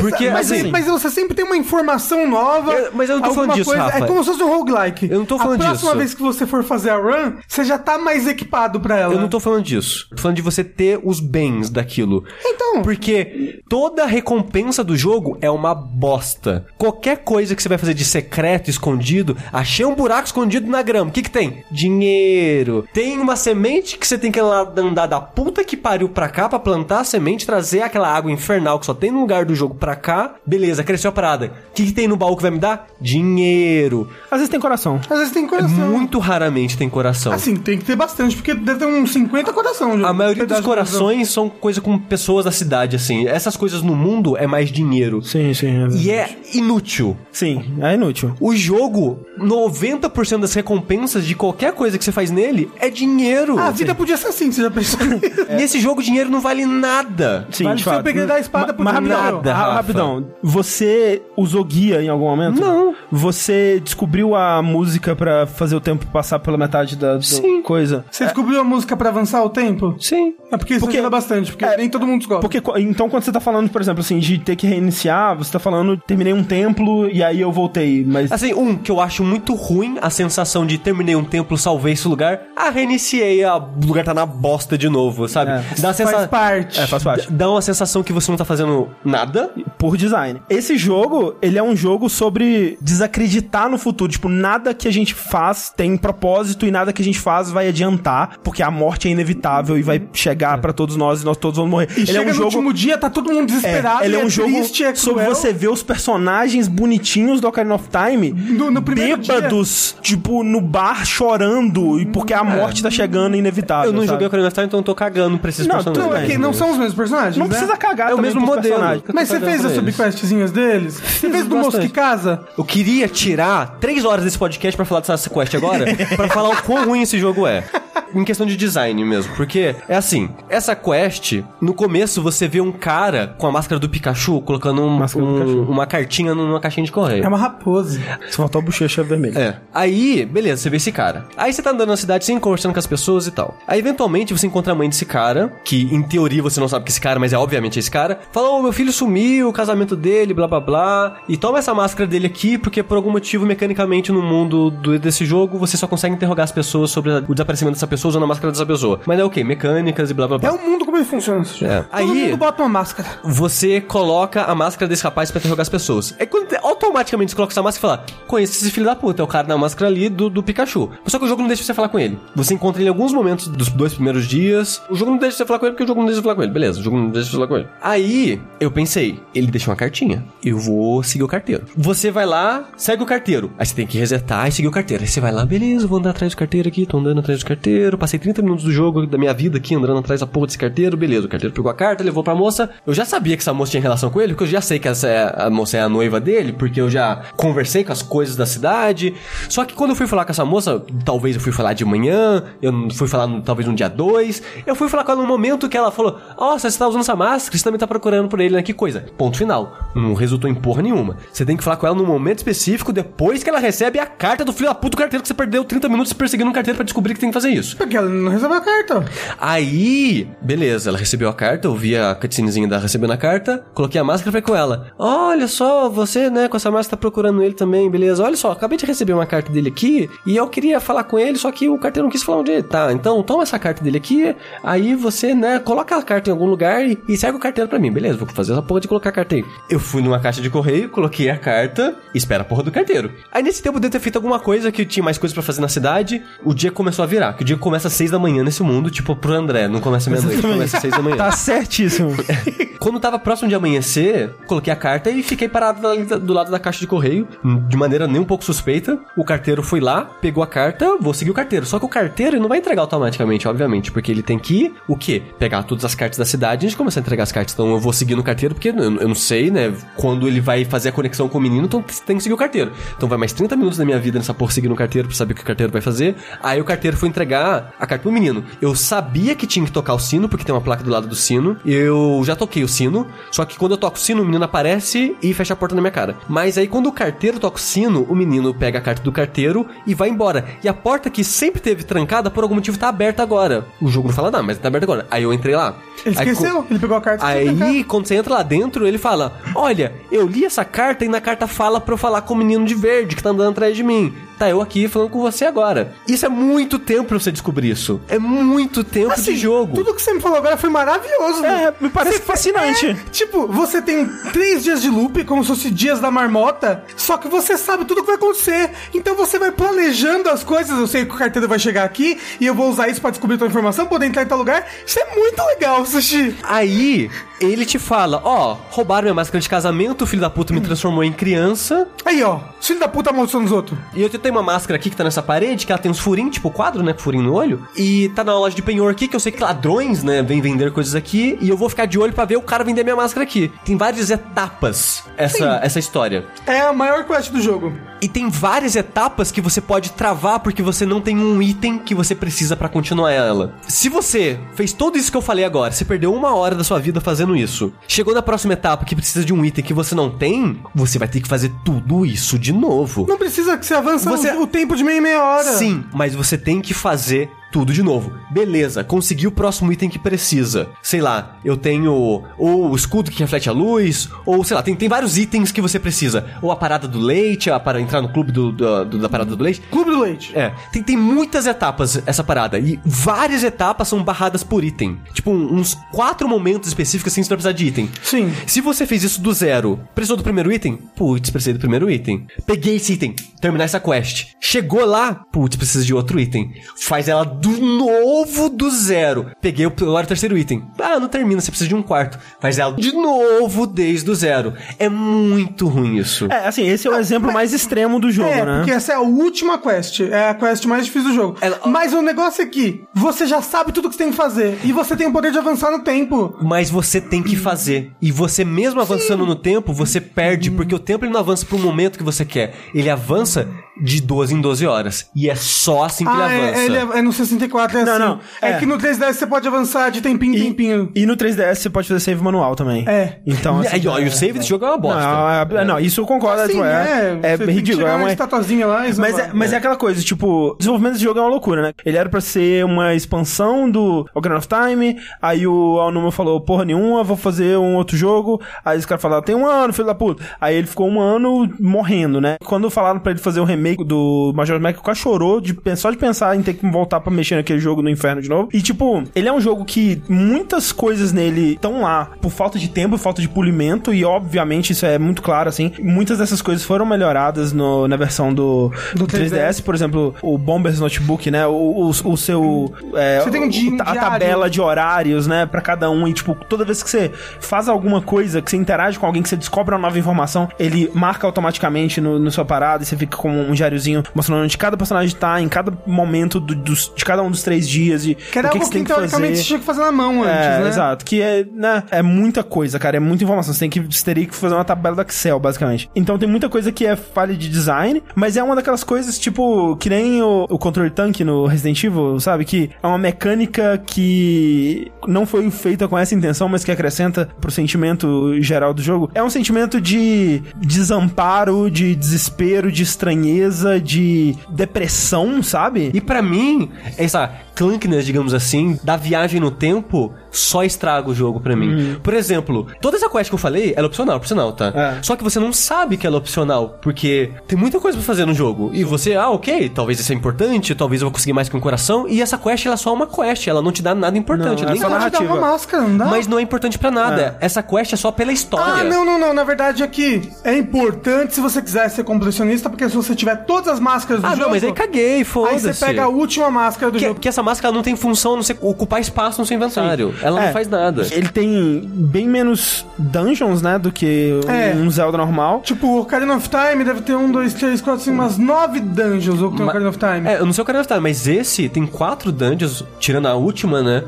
Porque, 0.00 0.30
mas, 0.30 0.50
assim, 0.50 0.70
mas 0.70 0.86
você 0.86 1.10
sempre 1.10 1.34
tem 1.34 1.44
uma 1.44 1.56
informação 1.56 2.28
nova. 2.28 2.72
Eu- 2.72 2.90
mas 2.94 3.08
eu 3.10 3.18
não 3.18 3.28
tô 3.28 3.34
falando 3.34 3.52
disso, 3.54 3.64
coisa, 3.70 3.82
Rafa. 3.84 3.98
É 3.98 4.06
como 4.06 4.24
se 4.24 4.30
fosse 4.30 4.42
um 4.42 4.48
roguelike. 4.48 5.08
Eu 5.10 5.18
não 5.18 5.24
tô 5.26 5.38
falando 5.38 5.60
A 5.62 5.64
próxima 5.66 5.90
disso. 5.90 5.98
vez 5.98 6.14
que 6.14 6.22
você 6.22 6.46
for 6.46 6.62
fazer 6.64 6.90
a 6.90 6.96
run, 6.96 7.34
você 7.46 7.64
já 7.64 7.78
tá 7.78 7.98
mais 7.98 8.26
equipado 8.26 8.80
pra 8.80 8.98
ela. 8.98 9.14
Eu 9.14 9.20
não 9.20 9.28
tô 9.28 9.38
falando 9.40 9.64
disso. 9.64 10.08
Tô 10.10 10.16
falando 10.22 10.36
de 10.36 10.42
você 10.42 10.62
ter 10.64 11.00
os 11.02 11.20
bens 11.20 11.70
daquilo. 11.70 12.24
Então. 12.44 12.82
Porque 12.82 13.60
toda 13.68 14.06
recompensa 14.06 14.82
do 14.84 14.96
jogo 14.96 15.36
é 15.40 15.50
uma 15.50 15.74
bosta. 15.74 16.66
Qualquer 16.78 17.18
coisa 17.18 17.54
que 17.56 17.62
você 17.62 17.68
vai 17.68 17.78
fazer 17.78 17.94
de 17.94 18.04
secreto, 18.04 18.70
escondido, 18.70 19.36
achei 19.52 19.84
um 19.84 19.94
buraco 19.94 20.26
escondido 20.26 20.70
na 20.70 20.80
grama. 20.82 21.10
O 21.10 21.12
que 21.12 21.22
que 21.22 21.30
tem? 21.30 21.64
Dinheiro. 21.70 22.86
Tem 22.92 23.18
uma 23.18 23.36
semente 23.36 23.98
que 23.98 24.06
você 24.06 24.16
tem 24.18 24.30
que 24.32 24.40
andar 24.40 25.06
da 25.06 25.20
puta 25.20 25.64
que 25.64 25.76
pariu 25.76 26.08
pra 26.08 26.28
cá 26.28 26.48
pra 26.48 26.58
plantar 26.58 27.00
a 27.00 27.04
semente, 27.04 27.46
trazer 27.46 27.82
aquela 27.82 28.08
água 28.08 28.30
infernal 28.30 28.78
que 28.78 28.86
só 28.86 28.94
tem 28.94 29.10
no 29.10 29.20
lugar 29.20 29.44
do 29.44 29.54
jogo 29.54 29.74
pra 29.74 29.89
cá. 29.96 30.34
Beleza, 30.46 30.82
cresceu 30.84 31.08
a 31.08 31.12
parada. 31.12 31.52
O 31.70 31.74
que 31.74 31.86
que 31.86 31.92
tem 31.92 32.06
no 32.08 32.16
baú 32.16 32.36
que 32.36 32.42
vai 32.42 32.50
me 32.50 32.58
dar? 32.58 32.86
Dinheiro. 33.00 34.08
Às 34.30 34.38
vezes 34.38 34.48
tem 34.48 34.60
coração. 34.60 35.00
Às 35.08 35.18
vezes 35.18 35.32
tem 35.32 35.44
É 35.44 35.48
coração. 35.48 35.68
muito 35.90 36.18
raramente 36.18 36.76
tem 36.76 36.88
coração. 36.88 37.32
Assim, 37.32 37.56
tem 37.56 37.78
que 37.78 37.84
ter 37.84 37.96
bastante, 37.96 38.36
porque 38.36 38.54
deve 38.54 38.78
ter 38.80 38.86
uns 38.86 39.12
50 39.12 39.52
coração. 39.52 40.04
A 40.06 40.12
maioria 40.12 40.46
dos 40.46 40.60
corações 40.60 41.28
são 41.30 41.48
coisa 41.48 41.80
com 41.80 41.98
pessoas 41.98 42.44
da 42.44 42.50
cidade, 42.52 42.96
assim. 42.96 43.26
Essas 43.26 43.56
coisas 43.56 43.82
no 43.82 43.94
mundo 43.94 44.36
é 44.36 44.46
mais 44.46 44.70
dinheiro. 44.70 45.22
Sim, 45.22 45.52
sim. 45.54 45.88
E 45.96 46.10
é 46.10 46.36
inútil. 46.54 47.16
Sim, 47.32 47.74
é 47.80 47.94
inútil. 47.94 48.34
O 48.40 48.54
jogo, 48.54 49.20
90% 49.38 50.40
das 50.40 50.54
recompensas 50.54 51.24
de 51.26 51.34
qualquer 51.34 51.72
coisa 51.72 51.98
que 51.98 52.04
você 52.04 52.12
faz 52.12 52.30
nele 52.30 52.70
é 52.78 52.88
dinheiro. 52.90 53.58
Ah, 53.58 53.68
a 53.68 53.70
vida 53.70 53.94
podia 53.94 54.16
ser 54.16 54.28
assim, 54.28 54.50
você 54.52 54.62
já 54.62 54.70
pensou 54.70 55.00
nisso? 55.06 55.46
Nesse 55.50 55.80
jogo, 55.80 56.02
dinheiro 56.02 56.30
não 56.30 56.40
vale 56.40 56.64
nada. 56.66 57.46
Sim, 57.50 57.64
Vale 57.64 57.76
de 57.76 57.84
você 57.84 57.90
fato. 57.90 58.04
pegar 58.04 58.26
da 58.26 58.38
espada 58.38 58.74
Ma- 58.78 58.92
rapidão, 58.92 59.22
Nada, 59.32 59.54
Rafa. 59.54 59.79
Rapidão. 59.80 60.26
Você 60.42 61.22
usou 61.36 61.64
guia 61.64 62.02
em 62.02 62.08
algum 62.08 62.24
momento? 62.26 62.60
Não. 62.60 62.94
Você 63.10 63.80
descobriu 63.82 64.34
a 64.34 64.62
música 64.62 65.16
pra 65.16 65.46
fazer 65.46 65.74
o 65.76 65.80
tempo 65.80 66.06
passar 66.06 66.38
pela 66.38 66.56
metade 66.56 66.96
da, 66.96 67.14
da 67.16 67.22
Sim. 67.22 67.62
coisa? 67.62 68.04
Você 68.10 68.24
descobriu 68.24 68.60
a 68.60 68.64
música 68.64 68.96
pra 68.96 69.08
avançar 69.08 69.42
o 69.44 69.48
tempo? 69.50 69.96
Sim. 69.98 70.34
É 70.52 70.56
porque 70.56 70.74
isso 70.74 70.80
Porque- 70.84 70.96
ajuda 70.98 71.10
bastante, 71.10 71.52
porque 71.52 71.64
é, 71.64 71.76
nem 71.76 71.88
todo 71.88 72.06
mundo 72.06 72.18
descobre. 72.18 72.40
Porque, 72.48 72.80
então, 72.80 73.08
quando 73.08 73.22
você 73.22 73.30
tá 73.32 73.40
falando, 73.40 73.70
por 73.70 73.80
exemplo, 73.80 74.00
assim, 74.00 74.18
de 74.18 74.38
ter 74.38 74.56
que 74.56 74.66
reiniciar, 74.66 75.36
você 75.36 75.52
tá 75.52 75.58
falando, 75.58 75.96
terminei 75.96 76.32
um 76.32 76.42
templo 76.42 77.08
e 77.08 77.22
aí 77.22 77.40
eu 77.40 77.52
voltei, 77.52 78.04
mas... 78.04 78.32
Assim, 78.32 78.52
um, 78.54 78.76
que 78.76 78.90
eu 78.90 79.00
acho 79.00 79.22
muito 79.22 79.54
ruim, 79.54 79.96
a 80.02 80.10
sensação 80.10 80.66
de 80.66 80.76
terminei 80.78 81.14
um 81.14 81.22
templo, 81.24 81.56
salvei 81.56 81.92
esse 81.92 82.06
lugar, 82.08 82.40
ah, 82.56 82.68
reiniciei, 82.70 83.44
a- 83.44 83.56
o 83.58 83.86
lugar 83.86 84.04
tá 84.04 84.12
na 84.12 84.26
bosta 84.26 84.76
de 84.76 84.88
novo, 84.88 85.28
sabe? 85.28 85.52
É. 85.52 85.64
Dá 85.78 85.90
a 85.90 85.94
sensa... 85.94 86.10
Faz 86.12 86.26
parte. 86.26 86.80
É, 86.80 86.86
faz 86.86 87.02
parte. 87.04 87.32
Dá 87.32 87.48
uma 87.50 87.62
sensação 87.62 88.02
que 88.02 88.12
você 88.12 88.30
não 88.30 88.36
tá 88.38 88.44
fazendo 88.44 88.88
nada. 89.04 89.50
Por 89.78 89.96
design. 89.96 90.40
Esse 90.48 90.76
jogo, 90.76 91.34
ele 91.40 91.58
é 91.58 91.62
um 91.62 91.74
jogo 91.76 92.08
sobre 92.08 92.78
desacreditar 92.80 93.68
no 93.68 93.78
futuro. 93.78 94.10
Tipo, 94.10 94.28
nada 94.28 94.72
que 94.74 94.86
a 94.88 94.92
gente 94.92 95.14
faz 95.14 95.72
tem 95.74 95.96
propósito 95.96 96.66
e 96.66 96.70
nada 96.70 96.92
que 96.92 97.00
a 97.02 97.04
gente 97.04 97.18
faz 97.18 97.50
vai 97.50 97.68
adiantar, 97.68 98.38
porque 98.42 98.62
a 98.62 98.70
morte 98.70 99.08
é 99.08 99.10
inevitável 99.10 99.78
e 99.78 99.82
vai 99.82 100.02
chegar 100.12 100.58
pra 100.58 100.72
todos 100.72 100.96
nós 100.96 101.22
e 101.22 101.24
nós 101.24 101.36
todos 101.36 101.56
vamos 101.58 101.70
morrer. 101.70 101.88
E 101.96 102.00
ele 102.00 102.06
chega 102.06 102.18
é 102.18 102.22
um 102.22 102.26
no 102.26 102.32
jogo 102.34 102.46
último 102.46 102.72
dia, 102.72 102.98
tá 102.98 103.08
todo 103.10 103.32
mundo 103.32 103.46
desesperado, 103.46 104.02
é, 104.02 104.06
ele 104.06 104.16
é 104.16 104.22
e 104.22 104.24
um 104.24 104.30
jogo 104.30 104.52
triste, 104.52 104.84
é 104.84 104.94
sobre 104.94 105.24
você 105.24 105.52
ver 105.52 105.68
os 105.68 105.82
personagens 105.82 106.68
bonitinhos 106.68 107.40
do 107.40 107.48
Ocarina 107.48 107.74
of 107.74 107.84
Time 107.88 108.32
No- 108.32 108.70
no 108.70 108.82
primeiro 108.82 109.18
bêbados, 109.22 109.96
tipo, 110.02 110.42
no 110.42 110.60
bar 110.60 111.04
chorando, 111.06 112.00
e 112.00 112.06
porque 112.06 112.32
a 112.34 112.42
morte 112.44 112.82
tá 112.82 112.90
chegando 112.90 113.36
inevitável. 113.36 113.90
Eu 113.90 113.92
não 113.92 114.00
sabe? 114.00 114.12
joguei 114.12 114.26
Ocarina 114.26 114.48
of 114.48 114.54
Time, 114.54 114.66
então 114.66 114.80
eu 114.80 114.84
tô 114.84 114.94
cagando 114.94 115.38
pra 115.38 115.50
esses 115.50 115.66
Não, 115.66 115.76
personagens. 115.76 116.06
Não, 116.10 116.16
é 116.16 116.26
que 116.26 116.38
não 116.38 116.52
são 116.52 116.70
os 116.72 116.76
mesmos 116.78 116.94
personagens, 116.94 117.36
Não 117.36 117.46
né? 117.46 117.50
precisa 117.50 117.76
cagar 117.76 118.10
É 118.10 118.14
o 118.14 118.18
mesmo 118.20 118.40
modelo. 118.40 118.80
Mas 119.14 119.28
você 119.28 119.38
fez 119.50 119.64
as 119.64 119.72
subquestzinhas 119.72 120.50
deles? 120.50 120.94
Você 120.94 121.30
fez 121.30 121.46
do 121.46 121.56
moço 121.56 121.72
bastante. 121.72 121.88
que 121.88 121.92
casa? 121.92 122.40
Eu 122.56 122.64
queria 122.64 123.08
tirar 123.08 123.78
três 123.80 124.04
horas 124.04 124.24
desse 124.24 124.38
podcast 124.38 124.76
pra 124.76 124.84
falar 124.84 125.00
dessa 125.00 125.30
quest 125.30 125.54
agora, 125.54 125.84
pra 126.16 126.28
falar 126.28 126.50
o 126.50 126.62
quão 126.62 126.84
ruim 126.86 127.02
esse 127.02 127.18
jogo 127.18 127.46
é. 127.46 127.64
Em 128.14 128.24
questão 128.24 128.46
de 128.46 128.56
design 128.56 129.04
mesmo. 129.04 129.34
Porque 129.36 129.74
é 129.88 129.96
assim, 129.96 130.28
essa 130.48 130.74
quest, 130.74 131.42
no 131.60 131.74
começo 131.74 132.22
você 132.22 132.46
vê 132.48 132.60
um 132.60 132.72
cara 132.72 133.34
com 133.38 133.46
a 133.46 133.52
máscara 133.52 133.78
do 133.78 133.88
Pikachu 133.88 134.40
colocando 134.42 134.82
um- 134.82 134.96
um- 134.96 135.00
Pikachu. 135.06 135.66
uma 135.68 135.86
cartinha 135.86 136.34
numa 136.34 136.60
caixinha 136.60 136.84
de 136.84 136.92
correio. 136.92 137.24
É 137.24 137.28
uma 137.28 137.38
raposa. 137.38 138.00
Só 138.30 138.38
faltou 138.42 138.60
a 138.60 138.64
bochecha 138.64 139.02
vermelha. 139.02 139.38
É. 139.38 139.56
Aí, 139.74 140.24
beleza, 140.26 140.62
você 140.62 140.70
vê 140.70 140.76
esse 140.76 140.92
cara. 140.92 141.26
Aí 141.36 141.52
você 141.52 141.62
tá 141.62 141.70
andando 141.70 141.88
na 141.88 141.96
cidade, 141.96 142.24
sem 142.24 142.38
conversando 142.38 142.72
com 142.72 142.78
as 142.78 142.86
pessoas 142.86 143.26
e 143.26 143.30
tal. 143.30 143.56
Aí, 143.66 143.78
eventualmente, 143.78 144.32
você 144.32 144.46
encontra 144.46 144.72
a 144.72 144.76
mãe 144.76 144.88
desse 144.88 145.04
cara, 145.06 145.52
que 145.64 145.82
em 145.94 146.02
teoria 146.02 146.42
você 146.42 146.60
não 146.60 146.68
sabe 146.68 146.84
que 146.84 146.90
esse 146.90 147.00
cara, 147.00 147.18
mas 147.18 147.32
é 147.32 147.38
obviamente 147.38 147.78
esse 147.78 147.90
cara. 147.90 148.20
Fala, 148.32 148.50
ô, 148.50 148.62
meu 148.62 148.72
filho 148.72 148.92
sumiu, 148.92 149.48
o 149.48 149.52
casamento 149.52 149.96
dele, 149.96 150.34
blá 150.34 150.46
blá 150.48 150.60
blá. 150.60 151.16
E 151.28 151.36
toma 151.36 151.58
essa 151.58 151.74
máscara 151.74 152.06
dele 152.06 152.26
aqui, 152.26 152.58
porque 152.58 152.82
por 152.82 152.96
algum 152.96 153.10
motivo, 153.10 153.46
mecanicamente, 153.46 154.12
no 154.12 154.22
mundo 154.22 154.70
do- 154.70 154.98
desse 154.98 155.24
jogo, 155.24 155.58
você 155.58 155.76
só 155.76 155.86
consegue 155.86 156.14
interrogar 156.14 156.44
as 156.44 156.52
pessoas 156.52 156.90
sobre 156.90 157.10
o 157.10 157.34
desaparecimento 157.34 157.76
dessa 157.80 157.86
pessoa 157.86 158.10
usando 158.10 158.24
a 158.24 158.26
máscara 158.26 158.52
dessa 158.52 158.66
pessoa. 158.66 159.00
Mas 159.06 159.18
é 159.18 159.24
o 159.24 159.30
quê? 159.30 159.42
Mecânicas 159.42 160.10
e 160.10 160.14
blá 160.14 160.28
blá 160.28 160.38
blá. 160.38 160.48
É 160.50 160.52
o 160.52 160.58
mundo 160.60 160.84
como 160.84 160.96
ele 160.98 161.04
funciona. 161.04 161.40
É. 161.62 161.80
Todo 161.82 161.86
Aí- 161.92 162.06
mundo 162.06 162.36
bota 162.36 162.62
uma 162.62 162.68
máscara. 162.68 163.08
você 163.24 163.80
coloca 163.80 164.42
a 164.44 164.54
máscara 164.54 164.88
desse 164.88 165.02
rapaz 165.02 165.30
pra 165.30 165.38
interrogar 165.38 165.62
as 165.62 165.68
pessoas. 165.68 166.14
É 166.18 166.26
quando 166.26 166.50
automaticamente 166.62 167.30
você 167.32 167.36
coloca 167.36 167.52
essa 167.52 167.62
máscara 167.62 167.78
e 168.04 168.06
fala: 168.12 168.26
Conheço 168.26 168.52
esse 168.62 168.70
filho 168.70 168.86
da 168.86 168.94
puta, 168.94 169.22
é 169.22 169.24
o 169.24 169.26
cara 169.26 169.46
na 169.48 169.56
máscara 169.56 169.90
ali 169.90 170.08
do, 170.08 170.28
do 170.28 170.42
Pikachu. 170.42 170.90
Só 171.06 171.18
que 171.18 171.24
o 171.24 171.28
jogo 171.28 171.40
não 171.42 171.48
deixa 171.48 171.62
você 171.62 171.72
falar 171.72 171.88
com 171.88 171.98
ele. 171.98 172.18
Você 172.34 172.54
encontra 172.54 172.80
ele 172.82 172.88
em 172.88 172.92
alguns 172.92 173.12
momentos 173.12 173.48
dos 173.48 173.68
dois 173.70 173.94
primeiros 173.94 174.26
dias. 174.26 174.82
O 174.90 174.94
jogo 174.96 175.10
não 175.12 175.18
deixa 175.18 175.38
você 175.38 175.46
falar 175.46 175.58
com 175.58 175.66
ele 175.66 175.72
porque 175.72 175.84
o 175.84 175.86
jogo 175.86 176.00
não 176.00 176.06
deixa 176.06 176.20
você 176.20 176.24
falar 176.24 176.34
com 176.36 176.42
ele. 176.42 176.52
Beleza, 176.52 176.80
o 176.80 176.82
jogo 176.82 176.96
não 176.98 177.08
deixa 177.08 177.28
você 177.30 177.36
falar 177.36 177.46
com 177.48 177.56
ele. 177.56 177.68
Aí 177.80 178.40
eu 178.58 178.70
pensei: 178.70 179.20
ele 179.34 179.46
deixou 179.46 179.70
uma 179.72 179.76
cartinha. 179.76 180.24
Eu 180.44 180.58
vou 180.58 181.02
seguir 181.02 181.24
o 181.24 181.28
carteiro. 181.28 181.64
Você 181.76 182.10
vai 182.10 182.26
lá, 182.26 182.64
segue 182.76 183.02
o 183.02 183.06
carteiro. 183.06 183.50
Aí 183.58 183.64
você 183.66 183.74
tem 183.74 183.86
que 183.86 183.98
resetar 183.98 184.48
e 184.48 184.52
seguir 184.52 184.68
o 184.68 184.72
carteiro. 184.72 185.02
Aí 185.02 185.08
você 185.08 185.20
vai 185.20 185.32
lá, 185.32 185.44
beleza, 185.44 185.86
vou 185.86 185.98
andar 185.98 186.10
atrás 186.10 186.32
do 186.34 186.36
carteiro 186.36 186.68
aqui, 186.68 186.86
tô 186.86 186.98
andando 186.98 187.20
atrás 187.20 187.40
do 187.40 187.46
carteiro. 187.46 187.69
Passei 187.98 188.18
30 188.18 188.42
minutos 188.42 188.64
do 188.64 188.72
jogo, 188.72 189.06
da 189.06 189.18
minha 189.18 189.32
vida 189.34 189.58
aqui, 189.58 189.74
andando 189.74 189.98
atrás 189.98 190.20
da 190.20 190.26
porra 190.26 190.46
desse 190.46 190.58
carteiro. 190.58 190.96
Beleza, 190.96 191.26
o 191.26 191.28
carteiro 191.28 191.54
pegou 191.54 191.70
a 191.70 191.74
carta, 191.74 192.02
levou 192.04 192.22
pra 192.24 192.34
moça. 192.34 192.70
Eu 192.86 192.92
já 192.94 193.04
sabia 193.04 193.36
que 193.36 193.42
essa 193.42 193.52
moça 193.52 193.70
tinha 193.72 193.82
relação 193.82 194.10
com 194.10 194.20
ele, 194.20 194.32
porque 194.34 194.44
eu 194.44 194.48
já 194.48 194.60
sei 194.60 194.78
que 194.78 194.88
essa 194.88 195.06
é, 195.08 195.34
a 195.46 195.50
moça 195.50 195.76
é 195.76 195.80
a 195.82 195.88
noiva 195.88 196.20
dele, 196.20 196.52
porque 196.52 196.80
eu 196.80 196.90
já 196.90 197.22
conversei 197.36 197.84
com 197.84 197.92
as 197.92 198.02
coisas 198.02 198.36
da 198.36 198.46
cidade. 198.46 199.14
Só 199.48 199.64
que 199.64 199.74
quando 199.74 199.90
eu 199.90 199.96
fui 199.96 200.06
falar 200.06 200.24
com 200.24 200.32
essa 200.32 200.44
moça, 200.44 200.82
talvez 201.04 201.36
eu 201.36 201.42
fui 201.42 201.52
falar 201.52 201.72
de 201.72 201.84
manhã, 201.84 202.42
eu 202.62 202.72
fui 202.92 203.08
falar 203.08 203.26
no- 203.26 203.42
talvez 203.42 203.66
no 203.68 203.74
dia 203.74 203.88
2, 203.88 204.42
eu 204.66 204.74
fui 204.74 204.88
falar 204.88 205.04
com 205.04 205.12
ela 205.12 205.20
no 205.22 205.26
momento 205.28 205.68
que 205.68 205.76
ela 205.76 205.90
falou: 205.90 206.18
Nossa, 206.38 206.70
você 206.70 206.78
tá 206.78 206.88
usando 206.88 207.00
essa 207.02 207.16
máscara, 207.16 207.56
você 207.56 207.64
também 207.64 207.78
tá 207.78 207.86
procurando 207.86 208.28
por 208.28 208.40
ele, 208.40 208.54
né? 208.54 208.62
Que 208.62 208.72
coisa. 208.72 209.04
Ponto 209.16 209.36
final. 209.36 209.76
Não 209.94 210.14
resultou 210.14 210.48
em 210.50 210.54
porra 210.54 210.82
nenhuma. 210.82 211.16
Você 211.32 211.44
tem 211.44 211.56
que 211.56 211.62
falar 211.64 211.76
com 211.76 211.86
ela 211.86 211.96
num 211.96 212.06
momento 212.06 212.38
específico, 212.38 212.92
depois 212.92 213.42
que 213.42 213.48
ela 213.50 213.58
recebe 213.58 213.98
a 213.98 214.06
carta 214.06 214.44
do 214.44 214.52
filho 214.52 214.68
da 214.68 214.74
puta 214.74 214.90
do 214.90 214.96
carteiro 214.96 215.22
que 215.22 215.28
você 215.28 215.34
perdeu 215.34 215.64
30 215.64 215.88
minutos 215.88 216.12
perseguindo 216.12 216.50
um 216.50 216.52
carteiro 216.52 216.76
pra 216.76 216.84
descobrir 216.84 217.14
que 217.14 217.20
tem 217.20 217.30
que 217.30 217.34
fazer 217.34 217.50
isso. 217.50 217.59
Porque 217.76 217.96
ela 217.96 218.08
não 218.08 218.30
recebeu 218.30 218.56
a 218.56 218.60
carta. 218.60 219.04
Aí, 219.38 220.28
beleza, 220.40 220.90
ela 220.90 220.98
recebeu 220.98 221.28
a 221.28 221.34
carta, 221.34 221.68
eu 221.68 221.74
vi 221.74 221.96
a 221.96 222.14
cutscenezinha 222.14 222.68
da 222.68 222.78
recebendo 222.78 223.12
a 223.12 223.16
carta, 223.16 223.64
coloquei 223.74 224.00
a 224.00 224.04
máscara 224.04 224.30
e 224.30 224.32
falei 224.32 224.42
com 224.42 224.56
ela: 224.56 224.92
Olha 224.98 225.46
só, 225.48 225.88
você, 225.88 226.30
né, 226.30 226.48
com 226.48 226.56
essa 226.56 226.70
máscara 226.70 226.96
tá 226.96 227.00
procurando 227.00 227.42
ele 227.42 227.54
também, 227.54 227.90
beleza? 227.90 228.22
Olha 228.22 228.36
só, 228.36 228.52
acabei 228.52 228.76
de 228.78 228.86
receber 228.86 229.12
uma 229.12 229.26
carta 229.26 229.52
dele 229.52 229.68
aqui 229.68 230.08
e 230.26 230.36
eu 230.36 230.48
queria 230.48 230.80
falar 230.80 231.04
com 231.04 231.18
ele, 231.18 231.38
só 231.38 231.50
que 231.52 231.68
o 231.68 231.78
carteiro 231.78 232.04
não 232.04 232.10
quis 232.10 232.22
falar 232.22 232.38
onde 232.38 232.50
ele 232.50 232.62
tá. 232.62 232.92
Então, 232.92 233.22
toma 233.22 233.42
essa 233.42 233.58
carta 233.58 233.82
dele 233.82 233.98
aqui, 233.98 234.34
aí 234.62 234.94
você, 234.94 235.34
né, 235.34 235.58
coloca 235.58 235.96
a 235.96 236.02
carta 236.02 236.30
em 236.30 236.32
algum 236.32 236.46
lugar 236.46 236.84
e, 236.84 236.98
e 237.08 237.16
segue 237.16 237.36
o 237.36 237.40
carteiro 237.40 237.68
pra 237.68 237.78
mim, 237.78 237.92
beleza? 237.92 238.16
Vou 238.16 238.28
fazer 238.28 238.52
essa 238.52 238.62
porra 238.62 238.80
de 238.80 238.88
colocar 238.88 239.10
a 239.10 239.12
carta 239.12 239.34
aí. 239.34 239.44
Eu 239.68 239.78
fui 239.78 240.02
numa 240.02 240.18
caixa 240.18 240.40
de 240.40 240.50
correio, 240.50 240.88
coloquei 240.88 241.30
a 241.30 241.38
carta 241.38 241.96
e 242.14 242.18
espera 242.18 242.42
a 242.42 242.44
porra 242.44 242.62
do 242.62 242.72
carteiro. 242.72 243.12
Aí 243.32 243.42
nesse 243.42 243.62
tempo 243.62 243.76
eu 243.76 243.80
devo 243.80 243.92
ter 243.92 244.00
feito 244.00 244.16
alguma 244.16 244.38
coisa 244.38 244.72
que 244.72 244.82
eu 244.82 244.86
tinha 244.86 245.02
mais 245.02 245.18
coisas 245.18 245.34
pra 245.34 245.42
fazer 245.42 245.60
na 245.60 245.68
cidade, 245.68 246.22
o 246.44 246.54
dia 246.54 246.70
começou 246.70 247.02
a 247.02 247.06
virar, 247.06 247.32
que 247.34 247.42
o 247.42 247.46
dia 247.50 247.56
começa 247.56 247.88
às 247.88 247.94
seis 247.94 248.10
da 248.10 248.18
manhã 248.18 248.44
nesse 248.44 248.62
mundo, 248.62 248.90
tipo 248.90 249.16
pro 249.16 249.32
André, 249.32 249.66
não 249.66 249.80
começa 249.80 250.08
meia-noite, 250.08 250.40
começa 250.40 250.76
às 250.76 250.80
seis 250.80 250.94
da 250.94 251.02
manhã. 251.02 251.16
Tá 251.16 251.32
certíssimo. 251.32 252.14
Quando 252.80 252.98
tava 252.98 253.18
próximo 253.18 253.46
de 253.46 253.54
amanhecer, 253.54 254.34
coloquei 254.46 254.72
a 254.72 254.76
carta 254.76 255.10
e 255.10 255.22
fiquei 255.22 255.46
parado 255.46 255.82
do 256.18 256.32
lado 256.32 256.50
da 256.50 256.58
caixa 256.58 256.80
de 256.80 256.86
correio, 256.86 257.28
de 257.68 257.76
maneira 257.76 258.06
nem 258.06 258.18
um 258.18 258.24
pouco 258.24 258.42
suspeita. 258.42 258.98
O 259.14 259.22
carteiro 259.22 259.62
foi 259.62 259.80
lá, 259.80 260.06
pegou 260.20 260.42
a 260.42 260.46
carta, 260.46 260.96
vou 260.98 261.12
seguir 261.12 261.30
o 261.30 261.34
carteiro. 261.34 261.66
Só 261.66 261.78
que 261.78 261.84
o 261.84 261.88
carteiro 261.88 262.40
não 262.40 262.48
vai 262.48 262.56
entregar 262.56 262.80
automaticamente, 262.80 263.46
obviamente, 263.46 263.92
porque 263.92 264.10
ele 264.10 264.22
tem 264.22 264.38
que 264.38 264.74
o 264.88 264.96
quê? 264.96 265.22
Pegar 265.38 265.62
todas 265.64 265.84
as 265.84 265.94
cartas 265.94 266.18
da 266.18 266.24
cidade 266.24 266.64
e 266.64 266.66
a 266.66 266.70
gente 266.70 266.78
começar 266.78 267.00
a 267.00 267.02
entregar 267.02 267.22
as 267.22 267.30
cartas. 267.30 267.52
Então 267.52 267.70
eu 267.70 267.78
vou 267.78 267.92
seguir 267.92 268.14
no 268.14 268.22
carteiro, 268.22 268.54
porque 268.54 268.70
eu, 268.70 268.74
eu 268.74 269.08
não 269.08 269.14
sei, 269.14 269.50
né, 269.50 269.74
quando 269.94 270.26
ele 270.26 270.40
vai 270.40 270.64
fazer 270.64 270.88
a 270.88 270.92
conexão 270.92 271.28
com 271.28 271.36
o 271.36 271.40
menino, 271.40 271.66
então 271.66 271.84
tem 272.06 272.16
que 272.16 272.22
seguir 272.22 272.34
o 272.34 272.38
carteiro. 272.38 272.72
Então 272.96 273.06
vai 273.06 273.18
mais 273.18 273.34
30 273.34 273.56
minutos 273.56 273.76
da 273.76 273.84
minha 273.84 273.98
vida 273.98 274.18
nessa 274.18 274.32
porra 274.32 274.52
seguindo 274.52 274.72
o 274.72 274.76
carteiro 274.76 275.06
pra 275.06 275.14
saber 275.14 275.34
o 275.34 275.36
que 275.36 275.42
o 275.42 275.46
carteiro 275.46 275.70
vai 275.70 275.82
fazer. 275.82 276.16
Aí 276.42 276.58
o 276.58 276.64
carteiro 276.64 276.96
foi 276.96 277.10
entregar 277.10 277.74
a 277.78 277.86
carta 277.86 278.04
pro 278.04 278.10
menino. 278.10 278.42
Eu 278.58 278.74
sabia 278.74 279.34
que 279.34 279.46
tinha 279.46 279.66
que 279.66 279.72
tocar 279.72 279.92
o 279.92 279.98
sino, 279.98 280.30
porque 280.30 280.46
tem 280.46 280.54
uma 280.54 280.62
placa 280.62 280.82
do 280.82 280.90
lado 280.90 281.06
do 281.06 281.14
sino. 281.14 281.58
Eu 281.62 282.22
já 282.24 282.34
toquei 282.34 282.64
o 282.64 282.69
sino, 282.70 283.06
só 283.30 283.44
que 283.44 283.58
quando 283.58 283.72
eu 283.72 283.78
toco 283.78 283.96
o 283.96 284.00
sino, 284.00 284.22
o 284.22 284.24
menino 284.24 284.44
aparece 284.44 285.16
e 285.22 285.34
fecha 285.34 285.54
a 285.54 285.56
porta 285.56 285.74
na 285.74 285.80
minha 285.80 285.90
cara. 285.90 286.16
Mas 286.28 286.56
aí 286.56 286.66
quando 286.66 286.86
o 286.86 286.92
carteiro 286.92 287.38
toca 287.38 287.56
o 287.56 287.60
sino, 287.60 288.02
o 288.02 288.14
menino 288.14 288.54
pega 288.54 288.78
a 288.78 288.82
carta 288.82 289.02
do 289.02 289.12
carteiro 289.12 289.66
e 289.86 289.94
vai 289.94 290.08
embora. 290.08 290.44
E 290.62 290.68
a 290.68 290.74
porta 290.74 291.10
que 291.10 291.24
sempre 291.24 291.60
teve 291.60 291.84
trancada, 291.84 292.30
por 292.30 292.42
algum 292.42 292.54
motivo 292.54 292.78
tá 292.78 292.88
aberta 292.88 293.22
agora. 293.22 293.66
O 293.80 293.88
jogo 293.88 294.08
não 294.08 294.14
fala 294.14 294.30
nada, 294.30 294.42
mas 294.42 294.58
tá 294.58 294.68
aberta 294.68 294.84
agora. 294.84 295.06
Aí 295.10 295.22
eu 295.22 295.32
entrei 295.32 295.54
lá. 295.54 295.76
Ele 296.04 296.16
Aí, 296.18 296.28
esqueceu, 296.28 296.66
ele 296.70 296.78
pegou 296.78 296.96
a 296.96 297.00
carta 297.00 297.26
Aí, 297.26 297.84
quando 297.84 298.06
você 298.06 298.14
entra 298.14 298.34
lá 298.34 298.42
dentro, 298.42 298.86
ele 298.86 298.98
fala: 298.98 299.38
Olha, 299.54 299.94
eu 300.10 300.26
li 300.26 300.44
essa 300.44 300.64
carta 300.64 301.04
e 301.04 301.08
na 301.08 301.20
carta 301.20 301.46
fala 301.46 301.80
pra 301.80 301.94
eu 301.94 301.98
falar 301.98 302.22
com 302.22 302.34
o 302.34 302.36
menino 302.36 302.64
de 302.64 302.74
verde 302.74 303.16
que 303.16 303.22
tá 303.22 303.30
andando 303.30 303.50
atrás 303.50 303.76
de 303.76 303.82
mim. 303.82 304.14
Tá 304.40 304.48
eu 304.48 304.62
aqui 304.62 304.88
falando 304.88 305.10
com 305.10 305.20
você 305.20 305.44
agora. 305.44 305.92
Isso 306.08 306.24
é 306.24 306.28
muito 306.30 306.78
tempo 306.78 307.08
pra 307.08 307.18
você 307.18 307.30
descobrir 307.30 307.68
isso. 307.68 308.00
É 308.08 308.18
muito 308.18 308.82
tempo 308.82 309.12
Assim, 309.12 309.34
de 309.34 309.36
jogo. 309.36 309.76
Tudo 309.76 309.92
que 309.92 310.00
você 310.00 310.14
me 310.14 310.20
falou 310.22 310.38
agora 310.38 310.56
foi 310.56 310.70
maravilhoso. 310.70 311.44
É, 311.44 311.74
me 311.78 311.90
parece 311.90 312.20
fascinante. 312.20 312.86
É, 312.86 312.94
tipo, 313.12 313.46
você 313.46 313.82
tem 313.82 314.06
três 314.32 314.64
dias 314.64 314.80
de 314.80 314.88
loop, 314.88 315.24
como 315.24 315.42
se 315.42 315.48
fosse 315.48 315.70
dias 315.70 316.00
da 316.00 316.10
marmota, 316.10 316.82
só 316.96 317.18
que 317.18 317.28
você 317.28 317.58
sabe 317.58 317.84
tudo 317.84 318.00
que 318.00 318.06
vai 318.06 318.16
acontecer. 318.16 318.70
Então 318.94 319.14
você 319.14 319.38
vai 319.38 319.52
planejando 319.52 320.30
as 320.30 320.42
coisas. 320.42 320.70
Eu 320.78 320.86
sei 320.86 321.04
que 321.04 321.14
o 321.14 321.18
carteiro 321.18 321.46
vai 321.46 321.58
chegar 321.58 321.84
aqui 321.84 322.18
e 322.40 322.46
eu 322.46 322.54
vou 322.54 322.70
usar 322.70 322.88
isso 322.88 323.02
pra 323.02 323.10
descobrir 323.10 323.36
tua 323.36 323.46
informação, 323.46 323.86
poder 323.88 324.06
entrar 324.06 324.22
em 324.22 324.26
tal 324.26 324.38
lugar. 324.38 324.66
Isso 324.86 324.98
é 324.98 325.14
muito 325.14 325.38
legal, 325.44 325.84
Sushi. 325.84 326.34
Aí, 326.44 327.10
ele 327.40 327.66
te 327.66 327.78
fala: 327.78 328.22
Ó, 328.24 328.56
roubaram 328.70 329.02
minha 329.02 329.14
máscara 329.14 329.38
de 329.40 329.48
casamento, 329.50 330.04
o 330.04 330.06
filho 330.06 330.22
da 330.22 330.30
puta 330.30 330.54
me 330.54 330.62
transformou 330.62 331.04
em 331.04 331.12
criança. 331.12 331.86
Aí, 332.06 332.22
ó. 332.22 332.40
Filho 332.60 332.80
da 332.80 332.88
puta 332.88 333.10
amaldiçoando 333.10 333.46
os 333.46 333.52
outros. 333.52 333.78
E 333.94 334.02
eu 334.02 334.08
tenho 334.30 334.38
uma 334.38 334.42
máscara 334.42 334.76
aqui 334.76 334.88
que 334.88 334.96
tá 334.96 335.02
nessa 335.02 335.22
parede, 335.22 335.66
que 335.66 335.72
ela 335.72 335.80
tem 335.80 335.90
uns 335.90 335.98
furinhos, 335.98 336.34
tipo 336.34 336.50
quadro, 336.50 336.82
né? 336.82 336.92
Com 336.92 337.00
furinho 337.00 337.24
no 337.24 337.34
olho. 337.34 337.66
E 337.76 338.08
tá 338.10 338.22
na 338.22 338.32
loja 338.32 338.54
de 338.54 338.62
penhor 338.62 338.90
aqui, 338.90 339.08
que 339.08 339.16
eu 339.16 339.20
sei 339.20 339.32
que 339.32 339.42
ladrões, 339.42 340.02
né, 340.02 340.22
vêm 340.22 340.40
vender 340.40 340.72
coisas 340.72 340.94
aqui. 340.94 341.36
E 341.40 341.48
eu 341.48 341.56
vou 341.56 341.68
ficar 341.68 341.86
de 341.86 341.98
olho 341.98 342.12
pra 342.12 342.24
ver 342.24 342.36
o 342.36 342.42
cara 342.42 342.62
vender 342.62 342.84
minha 342.84 342.96
máscara 342.96 343.24
aqui. 343.24 343.52
Tem 343.64 343.76
várias 343.76 344.08
etapas 344.10 345.04
essa, 345.16 345.60
essa 345.62 345.78
história. 345.78 346.24
É 346.46 346.60
a 346.60 346.72
maior 346.72 347.04
quest 347.04 347.32
do 347.32 347.40
jogo. 347.40 347.72
E 348.02 348.08
tem 348.08 348.28
várias 348.30 348.76
etapas 348.76 349.30
que 349.30 349.40
você 349.40 349.60
pode 349.60 349.90
travar 349.92 350.40
porque 350.40 350.62
você 350.62 350.86
não 350.86 351.00
tem 351.00 351.18
um 351.18 351.40
item 351.42 351.78
que 351.78 351.94
você 351.94 352.14
precisa 352.14 352.56
pra 352.56 352.68
continuar 352.68 353.10
ela. 353.12 353.54
Se 353.68 353.88
você 353.88 354.38
fez 354.54 354.72
tudo 354.72 354.96
isso 354.96 355.10
que 355.10 355.16
eu 355.16 355.22
falei 355.22 355.44
agora, 355.44 355.72
você 355.72 355.84
perdeu 355.84 356.14
uma 356.14 356.34
hora 356.34 356.54
da 356.54 356.64
sua 356.64 356.78
vida 356.78 357.00
fazendo 357.00 357.36
isso. 357.36 357.72
Chegou 357.86 358.14
na 358.14 358.22
próxima 358.22 358.54
etapa 358.54 358.84
que 358.84 358.96
precisa 358.96 359.24
de 359.24 359.32
um 359.34 359.44
item 359.44 359.64
que 359.64 359.74
você 359.74 359.94
não 359.94 360.10
tem, 360.10 360.60
você 360.74 360.98
vai 360.98 361.08
ter 361.08 361.20
que 361.20 361.28
fazer 361.28 361.52
tudo 361.64 362.06
isso 362.06 362.38
de 362.38 362.52
novo. 362.52 363.06
Não 363.08 363.18
precisa 363.18 363.58
que 363.58 363.66
você 363.66 363.74
avance 363.74 364.04
Você- 364.06 364.32
o, 364.32 364.42
o 364.42 364.46
tempo 364.46 364.74
de 364.74 364.82
meia 364.82 364.98
e 364.98 365.00
meia 365.00 365.22
hora. 365.22 365.52
Sim, 365.52 365.84
mas 365.92 366.14
você 366.14 366.38
tem 366.38 366.60
que 366.60 366.72
fazer 366.72 367.30
tudo 367.50 367.72
de 367.72 367.82
novo. 367.82 368.12
Beleza, 368.30 368.84
consegui 368.84 369.26
o 369.26 369.32
próximo 369.32 369.72
item 369.72 369.88
que 369.88 369.98
precisa. 369.98 370.68
Sei 370.82 371.00
lá, 371.00 371.36
eu 371.44 371.56
tenho 371.56 371.92
ou 372.38 372.70
o 372.70 372.74
escudo 372.76 373.10
que 373.10 373.18
reflete 373.20 373.48
a 373.48 373.52
luz, 373.52 374.08
ou 374.24 374.42
sei 374.44 374.56
lá, 374.56 374.62
tem, 374.62 374.74
tem 374.74 374.88
vários 374.88 375.18
itens 375.18 375.50
que 375.52 375.60
você 375.60 375.78
precisa. 375.78 376.26
Ou 376.42 376.50
a 376.50 376.56
parada 376.56 376.86
do 376.86 376.98
leite, 377.00 377.50
a, 377.50 377.58
para 377.58 377.80
entrar 377.80 378.00
no 378.00 378.08
clube 378.12 378.32
do, 378.32 378.52
do- 378.52 378.84
do- 378.84 378.98
da 378.98 379.08
parada 379.08 379.34
do 379.34 379.42
leite. 379.42 379.60
Clube 379.70 379.90
do 379.90 380.00
Leite. 380.00 380.32
É, 380.36 380.52
tem, 380.72 380.82
tem 380.82 380.96
muitas 380.96 381.46
etapas 381.46 382.02
essa 382.06 382.22
parada. 382.24 382.58
E 382.58 382.78
várias 382.84 383.42
etapas 383.44 383.88
são 383.88 384.02
barradas 384.02 384.42
por 384.42 384.62
item. 384.64 384.98
Tipo, 385.12 385.30
uns 385.30 385.76
quatro 385.92 386.28
momentos 386.28 386.68
específicos 386.68 387.12
assim 387.12 387.22
você 387.22 387.28
vai 387.30 387.36
precisar 387.38 387.52
de 387.52 387.66
item. 387.66 387.88
Sim. 388.02 388.32
Se 388.46 388.60
você 388.60 388.86
fez 388.86 389.02
isso 389.04 389.20
do 389.20 389.32
zero, 389.32 389.80
precisou 389.94 390.16
do 390.16 390.22
primeiro 390.22 390.52
item? 390.52 390.76
Putz, 390.96 391.30
precisei 391.30 391.52
do 391.54 391.58
primeiro 391.60 391.90
item. 391.90 392.26
Peguei 392.46 392.76
esse 392.76 392.92
item, 392.92 393.14
terminar 393.40 393.64
essa 393.64 393.80
quest. 393.80 394.28
Chegou 394.40 394.84
lá, 394.84 395.14
putz, 395.32 395.56
precisa 395.56 395.84
de 395.84 395.92
outro 395.94 396.18
item. 396.20 396.52
Faz 396.80 397.08
ela 397.08 397.24
do 397.40 397.50
novo 397.60 398.48
do 398.48 398.70
zero. 398.70 399.26
Peguei 399.40 399.66
o, 399.66 399.70
o 399.70 400.04
terceiro 400.04 400.36
item. 400.36 400.64
Ah, 400.78 400.98
não 401.00 401.08
termina, 401.08 401.40
você 401.40 401.50
precisa 401.50 401.68
de 401.68 401.74
um 401.74 401.82
quarto. 401.82 402.18
Faz 402.40 402.58
ela 402.58 402.74
de 402.76 402.92
novo 402.92 403.66
desde 403.66 404.10
o 404.10 404.14
zero. 404.14 404.52
É 404.78 404.88
muito 404.88 405.66
ruim 405.68 405.96
isso. 405.96 406.26
É, 406.30 406.46
assim, 406.46 406.66
esse 406.66 406.86
é 406.86 406.90
o 406.90 406.96
exemplo 406.96 407.32
mais 407.32 407.52
extremo 407.52 407.98
do 407.98 408.10
jogo, 408.10 408.28
É, 408.28 408.44
né? 408.44 408.56
porque 408.58 408.70
essa 408.70 408.92
é 408.92 408.94
a 408.96 409.00
última 409.00 409.58
quest. 409.58 410.00
É 410.00 410.28
a 410.28 410.34
quest 410.34 410.64
mais 410.66 410.84
difícil 410.86 411.10
do 411.10 411.14
jogo. 411.14 411.36
Ela- 411.40 411.60
Mas 411.66 411.92
o 411.92 412.02
negócio 412.02 412.42
é 412.42 412.46
que 412.46 412.82
você 412.94 413.26
já 413.26 413.40
sabe 413.42 413.72
tudo 413.72 413.88
que 413.88 413.94
você 413.96 414.02
tem 414.04 414.10
que 414.10 414.16
fazer. 414.16 414.58
E 414.64 414.72
você 414.72 414.96
tem 414.96 415.06
o 415.06 415.12
poder 415.12 415.32
de 415.32 415.38
avançar 415.38 415.70
no 415.70 415.80
tempo. 415.80 416.36
Mas 416.42 416.70
você 416.70 417.00
tem 417.00 417.22
que 417.22 417.36
fazer. 417.36 417.92
E 418.00 418.10
você 418.12 418.44
mesmo 418.44 418.80
avançando 418.80 419.24
no 419.24 419.34
tempo, 419.36 419.72
você 419.72 420.00
perde, 420.00 420.50
porque 420.50 420.74
o 420.74 420.78
tempo 420.78 421.04
ele 421.04 421.12
não 421.12 421.20
avança 421.20 421.46
um 421.52 421.58
momento 421.58 421.98
que 421.98 422.04
você 422.04 422.24
quer. 422.24 422.54
Ele 422.74 422.88
avança 422.90 423.48
de 423.82 424.00
12 424.02 424.34
em 424.34 424.40
12 424.40 424.66
horas. 424.66 425.08
E 425.16 425.28
é 425.30 425.34
só 425.34 425.84
assim 425.84 426.04
que 426.04 426.10
Ah, 426.10 426.14
ele 426.14 426.22
é, 426.22 426.48
avança. 426.48 426.60
é, 426.60 426.64
ele 426.66 426.76
é, 426.76 426.98
é 426.98 427.02
no 427.02 427.12
64, 427.38 427.78
é 427.78 427.84
Não, 427.84 427.92
assim. 427.92 428.00
não, 428.02 428.20
É. 428.42 428.50
é. 428.52 428.58
que 428.58 428.66
no 428.66 428.76
3DS 428.78 429.12
você 429.14 429.26
pode 429.26 429.46
avançar 429.48 429.90
de 429.90 430.00
tempinho 430.00 430.36
em 430.36 430.42
tempinho. 430.50 430.90
E 430.94 431.06
no 431.06 431.16
3DS 431.16 431.56
você 431.56 431.70
pode 431.70 431.88
fazer 431.88 432.00
save 432.00 432.22
manual 432.22 432.54
também. 432.54 432.84
É. 432.88 433.18
Então, 433.26 433.62
E 433.62 433.66
aí, 433.68 433.86
ó, 433.88 433.98
e 433.98 434.06
o 434.06 434.12
save 434.12 434.34
desse 434.38 434.48
jogo 434.48 434.64
é 434.64 434.68
uma 434.68 434.78
bosta. 434.78 435.00
Não, 435.00 435.58
é- 435.60 435.64
não, 435.64 435.80
isso 435.80 436.00
eu 436.00 436.06
concordo. 436.06 436.42
Sim, 436.42 436.52
tipo, 436.52 436.64
é, 436.64 437.18
é, 437.22 437.38
que 437.38 437.44
ridículo. 437.44 437.84
tirar 437.84 437.92
É 437.92 437.96
uma 437.96 438.10
estatuazinha 438.10 438.66
lá 438.66 438.88
e 438.88 438.94
mas, 438.96 439.18
é, 439.18 439.30
mas 439.32 439.52
é 439.52 439.56
aquela 439.56 439.76
coisa, 439.76 440.02
tipo, 440.02 440.50
o 440.52 440.56
desenvolvimento 440.56 440.92
desse 440.94 441.04
jogo 441.04 441.18
é 441.18 441.22
uma 441.22 441.28
loucura, 441.30 441.62
né? 441.62 441.72
Ele 441.84 441.96
era 441.96 442.08
pra 442.08 442.20
ser 442.20 442.64
uma 442.64 442.94
expansão 442.94 443.70
do 443.70 444.06
Ocarina 444.14 444.38
of 444.38 444.48
Time, 444.48 444.96
aí 445.20 445.46
o 445.46 445.78
Aonuma 445.80 446.10
falou, 446.12 446.40
porra 446.40 446.64
nenhuma, 446.64 447.02
vou 447.02 447.16
fazer 447.16 447.56
um 447.58 447.76
outro 447.76 447.96
jogo, 447.96 448.40
aí 448.64 448.78
os 448.78 448.86
caras 448.86 449.02
falaram, 449.02 449.22
tem 449.22 449.34
um 449.34 449.46
ano, 449.46 449.72
filho 449.72 449.86
da 449.86 449.94
puta. 449.94 450.22
Aí 450.40 450.54
ele 450.56 450.66
ficou 450.66 450.88
um 450.88 451.00
ano 451.00 451.48
morrendo, 451.60 452.20
né? 452.20 452.36
Quando 452.44 452.68
falaram 452.70 452.98
pra 453.00 453.12
ele 453.12 453.20
fazer 453.20 453.40
o 453.40 453.44
remake 453.44 453.84
do 453.84 454.32
Majora's 454.34 454.62
Mask, 454.62 454.78
o 454.80 454.82
cara 454.82 454.94
chorou 454.94 455.40
de, 455.40 455.56
só 455.76 455.90
de 455.90 455.96
pensar 455.96 456.36
em 456.36 456.42
ter 456.42 456.54
que 456.54 456.68
voltar 456.70 457.00
pra 457.00 457.10
mexer 457.20 457.36
naquele 457.36 457.58
jogo 457.60 457.82
no 457.82 457.88
inferno 457.90 458.20
de 458.22 458.28
novo. 458.28 458.48
E, 458.52 458.60
tipo, 458.60 459.02
ele 459.14 459.28
é 459.28 459.32
um 459.32 459.40
jogo 459.40 459.64
que 459.64 460.02
muitas 460.08 460.72
coisas 460.72 461.12
nele 461.12 461.52
estão 461.52 461.82
lá 461.82 462.10
por 462.20 462.30
falta 462.30 462.58
de 462.58 462.68
tempo, 462.68 462.96
falta 462.98 463.20
de 463.22 463.28
polimento, 463.28 463.92
e 463.94 464.04
obviamente 464.04 464.70
isso 464.72 464.84
é 464.86 464.98
muito 464.98 465.22
claro, 465.22 465.48
assim. 465.48 465.72
Muitas 465.80 466.18
dessas 466.18 466.42
coisas 466.42 466.64
foram 466.64 466.84
melhoradas 466.86 467.52
no- 467.52 467.86
na 467.88 467.96
versão 467.96 468.32
do, 468.32 468.72
do 468.94 469.06
3DS. 469.06 469.60
Por 469.62 469.74
exemplo, 469.74 470.14
o 470.22 470.36
Bombers 470.38 470.80
Notebook, 470.80 471.30
né? 471.30 471.46
O, 471.46 471.52
o, 471.52 471.88
o 471.90 472.16
seu. 472.16 472.72
é, 472.94 473.20
Você 473.20 473.30
tem 473.30 473.42
um 473.42 473.46
o- 473.46 473.50
di- 473.50 473.76
a 473.80 473.94
tabela 473.94 474.48
de 474.50 474.60
horários, 474.60 475.26
né? 475.26 475.46
Pra 475.46 475.60
cada 475.60 475.90
um. 475.90 476.06
E, 476.08 476.12
tipo, 476.12 476.34
toda 476.48 476.64
vez 476.64 476.82
que 476.82 476.90
você 476.90 477.10
faz 477.40 477.68
alguma 477.68 478.00
coisa, 478.00 478.40
que 478.42 478.50
você 478.50 478.56
interage 478.56 478.98
com 478.98 479.06
alguém, 479.06 479.22
que 479.22 479.28
você 479.28 479.36
descobre 479.36 479.74
uma 479.74 479.80
nova 479.80 479.98
informação, 479.98 480.48
ele 480.58 480.90
marca 480.94 481.26
automaticamente 481.26 482.00
no, 482.00 482.18
no 482.18 482.30
sua 482.30 482.44
parada 482.44 482.82
e 482.82 482.86
você 482.86 482.96
fica 482.96 483.16
com 483.16 483.30
um 483.30 483.52
diáriozinho 483.52 484.02
mostrando 484.14 484.42
onde 484.44 484.56
cada 484.56 484.76
personagem 484.76 485.14
tá, 485.16 485.40
em 485.40 485.48
cada 485.48 485.72
momento 485.86 486.38
do- 486.40 486.54
dos, 486.54 486.92
de 486.94 487.04
cada 487.10 487.22
um 487.22 487.30
dos 487.30 487.42
três 487.42 487.68
dias. 487.68 488.06
E 488.06 488.14
Que 488.14 488.38
era 488.38 488.48
o 488.48 488.50
que, 488.52 488.58
algo 488.58 488.60
que 488.60 488.66
você 488.66 488.72
tem 488.72 488.84
que, 488.84 488.92
fazer. 488.92 489.34
você 489.36 489.42
tinha 489.42 489.58
que 489.58 489.64
fazer 489.64 489.80
na 489.80 489.92
mão 489.92 490.22
antes, 490.22 490.34
É, 490.46 490.60
né? 490.62 490.68
exato. 490.68 491.04
Que 491.04 491.20
é, 491.20 491.44
né, 491.52 491.82
é 491.90 492.02
muita 492.02 492.42
coisa, 492.42 492.78
cara. 492.78 492.96
É 492.96 493.00
muita 493.00 493.24
informação. 493.24 493.52
Você 493.52 493.60
tem 493.60 493.70
que 493.70 493.80
você 493.80 494.04
teria 494.04 494.26
que 494.26 494.34
fazer 494.34 494.54
uma 494.54 494.64
tabela 494.64 494.96
do 494.96 495.02
Excel, 495.02 495.38
basicamente. 495.40 495.90
Então 495.94 496.18
tem 496.18 496.28
muita 496.28 496.48
coisa 496.48 496.70
que 496.72 496.86
é 496.86 496.94
falha 496.96 497.34
de 497.34 497.48
design, 497.48 498.02
mas 498.14 498.36
é 498.36 498.42
uma 498.42 498.54
daquelas 498.54 498.84
coisas, 498.84 499.18
tipo, 499.18 499.76
que 499.76 499.88
nem 499.90 500.22
o, 500.22 500.46
o 500.48 500.58
controle 500.58 500.90
tanque 500.90 501.24
no 501.24 501.46
Resident 501.46 501.82
Evil, 501.84 502.20
sabe? 502.20 502.44
Que 502.44 502.70
é 502.82 502.86
uma 502.86 502.98
mecânica 502.98 503.82
que 503.86 504.90
não 505.06 505.26
foi 505.26 505.50
feita 505.50 505.88
com 505.88 505.98
essa 505.98 506.14
intenção, 506.14 506.48
mas 506.48 506.64
que 506.64 506.70
acrescenta 506.70 507.28
pro 507.40 507.50
sentimento 507.50 508.40
geral 508.40 508.72
do 508.72 508.82
jogo. 508.82 509.10
É 509.14 509.22
um 509.22 509.30
sentimento 509.30 509.80
de 509.80 510.42
desamparo, 510.56 511.70
de 511.70 511.94
desespero, 511.94 512.70
de 512.70 512.82
estranheza, 512.82 513.80
de 513.80 514.34
depressão, 514.50 515.42
sabe? 515.42 515.90
E 515.94 516.00
pra 516.00 516.20
mim, 516.22 516.70
essa 517.02 517.32
clunkiness, 517.54 518.04
digamos 518.04 518.34
assim, 518.34 518.78
da 518.82 518.96
viagem 518.96 519.40
no 519.40 519.50
tempo, 519.50 520.12
só 520.30 520.62
estraga 520.64 521.08
o 521.10 521.14
jogo 521.14 521.40
pra 521.40 521.56
mim. 521.56 521.98
Por 522.02 522.14
exemplo, 522.14 522.66
toda 522.80 522.96
essa 522.96 523.08
quest 523.08 523.28
que 523.30 523.34
eu 523.34 523.38
falei, 523.38 523.72
ela 523.76 523.86
é 523.86 523.88
opcional, 523.88 524.18
por 524.20 524.26
sinal, 524.28 524.52
tá? 524.52 524.72
É. 524.74 524.98
Só 525.02 525.16
que 525.16 525.24
você 525.24 525.38
não 525.38 525.52
sabe 525.52 525.96
que 525.96 526.06
ela 526.06 526.16
é 526.16 526.18
opcional, 526.18 526.78
porque 526.82 527.30
tem 527.46 527.58
muita 527.58 527.78
coisa 527.80 527.96
pra 527.98 528.06
fazer 528.06 528.24
no 528.26 528.34
jogo. 528.34 528.70
E 528.72 528.84
você, 528.84 529.14
ah, 529.14 529.30
ok, 529.30 529.68
talvez 529.68 529.98
isso 530.00 530.12
é 530.12 530.14
importante, 530.14 530.74
talvez 530.74 531.00
eu 531.02 531.06
vou 531.06 531.12
conseguir 531.12 531.32
mais 531.32 531.48
que 531.48 531.56
um 531.56 531.60
coração. 531.60 532.06
E 532.08 532.20
essa 532.22 532.38
quest, 532.38 532.66
ela 532.66 532.74
é 532.74 532.78
só 532.78 532.92
uma 532.92 533.06
quest, 533.06 533.46
ela 533.48 533.60
não 533.62 533.72
te 533.72 533.82
dá 533.82 533.94
nada 533.94 534.16
importante. 534.16 534.62
Não, 534.62 534.68
é 534.70 534.72
nem 534.72 534.80
só 534.80 534.88
Pode 534.88 534.98
dar 535.00 535.10
narrativa. 535.10 535.34
uma 535.34 535.40
máscara, 535.52 535.82
não 535.82 535.96
dá? 535.96 536.04
Mas 536.06 536.26
não 536.26 536.38
é 536.38 536.42
importante 536.42 536.78
pra 536.78 536.90
nada. 536.90 537.36
Essa 537.40 537.62
quest 537.62 537.92
é 537.92 537.96
só 537.96 538.10
pela 538.10 538.32
história. 538.32 538.82
Ah, 538.82 538.84
não, 538.84 539.04
não, 539.04 539.18
não. 539.18 539.34
Na 539.34 539.44
verdade 539.44 539.82
é 539.82 539.86
que 539.86 540.30
é 540.44 540.56
importante 540.56 541.34
se 541.34 541.40
você 541.40 541.60
quiser 541.62 541.88
ser 541.90 542.04
completionista, 542.04 542.68
porque 542.70 542.88
se 542.88 542.94
você 542.96 543.14
tiver 543.14 543.36
todas 543.44 543.68
as 543.68 543.80
máscaras 543.80 544.22
do 544.22 544.26
Ah, 544.26 544.30
jogo... 544.30 544.42
não, 544.42 544.50
mas 544.50 544.64
aí 544.64 544.72
caguei, 544.72 545.18
Aí 545.18 545.24
foda-se. 545.24 545.72
você 545.74 545.86
pega 545.86 546.04
a 546.04 546.08
última 546.08 546.50
máscara 546.50 546.90
do 546.92 546.98
Que, 546.98 547.06
jogo. 547.06 547.20
que 547.20 547.28
essa 547.28 547.42
máscara 547.42 547.72
não 547.74 547.82
tem 547.82 547.96
função 547.96 548.34
a 548.34 548.36
não 548.36 548.42
ser 548.42 548.56
ocupar 548.60 549.00
espaço 549.00 549.40
no 549.40 549.46
seu 549.46 549.56
inventário. 549.56 550.14
Ela 550.22 550.42
É, 550.42 550.46
não 550.46 550.52
faz 550.52 550.68
nada. 550.68 551.02
Ele 551.10 551.28
tem 551.28 551.82
bem 551.84 552.26
menos 552.28 552.84
dungeons, 552.98 553.62
né, 553.62 553.78
do 553.78 553.90
que 553.92 554.40
É. 554.48 554.74
um 554.76 554.90
Zelda 554.90 555.16
normal. 555.18 555.60
Tipo, 555.62 555.86
o 555.86 556.00
Ocarina 556.00 556.34
of 556.36 556.48
Time 556.48 556.84
deve 556.84 557.02
ter 557.02 557.14
um, 557.14 557.30
dois, 557.30 557.54
três, 557.54 557.80
quatro, 557.80 558.00
cinco, 558.02 558.14
umas 558.16 558.38
nove 558.38 558.80
dungeons 558.80 559.40
o 559.40 559.50
que 559.50 559.56
tem 559.56 559.62
o 559.62 559.66
Ma- 559.66 559.70
Ocarina 559.72 559.90
of 559.90 559.98
Time. 559.98 560.28
É, 560.28 560.38
eu 560.38 560.46
não 560.46 560.52
sei 560.52 560.62
o 560.62 560.64
Ocarina 560.64 560.80
of 560.82 560.88
Time, 560.88 561.00
mas 561.00 561.26
esse 561.26 561.68
tem 561.68 561.86
quatro 561.86 562.30
dungeons, 562.32 562.84
tirando 562.98 563.26
a 563.26 563.34
última, 563.34 563.82
né? 563.82 564.02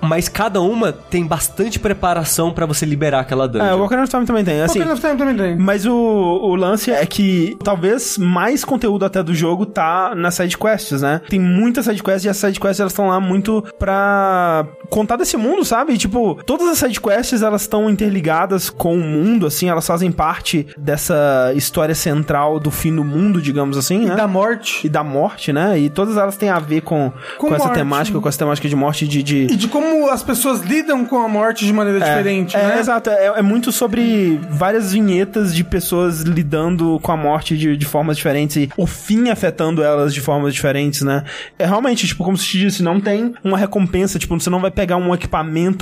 Mas 0.00 0.28
cada 0.28 0.60
uma 0.60 0.92
tem 0.92 1.24
bastante 1.26 1.78
preparação 1.78 2.52
pra 2.52 2.66
você 2.66 2.84
liberar 2.86 3.20
aquela 3.20 3.46
dungeon. 3.48 3.66
É, 3.66 3.74
o 3.74 3.82
Ocarina 3.84 4.04
of 4.04 4.10
Time 4.10 4.26
também 4.26 4.44
tem, 4.44 4.60
o 4.60 4.64
assim... 4.64 4.78
Ocarina 4.80 4.92
of 4.94 5.00
Time 5.02 5.16
também 5.16 5.36
tem. 5.36 5.56
Mas 5.56 5.86
o, 5.86 5.92
o 5.94 6.54
lance 6.54 6.90
é 6.90 7.04
que 7.06 7.56
talvez 7.64 8.18
mais 8.18 8.64
conteúdo 8.64 9.04
até 9.04 9.22
do 9.22 9.34
jogo 9.34 9.64
tá 9.66 10.14
nas 10.14 10.34
sidequests, 10.34 11.02
né? 11.02 11.20
Tem 11.28 11.40
muitas 11.40 11.84
sidequests 11.86 12.24
e 12.24 12.28
as 12.28 12.36
sidequests 12.36 12.80
elas 12.80 12.92
estão 12.92 13.08
lá 13.08 13.20
muito 13.20 13.64
pra 13.78 14.66
contar 14.90 15.16
desse 15.16 15.36
mundo, 15.36 15.45
sabe? 15.64 15.94
E, 15.94 15.98
tipo, 15.98 16.38
todas 16.44 16.68
as 16.68 16.78
sidequests 16.78 17.42
elas 17.42 17.62
estão 17.62 17.88
interligadas 17.90 18.70
com 18.70 18.94
o 18.94 19.00
mundo, 19.00 19.46
assim, 19.46 19.68
elas 19.68 19.86
fazem 19.86 20.10
parte 20.10 20.66
dessa 20.76 21.52
história 21.54 21.94
central 21.94 22.58
do 22.58 22.70
fim 22.70 22.94
do 22.94 23.04
mundo, 23.04 23.40
digamos 23.40 23.76
assim, 23.76 24.06
né? 24.06 24.16
Da 24.16 24.28
morte. 24.28 24.86
E 24.86 24.90
da 24.90 25.02
morte, 25.02 25.52
né? 25.52 25.78
E 25.78 25.90
todas 25.90 26.16
elas 26.16 26.36
têm 26.36 26.48
a 26.48 26.58
ver 26.58 26.82
com, 26.82 27.12
com, 27.38 27.48
Com 27.48 27.54
essa 27.54 27.64
morte. 27.64 27.78
temática, 27.78 28.20
com 28.20 28.28
essa 28.28 28.38
temática 28.38 28.68
de 28.68 28.76
morte 28.76 29.06
de. 29.06 29.22
de... 29.22 29.46
E 29.50 29.56
de 29.56 29.68
como 29.68 30.10
as 30.10 30.22
pessoas 30.22 30.60
lidam 30.60 31.04
com 31.04 31.18
a 31.18 31.28
morte 31.28 31.64
de 31.64 31.72
maneira 31.72 31.98
diferente, 32.00 32.56
é, 32.56 32.66
né? 32.66 32.78
exato. 32.78 33.10
É, 33.10 33.26
é 33.38 33.42
muito 33.42 33.72
sobre 33.72 34.40
várias 34.50 34.92
vinhetas 34.92 35.54
de 35.54 35.64
pessoas 35.64 36.20
lidando 36.20 36.98
com 37.00 37.12
a 37.12 37.16
morte 37.16 37.56
de, 37.56 37.76
de 37.76 37.86
formas 37.86 38.16
diferentes 38.16 38.56
e 38.56 38.70
o 38.76 38.86
fim 38.86 39.30
afetando 39.30 39.82
elas 39.82 40.12
de 40.14 40.20
formas 40.20 40.54
diferentes, 40.54 41.02
né? 41.02 41.24
É 41.58 41.66
realmente, 41.66 42.06
tipo, 42.06 42.24
como 42.24 42.36
se 42.36 42.46
te 42.46 42.58
disse, 42.58 42.82
não 42.82 43.00
tem 43.00 43.34
uma 43.42 43.58
recompensa, 43.58 44.18
tipo, 44.18 44.38
você 44.38 44.50
não 44.50 44.60
vai 44.60 44.70
pegar 44.70 44.96
um 44.96 45.14
equipamento 45.14 45.35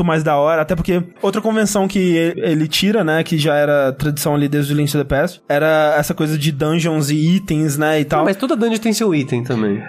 mais 0.04 0.22
da 0.22 0.36
hora, 0.36 0.62
até 0.62 0.74
porque 0.74 1.02
outra 1.22 1.40
convenção 1.40 1.86
que 1.88 1.98
ele, 2.36 2.66
tira, 2.68 3.02
né, 3.04 3.22
que 3.22 3.36
já 3.38 3.54
era 3.54 3.92
tradição 3.92 4.34
ali 4.34 4.48
desde 4.48 4.72
o 4.72 4.76
Link 4.76 4.90
to 4.90 4.98
the 4.98 5.04
Past, 5.04 5.40
era 5.48 5.94
essa 5.98 6.14
coisa 6.14 6.36
de 6.38 6.50
dungeons 6.52 7.10
e 7.10 7.16
itens, 7.36 7.76
né, 7.76 8.00
e 8.00 8.04
tal. 8.04 8.20
Ah, 8.20 8.24
mas... 8.24 8.34
mas 8.34 8.40
toda 8.40 8.56
dungeon 8.56 8.78
tem 8.78 8.92
seu 8.92 9.14
item 9.14 9.42
também. 9.44 9.82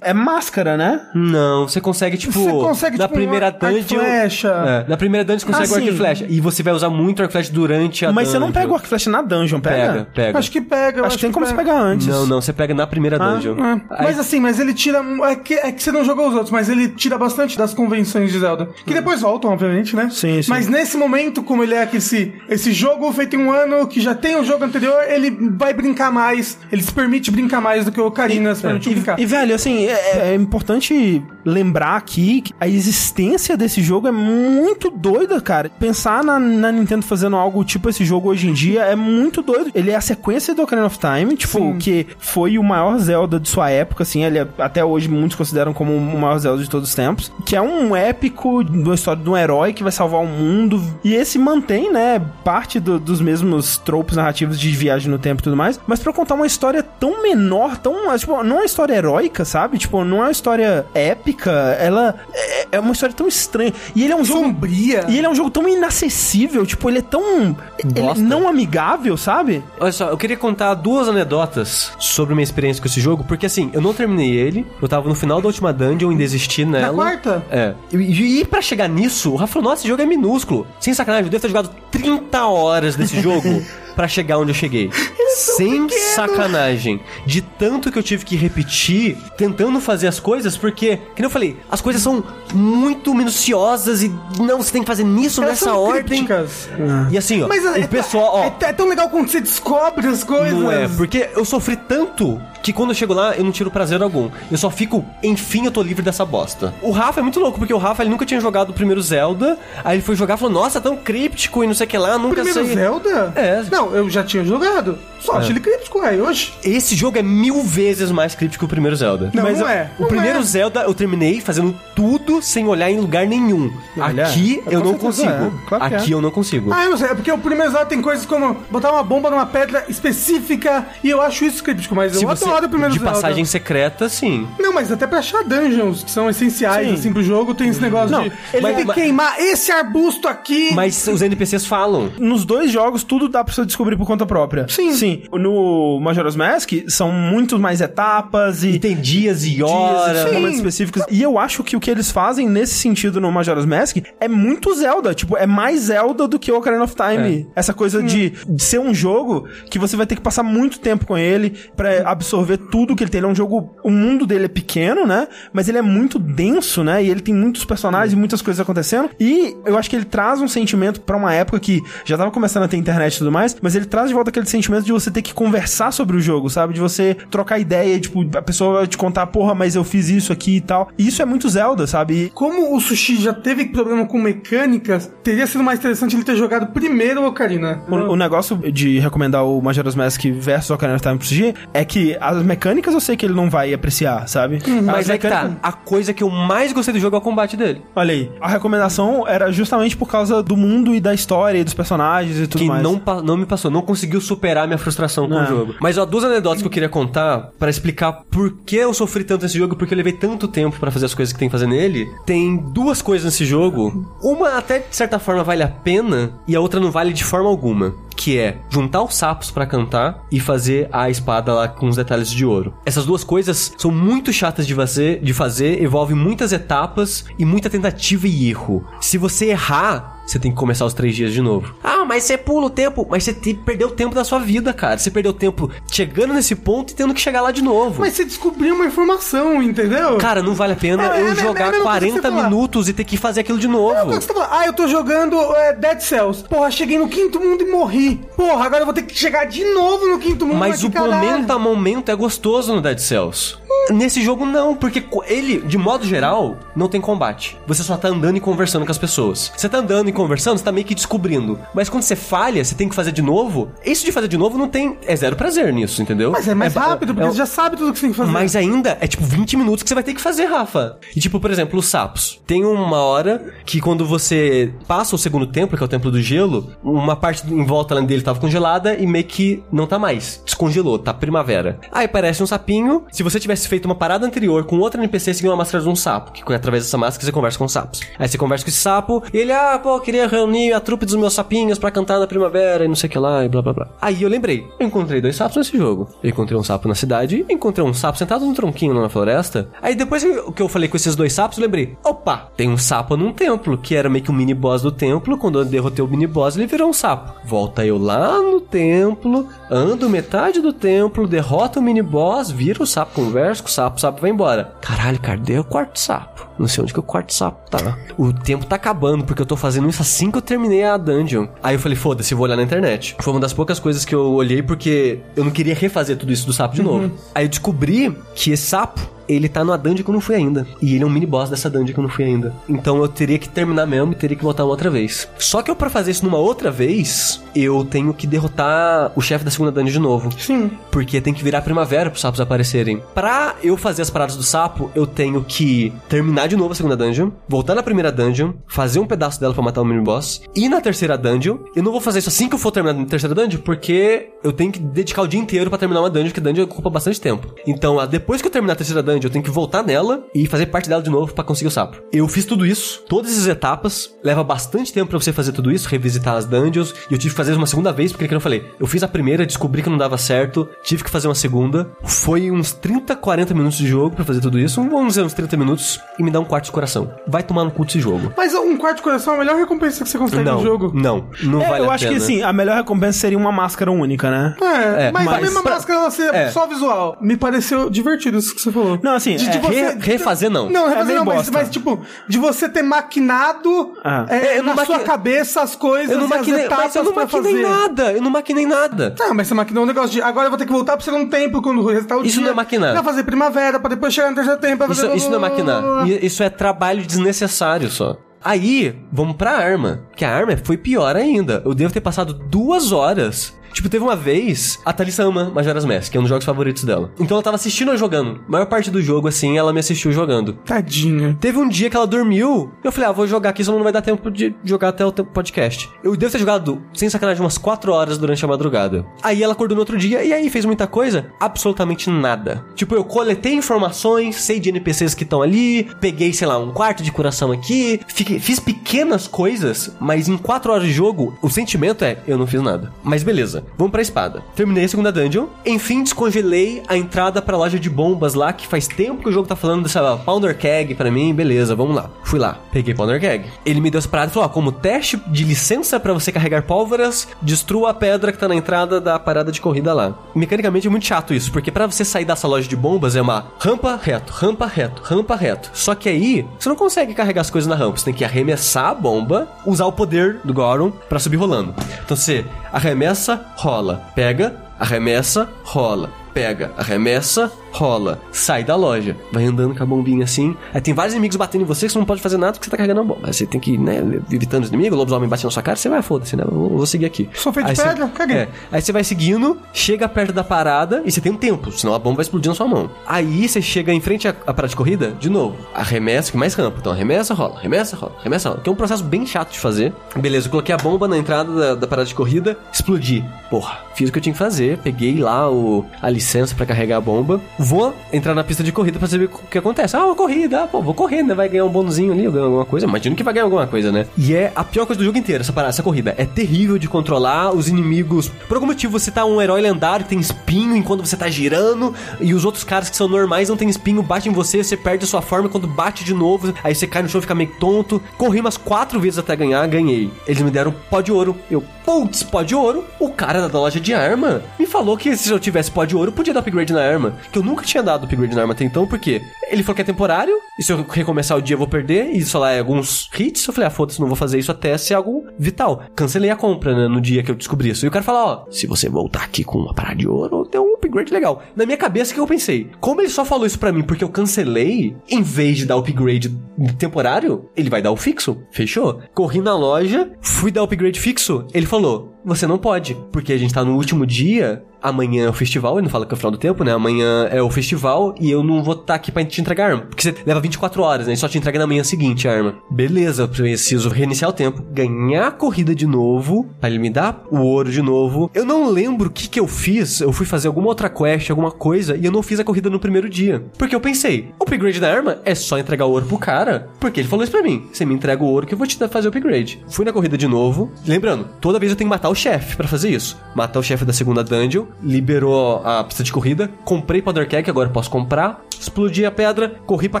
é 0.00 0.12
máscara, 0.14 0.76
né? 0.76 1.00
Não, 1.14 1.68
você 1.68 1.80
consegue, 1.80 2.16
tipo, 2.16 2.32
Você 2.32 2.50
consegue, 2.50 2.98
na 2.98 3.04
tipo, 3.04 3.14
primeira 3.14 3.50
dungeon. 3.50 3.98
flecha. 4.00 4.48
É, 4.48 4.90
na 4.90 4.96
primeira 4.96 5.24
dungeon 5.24 5.40
você 5.40 5.46
consegue 5.46 5.68
Ah, 5.68 5.72
o 5.72 5.76
arco 5.76 5.88
e 5.88 5.96
flecha. 5.96 6.26
E 6.28 6.40
você 6.40 6.62
vai 6.62 6.72
usar 6.74 6.90
muito 6.90 7.20
arco 7.22 7.30
e 7.30 7.32
flecha 7.32 7.52
durante 7.52 8.04
a 8.06 8.12
Mas 8.12 8.28
você 8.28 8.38
não 8.38 8.48
dungeon. 8.48 8.60
pega 8.62 8.72
o 8.72 8.74
arco 8.74 8.86
e 8.86 8.88
flecha 8.88 9.10
na 9.10 9.22
dungeon, 9.22 9.60
pega? 9.60 9.74
Pega, 9.92 10.08
pega. 10.14 10.38
Acho 10.38 10.50
que 10.50 10.60
pega. 10.60 11.00
eu 11.00 11.04
Acho 11.04 11.16
que 11.16 11.22
tem 11.22 11.32
como 11.32 11.46
você 11.46 11.54
pega. 11.54 11.70
pegar 11.70 11.80
antes. 11.80 12.06
Não, 12.06 12.26
não, 12.26 12.40
você 12.40 12.52
pega 12.52 12.74
na 12.74 12.86
primeira 12.86 13.16
Ah, 13.22 13.34
dungeon. 13.34 13.56
É. 13.64 13.72
Aí- 13.90 14.04
Mas 14.04 14.18
assim, 14.18 14.40
mas 14.40 14.58
ele 14.60 14.72
tira. 14.74 15.02
É 15.30 15.36
que, 15.36 15.54
é 15.54 15.72
que 15.72 15.82
você 15.82 15.90
não 15.92 16.04
jogou 16.04 16.28
os 16.28 16.34
outros, 16.34 16.50
mas 16.50 16.68
ele 16.68 16.88
tira 16.88 17.16
bastante 17.18 17.56
das 17.56 17.74
convenções 17.74 18.32
de 18.32 18.38
Zelda. 18.38 18.68
Que 18.86 18.93
depois 18.94 19.20
voltam, 19.20 19.50
obviamente, 19.50 19.94
né? 19.94 20.08
Sim, 20.10 20.40
sim. 20.42 20.50
Mas 20.50 20.68
nesse 20.68 20.96
momento, 20.96 21.42
como 21.42 21.62
ele 21.62 21.74
é 21.74 21.84
que 21.86 21.98
esse, 21.98 22.32
esse 22.48 22.72
jogo 22.72 23.12
feito 23.12 23.36
em 23.36 23.38
um 23.38 23.50
ano 23.52 23.86
que 23.86 24.00
já 24.00 24.14
tem 24.14 24.36
o 24.36 24.44
jogo 24.44 24.64
anterior, 24.64 25.02
ele 25.08 25.30
vai 25.30 25.74
brincar 25.74 26.10
mais. 26.12 26.58
Ele 26.72 26.82
se 26.82 26.92
permite 26.92 27.30
brincar 27.30 27.60
mais 27.60 27.84
do 27.84 27.92
que 27.92 28.00
o 28.00 28.06
Ocarina 28.06 28.54
se 28.54 28.62
permite 28.62 28.88
brincar. 28.90 29.18
E, 29.18 29.22
e, 29.22 29.26
velho, 29.26 29.54
assim, 29.54 29.86
é, 29.86 30.30
é 30.30 30.34
importante 30.34 31.22
lembrar 31.44 31.96
aqui 31.96 32.40
que 32.40 32.54
a 32.58 32.66
existência 32.66 33.56
desse 33.56 33.82
jogo 33.82 34.08
é 34.08 34.12
muito 34.12 34.90
doida, 34.90 35.40
cara. 35.40 35.70
Pensar 35.78 36.24
na, 36.24 36.38
na 36.38 36.72
Nintendo 36.72 37.04
fazendo 37.04 37.36
algo 37.36 37.62
tipo 37.64 37.88
esse 37.88 38.04
jogo 38.04 38.30
hoje 38.30 38.48
em 38.48 38.52
dia 38.52 38.82
é 38.82 38.96
muito 38.96 39.42
doido. 39.42 39.70
Ele 39.74 39.90
é 39.90 39.96
a 39.96 40.00
sequência 40.00 40.54
do 40.54 40.62
Ocarina 40.62 40.86
of 40.86 40.98
Time, 40.98 41.36
tipo, 41.36 41.76
que 41.78 42.06
foi 42.18 42.56
o 42.58 42.62
maior 42.62 42.98
Zelda 42.98 43.38
de 43.38 43.48
sua 43.48 43.70
época, 43.70 44.02
assim. 44.02 44.24
Ele 44.24 44.38
é- 44.38 44.48
até 44.58 44.84
hoje 44.84 45.08
muitos 45.08 45.36
consideram 45.36 45.72
como 45.74 45.94
o 45.94 46.18
maior 46.18 46.38
Zelda 46.38 46.62
de 46.62 46.70
todos 46.70 46.88
os 46.88 46.94
tempos. 46.94 47.30
Que 47.44 47.56
é 47.56 47.60
um 47.62 47.94
épico 47.94 48.62
de 48.84 48.88
uma 48.90 48.94
história 48.94 49.22
de 49.22 49.28
um 49.28 49.36
herói 49.36 49.72
que 49.72 49.82
vai 49.82 49.90
salvar 49.92 50.20
o 50.22 50.26
mundo. 50.26 50.80
E 51.02 51.14
esse 51.14 51.38
mantém, 51.38 51.92
né, 51.92 52.20
parte 52.44 52.78
do- 52.78 52.98
dos 52.98 53.20
mesmos 53.20 53.76
tropos 53.78 54.16
narrativos 54.16 54.58
de 54.60 54.70
viagem 54.70 55.10
no 55.10 55.18
tempo 55.18 55.40
e 55.40 55.44
tudo 55.44 55.56
mais. 55.56 55.80
Mas 55.86 55.98
pra 56.00 56.12
contar 56.12 56.34
uma 56.34 56.46
história 56.46 56.82
tão 56.82 57.22
menor, 57.22 57.76
tão. 57.78 57.94
Tipo, 58.16 58.42
não 58.44 58.56
é 58.56 58.60
uma 58.60 58.64
história 58.64 58.94
heróica, 58.94 59.44
sabe? 59.44 59.78
Tipo, 59.78 60.04
não 60.04 60.18
é 60.18 60.26
uma 60.26 60.30
história 60.30 60.86
épica. 60.94 61.50
Ela 61.80 62.14
é, 62.32 62.66
é 62.72 62.80
uma 62.80 62.92
história 62.92 63.14
tão 63.14 63.26
estranha. 63.26 63.72
E 63.94 64.04
ele 64.04 64.12
é 64.12 64.16
um 64.16 64.24
jogo. 64.24 64.44
Sombria. 64.44 65.06
E 65.08 65.16
ele 65.18 65.26
é 65.26 65.30
um 65.30 65.34
jogo 65.34 65.50
tão 65.50 65.66
inacessível, 65.68 66.66
tipo, 66.66 66.88
ele 66.90 66.98
é 66.98 67.02
tão. 67.02 67.56
Ele 67.78 67.92
Bosta. 68.02 68.22
não 68.22 68.48
amigável, 68.48 69.16
sabe? 69.16 69.62
Olha 69.80 69.92
só, 69.92 70.08
eu 70.08 70.16
queria 70.16 70.36
contar 70.36 70.74
duas 70.74 71.08
anedotas 71.08 71.92
sobre 71.98 72.34
minha 72.34 72.42
experiência 72.44 72.82
com 72.82 72.88
esse 72.88 73.00
jogo, 73.00 73.24
porque 73.24 73.46
assim, 73.46 73.70
eu 73.72 73.80
não 73.80 73.94
terminei 73.94 74.30
ele, 74.34 74.66
eu 74.82 74.88
tava 74.88 75.08
no 75.08 75.14
final 75.14 75.40
da 75.40 75.46
última 75.46 75.72
dungeon 75.72 76.12
e 76.12 76.16
desisti 76.16 76.64
nela. 76.64 76.88
Na 76.88 76.92
quarta? 76.92 77.42
É. 77.50 77.74
E, 77.92 78.40
e 78.40 78.44
pra 78.44 78.60
chegar 78.60 78.73
nisso, 78.88 79.32
o 79.32 79.36
Rafa 79.36 79.54
falou, 79.54 79.70
nossa, 79.70 79.82
esse 79.82 79.88
jogo 79.88 80.02
é 80.02 80.06
minúsculo. 80.06 80.66
Sem 80.80 80.92
sacanagem, 80.92 81.26
eu 81.26 81.30
devo 81.30 81.42
ter 81.42 81.48
jogado 81.48 81.70
30 81.90 82.46
horas 82.46 82.96
desse 82.96 83.20
jogo 83.20 83.48
pra 83.94 84.08
chegar 84.08 84.38
onde 84.38 84.50
eu 84.50 84.54
cheguei. 84.54 84.90
Sem 85.36 85.88
sacanagem. 86.14 87.00
De 87.26 87.40
tanto 87.40 87.90
que 87.90 87.98
eu 87.98 88.02
tive 88.02 88.24
que 88.24 88.36
repetir, 88.36 89.16
tentando 89.36 89.80
fazer 89.80 90.06
as 90.06 90.20
coisas, 90.20 90.56
porque, 90.56 90.96
que 90.96 91.20
nem 91.22 91.24
eu 91.24 91.30
falei, 91.30 91.56
as 91.70 91.80
coisas 91.80 92.02
são 92.02 92.22
muito 92.52 93.14
minuciosas 93.14 94.02
e 94.02 94.12
não, 94.38 94.58
você 94.62 94.72
tem 94.72 94.82
que 94.82 94.86
fazer 94.86 95.04
nisso 95.04 95.42
Elas 95.42 95.60
nessa 95.60 95.74
ordem. 95.74 96.04
crípticas. 96.04 96.68
E 97.10 97.18
assim, 97.18 97.42
ó, 97.42 97.48
Mas 97.48 97.64
o 97.64 97.68
é, 97.76 97.86
pessoal, 97.86 98.30
ó, 98.32 98.44
é, 98.44 98.68
é 98.68 98.72
tão 98.72 98.88
legal 98.88 99.08
quando 99.08 99.28
você 99.28 99.40
descobre 99.40 100.06
as 100.06 100.22
coisas. 100.22 100.58
não 100.58 100.70
é, 100.70 100.88
porque 100.88 101.28
eu 101.34 101.44
sofri 101.44 101.76
tanto 101.76 102.40
que 102.62 102.72
quando 102.72 102.90
eu 102.90 102.94
chego 102.94 103.12
lá, 103.12 103.34
eu 103.36 103.44
não 103.44 103.52
tiro 103.52 103.70
prazer 103.70 104.02
algum. 104.02 104.30
Eu 104.50 104.56
só 104.56 104.70
fico, 104.70 105.04
enfim, 105.22 105.66
eu 105.66 105.70
tô 105.70 105.82
livre 105.82 106.02
dessa 106.02 106.24
bosta. 106.24 106.72
O 106.80 106.90
Rafa 106.90 107.20
é 107.20 107.22
muito 107.22 107.38
louco, 107.40 107.58
porque 107.58 107.74
o 107.74 107.78
Rafa 107.78 108.02
ele 108.02 108.10
nunca 108.10 108.24
tinha 108.24 108.40
jogado 108.40 108.70
o 108.70 108.72
primeiro 108.72 109.02
Zelda, 109.02 109.58
aí 109.84 109.96
ele 109.96 110.02
foi 110.02 110.16
jogar 110.16 110.34
e 110.34 110.38
falou, 110.38 110.54
nossa, 110.54 110.80
tão 110.80 110.96
críptico 110.96 111.62
e 111.62 111.66
não 111.66 111.74
sei 111.74 111.86
o 111.86 111.90
que 111.90 111.98
lá, 111.98 112.16
nunca 112.16 112.36
Primeiro 112.36 112.64
sei. 112.64 112.74
Zelda? 112.74 113.32
É. 113.34 113.62
Não, 113.70 113.83
eu 113.92 114.08
já 114.10 114.22
tinha 114.24 114.44
jogado. 114.44 114.98
Só 115.20 115.32
achei 115.38 115.52
ele 115.52 115.60
crítico, 115.60 116.00
aí 116.02 116.20
hoje. 116.20 116.52
Esse 116.62 116.94
jogo 116.94 117.16
é 117.18 117.22
mil 117.22 117.62
vezes 117.62 118.10
mais 118.10 118.34
críptico 118.34 118.60
que 118.60 118.64
o 118.66 118.68
primeiro 118.68 118.94
Zelda. 118.94 119.30
Não, 119.32 119.42
Mas 119.42 119.58
não 119.58 119.66
eu- 119.66 119.72
é. 119.72 119.90
O 119.98 120.02
Não 120.02 120.08
primeiro 120.08 120.38
é. 120.38 120.42
Zelda 120.42 120.82
eu 120.82 120.92
terminei 120.92 121.40
fazendo 121.40 121.74
tudo 121.96 122.42
sem 122.42 122.66
olhar 122.66 122.90
em 122.90 123.00
lugar 123.00 123.26
nenhum. 123.26 123.72
Olha, 123.96 124.26
Aqui 124.26 124.62
é, 124.66 124.74
eu 124.74 124.82
com 124.82 124.88
não 124.88 124.98
consigo. 124.98 125.28
é, 125.30 125.50
claro 125.66 125.84
Aqui 125.84 126.12
é. 126.12 126.14
eu 126.14 126.20
não 126.20 126.30
consigo. 126.30 126.70
Ah, 126.72 126.84
eu 126.84 126.90
não 126.90 126.98
sei, 126.98 127.08
é 127.08 127.14
porque 127.14 127.32
o 127.32 127.38
primeiro 127.38 127.72
Zelda 127.72 127.86
tem 127.86 128.02
coisas 128.02 128.26
como 128.26 128.54
botar 128.70 128.92
uma 128.92 129.02
bomba 129.02 129.30
numa 129.30 129.46
pedra 129.46 129.84
específica 129.88 130.86
e 131.02 131.08
eu 131.10 131.20
acho 131.20 131.44
isso 131.44 131.62
crítico, 131.62 131.94
mas 131.94 132.16
Se 132.16 132.22
eu 132.24 132.28
você 132.28 132.44
adoro 132.44 132.66
o 132.66 132.68
primeiro 132.68 132.92
de 132.92 132.98
Zelda. 133.00 133.14
passagem 133.14 133.44
secreta, 133.44 134.08
sim. 134.08 134.46
Não, 134.58 134.72
mas 134.72 134.92
até 134.92 135.06
pra 135.06 135.18
achar 135.18 135.42
dungeons 135.42 136.04
que 136.04 136.10
são 136.10 136.28
essenciais, 136.28 136.86
Sim. 136.88 136.94
assim, 136.94 137.12
pro 137.12 137.22
jogo, 137.22 137.54
tem 137.54 137.68
esse 137.68 137.80
negócio 137.80 138.10
Não, 138.10 138.22
de 138.22 138.26
ele- 138.26 138.36
ele 138.52 138.66
tem 138.66 138.76
que 138.76 138.84
mas- 138.84 138.94
queimar 138.94 139.40
esse 139.40 139.72
arbusto 139.72 140.28
aqui. 140.28 140.72
Mas 140.74 141.06
os 141.06 141.22
NPCs 141.22 141.66
falam. 141.66 142.10
Nos 142.18 142.44
dois 142.44 142.70
jogos, 142.70 143.02
tudo 143.02 143.28
dá 143.28 143.42
pra 143.44 143.52
você 143.54 143.64
descobrir 143.74 143.96
por 143.96 144.06
conta 144.06 144.24
própria. 144.24 144.66
Sim. 144.68 144.92
Sim. 144.92 145.22
No 145.32 146.00
Majora's 146.00 146.36
Mask, 146.36 146.72
são 146.88 147.10
muito 147.10 147.58
mais 147.58 147.80
etapas 147.80 148.62
e... 148.62 148.70
E 148.70 148.78
tem 148.78 148.96
dias 148.96 149.44
e 149.44 149.50
dias, 149.50 149.68
horas. 149.70 150.30
e 150.30 150.34
momentos 150.34 150.56
específicos. 150.56 151.02
E 151.10 151.22
eu 151.22 151.38
acho 151.38 151.62
que 151.62 151.76
o 151.76 151.80
que 151.80 151.90
eles 151.90 152.10
fazem 152.10 152.48
nesse 152.48 152.74
sentido 152.74 153.20
no 153.20 153.30
Majora's 153.30 153.66
Mask 153.66 153.98
é 154.20 154.28
muito 154.28 154.74
Zelda. 154.74 155.14
Tipo, 155.14 155.36
é 155.36 155.46
mais 155.46 155.82
Zelda 155.82 156.26
do 156.26 156.38
que 156.38 156.50
Ocarina 156.50 156.84
of 156.84 156.94
Time. 156.94 157.46
Essa 157.54 157.74
coisa 157.74 158.02
de, 158.02 158.30
de 158.48 158.62
ser 158.62 158.78
um 158.78 158.94
jogo 158.94 159.48
que 159.70 159.78
você 159.78 159.96
vai 159.96 160.06
ter 160.06 160.16
que 160.16 160.22
passar 160.22 160.42
muito 160.42 160.78
tempo 160.78 161.06
com 161.06 161.16
ele 161.16 161.54
pra 161.76 162.08
absorver 162.08 162.56
tudo 162.56 162.94
que 162.94 163.02
ele 163.02 163.10
tem. 163.10 163.18
Ele 163.18 163.26
é 163.26 163.30
um 163.30 163.34
jogo. 163.34 163.76
O 163.82 163.90
mundo 163.90 164.26
dele 164.26 164.46
é 164.46 164.48
pequeno, 164.48 165.06
né? 165.06 165.28
Mas 165.52 165.68
ele 165.68 165.78
é 165.78 165.82
muito 165.82 166.18
denso, 166.18 166.82
né? 166.84 167.02
E 167.02 167.10
ele 167.10 167.20
tem 167.20 167.34
muitos 167.34 167.64
personagens 167.64 168.12
e 168.12 168.16
muitas 168.16 168.42
coisas 168.42 168.60
acontecendo. 168.60 169.10
E 169.18 169.56
eu 169.64 169.76
acho 169.76 169.88
que 169.88 169.96
ele 169.96 170.04
traz 170.04 170.40
um 170.40 170.48
sentimento 170.48 171.00
pra 171.00 171.16
uma 171.16 171.32
época 171.32 171.58
que 171.60 171.80
já 172.04 172.16
tava 172.16 172.30
começando 172.30 172.64
a 172.64 172.68
ter 172.68 172.76
internet 172.76 173.14
e 173.14 173.18
tudo 173.18 173.32
mais, 173.32 173.54
mas 173.64 173.74
ele 173.74 173.86
traz 173.86 174.08
de 174.08 174.14
volta 174.14 174.28
aquele 174.28 174.44
sentimento 174.44 174.84
de 174.84 174.92
você 174.92 175.10
ter 175.10 175.22
que 175.22 175.32
conversar 175.32 175.90
sobre 175.90 176.18
o 176.18 176.20
jogo, 176.20 176.50
sabe? 176.50 176.74
De 176.74 176.80
você 176.80 177.16
trocar 177.30 177.58
ideia, 177.58 177.98
tipo, 177.98 178.20
a 178.36 178.42
pessoa 178.42 178.80
vai 178.80 178.86
te 178.86 178.98
contar, 178.98 179.26
porra, 179.28 179.54
mas 179.54 179.74
eu 179.74 179.82
fiz 179.82 180.10
isso 180.10 180.34
aqui 180.34 180.56
e 180.56 180.60
tal. 180.60 180.90
E 180.98 181.08
isso 181.08 181.22
é 181.22 181.24
muito 181.24 181.48
Zelda, 181.48 181.86
sabe? 181.86 182.24
E 182.24 182.28
Como 182.28 182.76
o 182.76 182.80
Sushi 182.80 183.16
já 183.16 183.32
teve 183.32 183.64
problema 183.64 184.04
com 184.04 184.20
mecânicas, 184.20 185.10
teria 185.22 185.46
sido 185.46 185.64
mais 185.64 185.78
interessante 185.78 186.14
ele 186.14 186.24
ter 186.24 186.36
jogado 186.36 186.72
primeiro 186.74 187.22
o 187.22 187.26
Ocarina. 187.26 187.82
O, 187.88 187.94
o 187.94 188.16
negócio 188.16 188.56
de 188.70 188.98
recomendar 188.98 189.46
o 189.46 189.62
Majora's 189.62 189.94
Mask 189.94 190.22
versus 190.26 190.70
Ocarina 190.70 190.96
of 190.96 191.02
Time 191.02 191.16
pro 191.16 191.26
CG 191.26 191.54
é 191.72 191.86
que 191.86 192.18
as 192.20 192.42
mecânicas 192.42 192.92
eu 192.92 193.00
sei 193.00 193.16
que 193.16 193.24
ele 193.24 193.34
não 193.34 193.48
vai 193.48 193.72
apreciar, 193.72 194.28
sabe? 194.28 194.58
Mas 194.84 195.08
As 195.08 195.08
é 195.08 195.16
que 195.16 195.26
tá. 195.26 195.50
A 195.62 195.72
coisa 195.72 196.12
que 196.12 196.22
eu 196.22 196.28
mais 196.28 196.70
gostei 196.74 196.92
do 196.92 197.00
jogo 197.00 197.16
é 197.16 197.18
o 197.18 197.22
combate 197.22 197.56
dele. 197.56 197.80
Olha 197.96 198.12
aí, 198.12 198.30
a 198.42 198.48
recomendação 198.48 199.26
era 199.26 199.50
justamente 199.50 199.96
por 199.96 200.10
causa 200.10 200.42
do 200.42 200.54
mundo 200.54 200.94
e 200.94 201.00
da 201.00 201.14
história 201.14 201.58
e 201.58 201.64
dos 201.64 201.72
personagens 201.72 202.38
e 202.38 202.46
tudo 202.46 202.60
que 202.60 202.68
mais. 202.68 202.82
não, 202.82 203.00
não 203.24 203.36
me 203.38 203.46
passou, 203.54 203.70
não 203.70 203.82
conseguiu 203.82 204.20
superar 204.20 204.66
minha 204.66 204.78
frustração 204.78 205.28
com 205.28 205.34
Não. 205.34 205.44
o 205.44 205.46
jogo. 205.46 205.74
Mas 205.80 205.96
ó, 205.98 206.04
duas 206.04 206.24
anedotas 206.24 206.60
que 206.60 206.66
eu 206.66 206.70
queria 206.70 206.88
contar 206.88 207.50
pra 207.58 207.70
explicar 207.70 208.12
por 208.30 208.52
que 208.64 208.76
eu 208.76 208.92
sofri 208.92 209.24
tanto 209.24 209.42
nesse 209.42 209.58
jogo, 209.58 209.76
porque 209.76 209.94
eu 209.94 209.96
levei 209.96 210.12
tanto 210.12 210.46
tempo 210.48 210.78
pra 210.78 210.90
fazer 210.90 211.06
as 211.06 211.14
coisas 211.14 211.32
que 211.32 211.38
tem 211.38 211.48
que 211.48 211.52
fazer 211.52 211.66
nele. 211.66 212.06
Tem 212.26 212.56
duas 212.56 213.00
coisas 213.00 213.24
nesse 213.24 213.44
jogo. 213.44 214.14
Uma 214.22 214.58
até 214.58 214.80
de 214.80 214.94
certa 214.94 215.18
forma 215.18 215.42
vale 215.42 215.62
a 215.62 215.68
pena 215.68 216.32
e 216.46 216.54
a 216.54 216.60
outra 216.60 216.80
não 216.80 216.90
vale 216.90 217.12
de 217.12 217.24
forma 217.24 217.48
alguma. 217.48 217.94
Que 218.16 218.38
é 218.38 218.56
juntar 218.70 219.02
os 219.02 219.14
sapos 219.16 219.50
pra 219.50 219.66
cantar 219.66 220.24
e 220.30 220.38
fazer 220.40 220.88
a 220.92 221.10
espada 221.10 221.52
lá 221.52 221.68
com 221.68 221.88
os 221.88 221.96
detalhes 221.96 222.30
de 222.30 222.44
ouro. 222.44 222.74
Essas 222.86 223.04
duas 223.04 223.24
coisas 223.24 223.72
são 223.76 223.90
muito 223.90 224.32
chatas 224.32 224.66
de 224.66 224.74
fazer, 224.74 225.20
de 225.20 225.32
fazer 225.34 225.82
envolvem 225.82 226.16
muitas 226.16 226.52
etapas 226.52 227.24
e 227.38 227.44
muita 227.44 227.68
tentativa 227.68 228.26
e 228.26 228.48
erro. 228.48 228.84
Se 229.00 229.18
você 229.18 229.46
errar, 229.46 230.12
você 230.26 230.38
tem 230.38 230.50
que 230.50 230.56
começar 230.56 230.86
os 230.86 230.94
três 230.94 231.14
dias 231.14 231.32
de 231.34 231.42
novo. 231.42 231.74
Ah, 231.84 232.02
mas 232.06 232.24
você 232.24 232.38
pula 232.38 232.66
o 232.66 232.70
tempo. 232.70 233.06
Mas 233.10 233.24
você 233.24 233.34
te- 233.34 233.52
perdeu 233.52 233.88
o 233.88 233.90
tempo 233.90 234.14
da 234.14 234.24
sua 234.24 234.38
vida, 234.38 234.72
cara. 234.72 234.96
Você 234.96 235.10
perdeu 235.10 235.34
tempo 235.34 235.70
chegando 235.90 236.32
nesse 236.32 236.54
ponto 236.54 236.92
e 236.92 236.94
tendo 236.94 237.12
que 237.12 237.20
chegar 237.20 237.42
lá 237.42 237.50
de 237.50 237.62
novo. 237.62 238.00
Mas 238.00 238.14
você 238.14 238.24
descobriu 238.24 238.74
uma 238.74 238.86
informação, 238.86 239.62
entendeu? 239.62 240.16
Cara, 240.16 240.42
não 240.42 240.54
vale 240.54 240.72
a 240.72 240.76
pena 240.76 241.02
É, 241.14 241.18
é, 241.18 241.22
eu 241.22 241.26
é, 241.28 241.30
é, 241.32 241.34
jogar 241.34 241.68
é 241.74 241.76
que 241.76 241.82
40 241.82 242.14
você 242.14 242.22
falar. 242.22 242.42
minutos 242.48 242.88
e 242.88 242.94
ter 242.94 243.04
que 243.04 243.18
fazer 243.18 243.40
aquilo 243.40 243.58
de 243.58 243.68
novo. 243.68 244.12
Tá 244.12 244.20
falando, 244.22 244.48
ah, 244.50 244.66
eu 244.66 244.72
tô 244.72 244.88
jogando 244.88 245.36
é, 245.56 245.74
Dead 245.74 246.00
Cells. 246.00 246.42
Porra, 246.48 246.70
cheguei 246.70 246.98
no 246.98 247.06
quinto 247.08 247.38
mundo 247.38 247.62
e 247.62 247.70
morri. 247.70 248.03
Porra, 248.36 248.64
agora 248.66 248.82
eu 248.82 248.86
vou 248.86 248.94
ter 248.94 249.02
que 249.02 249.16
chegar 249.16 249.44
de 249.46 249.64
novo 249.72 250.06
no 250.06 250.18
quinto 250.18 250.46
mundo. 250.46 250.56
Mas 250.58 250.82
o 250.84 250.90
caralho. 250.90 251.12
momento 251.14 251.50
a 251.50 251.58
momento 251.58 252.10
é 252.10 252.14
gostoso 252.14 252.74
no 252.74 252.80
Dead 252.80 252.98
Cells. 252.98 253.56
Nesse 253.90 254.22
jogo 254.22 254.46
não, 254.46 254.74
porque 254.74 255.04
ele, 255.26 255.58
de 255.60 255.76
modo 255.76 256.06
geral, 256.06 256.56
não 256.74 256.88
tem 256.88 257.00
combate. 257.02 257.58
Você 257.66 257.82
só 257.82 257.96
tá 257.98 258.08
andando 258.08 258.36
e 258.36 258.40
conversando 258.40 258.86
com 258.86 258.90
as 258.90 258.96
pessoas. 258.96 259.52
Você 259.54 259.68
tá 259.68 259.78
andando 259.78 260.08
e 260.08 260.12
conversando, 260.12 260.56
você 260.56 260.64
tá 260.64 260.72
meio 260.72 260.86
que 260.86 260.94
descobrindo. 260.94 261.58
Mas 261.74 261.90
quando 261.90 262.02
você 262.02 262.16
falha, 262.16 262.64
você 262.64 262.74
tem 262.74 262.88
que 262.88 262.94
fazer 262.94 263.12
de 263.12 263.20
novo. 263.20 263.70
Isso 263.84 264.04
de 264.04 264.10
fazer 264.12 264.28
de 264.28 264.38
novo 264.38 264.56
não 264.56 264.68
tem. 264.68 264.96
É 265.06 265.14
zero 265.14 265.36
prazer 265.36 265.70
nisso, 265.72 266.00
entendeu? 266.00 266.30
Mas 266.30 266.48
é 266.48 266.54
mais 266.54 266.72
ba- 266.72 266.80
rápido, 266.86 267.12
porque 267.14 267.26
é- 267.28 267.30
você 267.30 267.36
já 267.38 267.46
sabe 267.46 267.76
tudo 267.76 267.92
que 267.92 267.98
você 267.98 268.06
tem 268.06 268.10
que 268.12 268.16
fazer. 268.16 268.30
Mas 268.30 268.56
ainda 268.56 268.96
é 269.00 269.06
tipo 269.06 269.22
20 269.24 269.54
minutos 269.56 269.82
que 269.82 269.88
você 269.88 269.94
vai 269.94 270.04
ter 270.04 270.14
que 270.14 270.20
fazer, 270.20 270.46
Rafa. 270.46 270.98
E 271.14 271.20
tipo, 271.20 271.38
por 271.38 271.50
exemplo, 271.50 271.78
os 271.78 271.86
sapos. 271.86 272.40
Tem 272.46 272.64
uma 272.64 272.98
hora 273.02 273.52
que 273.66 273.80
quando 273.82 274.06
você 274.06 274.72
passa 274.88 275.14
o 275.14 275.18
segundo 275.18 275.46
templo, 275.46 275.76
que 275.76 275.82
é 275.82 275.86
o 275.86 275.88
templo 275.88 276.10
do 276.10 276.22
gelo, 276.22 276.72
uma 276.82 277.16
parte 277.16 277.42
em 277.52 277.64
volta 277.66 277.93
lá 277.94 278.00
dele 278.00 278.22
tava 278.22 278.40
congelada 278.40 278.94
e 278.94 279.06
meio 279.06 279.24
que 279.24 279.62
não 279.72 279.86
tá 279.86 279.98
mais. 279.98 280.42
Descongelou, 280.44 280.98
tá 280.98 281.14
primavera. 281.14 281.78
Aí 281.90 282.06
aparece 282.06 282.42
um 282.42 282.46
sapinho. 282.46 283.04
Se 283.10 283.22
você 283.22 283.40
tivesse 283.40 283.68
feito 283.68 283.86
uma 283.86 283.94
parada 283.94 284.26
anterior 284.26 284.64
com 284.64 284.78
outro 284.78 285.00
NPC, 285.00 285.34
seguindo 285.34 285.50
uma 285.52 285.58
máscara 285.58 285.82
de 285.82 285.88
um 285.88 285.96
sapo. 285.96 286.32
Que 286.32 286.52
através 286.52 286.84
dessa 286.84 286.98
máscara 286.98 287.24
você 287.24 287.32
conversa 287.32 287.58
com 287.58 287.64
os 287.64 287.72
sapos. 287.72 288.00
Aí 288.18 288.28
você 288.28 288.36
conversa 288.36 288.64
com 288.64 288.70
esse 288.70 288.78
sapo 288.78 289.22
e 289.32 289.38
ele, 289.38 289.52
ah, 289.52 289.78
pô, 289.82 289.98
queria 290.00 290.26
reunir 290.26 290.72
a 290.72 290.80
trupe 290.80 291.06
dos 291.06 291.14
meus 291.14 291.32
sapinhos 291.32 291.78
pra 291.78 291.90
cantar 291.90 292.18
na 292.18 292.26
primavera 292.26 292.84
e 292.84 292.88
não 292.88 292.94
sei 292.94 293.08
o 293.08 293.10
que 293.10 293.18
lá 293.18 293.44
e 293.44 293.48
blá 293.48 293.62
blá 293.62 293.72
blá. 293.72 293.88
Aí 294.00 294.22
eu 294.22 294.28
lembrei, 294.28 294.66
eu 294.78 294.86
encontrei 294.86 295.20
dois 295.20 295.36
sapos 295.36 295.56
nesse 295.56 295.76
jogo. 295.76 296.08
Eu 296.22 296.30
encontrei 296.30 296.58
um 296.58 296.64
sapo 296.64 296.88
na 296.88 296.94
cidade 296.94 297.44
encontrei 297.48 297.86
um 297.86 297.94
sapo 297.94 298.18
sentado 298.18 298.44
no 298.44 298.54
tronquinho 298.54 298.92
lá 298.92 299.02
na 299.02 299.08
floresta. 299.08 299.68
Aí 299.80 299.94
depois 299.94 300.22
que 300.54 300.62
eu 300.62 300.68
falei 300.68 300.88
com 300.88 300.96
esses 300.96 301.16
dois 301.16 301.32
sapos, 301.32 301.58
eu 301.58 301.62
lembrei, 301.62 301.96
opa, 302.04 302.48
tem 302.56 302.68
um 302.68 302.76
sapo 302.76 303.16
num 303.16 303.32
templo, 303.32 303.78
que 303.78 303.94
era 303.94 304.08
meio 304.08 304.24
que 304.24 304.30
um 304.30 304.34
mini 304.34 304.54
boss 304.54 304.82
do 304.82 304.92
templo. 304.92 305.38
Quando 305.38 305.58
eu 305.58 305.64
derrotei 305.64 306.04
o 306.04 306.08
mini 306.08 306.26
boss, 306.26 306.56
ele 306.56 306.66
virou 306.66 306.88
um 306.88 306.92
sapo. 306.92 307.32
Volta 307.44 307.83
eu 307.84 307.98
lá 307.98 308.40
no 308.40 308.60
templo, 308.60 309.48
ando 309.70 310.08
metade 310.08 310.60
do 310.60 310.72
templo, 310.72 311.26
derrota 311.26 311.80
o 311.80 311.82
mini 311.82 312.02
boss, 312.02 312.50
vira 312.50 312.82
o 312.82 312.86
sapo, 312.86 313.14
conversa 313.14 313.62
com 313.62 313.68
o 313.68 313.72
sapo, 313.72 313.96
o 313.96 314.00
sapo 314.00 314.20
vai 314.20 314.30
embora. 314.30 314.72
Caralho, 314.80 315.20
cadê 315.20 315.58
o 315.58 315.64
quarto 315.64 315.98
sapo? 315.98 316.46
Não 316.58 316.68
sei 316.68 316.82
onde 316.82 316.92
que 316.92 317.00
o 317.00 317.02
quarto 317.02 317.34
sapo 317.34 317.68
tá. 317.68 317.98
O 318.16 318.32
tempo 318.32 318.64
tá 318.64 318.76
acabando, 318.76 319.24
porque 319.24 319.42
eu 319.42 319.46
tô 319.46 319.56
fazendo 319.56 319.88
isso 319.88 320.02
assim 320.02 320.30
que 320.30 320.38
eu 320.38 320.42
terminei 320.42 320.84
a 320.84 320.96
dungeon. 320.96 321.46
Aí 321.62 321.74
eu 321.74 321.80
falei, 321.80 321.96
foda-se, 321.96 322.34
vou 322.34 322.44
olhar 322.44 322.56
na 322.56 322.62
internet. 322.62 323.16
Foi 323.20 323.32
uma 323.32 323.40
das 323.40 323.52
poucas 323.52 323.78
coisas 323.80 324.04
que 324.04 324.14
eu 324.14 324.32
olhei 324.32 324.62
porque 324.62 325.20
eu 325.34 325.44
não 325.44 325.50
queria 325.50 325.74
refazer 325.74 326.16
tudo 326.16 326.32
isso 326.32 326.46
do 326.46 326.52
sapo 326.52 326.74
de 326.74 326.82
novo. 326.82 327.10
Aí 327.34 327.44
eu 327.44 327.48
descobri 327.48 328.16
que 328.34 328.52
esse 328.52 328.66
sapo, 328.66 329.00
ele 329.28 329.48
tá 329.48 329.64
numa 329.64 329.78
dungeon 329.78 330.04
que 330.04 330.10
eu 330.10 330.14
não 330.14 330.20
fui 330.20 330.34
ainda. 330.34 330.66
E 330.80 330.94
ele 330.94 331.04
é 331.04 331.06
um 331.06 331.10
mini 331.10 331.26
boss 331.26 331.50
dessa 331.50 331.70
dungeon 331.70 331.94
que 331.94 331.98
eu 331.98 332.02
não 332.02 332.10
fui 332.10 332.24
ainda. 332.24 332.52
Então 332.68 332.98
eu 332.98 333.08
teria 333.08 333.38
que 333.38 333.48
terminar 333.48 333.86
mesmo 333.86 334.12
e 334.12 334.16
teria 334.16 334.36
que 334.36 334.42
voltar 334.42 334.64
uma 334.64 334.70
outra 334.70 334.90
vez. 334.90 335.28
Só 335.38 335.62
que 335.62 335.70
eu, 335.70 335.76
pra 335.76 335.90
fazer 335.90 336.10
isso 336.10 336.24
numa 336.24 336.38
outra 336.38 336.70
vez, 336.70 337.42
eu 337.54 337.84
tenho 337.84 338.12
que 338.12 338.26
derrotar 338.26 339.12
o 339.14 339.20
chefe 339.20 339.44
da 339.44 339.50
segunda 339.50 339.70
dungeon 339.70 339.92
de 339.92 339.98
novo. 339.98 340.30
Sim. 340.38 340.70
Porque 340.90 341.20
tem 341.20 341.32
que 341.34 341.44
virar 341.44 341.62
primavera 341.62 342.10
pros 342.10 342.20
sapos 342.20 342.40
aparecerem. 342.40 343.02
Pra 343.14 343.56
eu 343.62 343.76
fazer 343.76 344.02
as 344.02 344.10
paradas 344.10 344.36
do 344.36 344.42
sapo, 344.42 344.90
eu 344.94 345.06
tenho 345.06 345.44
que 345.44 345.92
terminar 346.08 346.48
de 346.48 346.56
novo 346.56 346.72
a 346.72 346.74
segunda 346.74 346.96
dungeon, 346.96 347.30
voltar 347.48 347.74
na 347.74 347.82
primeira 347.82 348.10
dungeon, 348.10 348.52
fazer 348.66 348.98
um 348.98 349.06
pedaço 349.06 349.40
dela 349.40 349.54
pra 349.54 349.62
matar 349.62 349.82
o 349.82 349.84
mini 349.84 350.02
boss, 350.02 350.42
e 350.54 350.68
na 350.68 350.80
terceira 350.80 351.16
dungeon. 351.16 351.58
Eu 351.74 351.82
não 351.82 351.92
vou 351.92 352.00
fazer 352.00 352.18
isso 352.18 352.28
assim 352.28 352.48
que 352.48 352.54
eu 352.54 352.58
for 352.58 352.70
terminar 352.70 352.98
na 352.98 353.04
terceira 353.04 353.34
dungeon, 353.34 353.60
porque 353.60 354.30
eu 354.42 354.52
tenho 354.52 354.72
que 354.72 354.78
dedicar 354.78 355.22
o 355.22 355.28
dia 355.28 355.40
inteiro 355.40 355.70
pra 355.70 355.78
terminar 355.78 356.00
uma 356.00 356.10
dungeon, 356.10 356.28
porque 356.28 356.40
dungeon 356.40 356.64
ocupa 356.64 356.90
bastante 356.90 357.20
tempo. 357.20 357.54
Então, 357.66 358.04
depois 358.06 358.40
que 358.40 358.48
eu 358.48 358.52
terminar 358.52 358.74
a 358.74 358.76
terceira 358.76 359.02
dungeon, 359.02 359.13
eu 359.22 359.30
tenho 359.30 359.44
que 359.44 359.50
voltar 359.50 359.82
nela 359.82 360.24
e 360.34 360.46
fazer 360.46 360.66
parte 360.66 360.88
dela 360.88 361.02
de 361.02 361.10
novo 361.10 361.32
pra 361.34 361.44
conseguir 361.44 361.68
o 361.68 361.70
sapo. 361.70 361.98
Eu 362.12 362.26
fiz 362.26 362.44
tudo 362.44 362.66
isso, 362.66 363.02
todas 363.08 363.30
essas 363.32 363.46
etapas, 363.46 364.14
leva 364.22 364.42
bastante 364.42 364.92
tempo 364.92 365.10
pra 365.10 365.18
você 365.20 365.32
fazer 365.32 365.52
tudo 365.52 365.70
isso, 365.70 365.88
revisitar 365.88 366.34
as 366.36 366.44
dungeons, 366.44 366.94
e 367.10 367.12
eu 367.14 367.18
tive 367.18 367.30
que 367.32 367.36
fazer 367.36 367.52
uma 367.54 367.66
segunda 367.66 367.92
vez, 367.92 368.12
porque, 368.12 368.26
como 368.26 368.36
eu 368.36 368.40
falei, 368.40 368.64
eu 368.80 368.86
fiz 368.86 369.02
a 369.02 369.08
primeira, 369.08 369.46
descobri 369.46 369.82
que 369.82 369.90
não 369.90 369.98
dava 369.98 370.16
certo, 370.18 370.68
tive 370.82 371.04
que 371.04 371.10
fazer 371.10 371.28
uma 371.28 371.34
segunda. 371.34 371.90
Foi 372.02 372.50
uns 372.50 372.72
30, 372.72 373.14
40 373.16 373.54
minutos 373.54 373.78
de 373.78 373.86
jogo 373.86 374.16
pra 374.16 374.24
fazer 374.24 374.40
tudo 374.40 374.58
isso, 374.58 374.82
vamos 374.82 375.08
dizer 375.08 375.22
uns 375.22 375.32
30 375.34 375.56
minutos, 375.56 376.00
e 376.18 376.22
me 376.22 376.30
dá 376.30 376.40
um 376.40 376.44
quarto 376.44 376.66
de 376.66 376.72
coração. 376.72 377.12
Vai 377.26 377.42
tomar 377.42 377.64
no 377.64 377.70
cu 377.70 377.84
desse 377.84 378.00
jogo. 378.00 378.32
Mas 378.36 378.54
um 378.54 378.76
quarto 378.76 378.96
de 378.98 379.02
coração 379.02 379.34
é 379.34 379.36
a 379.36 379.38
melhor 379.40 379.56
recompensa 379.56 380.02
que 380.04 380.10
você 380.10 380.18
consegue 380.18 380.42
Não, 380.44 380.56
no 380.58 380.62
jogo. 380.62 380.90
não, 380.94 381.26
não 381.42 381.62
É, 381.62 381.68
vale 381.68 381.84
eu 381.84 381.90
a 381.90 381.94
acho 381.94 382.04
pena. 382.04 382.16
que 382.16 382.22
assim, 382.22 382.42
a 382.42 382.52
melhor 382.52 382.76
recompensa 382.76 383.18
seria 383.18 383.38
uma 383.38 383.52
máscara 383.52 383.90
única, 383.90 384.30
né? 384.30 384.56
É, 384.60 385.06
É, 385.08 385.12
mas, 385.12 385.26
a 385.26 385.30
mas 385.30 385.40
mesma 385.42 385.62
pra- 385.62 385.74
máscara 385.74 386.00
ela 386.00 386.10
ser 386.10 386.34
é. 386.34 386.50
só 386.50 386.66
visual. 386.66 387.16
Me 387.20 387.36
pareceu 387.36 387.88
divertido 387.90 388.38
isso 388.38 388.54
que 388.54 388.60
você 388.60 388.72
falou. 388.72 388.98
Não, 389.04 389.14
assim, 389.16 389.36
De, 389.36 389.48
de 389.50 389.58
é, 389.58 389.60
você, 389.60 389.88
re- 389.88 389.98
refazer, 390.00 390.50
não. 390.50 390.70
Não, 390.70 390.86
É 390.86 390.88
refazer 390.88 391.06
meio 391.06 391.18
não, 391.18 391.24
mas, 391.26 391.50
mas, 391.50 391.68
tipo, 391.70 392.00
de 392.26 392.38
você 392.38 392.68
ter 392.68 392.82
maquinado 392.82 393.92
Ah. 394.02 394.24
é, 394.28 394.56
É, 394.56 394.62
na 394.62 394.74
sua 394.84 394.96
maqui- 394.96 395.04
cabeça 395.04 395.60
as 395.60 395.76
coisas 395.76 396.10
Eu 396.10 396.18
não 396.18 396.26
e 396.26 396.30
maquinei, 396.30 396.68
mas 396.68 396.94
eu 396.94 397.04
não 397.04 397.12
maquinei 397.14 397.62
nada. 397.62 398.12
Eu 398.12 398.22
não 398.22 398.30
maquinei 398.30 398.66
nada. 398.66 399.14
Ah, 399.20 399.34
mas 399.34 399.46
você 399.48 399.54
maquinou 399.54 399.84
um 399.84 399.86
negócio 399.86 400.10
de 400.10 400.22
agora 400.22 400.46
eu 400.46 400.50
vou 400.50 400.58
ter 400.58 400.64
que 400.66 400.72
voltar 400.72 400.96
você 400.96 401.10
um 401.10 401.28
tempo 401.28 401.60
quando 401.60 401.84
restar 401.86 402.16
o 402.18 402.22
Isso 402.24 402.36
dia. 402.36 402.44
não 402.46 402.52
é 402.52 402.54
maquinar. 402.54 402.92
Pra 402.92 403.02
fazer 403.02 403.24
primavera, 403.24 403.78
pra 403.78 403.90
depois 403.90 404.14
chegar 404.14 404.30
no 404.30 404.34
terceiro 404.36 404.58
tempo. 404.60 404.84
Isso, 404.90 405.02
fazer... 405.02 405.14
isso 405.16 405.28
não 405.28 405.36
é 405.36 405.40
maquinar. 405.40 406.08
Isso 406.08 406.42
é 406.42 406.48
trabalho 406.48 407.04
desnecessário 407.06 407.90
só. 407.90 408.16
Aí, 408.42 408.98
vamos 409.10 409.36
pra 409.36 409.52
arma. 409.52 410.02
Que 410.14 410.24
a 410.24 410.30
arma 410.34 410.54
foi 410.62 410.76
pior 410.76 411.16
ainda. 411.16 411.62
Eu 411.64 411.74
devo 411.74 411.92
ter 411.92 412.00
passado 412.00 412.32
duas 412.34 412.92
horas. 412.92 413.54
Tipo, 413.74 413.88
teve 413.88 414.02
uma 414.04 414.14
vez, 414.16 414.78
a 414.84 414.92
Thalissa 414.92 415.24
ama 415.24 415.50
Majora's 415.54 415.84
Mask, 415.84 416.10
que 416.12 416.16
é 416.16 416.20
um 416.20 416.22
dos 416.22 416.30
jogos 416.30 416.44
favoritos 416.44 416.84
dela. 416.84 417.10
Então 417.18 417.34
ela 417.36 417.42
tava 417.42 417.56
assistindo 417.56 417.90
eu 417.90 417.98
jogando. 417.98 418.40
A 418.48 418.50
maior 418.50 418.66
parte 418.66 418.90
do 418.90 419.02
jogo, 419.02 419.28
assim, 419.28 419.58
ela 419.58 419.72
me 419.72 419.80
assistiu 419.80 420.12
jogando. 420.12 420.54
Tadinha. 420.64 421.36
Teve 421.40 421.58
um 421.58 421.68
dia 421.68 421.90
que 421.90 421.96
ela 421.96 422.06
dormiu. 422.06 422.72
Eu 422.82 422.92
falei, 422.92 423.08
ah, 423.10 423.12
vou 423.12 423.26
jogar 423.26 423.50
aqui, 423.50 423.64
senão 423.64 423.76
não 423.78 423.82
vai 423.84 423.92
dar 423.92 424.00
tempo 424.00 424.30
de 424.30 424.54
jogar 424.64 424.88
até 424.90 425.04
o 425.04 425.12
podcast. 425.12 425.90
Eu 426.02 426.16
devo 426.16 426.30
ter 426.32 426.38
jogado, 426.38 426.80
sem 426.94 427.10
sacanagem, 427.10 427.42
umas 427.42 427.58
4 427.58 427.92
horas 427.92 428.16
durante 428.16 428.44
a 428.44 428.48
madrugada. 428.48 429.04
Aí 429.22 429.42
ela 429.42 429.52
acordou 429.52 429.74
no 429.74 429.80
outro 429.82 429.98
dia 429.98 430.22
e 430.24 430.32
aí 430.32 430.48
fez 430.48 430.64
muita 430.64 430.86
coisa? 430.86 431.26
Absolutamente 431.40 432.08
nada. 432.08 432.64
Tipo, 432.76 432.94
eu 432.94 433.04
coletei 433.04 433.54
informações, 433.54 434.36
sei 434.36 434.60
de 434.60 434.68
NPCs 434.68 435.14
que 435.14 435.24
estão 435.24 435.42
ali, 435.42 435.88
peguei, 436.00 436.32
sei 436.32 436.46
lá, 436.46 436.58
um 436.58 436.70
quarto 436.72 437.02
de 437.02 437.10
coração 437.10 437.50
aqui, 437.50 438.00
fiquei- 438.06 438.38
fiz 438.38 438.60
pequenas 438.60 439.26
coisas, 439.26 439.94
mas 440.00 440.28
em 440.28 440.36
4 440.36 440.72
horas 440.72 440.84
de 440.84 440.92
jogo, 440.92 441.36
o 441.42 441.50
sentimento 441.50 442.04
é, 442.04 442.18
eu 442.26 442.38
não 442.38 442.46
fiz 442.46 442.62
nada. 442.62 442.92
Mas 443.02 443.22
beleza, 443.22 443.63
vamos 443.76 443.90
pra 443.90 444.02
espada. 444.02 444.42
Terminei 444.54 444.84
a 444.84 444.88
segunda 444.88 445.12
dungeon, 445.12 445.46
enfim, 445.64 446.02
descongelei 446.02 446.82
a 446.88 446.96
entrada 446.96 447.40
pra 447.42 447.56
loja 447.56 447.78
de 447.78 447.90
bombas 447.90 448.34
lá, 448.34 448.52
que 448.52 448.66
faz 448.66 448.86
tempo 448.86 449.22
que 449.22 449.28
o 449.28 449.32
jogo 449.32 449.48
tá 449.48 449.56
falando 449.56 449.82
dessa 449.82 450.16
Pounder 450.18 450.56
Keg 450.56 450.94
pra 450.94 451.10
mim, 451.10 451.34
beleza, 451.34 451.74
vamos 451.74 451.96
lá. 451.96 452.10
Fui 452.22 452.38
lá, 452.38 452.58
peguei 452.72 452.94
Pounder 452.94 453.20
Keg. 453.20 453.46
Ele 453.64 453.80
me 453.80 453.90
deu 453.90 453.98
essa 453.98 454.08
parada 454.08 454.30
e 454.30 454.34
falou, 454.34 454.48
ó, 454.48 454.52
como 454.52 454.72
teste 454.72 455.16
de 455.28 455.44
licença 455.44 455.98
pra 455.98 456.12
você 456.12 456.30
carregar 456.30 456.62
pólvoras, 456.62 457.28
destrua 457.40 457.90
a 457.90 457.94
pedra 457.94 458.32
que 458.32 458.38
tá 458.38 458.48
na 458.48 458.54
entrada 458.54 459.00
da 459.00 459.18
parada 459.18 459.50
de 459.50 459.60
corrida 459.60 459.92
lá. 459.92 460.14
Mecanicamente 460.34 460.86
é 460.86 460.90
muito 460.90 461.06
chato 461.06 461.34
isso, 461.34 461.52
porque 461.52 461.70
pra 461.70 461.86
você 461.86 462.04
sair 462.04 462.24
dessa 462.24 462.46
loja 462.46 462.68
de 462.68 462.76
bombas 462.76 463.16
é 463.16 463.22
uma 463.22 463.46
rampa 463.58 463.98
reto, 464.00 464.32
rampa 464.32 464.66
reto, 464.66 465.02
rampa 465.02 465.36
reto. 465.36 465.70
Só 465.72 465.94
que 465.94 466.08
aí, 466.08 466.46
você 466.58 466.68
não 466.68 466.76
consegue 466.76 467.14
carregar 467.14 467.40
as 467.40 467.50
coisas 467.50 467.68
na 467.68 467.76
rampa, 467.76 467.98
você 467.98 468.06
tem 468.06 468.14
que 468.14 468.24
arremessar 468.24 468.90
a 468.90 468.94
bomba, 468.94 469.48
usar 469.64 469.86
o 469.86 469.92
poder 469.92 470.40
do 470.44 470.52
Goron 470.52 470.90
pra 470.90 471.18
subir 471.18 471.36
rolando. 471.36 471.74
Então 472.04 472.16
você 472.16 472.44
arremessa, 472.72 473.44
rola, 473.56 474.02
pega, 474.14 474.54
arremessa, 474.78 475.48
rola, 475.64 476.10
pega, 476.32 476.72
arremessa, 476.76 477.50
rola, 477.74 478.20
sai 478.30 478.62
da 478.62 478.76
loja, 478.76 479.16
vai 479.32 479.44
andando 479.44 479.74
com 479.76 479.82
a 479.82 479.86
bombinha 479.86 480.24
assim. 480.24 480.56
Aí 480.72 480.80
tem 480.80 480.94
vários 480.94 481.14
inimigos 481.14 481.36
batendo 481.36 481.62
em 481.62 481.64
você 481.64 481.86
que 481.86 481.92
você 481.92 481.98
não 481.98 482.06
pode 482.06 482.20
fazer 482.20 482.36
nada 482.36 482.52
porque 482.52 482.64
você 482.64 482.70
tá 482.70 482.76
carregando 482.76 483.00
a 483.00 483.04
bomba. 483.04 483.26
Aí 483.26 483.34
você 483.34 483.46
tem 483.46 483.60
que, 483.60 483.76
né, 483.76 483.96
evitando 484.30 484.62
os 484.64 484.68
inimigos, 484.68 484.96
o 484.96 484.98
lobisomem 484.98 485.28
bate 485.28 485.44
na 485.44 485.50
sua 485.50 485.62
cara, 485.62 485.76
você 485.76 485.88
vai, 485.88 486.00
foda-se, 486.02 486.36
né? 486.36 486.44
Eu 486.46 486.68
vou, 486.68 486.86
seguir 486.86 487.06
aqui. 487.06 487.28
Sou 487.34 487.52
feito 487.52 487.66
de 487.66 487.80
Aí 487.80 487.88
pedra, 487.88 488.06
você, 488.06 488.12
caguei. 488.12 488.36
é, 488.36 488.48
aí 488.70 488.80
você 488.80 488.92
vai 488.92 489.02
seguindo, 489.02 489.58
chega 489.72 490.08
perto 490.08 490.32
da 490.32 490.44
parada 490.44 491.02
e 491.04 491.10
você 491.10 491.20
tem 491.20 491.32
um 491.32 491.36
tempo, 491.36 491.72
senão 491.72 491.94
a 491.94 491.98
bomba 491.98 492.16
vai 492.16 492.22
explodir 492.22 492.48
na 492.48 492.54
sua 492.54 492.68
mão. 492.68 492.90
Aí 493.06 493.48
você 493.48 493.60
chega 493.60 493.92
em 493.92 494.00
frente 494.00 494.28
à, 494.28 494.30
à 494.30 494.54
parada 494.54 494.68
de 494.68 494.76
corrida, 494.76 495.12
de 495.18 495.28
novo, 495.28 495.56
arremessa, 495.74 496.30
que 496.30 496.36
mais 496.36 496.54
rampa. 496.54 496.78
Então 496.78 496.92
arremessa, 496.92 497.34
rola, 497.34 497.56
arremessa, 497.58 497.96
rola, 497.96 498.14
arremessa, 498.20 498.48
rola. 498.50 498.60
Que 498.60 498.68
é 498.68 498.72
um 498.72 498.76
processo 498.76 499.02
bem 499.02 499.26
chato 499.26 499.52
de 499.52 499.58
fazer. 499.58 499.92
Beleza, 500.16 500.46
eu 500.46 500.50
coloquei 500.50 500.74
a 500.74 500.78
bomba 500.78 501.08
na 501.08 501.18
entrada 501.18 501.52
da, 501.54 501.74
da 501.74 501.86
parada 501.86 502.06
de 502.06 502.14
corrida, 502.14 502.56
explodi. 502.72 503.24
Porra, 503.50 503.78
fiz 503.94 504.08
o 504.08 504.12
que 504.12 504.18
eu 504.18 504.22
tinha 504.22 504.32
que 504.32 504.38
fazer, 504.38 504.78
peguei 504.78 505.18
lá 505.18 505.50
o, 505.50 505.84
a 506.00 506.10
licença 506.10 506.54
pra 506.54 506.66
carregar 506.66 506.98
a 506.98 507.00
bomba, 507.00 507.40
vou 507.64 507.94
entrar 508.12 508.34
na 508.34 508.44
pista 508.44 508.62
de 508.62 508.70
corrida 508.70 508.98
pra 508.98 509.08
saber 509.08 509.24
o 509.24 509.46
que 509.50 509.58
acontece. 509.58 509.96
Ah, 509.96 510.06
uma 510.06 510.14
corrida, 510.14 510.64
ah, 510.64 510.66
pô, 510.66 510.82
vou 510.82 510.94
correr, 510.94 511.22
né? 511.22 511.34
Vai 511.34 511.48
ganhar 511.48 511.64
um 511.64 511.70
bônusinho 511.70 512.12
ali, 512.12 512.24
eu 512.24 512.32
ganho 512.32 512.44
alguma 512.44 512.64
coisa. 512.64 512.86
Imagino 512.86 513.16
que 513.16 513.22
vai 513.22 513.34
ganhar 513.34 513.44
alguma 513.44 513.66
coisa, 513.66 513.90
né? 513.90 514.06
E 514.16 514.34
é 514.34 514.52
a 514.54 514.62
pior 514.62 514.86
coisa 514.86 514.98
do 514.98 515.04
jogo 515.04 515.18
inteiro, 515.18 515.42
essa 515.42 515.52
parada, 515.52 515.70
essa 515.70 515.82
corrida. 515.82 516.14
É 516.16 516.24
terrível 516.24 516.78
de 516.78 516.88
controlar, 516.88 517.52
os 517.52 517.68
inimigos. 517.68 518.28
Por 518.48 518.56
algum 518.56 518.66
motivo 518.66 518.98
você 518.98 519.10
tá 519.10 519.24
um 519.24 519.40
herói 519.40 519.60
lendário 519.60 520.04
tem 520.06 520.20
espinho 520.20 520.76
enquanto 520.76 521.04
você 521.04 521.16
tá 521.16 521.28
girando, 521.28 521.94
e 522.20 522.34
os 522.34 522.44
outros 522.44 522.64
caras 522.64 522.90
que 522.90 522.96
são 522.96 523.08
normais 523.08 523.48
não 523.48 523.56
tem 523.56 523.68
espinho, 523.68 524.02
batem 524.02 524.30
em 524.30 524.34
você, 524.34 524.62
você 524.62 524.76
perde 524.76 525.04
a 525.04 525.06
sua 525.06 525.22
forma, 525.22 525.48
quando 525.48 525.66
bate 525.66 526.04
de 526.04 526.14
novo, 526.14 526.54
aí 526.62 526.74
você 526.74 526.86
cai 526.86 527.02
no 527.02 527.08
chão 527.08 527.18
e 527.18 527.22
fica 527.22 527.34
meio 527.34 527.50
tonto. 527.58 528.00
Corri 528.16 528.40
umas 528.40 528.56
quatro 528.56 529.00
vezes 529.00 529.18
até 529.18 529.34
ganhar, 529.34 529.66
ganhei. 529.66 530.10
Eles 530.26 530.42
me 530.42 530.50
deram 530.50 530.74
pó 530.90 531.00
de 531.00 531.12
ouro. 531.12 531.36
Eu, 531.50 531.62
putz, 531.84 532.22
pó 532.22 532.42
de 532.42 532.54
ouro? 532.54 532.84
O 532.98 533.10
cara 533.10 533.48
da 533.48 533.58
loja 533.58 533.80
de 533.80 533.94
arma 533.94 534.42
me 534.58 534.66
falou 534.66 534.96
que 534.96 535.16
se 535.16 535.30
eu 535.30 535.38
tivesse 535.38 535.70
pó 535.70 535.84
de 535.84 535.96
ouro, 535.96 536.12
podia 536.12 536.34
dar 536.34 536.40
upgrade 536.40 536.72
na 536.72 536.82
arma. 536.82 537.14
Que 537.32 537.38
eu 537.38 537.42
nunca 537.54 537.64
tinha 537.64 537.82
dado 537.82 538.04
upgrade 538.04 538.34
na 538.34 538.42
arma 538.42 538.52
até 538.52 538.64
então, 538.64 538.86
porque 538.86 539.22
ele 539.48 539.62
falou 539.62 539.76
que 539.76 539.82
é 539.82 539.84
temporário, 539.84 540.34
e 540.58 540.62
se 540.62 540.72
eu 540.72 540.84
recomeçar 540.88 541.38
o 541.38 541.42
dia 541.42 541.54
eu 541.54 541.58
vou 541.58 541.68
perder, 541.68 542.10
e 542.10 542.22
só 542.22 542.40
lá 542.40 542.50
é 542.50 542.58
alguns 542.58 543.08
hits. 543.18 543.46
Eu 543.46 543.52
falei, 543.54 543.68
ah, 543.68 543.70
foda-se, 543.70 544.00
não 544.00 544.08
vou 544.08 544.16
fazer 544.16 544.38
isso 544.38 544.50
até 544.50 544.76
ser 544.76 544.94
algo 544.94 545.24
vital. 545.38 545.84
Cancelei 545.94 546.30
a 546.30 546.36
compra, 546.36 546.74
né, 546.74 546.88
no 546.88 547.00
dia 547.00 547.22
que 547.22 547.30
eu 547.30 547.34
descobri 547.34 547.70
isso. 547.70 547.86
E 547.86 547.88
o 547.88 547.90
cara 547.90 548.04
falou, 548.04 548.46
ó, 548.48 548.50
se 548.50 548.66
você 548.66 548.88
voltar 548.88 549.22
aqui 549.22 549.44
com 549.44 549.58
uma 549.58 549.72
parada 549.72 549.96
de 549.96 550.08
ouro, 550.08 550.44
tem 550.44 550.60
um 550.60 550.74
upgrade 550.74 551.12
legal. 551.12 551.42
Na 551.54 551.64
minha 551.64 551.78
cabeça, 551.78 552.12
que 552.12 552.18
eu 552.18 552.26
pensei? 552.26 552.70
Como 552.80 553.00
ele 553.00 553.08
só 553.08 553.24
falou 553.24 553.46
isso 553.46 553.58
pra 553.58 553.72
mim 553.72 553.82
porque 553.82 554.02
eu 554.02 554.08
cancelei, 554.08 554.96
em 555.08 555.22
vez 555.22 555.58
de 555.58 555.66
dar 555.66 555.76
upgrade 555.76 556.34
temporário, 556.78 557.48
ele 557.56 557.70
vai 557.70 557.80
dar 557.80 557.92
o 557.92 557.96
fixo. 557.96 558.38
Fechou? 558.50 559.00
Corri 559.14 559.40
na 559.40 559.56
loja, 559.56 560.10
fui 560.20 560.50
dar 560.50 560.62
upgrade 560.62 561.00
fixo. 561.00 561.46
Ele 561.52 561.66
falou: 561.66 562.13
Você 562.24 562.46
não 562.46 562.56
pode, 562.56 562.96
porque 563.12 563.32
a 563.32 563.38
gente 563.38 563.52
tá 563.52 563.64
no 563.64 563.76
último 563.76 564.06
dia. 564.06 564.64
Amanhã 564.82 565.24
é 565.24 565.28
o 565.30 565.32
festival, 565.32 565.76
ele 565.76 565.84
não 565.84 565.90
fala 565.90 566.04
que 566.04 566.12
é 566.12 566.14
o 566.14 566.16
final 566.16 566.30
do 566.30 566.36
tempo, 566.36 566.62
né? 566.62 566.70
Amanhã 566.70 567.26
é 567.30 567.40
o 567.40 567.48
festival 567.48 568.14
e 568.20 568.30
eu 568.30 568.42
não 568.42 568.62
vou 568.62 568.74
estar 568.74 568.94
aqui 568.94 569.10
pra 569.10 569.24
te 569.24 569.40
entregar 569.40 569.70
arma. 569.70 569.82
Porque 569.82 570.02
você 570.02 570.14
leva 570.26 570.40
24 570.40 570.82
horas, 570.82 571.06
né? 571.06 571.14
E 571.14 571.16
só 571.16 571.26
te 571.26 571.38
entrega 571.38 571.58
na 571.58 571.66
manhã 571.66 571.82
seguinte 571.82 572.28
a 572.28 572.32
arma. 572.32 572.56
Beleza, 572.70 573.22
eu 573.22 573.28
preciso 573.28 573.88
reiniciar 573.88 574.30
o 574.30 574.34
tempo, 574.34 574.62
ganhar 574.70 575.28
a 575.28 575.30
corrida 575.30 575.74
de 575.74 575.86
novo, 575.86 576.50
pra 576.60 576.68
ele 576.68 576.78
me 576.78 576.90
dar 576.90 577.24
o 577.30 577.38
ouro 577.38 577.70
de 577.70 577.80
novo. 577.80 578.30
Eu 578.34 578.44
não 578.44 578.68
lembro 578.68 579.08
o 579.08 579.10
que 579.10 579.26
que 579.26 579.40
eu 579.40 579.48
fiz. 579.48 580.02
Eu 580.02 580.12
fui 580.12 580.26
fazer 580.26 580.48
alguma 580.48 580.68
outra 580.68 580.90
quest, 580.90 581.30
alguma 581.30 581.50
coisa, 581.50 581.96
e 581.96 582.04
eu 582.04 582.12
não 582.12 582.22
fiz 582.22 582.38
a 582.38 582.44
corrida 582.44 582.68
no 582.68 582.78
primeiro 582.78 583.08
dia. 583.08 583.42
Porque 583.56 583.74
eu 583.74 583.80
pensei, 583.80 584.34
o 584.38 584.44
upgrade 584.44 584.80
da 584.80 584.94
arma 584.94 585.18
é 585.24 585.34
só 585.34 585.58
entregar 585.58 585.86
o 585.86 585.92
ouro 585.92 586.04
pro 586.04 586.18
cara. 586.18 586.68
Porque 586.78 587.00
ele 587.00 587.08
falou 587.08 587.22
isso 587.22 587.32
pra 587.32 587.42
mim. 587.42 587.68
Você 587.72 587.86
me 587.86 587.94
entrega 587.94 588.22
o 588.22 588.26
ouro 588.26 588.46
que 588.46 588.52
eu 588.52 588.58
vou 588.58 588.66
te 588.66 588.76
fazer 588.76 589.08
o 589.08 589.10
upgrade. 589.10 589.64
Fui 589.66 589.86
na 589.86 589.94
corrida 589.94 590.18
de 590.18 590.28
novo. 590.28 590.70
Lembrando, 590.86 591.26
toda 591.40 591.58
vez 591.58 591.72
eu 591.72 591.76
tenho 591.76 591.88
que 591.88 591.94
matar 591.94 592.10
o 592.10 592.13
chefe 592.14 592.56
pra 592.56 592.68
fazer 592.68 592.90
isso. 592.90 593.18
Matar 593.34 593.60
o 593.60 593.62
chefe 593.62 593.84
da 593.84 593.92
segunda 593.92 594.22
dungeon, 594.22 594.66
liberou 594.82 595.62
a 595.64 595.82
pista 595.84 596.02
de 596.02 596.12
corrida, 596.12 596.50
comprei 596.64 597.02
Powder 597.02 597.28
Keg, 597.28 597.48
agora 597.48 597.68
posso 597.68 597.90
comprar. 597.90 598.42
Explodi 598.64 599.04
a 599.04 599.10
pedra, 599.10 599.56
corri 599.66 599.90
pra 599.90 600.00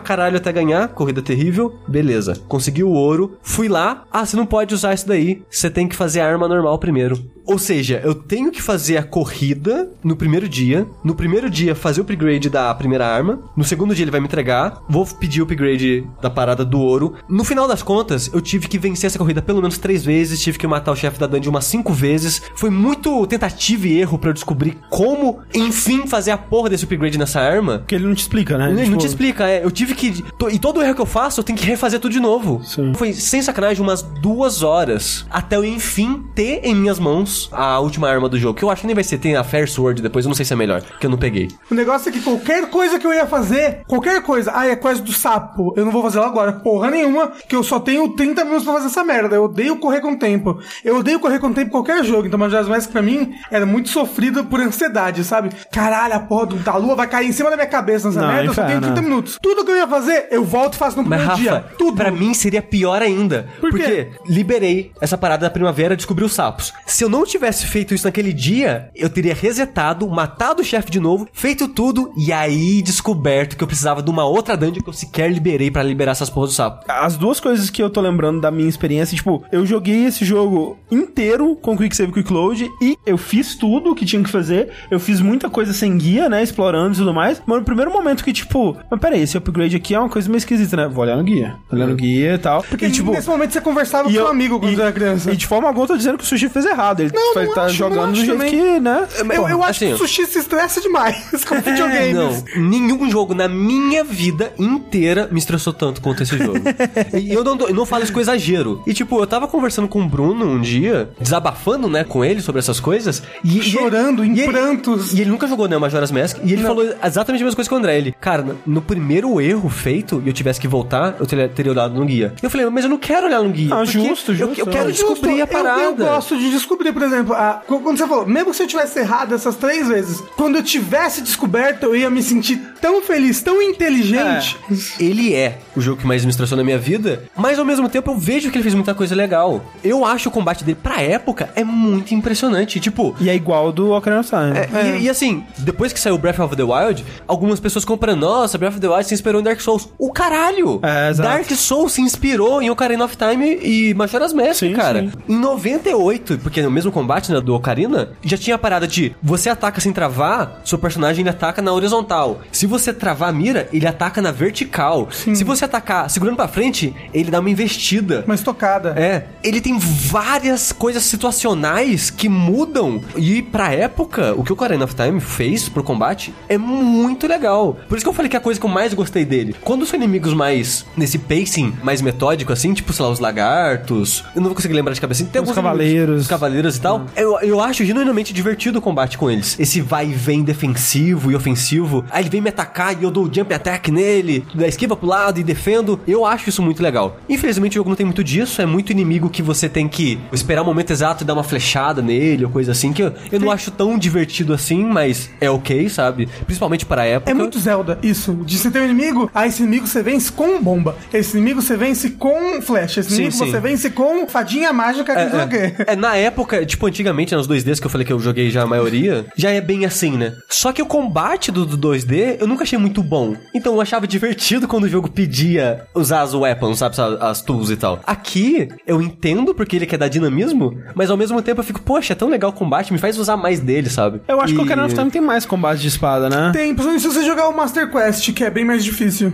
caralho 0.00 0.38
até 0.38 0.50
ganhar, 0.50 0.88
corrida 0.88 1.20
terrível, 1.20 1.74
beleza. 1.86 2.34
Consegui 2.48 2.82
o 2.82 2.88
ouro, 2.88 3.36
fui 3.42 3.68
lá, 3.68 4.04
ah, 4.10 4.24
você 4.24 4.36
não 4.36 4.46
pode 4.46 4.74
usar 4.74 4.94
isso 4.94 5.06
daí, 5.06 5.42
você 5.50 5.68
tem 5.68 5.86
que 5.86 5.94
fazer 5.94 6.20
a 6.20 6.26
arma 6.26 6.48
normal 6.48 6.78
primeiro. 6.78 7.34
Ou 7.46 7.58
seja, 7.58 8.00
eu 8.02 8.14
tenho 8.14 8.50
que 8.50 8.62
fazer 8.62 8.96
a 8.96 9.02
corrida 9.02 9.90
no 10.02 10.16
primeiro 10.16 10.48
dia, 10.48 10.86
no 11.04 11.14
primeiro 11.14 11.50
dia 11.50 11.74
fazer 11.74 12.00
o 12.00 12.04
upgrade 12.04 12.48
da 12.48 12.74
primeira 12.74 13.06
arma, 13.06 13.38
no 13.54 13.62
segundo 13.62 13.94
dia 13.94 14.04
ele 14.04 14.10
vai 14.10 14.20
me 14.20 14.26
entregar, 14.26 14.82
vou 14.88 15.04
pedir 15.04 15.42
o 15.42 15.44
upgrade 15.44 16.06
da 16.22 16.30
parada 16.30 16.64
do 16.64 16.80
ouro. 16.80 17.16
No 17.28 17.44
final 17.44 17.68
das 17.68 17.82
contas, 17.82 18.30
eu 18.32 18.40
tive 18.40 18.66
que 18.66 18.78
vencer 18.78 19.08
essa 19.08 19.18
corrida 19.18 19.42
pelo 19.42 19.60
menos 19.60 19.76
três 19.76 20.02
vezes, 20.02 20.40
tive 20.40 20.58
que 20.58 20.66
matar 20.66 20.92
o 20.92 20.96
chefe 20.96 21.20
da 21.20 21.26
dungeon 21.26 21.50
umas 21.50 21.66
cinco 21.66 21.92
vezes. 21.92 22.40
Foi 22.56 22.70
muito 22.70 23.26
tentativa 23.26 23.86
e 23.86 24.00
erro 24.00 24.18
eu 24.24 24.32
descobrir 24.32 24.78
como, 24.88 25.40
enfim, 25.54 26.06
fazer 26.06 26.30
a 26.30 26.38
porra 26.38 26.70
desse 26.70 26.84
upgrade 26.84 27.18
nessa 27.18 27.40
arma. 27.40 27.80
Porque 27.80 27.94
ele 27.94 28.06
não 28.06 28.14
te 28.14 28.20
explica, 28.22 28.53
né? 28.58 28.66
Ele 28.70 28.76
não 28.76 28.84
Tipo, 28.84 28.96
te 28.98 29.06
explica, 29.06 29.48
é. 29.48 29.64
Eu 29.64 29.70
tive 29.70 29.94
que. 29.94 30.24
E 30.50 30.58
todo 30.58 30.82
erro 30.82 30.94
que 30.94 31.00
eu 31.00 31.06
faço, 31.06 31.40
eu 31.40 31.44
tenho 31.44 31.58
que 31.58 31.64
refazer 31.66 31.98
tudo 32.00 32.12
de 32.12 32.20
novo. 32.20 32.60
Sim. 32.64 32.92
Foi 32.94 33.12
sem 33.12 33.40
sacanagem 33.42 33.82
umas 33.82 34.02
duas 34.02 34.62
horas 34.62 35.24
até 35.30 35.56
eu 35.56 35.64
enfim 35.64 36.24
ter 36.34 36.60
em 36.64 36.74
minhas 36.74 36.98
mãos 36.98 37.48
a 37.52 37.78
última 37.80 38.08
arma 38.08 38.28
do 38.28 38.38
jogo. 38.38 38.58
Que 38.58 38.64
eu 38.64 38.70
acho 38.70 38.82
que 38.82 38.86
nem 38.86 38.94
vai 38.94 39.04
ser. 39.04 39.18
Tem 39.18 39.36
a 39.36 39.44
Fair 39.44 39.68
Sword 39.70 40.02
depois, 40.02 40.24
eu 40.24 40.28
não 40.28 40.34
sei 40.34 40.44
se 40.44 40.52
é 40.52 40.56
melhor, 40.56 40.82
que 41.00 41.06
eu 41.06 41.10
não 41.10 41.18
peguei. 41.18 41.48
O 41.70 41.74
negócio 41.74 42.08
é 42.08 42.12
que 42.12 42.20
qualquer 42.20 42.68
coisa 42.68 42.98
que 42.98 43.06
eu 43.06 43.12
ia 43.12 43.26
fazer, 43.26 43.82
qualquer 43.86 44.22
coisa, 44.22 44.52
ah, 44.54 44.66
é 44.66 44.76
quest 44.76 45.02
do 45.02 45.12
sapo, 45.12 45.72
eu 45.76 45.84
não 45.84 45.92
vou 45.92 46.02
fazer 46.02 46.18
ela 46.18 46.26
agora, 46.26 46.52
porra 46.52 46.90
nenhuma, 46.90 47.32
que 47.48 47.54
eu 47.56 47.62
só 47.62 47.78
tenho 47.80 48.08
30 48.10 48.44
minutos 48.44 48.64
pra 48.64 48.74
fazer 48.74 48.86
essa 48.86 49.04
merda. 49.04 49.36
Eu 49.36 49.44
odeio 49.44 49.76
correr 49.76 50.00
com 50.00 50.12
o 50.12 50.18
tempo. 50.18 50.58
Eu 50.84 50.98
odeio 50.98 51.18
correr 51.20 51.38
com 51.38 51.48
o 51.48 51.54
tempo 51.54 51.68
em 51.68 51.70
qualquer 51.70 52.04
jogo, 52.04 52.26
então 52.26 52.38
Majora's 52.38 52.68
Mask 52.68 52.90
pra 52.90 53.02
mim 53.02 53.34
era 53.50 53.64
muito 53.64 53.88
sofrido 53.88 54.44
por 54.44 54.60
ansiedade, 54.60 55.24
sabe? 55.24 55.50
Caralho, 55.72 56.14
a 56.14 56.20
porra 56.20 56.46
do- 56.46 56.56
da 56.56 56.76
lua 56.76 56.94
vai 56.94 57.06
cair 57.06 57.28
em 57.28 57.32
cima 57.32 57.50
da 57.50 57.56
minha 57.56 57.68
cabeça 57.68 58.08
nessa 58.08 58.20
Não, 58.20 58.28
merda, 58.34 58.50
eu 58.50 58.54
só 58.54 58.62
tenho 58.64 58.78
inferno. 58.78 58.94
30 58.94 59.02
minutos. 59.08 59.38
Tudo 59.42 59.64
que 59.64 59.70
eu 59.70 59.76
ia 59.76 59.88
fazer, 59.88 60.28
eu 60.30 60.44
volto 60.44 60.74
e 60.74 60.76
faço 60.76 60.96
no 60.96 61.08
Mas, 61.08 61.22
primeiro 61.22 61.50
Rafa, 61.52 61.60
dia. 61.68 61.76
Tudo. 61.78 61.96
pra 61.96 62.10
mim 62.10 62.34
seria 62.34 62.62
pior 62.62 63.02
ainda. 63.02 63.48
Por 63.60 63.70
quê? 63.72 63.78
porque 63.78 64.08
liberei 64.32 64.92
essa 65.00 65.16
parada 65.18 65.46
da 65.46 65.50
primavera 65.50 65.94
e 65.94 65.96
descobri 65.96 66.24
os 66.24 66.32
sapos. 66.32 66.72
Se 66.86 67.04
eu 67.04 67.08
não 67.08 67.24
tivesse 67.24 67.66
feito 67.66 67.94
isso 67.94 68.06
naquele 68.06 68.32
dia, 68.32 68.90
eu 68.94 69.08
teria 69.10 69.34
resetado, 69.34 70.08
matado 70.08 70.62
o 70.62 70.64
chefe 70.64 70.90
de 70.90 71.00
novo, 71.00 71.28
feito 71.32 71.68
tudo 71.68 72.12
e 72.16 72.32
aí 72.32 72.82
descoberto 72.82 73.56
que 73.56 73.62
eu 73.62 73.66
precisava 73.68 74.02
de 74.02 74.10
uma 74.10 74.24
outra 74.24 74.56
dungeon 74.56 74.82
que 74.82 74.88
eu 74.88 74.92
sequer 74.92 75.30
liberei 75.30 75.70
pra 75.70 75.82
liberar 75.82 76.12
essas 76.12 76.30
porras 76.30 76.50
do 76.50 76.54
sapo. 76.54 76.84
As 76.88 77.16
duas 77.16 77.40
coisas 77.40 77.70
que 77.70 77.82
eu 77.82 77.90
tô 77.90 78.00
lembrando 78.00 78.40
da 78.40 78.50
minha 78.50 78.68
experiência, 78.68 79.16
tipo, 79.16 79.44
eu 79.52 79.64
joguei 79.66 80.04
esse 80.06 80.24
jogo 80.24 80.78
inteiro 80.90 81.56
com 81.56 81.76
Quick 81.76 81.94
Save 81.94 82.12
Quick 82.12 82.32
Load 82.32 82.70
e 82.80 82.96
eu 83.04 83.18
fiz 83.18 83.54
tudo 83.56 83.90
o 83.90 83.94
que 83.94 84.04
tinha 84.04 84.22
que 84.22 84.30
fazer. 84.30 84.70
Eu 84.90 84.98
fiz 84.98 85.20
muita 85.20 85.50
coisa 85.50 85.72
sem 85.72 85.96
guia, 85.98 86.28
né? 86.28 86.42
Explorando 86.42 86.94
e 86.94 86.98
tudo 86.98 87.12
mais. 87.12 87.42
Mas 87.46 87.58
no 87.58 87.64
primeiro 87.64 87.92
momento 87.92 88.23
que, 88.24 88.32
tipo, 88.32 88.76
mas 88.90 89.00
peraí, 89.00 89.22
esse 89.22 89.36
upgrade 89.36 89.76
aqui 89.76 89.94
é 89.94 89.98
uma 89.98 90.08
coisa 90.08 90.28
meio 90.28 90.38
esquisita, 90.38 90.76
né? 90.76 90.88
Vou 90.88 91.04
olhar 91.04 91.16
no 91.16 91.22
guia. 91.24 91.56
Vou 91.70 91.78
olhar 91.78 91.86
no 91.88 91.94
guia 91.96 92.34
e 92.34 92.38
tal. 92.38 92.62
Porque 92.62 92.86
e, 92.86 92.90
tipo, 92.90 93.10
nesse 93.12 93.28
momento 93.28 93.52
você 93.52 93.60
conversava 93.60 94.08
com 94.08 94.14
eu- 94.14 94.24
um 94.24 94.28
amigo 94.28 94.58
quando 94.58 94.76
e- 94.76 94.80
era 94.80 94.92
criança. 94.92 95.30
E 95.32 95.36
de 95.36 95.46
forma 95.46 95.68
alguma 95.68 95.84
eu 95.84 95.88
tô 95.88 95.96
dizendo 95.96 96.18
que 96.18 96.24
o 96.24 96.26
sushi 96.26 96.48
fez 96.48 96.64
errado. 96.64 97.00
Ele 97.00 97.12
Não, 97.14 97.34
não 97.34 97.52
tá 97.54 97.64
acho, 97.64 97.74
jogando 97.74 98.06
não 98.06 98.12
do 98.12 98.16
jeito 98.24 98.32
também. 98.32 98.50
que, 98.50 98.80
né? 98.80 99.06
eu, 99.34 99.48
eu 99.48 99.62
acho 99.62 99.84
assim, 99.84 99.88
que 99.88 99.92
o 99.94 99.98
sushi 99.98 100.26
se 100.26 100.38
estressa 100.38 100.80
demais 100.80 101.44
com 101.44 101.54
videogames. 101.60 102.44
Não, 102.54 102.62
nenhum 102.62 103.10
jogo 103.10 103.34
na 103.34 103.48
minha 103.48 104.02
vida 104.04 104.52
inteira 104.58 105.28
me 105.30 105.38
estressou 105.38 105.72
tanto 105.72 106.00
quanto 106.00 106.22
esse 106.22 106.36
jogo. 106.38 106.58
e 107.18 107.32
eu 107.32 107.44
não, 107.44 107.58
eu 107.60 107.74
não 107.74 107.86
falo 107.86 108.04
isso 108.04 108.12
com 108.12 108.20
exagero. 108.20 108.82
E 108.86 108.94
tipo, 108.94 109.20
eu 109.20 109.26
tava 109.26 109.46
conversando 109.48 109.88
com 109.88 110.00
o 110.02 110.08
Bruno 110.08 110.44
um 110.46 110.60
dia, 110.60 111.10
desabafando, 111.20 111.88
né, 111.88 112.04
com 112.04 112.24
ele 112.24 112.40
sobre 112.40 112.58
essas 112.60 112.80
coisas. 112.80 113.22
E, 113.44 113.60
Chorando, 113.62 114.24
em 114.24 114.34
e 114.34 114.40
ele- 114.40 114.50
prantos. 114.52 115.12
E 115.12 115.20
ele 115.20 115.30
nunca 115.30 115.46
jogou, 115.46 115.68
né, 115.68 115.76
Majora's 115.76 116.10
Mask. 116.10 116.38
E 116.44 116.52
ele 116.52 116.62
falou 116.62 116.84
exatamente 117.02 117.42
a 117.42 117.44
mesma 117.44 117.56
coisa 117.56 117.68
que 117.68 117.74
o 117.74 117.78
André. 117.78 117.94
Ele, 117.98 118.13
cara, 118.20 118.56
no- 118.66 118.80
primeiro 118.82 119.40
erro 119.40 119.68
feito 119.68 120.22
e 120.24 120.28
eu 120.28 120.32
tivesse 120.32 120.60
que 120.60 120.68
voltar, 120.68 121.16
eu 121.20 121.26
teria, 121.26 121.48
teria 121.48 121.72
olhado 121.72 121.94
no 121.94 122.04
guia. 122.04 122.32
Eu 122.42 122.48
falei, 122.50 122.68
mas 122.70 122.84
eu 122.84 122.90
não 122.90 122.98
quero 122.98 123.26
olhar 123.26 123.42
no 123.42 123.50
guia. 123.50 123.74
Ah, 123.74 123.78
porque 123.84 123.92
justo, 123.92 124.32
eu- 124.32 124.36
justo. 124.36 124.60
Eu, 124.60 124.66
quero 124.66 124.88
Justo, 124.90 125.12
descobrir 125.14 125.34
a 125.36 125.44
eu- 125.44 125.46
parada. 125.46 125.82
Eu, 125.82 125.96
gosto 125.96 126.36
de 126.38 126.50
descobrir, 126.50 126.92
por 126.92 127.02
exemplo, 127.02 127.34
a- 127.34 127.62
quando 127.66 127.96
você 127.98 128.06
falou, 128.06 128.26
mesmo 128.26 128.52
se 128.54 128.62
eu 128.62 128.66
tivesse 128.66 128.98
errado 128.98 129.34
essas 129.34 129.56
três 129.56 129.88
vezes, 129.88 130.22
quando 130.36 130.56
eu 130.56 130.62
tivesse 130.62 131.20
descoberto, 131.22 131.84
eu 131.84 131.96
ia 131.96 132.08
me 132.10 132.22
sentir 132.22 132.60
tão 132.80 133.02
feliz, 133.02 133.42
tão 133.42 133.60
inteligente. 133.62 134.56
Ele 134.98 135.34
é 135.34 135.58
o 135.76 135.80
jogo 135.80 136.00
que 136.00 136.06
mais 136.06 136.24
me 136.24 136.30
estressou 136.30 136.56
na 136.56 136.64
minha 136.64 136.78
vida, 136.78 137.24
mas 137.36 137.58
ao 137.58 137.64
mesmo 137.64 137.88
tempo 137.88 138.10
eu 138.10 138.16
vejo 138.18 138.50
que 138.50 138.56
ele 138.56 138.62
fez 138.62 138.74
muita 138.74 138.94
coisa 138.94 139.14
legal. 139.14 139.64
Eu 139.82 140.04
acho 140.04 140.28
o 140.28 140.32
combate 140.32 140.64
dele, 140.64 140.78
pra 140.80 141.00
época, 141.00 141.50
é 141.54 141.64
muito 141.64 142.14
impressionante. 142.14 142.78
Tipo, 142.80 143.14
E 143.20 143.28
é 143.28 143.34
igual 143.34 143.72
do 143.72 143.92
Ocarina 143.92 144.20
of 144.20 144.28
Time. 144.30 144.52
é, 144.56 144.98
E, 144.98 145.02
e 145.04 145.08
assim, 145.10 145.44
depois 145.58 145.92
que 145.92 146.00
saiu 146.00 146.18
Breath 146.18 146.38
of 146.40 146.56
the 146.56 146.62
Wild, 146.62 147.04
algumas 147.26 147.60
pessoas 147.60 147.84
comprando, 148.04 148.20
nossa, 148.20 148.58
Breath 148.58 148.74
of 148.74 148.80
the 148.80 148.88
Wild 148.88 149.06
se 149.06 149.14
inspirou 149.14 149.40
em 149.40 149.44
Dark 149.44 149.60
Souls. 149.60 149.88
O 149.98 150.12
caralho! 150.12 150.78
É, 150.82 151.08
exato. 151.08 151.28
Dark 151.28 151.50
Souls 151.52 151.92
se 151.92 152.02
inspirou 152.02 152.60
em 152.60 152.68
Ocarina 152.68 153.04
of 153.04 153.16
Time 153.16 153.58
e 153.62 153.94
Majora's 153.94 154.34
Mask, 154.34 154.60
Sim, 154.60 154.74
cara. 154.74 155.00
sim. 155.00 155.12
Em 155.26 155.38
98, 155.38 156.38
porque 156.38 156.60
no 156.60 156.70
mesmo 156.70 156.92
combate 156.92 157.32
né, 157.32 157.40
do 157.40 157.54
Ocarina, 157.54 158.10
já 158.22 158.36
tinha 158.36 158.56
a 158.56 158.58
parada 158.58 158.86
de 158.86 159.16
você 159.22 159.48
ataca 159.48 159.80
sem 159.80 159.90
travar, 159.90 160.60
seu 160.66 160.78
personagem 160.78 161.22
ele 161.22 161.30
ataca 161.30 161.62
na 161.62 161.72
horizontal. 161.72 162.42
Se 162.52 162.66
você 162.66 162.92
travar 162.92 163.30
a 163.30 163.32
mira, 163.32 163.68
ele 163.72 163.86
ataca 163.86 164.20
na 164.20 164.30
vertical. 164.30 165.08
Se 165.10 165.42
você 165.42 165.64
atacar 165.64 166.10
segurando 166.10 166.36
pra 166.36 166.46
frente, 166.46 166.94
ele 167.14 167.30
dá 167.30 167.40
uma 167.40 167.48
investida. 167.48 168.22
Mas 168.26 168.42
tocada. 168.42 168.90
É, 168.98 169.28
ele 169.42 169.62
tem 169.62 169.78
várias 169.78 170.72
coisas 170.72 171.02
situacionais 171.04 172.10
que 172.10 172.28
mudam. 172.28 173.00
E 173.16 173.40
pra 173.40 173.72
época, 173.72 174.34
o 174.36 174.44
que 174.44 174.52
o 174.52 174.54
Ocarina 174.54 174.84
of 174.84 174.94
Time 174.94 175.20
fez 175.20 175.68
pro 175.70 175.82
combate 175.82 176.34
é 176.48 176.58
muito 176.58 177.26
legal. 177.26 177.78
Por 177.94 177.98
isso 177.98 178.04
que 178.06 178.10
eu 178.10 178.12
falei 178.12 178.28
que 178.28 178.34
é 178.34 178.40
a 178.40 178.42
coisa 178.42 178.58
que 178.58 178.66
eu 178.66 178.70
mais 178.70 178.92
gostei 178.92 179.24
dele. 179.24 179.54
Quando 179.60 179.86
são 179.86 179.96
inimigos 179.96 180.34
mais 180.34 180.84
nesse 180.96 181.16
pacing 181.16 181.72
mais 181.80 182.02
metódico, 182.02 182.52
assim, 182.52 182.74
tipo, 182.74 182.92
sei 182.92 183.04
lá, 183.04 183.12
os 183.12 183.20
lagartos. 183.20 184.24
Eu 184.34 184.40
não 184.40 184.48
vou 184.48 184.56
conseguir 184.56 184.74
lembrar 184.74 184.94
de 184.94 185.00
cabeça. 185.00 185.22
Tem 185.22 185.40
Os 185.40 185.48
alguns 185.48 185.54
cavaleiros. 185.54 185.94
inimigos, 185.94 186.22
Os 186.22 186.26
cavaleiros 186.26 186.76
e 186.76 186.80
tal. 186.80 187.06
Eu, 187.14 187.38
eu 187.38 187.60
acho 187.60 187.84
genuinamente 187.84 188.32
divertido 188.32 188.80
o 188.80 188.82
combate 188.82 189.16
com 189.16 189.30
eles. 189.30 189.56
Esse 189.60 189.80
vai 189.80 190.08
e 190.08 190.12
vem 190.12 190.42
defensivo 190.42 191.30
e 191.30 191.36
ofensivo. 191.36 192.04
Aí 192.10 192.24
ele 192.24 192.30
vem 192.30 192.40
me 192.40 192.48
atacar 192.48 193.00
e 193.00 193.04
eu 193.04 193.12
dou 193.12 193.32
jump 193.32 193.54
attack 193.54 193.92
nele, 193.92 194.44
da 194.52 194.66
esquiva 194.66 194.96
pro 194.96 195.06
lado 195.06 195.38
e 195.38 195.44
defendo. 195.44 196.00
Eu 196.04 196.26
acho 196.26 196.48
isso 196.48 196.60
muito 196.60 196.82
legal. 196.82 197.16
Infelizmente 197.28 197.74
o 197.74 197.78
jogo 197.78 197.90
não 197.90 197.96
tem 197.96 198.06
muito 198.06 198.24
disso. 198.24 198.60
É 198.60 198.66
muito 198.66 198.90
inimigo 198.90 199.30
que 199.30 199.40
você 199.40 199.68
tem 199.68 199.86
que 199.86 200.18
esperar 200.32 200.62
o 200.62 200.64
momento 200.64 200.90
exato 200.90 201.22
e 201.22 201.26
dar 201.26 201.34
uma 201.34 201.44
flechada 201.44 202.02
nele 202.02 202.44
ou 202.44 202.50
coisa 202.50 202.72
assim. 202.72 202.92
Que 202.92 203.02
eu, 203.04 203.12
eu 203.30 203.38
não 203.38 203.52
acho 203.52 203.70
tão 203.70 203.96
divertido 203.96 204.52
assim, 204.52 204.82
mas 204.84 205.30
é 205.40 205.48
ok, 205.48 205.88
sabe? 205.88 206.28
Principalmente 206.44 206.84
para 206.84 207.02
a 207.02 207.04
época. 207.04 207.30
É 207.30 207.34
muito 207.34 207.56
Zelda, 207.60 207.83
isso. 208.02 208.32
De 208.44 208.58
você 208.58 208.70
ter 208.70 208.80
um 208.80 208.84
inimigo, 208.84 209.30
aí 209.34 209.48
esse 209.48 209.62
inimigo 209.62 209.86
você 209.86 210.02
vence 210.02 210.30
com 210.32 210.60
bomba. 210.62 210.96
Esse 211.12 211.36
inimigo 211.36 211.60
você 211.62 211.76
vence 211.76 212.10
com 212.10 212.60
flecha. 212.62 213.00
Esse 213.00 213.10
Sim, 213.10 213.14
inimigo 213.16 213.36
sim. 213.36 213.50
você 213.50 213.60
vence 213.60 213.90
com 213.90 214.26
fadinha 214.26 214.72
mágica, 214.72 215.14
que 215.14 215.24
não 215.24 215.30
sei 215.30 215.40
o 215.44 215.48
quê. 215.48 215.84
É, 215.86 215.96
na 215.96 216.16
época, 216.16 216.64
tipo, 216.64 216.86
antigamente, 216.86 217.34
nos 217.34 217.48
2Ds 217.48 217.80
que 217.80 217.86
eu 217.86 217.90
falei 217.90 218.06
que 218.06 218.12
eu 218.12 218.18
joguei 218.20 218.50
já 218.50 218.62
a 218.62 218.66
maioria, 218.66 219.26
já 219.36 219.50
é 219.50 219.60
bem 219.60 219.84
assim, 219.84 220.16
né? 220.16 220.32
Só 220.48 220.72
que 220.72 220.82
o 220.82 220.86
combate 220.86 221.50
do, 221.52 221.64
do 221.66 221.88
2D 221.88 222.36
eu 222.40 222.46
nunca 222.46 222.62
achei 222.64 222.78
muito 222.78 223.02
bom. 223.02 223.36
Então 223.54 223.74
eu 223.74 223.80
achava 223.80 224.06
divertido 224.06 224.66
quando 224.68 224.84
o 224.84 224.88
jogo 224.88 225.08
pedia 225.10 225.84
usar 225.94 226.22
as 226.22 226.34
weapons, 226.34 226.78
sabe? 226.78 226.94
As, 227.20 227.42
tools 227.42 227.70
e 227.70 227.76
tal. 227.76 228.00
Aqui, 228.06 228.68
eu 228.86 229.02
entendo 229.02 229.54
porque 229.54 229.76
ele 229.76 229.86
quer 229.86 229.98
dar 229.98 230.08
dinamismo, 230.08 230.78
mas 230.94 231.10
ao 231.10 231.16
mesmo 231.16 231.40
tempo 231.42 231.60
eu 231.60 231.64
fico, 231.64 231.80
poxa, 231.82 232.12
é 232.12 232.16
tão 232.16 232.28
legal 232.28 232.50
o 232.50 232.52
combate, 232.52 232.92
me 232.92 232.98
faz 232.98 233.18
usar 233.18 233.36
mais 233.36 233.60
dele, 233.60 233.90
sabe? 233.90 234.20
Eu 234.28 234.40
acho 234.40 234.52
que 234.54 234.58
o 234.58 234.62
E- 234.62 234.64
Ocarina 234.64 234.86
of 234.86 234.94
Time 234.94 235.10
tem 235.10 235.20
mais 235.20 235.44
combate 235.44 235.80
de 235.80 235.88
espada, 235.88 236.28
né? 236.30 236.52
Tem, 236.52 236.68
principalmente 236.72 237.02
se 237.02 237.08
você 237.08 237.24
jogar 237.24 237.48
o 237.48 237.56
Master 237.56 237.73
Quest, 237.90 238.32
que 238.32 238.44
é 238.44 238.50
bem 238.50 238.64
mais 238.64 238.84
difícil. 238.84 239.32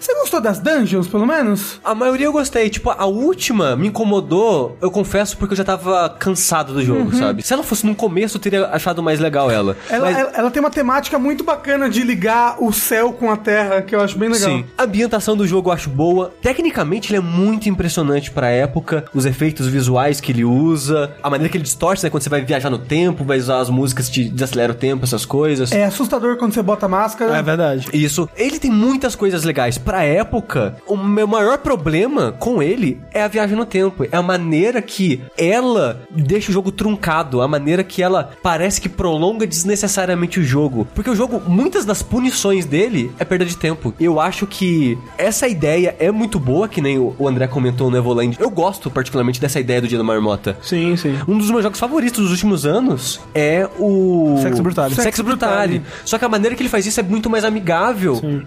Você 0.00 0.14
gostou 0.14 0.40
das 0.40 0.58
dungeons, 0.58 1.06
pelo 1.08 1.26
menos? 1.26 1.80
A 1.84 1.94
maioria 1.94 2.26
eu 2.26 2.32
gostei. 2.32 2.68
Tipo, 2.70 2.90
a 2.90 3.06
última 3.06 3.76
me 3.76 3.88
incomodou, 3.88 4.76
eu 4.80 4.90
confesso, 4.90 5.36
porque 5.36 5.52
eu 5.52 5.56
já 5.56 5.64
tava 5.64 6.08
cansado 6.18 6.72
do 6.72 6.84
jogo, 6.84 7.14
sabe? 7.14 7.42
Se 7.42 7.52
ela 7.52 7.62
fosse 7.62 7.86
no 7.86 7.94
começo, 7.94 8.36
eu 8.36 8.40
teria 8.40 8.66
achado 8.68 9.02
mais 9.02 9.18
legal 9.20 9.50
ela. 9.50 9.76
Ela, 9.88 10.04
Mas- 10.06 10.18
ela, 10.18 10.30
ela 10.34 10.50
tem 10.50 10.60
uma 10.60 10.70
temática 10.70 11.18
muito 11.18 11.44
bacana 11.44 11.88
de 11.88 12.02
ligar 12.02 12.56
o 12.62 12.72
céu 12.72 13.12
com 13.12 13.30
a 13.30 13.36
terra, 13.36 13.82
que 13.82 13.94
eu 13.94 14.00
acho 14.00 14.18
bem 14.18 14.28
legal. 14.28 14.50
Sim. 14.50 14.64
A 14.76 14.84
ambientação 14.84 15.36
do 15.36 15.46
jogo 15.46 15.68
eu 15.70 15.72
acho 15.74 15.90
boa. 15.90 16.32
Tecnicamente 16.40 17.10
ele 17.10 17.18
é 17.18 17.20
muito 17.20 17.68
impressionante 17.68 18.30
pra 18.30 18.48
época. 18.48 19.04
Os 19.14 19.24
efeitos 19.26 19.66
visuais 19.66 20.20
que 20.20 20.32
ele 20.32 20.44
usa. 20.44 21.12
A 21.22 21.30
maneira 21.30 21.50
que 21.50 21.56
ele 21.56 21.64
distorce, 21.64 22.04
né? 22.04 22.10
Quando 22.10 22.22
você 22.22 22.28
vai 22.30 22.42
viajar 22.42 22.70
no 22.70 22.78
tempo, 22.78 23.24
vai 23.24 23.38
usar 23.38 23.60
as 23.60 23.70
músicas 23.70 24.08
que 24.08 24.28
desacelera 24.28 24.72
o 24.72 24.74
tempo, 24.74 25.04
essas 25.04 25.24
coisas. 25.24 25.72
É 25.72 25.84
assustador 25.84 26.36
quando 26.36 26.52
você 26.54 26.62
bota 26.62 26.86
a 26.86 26.88
máscara. 26.88 27.36
É 27.36 27.42
verdade. 27.42 27.79
Isso. 27.92 28.28
Ele 28.36 28.58
tem 28.58 28.70
muitas 28.70 29.14
coisas 29.14 29.44
legais. 29.44 29.78
Pra 29.78 30.02
época, 30.02 30.76
o 30.86 30.96
meu 30.96 31.26
maior 31.26 31.58
problema 31.58 32.32
com 32.38 32.62
ele 32.62 33.00
é 33.12 33.22
a 33.22 33.28
viagem 33.28 33.56
no 33.56 33.64
tempo. 33.64 34.04
É 34.04 34.16
a 34.16 34.22
maneira 34.22 34.82
que 34.82 35.22
ela 35.36 36.02
deixa 36.10 36.50
o 36.50 36.52
jogo 36.52 36.72
truncado. 36.72 37.40
A 37.40 37.48
maneira 37.48 37.84
que 37.84 38.02
ela 38.02 38.30
parece 38.42 38.80
que 38.80 38.88
prolonga 38.88 39.46
desnecessariamente 39.46 40.40
o 40.40 40.44
jogo. 40.44 40.86
Porque 40.94 41.10
o 41.10 41.14
jogo, 41.14 41.42
muitas 41.46 41.84
das 41.84 42.02
punições 42.02 42.64
dele 42.64 43.12
é 43.18 43.24
perda 43.24 43.44
de 43.44 43.56
tempo. 43.56 43.94
Eu 44.00 44.20
acho 44.20 44.46
que 44.46 44.98
essa 45.16 45.46
ideia 45.48 45.94
é 45.98 46.10
muito 46.10 46.38
boa, 46.38 46.68
que 46.68 46.80
nem 46.80 46.98
o 46.98 47.14
o 47.20 47.28
André 47.28 47.46
comentou 47.46 47.90
no 47.90 47.96
Evoland. 47.96 48.36
Eu 48.40 48.50
gosto 48.50 48.90
particularmente 48.90 49.40
dessa 49.40 49.60
ideia 49.60 49.80
do 49.80 49.86
Dia 49.86 49.98
da 49.98 50.04
Marmota. 50.04 50.56
Sim, 50.62 50.96
sim. 50.96 51.18
Um 51.28 51.36
dos 51.36 51.50
meus 51.50 51.62
jogos 51.62 51.78
favoritos 51.78 52.20
dos 52.20 52.30
últimos 52.30 52.64
anos 52.64 53.20
é 53.34 53.68
o. 53.78 54.38
Sexo 54.40 54.62
Brutale. 54.62 54.90
Sexo, 54.94 55.02
Sexo 55.02 55.22
Brutale. 55.22 55.80
Brutale. 55.80 55.94
Só 56.04 56.18
que 56.18 56.24
a 56.24 56.28
maneira 56.28 56.56
que 56.56 56.62
ele 56.62 56.68
faz 56.68 56.86
isso 56.86 56.98
é 56.98 57.02
muito 57.02 57.28
mais 57.28 57.44
amigável. 57.44 57.69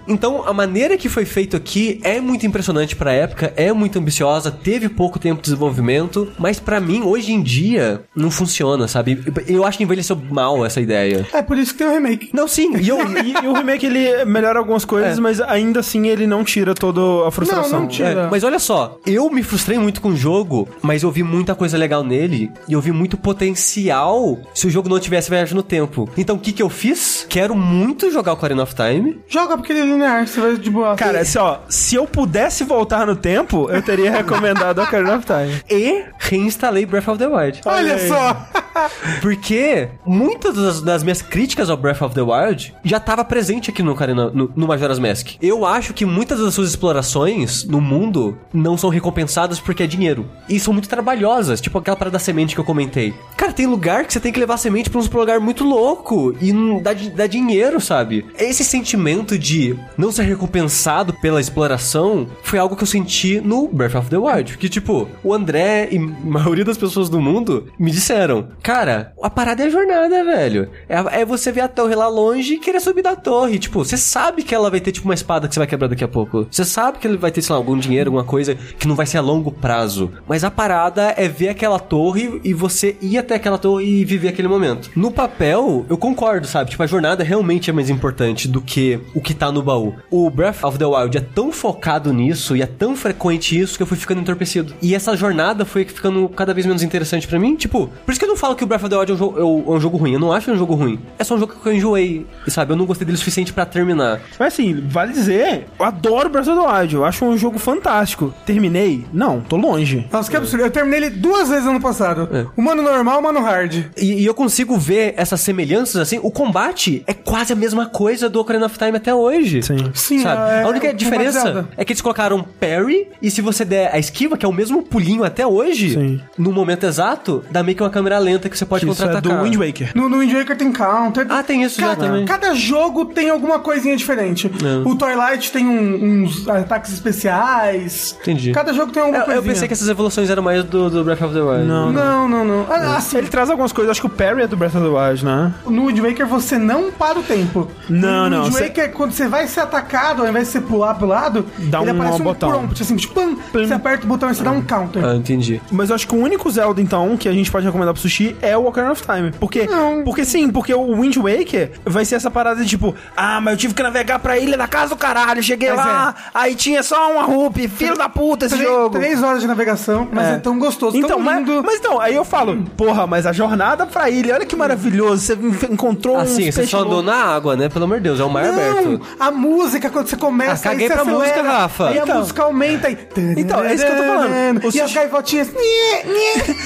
Então, 0.07 0.43
a 0.47 0.53
maneira 0.53 0.97
que 0.97 1.09
foi 1.09 1.25
feito 1.25 1.55
aqui 1.55 1.99
é 2.03 2.19
muito 2.19 2.45
impressionante 2.45 2.95
pra 2.95 3.11
época, 3.11 3.53
é 3.55 3.71
muito 3.71 3.97
ambiciosa, 3.99 4.51
teve 4.51 4.89
pouco 4.89 5.19
tempo 5.19 5.37
de 5.41 5.43
desenvolvimento, 5.45 6.31
mas 6.37 6.59
pra 6.59 6.79
mim, 6.79 7.01
hoje 7.03 7.31
em 7.33 7.41
dia, 7.41 8.01
não 8.15 8.29
funciona, 8.31 8.87
sabe? 8.87 9.23
Eu 9.47 9.65
acho 9.65 9.77
que 9.77 9.83
envelheceu 9.83 10.15
mal 10.29 10.65
essa 10.65 10.81
ideia. 10.81 11.27
É 11.33 11.41
por 11.41 11.57
isso 11.57 11.71
que 11.73 11.79
tem 11.79 11.87
o 11.87 11.91
remake. 11.93 12.29
Não, 12.33 12.47
sim, 12.47 12.75
e 12.77 12.87
eu. 12.87 12.97
E, 12.99 13.33
e 13.43 13.47
o 13.47 13.53
remake 13.53 13.85
ele 13.85 14.25
melhora 14.25 14.59
algumas 14.59 14.85
coisas, 14.85 15.17
É. 15.17 15.21
mas 15.21 15.39
ainda 15.41 15.79
assim 15.79 16.07
ele 16.07 16.25
não 16.27 16.43
tira 16.43 16.73
toda 16.73 17.27
a 17.27 17.31
frustração. 17.31 17.71
Não, 17.71 17.79
não 17.81 17.87
tira. 17.87 18.09
É, 18.09 18.27
mas 18.29 18.43
olha 18.43 18.59
só, 18.59 18.97
eu 19.05 19.29
me 19.29 19.43
frustrei 19.43 19.77
muito 19.77 20.01
com 20.01 20.09
o 20.09 20.15
jogo, 20.15 20.67
mas 20.81 21.03
eu 21.03 21.11
vi 21.11 21.23
muita 21.23 21.55
coisa 21.55 21.77
legal 21.77 22.03
nele 22.03 22.51
e 22.67 22.73
eu 22.73 22.81
vi 22.81 22.91
muito 22.91 23.17
potencial 23.17 24.39
se 24.53 24.67
o 24.67 24.69
jogo 24.69 24.89
não 24.89 24.99
tivesse 24.99 25.29
viagem 25.29 25.55
no 25.55 25.63
tempo. 25.63 26.09
Então 26.17 26.35
o 26.35 26.39
que 26.39 26.51
que 26.51 26.61
eu 26.61 26.69
fiz? 26.69 27.25
Quero 27.29 27.55
muito 27.55 28.11
jogar 28.11 28.31
o 28.31 28.35
Ocarina 28.35 28.63
of 28.63 28.73
Time. 28.75 29.02
Joga 29.27 29.57
porque 29.57 29.73
ele 29.73 29.81
é 29.81 29.85
linear, 29.85 30.27
você 30.27 30.39
vai 30.39 30.57
de 30.57 30.69
boa. 30.69 30.95
Cara, 30.95 31.21
assim, 31.21 31.37
ó, 31.37 31.59
se 31.69 31.95
eu 31.95 32.05
pudesse 32.05 32.63
voltar 32.63 33.05
no 33.05 33.15
tempo, 33.15 33.69
eu 33.69 33.81
teria 33.81 34.11
recomendado 34.17 34.81
Ocarina 34.81 35.15
of 35.15 35.25
Time. 35.25 35.61
E 35.69 36.05
reinstalei 36.19 36.85
Breath 36.85 37.07
of 37.07 37.17
the 37.17 37.27
Wild. 37.27 37.61
Olha 37.65 37.95
aí. 37.95 38.07
só! 38.07 38.47
Porque 39.21 39.89
muitas 40.05 40.55
das, 40.55 40.81
das 40.81 41.03
minhas 41.03 41.21
críticas 41.21 41.69
ao 41.69 41.77
Breath 41.77 42.01
of 42.01 42.15
the 42.15 42.21
Wild 42.21 42.73
já 42.83 42.97
estava 42.97 43.23
presente 43.23 43.69
aqui 43.69 43.83
no, 43.83 43.91
Ocarina, 43.91 44.29
no, 44.29 44.51
no 44.55 44.67
Majora's 44.67 44.99
Mask. 44.99 45.35
Eu 45.41 45.65
acho 45.65 45.93
que 45.93 46.05
muitas 46.05 46.39
das 46.39 46.53
suas 46.53 46.69
explorações 46.69 47.63
no 47.63 47.79
mundo 47.79 48.37
não 48.53 48.77
são 48.77 48.89
recompensadas 48.89 49.59
porque 49.59 49.83
é 49.83 49.87
dinheiro. 49.87 50.29
E 50.49 50.59
são 50.59 50.73
muito 50.73 50.89
trabalhosas, 50.89 51.61
tipo 51.61 51.77
aquela 51.77 51.97
parada 51.97 52.13
da 52.13 52.19
semente 52.19 52.55
que 52.55 52.61
eu 52.61 52.65
comentei. 52.65 53.13
Cara, 53.37 53.53
tem 53.53 53.65
lugar 53.67 54.05
que 54.05 54.13
você 54.13 54.19
tem 54.19 54.31
que 54.31 54.39
levar 54.39 54.55
a 54.55 54.57
semente 54.57 54.89
pra 54.89 54.99
um 54.99 55.07
lugar 55.13 55.39
muito 55.39 55.63
louco 55.63 56.35
e 56.41 56.51
não 56.51 56.81
dá, 56.81 56.93
dá 56.93 57.27
dinheiro, 57.27 57.79
sabe? 57.79 58.25
Esse 58.37 58.63
sentimento 58.63 58.92
de 59.37 59.75
não 59.97 60.11
ser 60.11 60.23
recompensado 60.23 61.13
pela 61.13 61.39
exploração 61.39 62.27
foi 62.43 62.59
algo 62.59 62.75
que 62.75 62.83
eu 62.83 62.87
senti 62.87 63.39
no 63.39 63.67
Breath 63.67 63.95
of 63.95 64.09
the 64.09 64.17
Wild. 64.17 64.57
Que, 64.57 64.69
tipo, 64.69 65.07
o 65.23 65.33
André 65.33 65.89
e 65.91 65.97
a 65.97 66.01
maioria 66.23 66.65
das 66.65 66.77
pessoas 66.77 67.09
do 67.09 67.21
mundo 67.21 67.67
me 67.79 67.91
disseram 67.91 68.47
Cara, 68.61 69.13
a 69.21 69.29
parada 69.29 69.63
é 69.63 69.67
a 69.67 69.69
jornada, 69.69 70.23
velho. 70.23 70.69
É, 70.87 71.21
é 71.21 71.25
você 71.25 71.51
ver 71.51 71.61
a 71.61 71.67
torre 71.67 71.95
lá 71.95 72.07
longe 72.07 72.55
e 72.55 72.59
querer 72.59 72.79
subir 72.79 73.01
da 73.01 73.15
torre. 73.15 73.59
Tipo, 73.59 73.83
você 73.83 73.97
sabe 73.97 74.43
que 74.43 74.53
ela 74.53 74.69
vai 74.69 74.79
ter, 74.79 74.91
tipo, 74.91 75.07
uma 75.07 75.13
espada 75.13 75.47
que 75.47 75.53
você 75.53 75.59
vai 75.59 75.67
quebrar 75.67 75.87
daqui 75.87 76.03
a 76.03 76.07
pouco. 76.07 76.47
Você 76.49 76.65
sabe 76.65 76.99
que 76.99 77.07
ele 77.07 77.17
vai 77.17 77.31
ter, 77.31 77.41
sei 77.41 77.53
lá, 77.53 77.57
algum 77.57 77.77
dinheiro, 77.77 78.09
alguma 78.09 78.23
coisa 78.23 78.55
que 78.55 78.87
não 78.87 78.95
vai 78.95 79.05
ser 79.05 79.17
a 79.17 79.21
longo 79.21 79.51
prazo. 79.51 80.11
Mas 80.27 80.43
a 80.43 80.51
parada 80.51 81.13
é 81.17 81.27
ver 81.27 81.49
aquela 81.49 81.79
torre 81.79 82.39
e 82.43 82.53
você 82.53 82.95
ir 83.01 83.17
até 83.17 83.35
aquela 83.35 83.57
torre 83.57 83.85
e 83.85 84.05
viver 84.05 84.29
aquele 84.29 84.47
momento. 84.47 84.89
No 84.95 85.11
papel, 85.11 85.85
eu 85.89 85.97
concordo, 85.97 86.47
sabe? 86.47 86.71
Tipo, 86.71 86.83
a 86.83 86.87
jornada 86.87 87.23
realmente 87.23 87.69
é 87.69 87.73
mais 87.73 87.89
importante 87.89 88.47
do 88.47 88.61
que 88.61 88.82
o 89.13 89.21
que 89.21 89.33
tá 89.33 89.51
no 89.51 89.61
baú. 89.61 89.93
O 90.09 90.29
Breath 90.29 90.63
of 90.63 90.77
the 90.77 90.85
Wild 90.85 91.17
é 91.17 91.21
tão 91.21 91.51
focado 91.51 92.11
nisso 92.13 92.55
e 92.55 92.61
é 92.61 92.65
tão 92.65 92.95
frequente 92.95 93.59
isso 93.59 93.77
que 93.77 93.83
eu 93.83 93.87
fui 93.87 93.97
ficando 93.97 94.21
entorpecido. 94.21 94.73
E 94.81 94.93
essa 94.95 95.15
jornada 95.15 95.65
foi 95.65 95.85
ficando 95.85 96.27
cada 96.29 96.53
vez 96.53 96.65
menos 96.65 96.83
interessante 96.83 97.27
pra 97.27 97.39
mim. 97.39 97.55
Tipo, 97.55 97.89
por 98.05 98.11
isso 98.11 98.19
que 98.19 98.25
eu 98.25 98.29
não 98.29 98.37
falo 98.37 98.55
que 98.55 98.63
o 98.63 98.67
Breath 98.67 98.81
of 98.83 98.89
the 98.89 98.97
Wild 98.97 99.11
é 99.11 99.15
um, 99.15 99.17
jogo, 99.17 99.39
é 99.39 99.43
um- 99.43 99.73
é 99.73 99.77
um 99.77 99.79
jogo 99.79 99.97
ruim. 99.97 100.13
Eu 100.13 100.19
não 100.19 100.31
acho 100.31 100.45
que 100.45 100.51
é 100.51 100.53
um 100.53 100.57
jogo 100.57 100.73
ruim. 100.75 100.99
É 101.17 101.23
só 101.23 101.35
um 101.35 101.39
jogo 101.39 101.53
que 101.61 101.67
eu 101.69 101.73
enjoei, 101.73 102.25
sabe? 102.47 102.73
Eu 102.73 102.77
não 102.77 102.85
gostei 102.85 103.05
dele 103.05 103.15
o 103.15 103.19
suficiente 103.19 103.53
pra 103.53 103.65
terminar. 103.65 104.19
Mas 104.39 104.53
assim, 104.53 104.83
vale 104.87 105.13
dizer, 105.13 105.65
eu 105.79 105.85
adoro 105.85 106.29
Breath 106.29 106.47
of 106.47 106.59
the 106.61 106.67
Wild. 106.79 106.95
Eu 106.95 107.05
acho 107.05 107.25
um 107.25 107.37
jogo 107.37 107.59
fantástico. 107.59 108.33
Terminei? 108.45 109.05
Não, 109.13 109.41
tô 109.41 109.55
longe. 109.57 110.07
Nossa, 110.11 110.29
que 110.29 110.37
absurdo. 110.37 110.63
Eu 110.65 110.71
terminei 110.71 110.99
ele 110.99 111.09
duas 111.09 111.49
vezes 111.49 111.65
ano 111.67 111.81
passado. 111.81 112.27
O 112.55 112.61
mano 112.61 112.81
normal, 112.81 113.19
o 113.19 113.23
mano 113.23 113.41
hard. 113.41 113.85
E, 113.97 114.13
e 114.21 114.25
eu 114.25 114.33
consigo 114.33 114.77
ver 114.77 115.13
essas 115.17 115.41
semelhanças, 115.41 115.97
assim. 116.01 116.19
O 116.21 116.31
combate 116.31 117.03
é 117.07 117.13
quase 117.13 117.53
a 117.53 117.55
mesma 117.55 117.85
coisa 117.87 118.29
do 118.29 118.39
Ocarina 118.39 118.65
of 118.65 118.72
Time 118.77 118.97
até 118.97 119.13
hoje. 119.13 119.61
Sim. 119.61 119.91
Sim, 119.93 120.19
Sabe? 120.23 120.51
é- 120.51 120.63
a 120.63 120.67
única 120.67 120.87
é 120.87 120.93
diferença 120.93 121.67
é 121.77 121.85
que 121.85 121.93
eles 121.93 122.01
colocaram 122.01 122.43
parry 122.59 123.07
e 123.21 123.29
se 123.31 123.41
você 123.41 123.63
der 123.65 123.93
a 123.93 123.99
esquiva, 123.99 124.37
que 124.37 124.45
é 124.45 124.49
o 124.49 124.53
mesmo 124.53 124.81
pulinho 124.83 125.23
até 125.23 125.45
hoje, 125.45 125.93
Sim. 125.93 126.21
no 126.37 126.51
momento 126.51 126.85
exato, 126.85 127.43
dá 127.51 127.63
meio 127.63 127.75
que 127.77 127.83
uma 127.83 127.89
câmera 127.89 128.17
lenta 128.19 128.49
que 128.49 128.57
você 128.57 128.65
pode 128.65 128.87
Isso 128.89 129.03
é 129.03 129.21
do 129.21 129.41
Wind 129.43 129.55
Waker. 129.55 129.91
No, 129.95 130.09
no 130.09 130.19
Wind 130.19 130.33
Waker 130.33 130.57
tem 130.57 130.71
counter. 130.71 131.25
Ah, 131.29 131.43
tem 131.43 131.63
isso 131.63 131.79
já 131.79 131.89
cada, 131.89 132.05
também. 132.07 132.25
Cada 132.25 132.53
jogo 132.53 133.05
tem 133.05 133.29
alguma 133.29 133.59
coisinha 133.59 133.95
diferente. 133.95 134.47
É. 134.47 134.87
O 134.87 134.95
Twilight 134.95 135.51
tem 135.51 135.65
um- 135.65 136.23
uns 136.23 136.47
ataques 136.47 136.91
especiais. 136.93 138.15
Entendi. 138.21 138.51
Cada 138.51 138.73
jogo 138.73 138.91
tem 138.91 139.01
alguma 139.01 139.19
Eu, 139.19 139.25
coisinha. 139.25 139.39
eu 139.45 139.53
pensei 139.53 139.67
que 139.67 139.73
essas 139.73 139.89
evoluções 139.89 140.29
eram 140.29 140.43
mais 140.43 140.63
do, 140.63 140.89
do 140.89 141.03
Breath 141.03 141.21
of 141.21 141.33
the 141.33 141.41
Wild. 141.41 141.65
Não. 141.65 141.91
Não, 141.91 142.27
não, 142.27 142.45
não. 142.45 142.65
Ah, 142.69 142.97
Assim, 142.97 143.17
Ele 143.17 143.27
traz 143.27 143.49
algumas 143.49 143.71
coisas, 143.71 143.91
acho 143.91 144.01
que 144.01 144.07
o 144.07 144.09
Parry 144.09 144.43
é 144.43 144.47
do 144.47 144.55
Breath 144.55 144.75
of 144.75 144.83
the 144.83 144.89
Wild, 144.89 145.25
né? 145.25 145.53
no 145.65 145.87
Wind 145.87 145.99
Waker 145.99 146.27
você 146.27 146.57
não 146.57 146.91
para 146.91 147.19
o 147.19 147.23
tempo. 147.23 147.69
Não, 147.89 148.23
no 148.25 148.29
não, 148.29 148.43
Wind 148.45 148.53
cê- 148.63 148.67
Waker, 148.69 148.91
quando 148.93 149.11
você 149.11 149.27
vai 149.27 149.47
ser 149.47 149.61
atacado, 149.61 150.21
ao 150.21 150.27
invés 150.27 150.47
de 150.47 150.51
você 150.53 150.61
pular 150.61 150.95
pro 150.95 151.07
lado, 151.07 151.45
Dá 151.57 151.81
ele 151.81 151.91
um 151.91 151.95
aparece 151.95 152.21
um 152.21 152.23
botão. 152.23 152.49
prompt, 152.49 152.81
assim, 152.81 152.95
tipo, 152.95 153.13
pam, 153.13 153.35
você 153.51 153.73
aperta 153.73 154.05
o 154.05 154.07
botão 154.07 154.29
e 154.31 154.35
você 154.35 154.43
dá 154.43 154.51
um 154.51 154.61
counter. 154.61 155.03
Ah, 155.05 155.15
entendi. 155.15 155.61
Mas 155.71 155.89
eu 155.89 155.95
acho 155.95 156.07
que 156.07 156.15
o 156.15 156.17
único 156.19 156.49
Zelda, 156.49 156.81
então, 156.81 157.15
que 157.17 157.27
a 157.29 157.33
gente 157.33 157.51
pode 157.51 157.65
recomendar 157.65 157.93
pro 157.93 158.01
Sushi 158.01 158.35
é 158.41 158.57
o 158.57 158.65
Ocarina 158.67 158.91
of 158.93 159.03
Time. 159.03 159.31
Porque, 159.39 159.65
Não. 159.65 160.03
porque 160.03 160.25
sim, 160.25 160.49
porque 160.49 160.73
o 160.73 160.95
Wind 160.99 161.17
Waker 161.17 161.71
vai 161.85 162.05
ser 162.05 162.15
essa 162.15 162.29
parada 162.31 162.61
de 162.63 162.67
tipo, 162.69 162.95
ah, 163.15 163.39
mas 163.41 163.53
eu 163.53 163.57
tive 163.57 163.73
que 163.73 163.83
navegar 163.83 164.19
pra 164.19 164.37
ilha 164.37 164.57
da 164.57 164.67
casa 164.67 164.89
do 164.89 164.97
caralho, 164.97 165.41
cheguei 165.43 165.69
Mas 165.69 165.77
lá, 165.85 166.15
aí 166.33 166.55
tinha 166.55 166.81
só 166.83 167.11
uma 167.11 167.23
rupi, 167.23 167.67
filho 167.67 167.97
da 167.97 168.09
puta 168.09 168.45
esse 168.45 168.55
Três- 168.55 168.69
jogo. 168.69 168.97
Três 168.97 169.21
horas 169.23 169.41
de 169.41 169.47
navegação, 169.47 170.07
mas 170.11 170.27
é, 170.27 170.37
tão 170.37 170.57
gostoso, 170.59 170.97
Então, 170.97 171.09
tão 171.09 171.19
mas, 171.19 171.37
lindo. 171.39 171.63
mas 171.65 171.79
então, 171.79 171.99
aí 171.99 172.15
eu 172.15 172.23
falo, 172.25 172.63
porra, 172.77 173.05
mas 173.07 173.25
a 173.25 173.31
jornada 173.33 173.85
pra 173.85 174.09
ilha, 174.09 174.35
olha 174.35 174.45
que 174.45 174.55
maravilhoso, 174.55 175.21
você 175.21 175.37
encontrou 175.69 176.17
Assim, 176.17 176.47
uns 176.49 176.53
você 176.53 176.61
peixes 176.61 176.69
só 176.69 176.79
andou 176.81 177.01
na 177.01 177.15
água, 177.15 177.55
né? 177.55 177.69
Pelo 177.69 177.85
amor 177.85 177.97
de 177.97 178.03
Deus, 178.03 178.19
é 178.19 178.23
o 178.23 178.27
Não, 178.27 178.33
aberto. 178.53 179.01
a 179.19 179.31
música, 179.31 179.89
quando 179.89 180.07
você 180.07 180.17
começa, 180.17 180.69
Ah, 180.69 180.71
caguei 180.71 180.83
aí 180.85 180.87
você 180.89 180.93
pra 180.93 181.01
acelera, 181.03 181.19
música, 181.19 181.41
Rafa. 181.43 181.89
Aí 181.89 181.99
a 181.99 182.03
Então. 182.03 182.19
música 182.19 182.43
aumenta 182.43 182.89
e... 182.89 182.97
Então, 183.37 183.63
é 183.63 183.73
isso 183.73 183.85
que 183.85 183.91
eu 183.91 183.97
tô 183.97 184.03
falando. 184.03 184.65
O 184.65 184.75
E 184.75 184.81
as 184.81 184.93
gaivotinhas... 184.93 185.49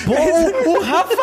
Pô, 0.06 0.14
o, 0.14 0.74
o 0.78 0.82
Rafa, 0.82 1.14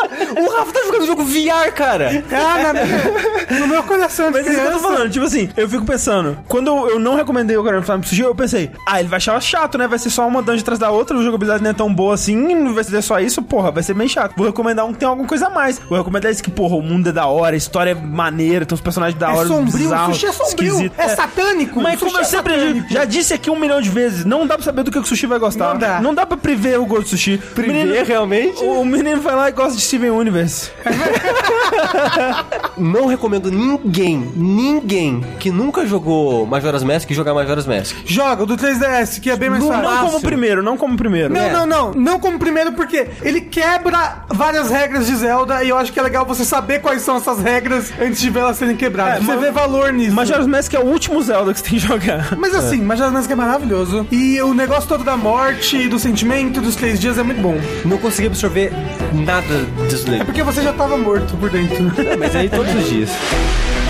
o 0.40 0.50
Rafa 0.50 0.72
tá 0.72 0.80
jogando 0.86 1.06
jogo 1.06 1.24
VR, 1.24 1.72
cara. 1.74 2.24
Ah, 2.32 2.72
na 2.72 3.58
no 3.58 3.66
meu 3.68 3.82
coração 3.82 4.30
de 4.30 4.38
Mas 4.38 4.46
é 4.46 4.50
isso 4.50 4.60
que 4.60 4.66
eu 4.66 4.72
tô 4.72 4.78
falando, 4.78 5.10
tipo 5.10 5.24
assim, 5.24 5.48
eu 5.56 5.68
fico 5.68 5.84
pensando, 5.84 6.38
quando 6.48 6.68
eu 6.88 6.98
não 6.98 7.14
recomendei 7.14 7.56
o 7.56 7.62
Time 7.64 7.98
pro 7.98 8.08
Sushi, 8.08 8.22
eu 8.22 8.34
pensei, 8.34 8.70
ah, 8.86 9.00
ele 9.00 9.08
vai 9.08 9.16
achar 9.16 9.40
chato, 9.40 9.76
né? 9.78 9.86
Vai 9.86 9.98
ser 9.98 10.10
só 10.10 10.26
uma 10.26 10.42
dungeon 10.42 10.60
atrás 10.60 10.78
da 10.78 10.90
outra, 10.90 11.16
a 11.18 11.22
jogabilidade 11.22 11.62
não 11.62 11.70
é 11.70 11.74
tão 11.74 11.92
boa 11.92 12.14
assim, 12.14 12.36
não 12.54 12.74
vai 12.74 12.84
ser 12.84 13.00
só 13.02 13.18
isso, 13.20 13.42
porra, 13.42 13.70
vai 13.70 13.82
ser 13.82 13.94
bem 13.94 14.08
chato. 14.08 14.34
Vou 14.36 14.46
recomendar 14.46 14.84
um 14.86 14.92
que 14.92 14.98
tem 14.98 15.08
alguma 15.08 15.26
coisa 15.28 15.46
a 15.46 15.50
mais. 15.50 15.78
Vou 15.78 15.98
recomendar 15.98 16.30
esse 16.30 16.42
que, 16.42 16.50
porra, 16.50 16.76
o 16.76 16.82
mundo 16.82 17.08
é 17.08 17.12
da 17.12 17.26
hora, 17.26 17.54
a 17.54 17.56
história 17.56 17.90
é 17.90 17.94
maneira, 17.94 18.64
tem 18.66 18.74
uns 18.74 18.80
personagens 18.80 19.18
da 19.18 19.30
É 19.30 19.34
hora, 19.34 19.48
sombrio, 19.48 19.92
o 19.94 20.06
sushi 20.06 20.26
é 20.26 20.32
sombrio, 20.32 20.53
esquisito. 20.62 20.94
é 20.98 21.08
satânico. 21.08 21.80
Mas 21.80 21.98
como 22.00 22.16
eu 22.16 22.20
é 22.20 22.24
sempre 22.24 22.54
satânico. 22.54 22.92
já 22.92 23.04
disse 23.04 23.34
aqui 23.34 23.50
um 23.50 23.58
milhão 23.58 23.80
de 23.80 23.88
vezes, 23.90 24.24
não 24.24 24.46
dá 24.46 24.54
pra 24.56 24.64
saber 24.64 24.82
do 24.82 24.90
que 24.90 24.98
o 24.98 25.04
sushi 25.04 25.26
vai 25.26 25.38
gostar. 25.38 25.74
Não 26.00 26.14
dá. 26.14 26.24
pra 26.26 26.36
prever 26.36 26.78
o 26.78 26.86
gosto 26.86 27.02
do 27.04 27.08
sushi. 27.10 27.38
Prever, 27.54 28.04
realmente? 28.04 28.62
O, 28.62 28.84
menino 28.84 29.20
vai 29.20 29.34
lá 29.34 29.48
e 29.48 29.52
gosta 29.52 29.76
de 29.76 29.82
Steven 29.82 30.10
Universe. 30.10 30.70
Não 32.76 33.06
recomendo 33.06 33.50
ninguém, 33.50 34.32
ninguém 34.34 35.20
que 35.38 35.50
nunca 35.50 35.86
jogou 35.86 36.46
Majora's 36.46 36.82
Mask 36.82 37.10
jogar 37.12 37.32
Majora's 37.34 37.66
Mask. 37.66 37.94
Joga 38.04 38.42
o 38.42 38.46
do 38.46 38.56
3DS, 38.56 39.20
que 39.20 39.30
é 39.30 39.36
bem 39.36 39.48
mais 39.50 39.62
Não, 39.62 39.70
fácil. 39.70 39.90
não 39.90 40.06
como 40.06 40.20
primeiro, 40.20 40.62
não 40.62 40.76
como 40.76 40.96
primeiro. 40.96 41.32
Não, 41.32 41.40
É. 41.40 41.52
não, 41.52 41.66
não. 41.66 41.92
Não 41.94 42.18
como 42.18 42.38
primeiro, 42.38 42.72
porque 42.72 43.06
ele 43.22 43.40
quebra 43.42 44.24
várias 44.28 44.70
regras 44.70 45.06
de 45.06 45.14
Zelda 45.16 45.62
e 45.62 45.68
eu 45.68 45.78
acho 45.78 45.92
que 45.92 46.00
é 46.00 46.02
legal 46.02 46.24
você 46.26 46.44
saber 46.44 46.80
quais 46.80 47.02
são 47.02 47.16
essas 47.16 47.40
regras 47.40 47.92
antes 48.00 48.20
de 48.20 48.30
ver 48.30 48.40
elas 48.40 48.56
serem 48.56 48.76
quebradas. 48.76 49.16
É, 49.16 49.20
você 49.20 49.32
mas- 49.32 49.40
vê 49.40 49.50
valor 49.50 49.92
nisso. 49.92 50.14
Majora's 50.14 50.43
Mask 50.46 50.72
é 50.74 50.78
o 50.78 50.84
último 50.86 51.22
Zelda 51.22 51.52
que 51.52 51.58
você 51.60 51.64
tem 51.64 51.78
que 51.78 51.86
jogar. 51.86 52.36
Mas 52.36 52.54
assim, 52.54 52.80
Majora's 52.82 53.12
Mask 53.12 53.30
é 53.30 53.34
maravilhoso. 53.34 54.06
E 54.10 54.40
o 54.42 54.54
negócio 54.54 54.88
todo 54.88 55.04
da 55.04 55.16
morte, 55.16 55.88
do 55.88 55.98
sentimento, 55.98 56.60
dos 56.60 56.76
três 56.76 56.98
dias 57.00 57.18
é 57.18 57.22
muito 57.22 57.40
bom. 57.40 57.56
Não 57.84 57.98
consegui 57.98 58.28
absorver 58.28 58.72
nada 59.12 59.64
disso 59.88 60.06
É 60.08 60.10
daí. 60.18 60.24
porque 60.24 60.42
você 60.42 60.62
já 60.62 60.72
tava 60.72 60.96
morto 60.96 61.36
por 61.36 61.50
dentro. 61.50 61.92
É, 62.00 62.16
mas 62.16 62.34
aí 62.36 62.48
todos 62.48 62.74
os 62.74 62.88
dias. 62.88 63.10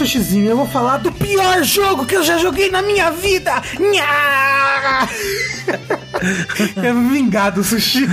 Sushizinho, 0.00 0.48
eu 0.48 0.56
vou 0.56 0.66
falar 0.66 0.96
do 0.96 1.12
pior 1.12 1.62
jogo 1.62 2.06
que 2.06 2.16
eu 2.16 2.22
já 2.22 2.38
joguei 2.38 2.70
na 2.70 2.80
minha 2.80 3.10
vida. 3.10 3.52
Nha! 3.78 5.06
É 6.82 6.92
vingado, 6.92 7.62
Sushi. 7.62 8.04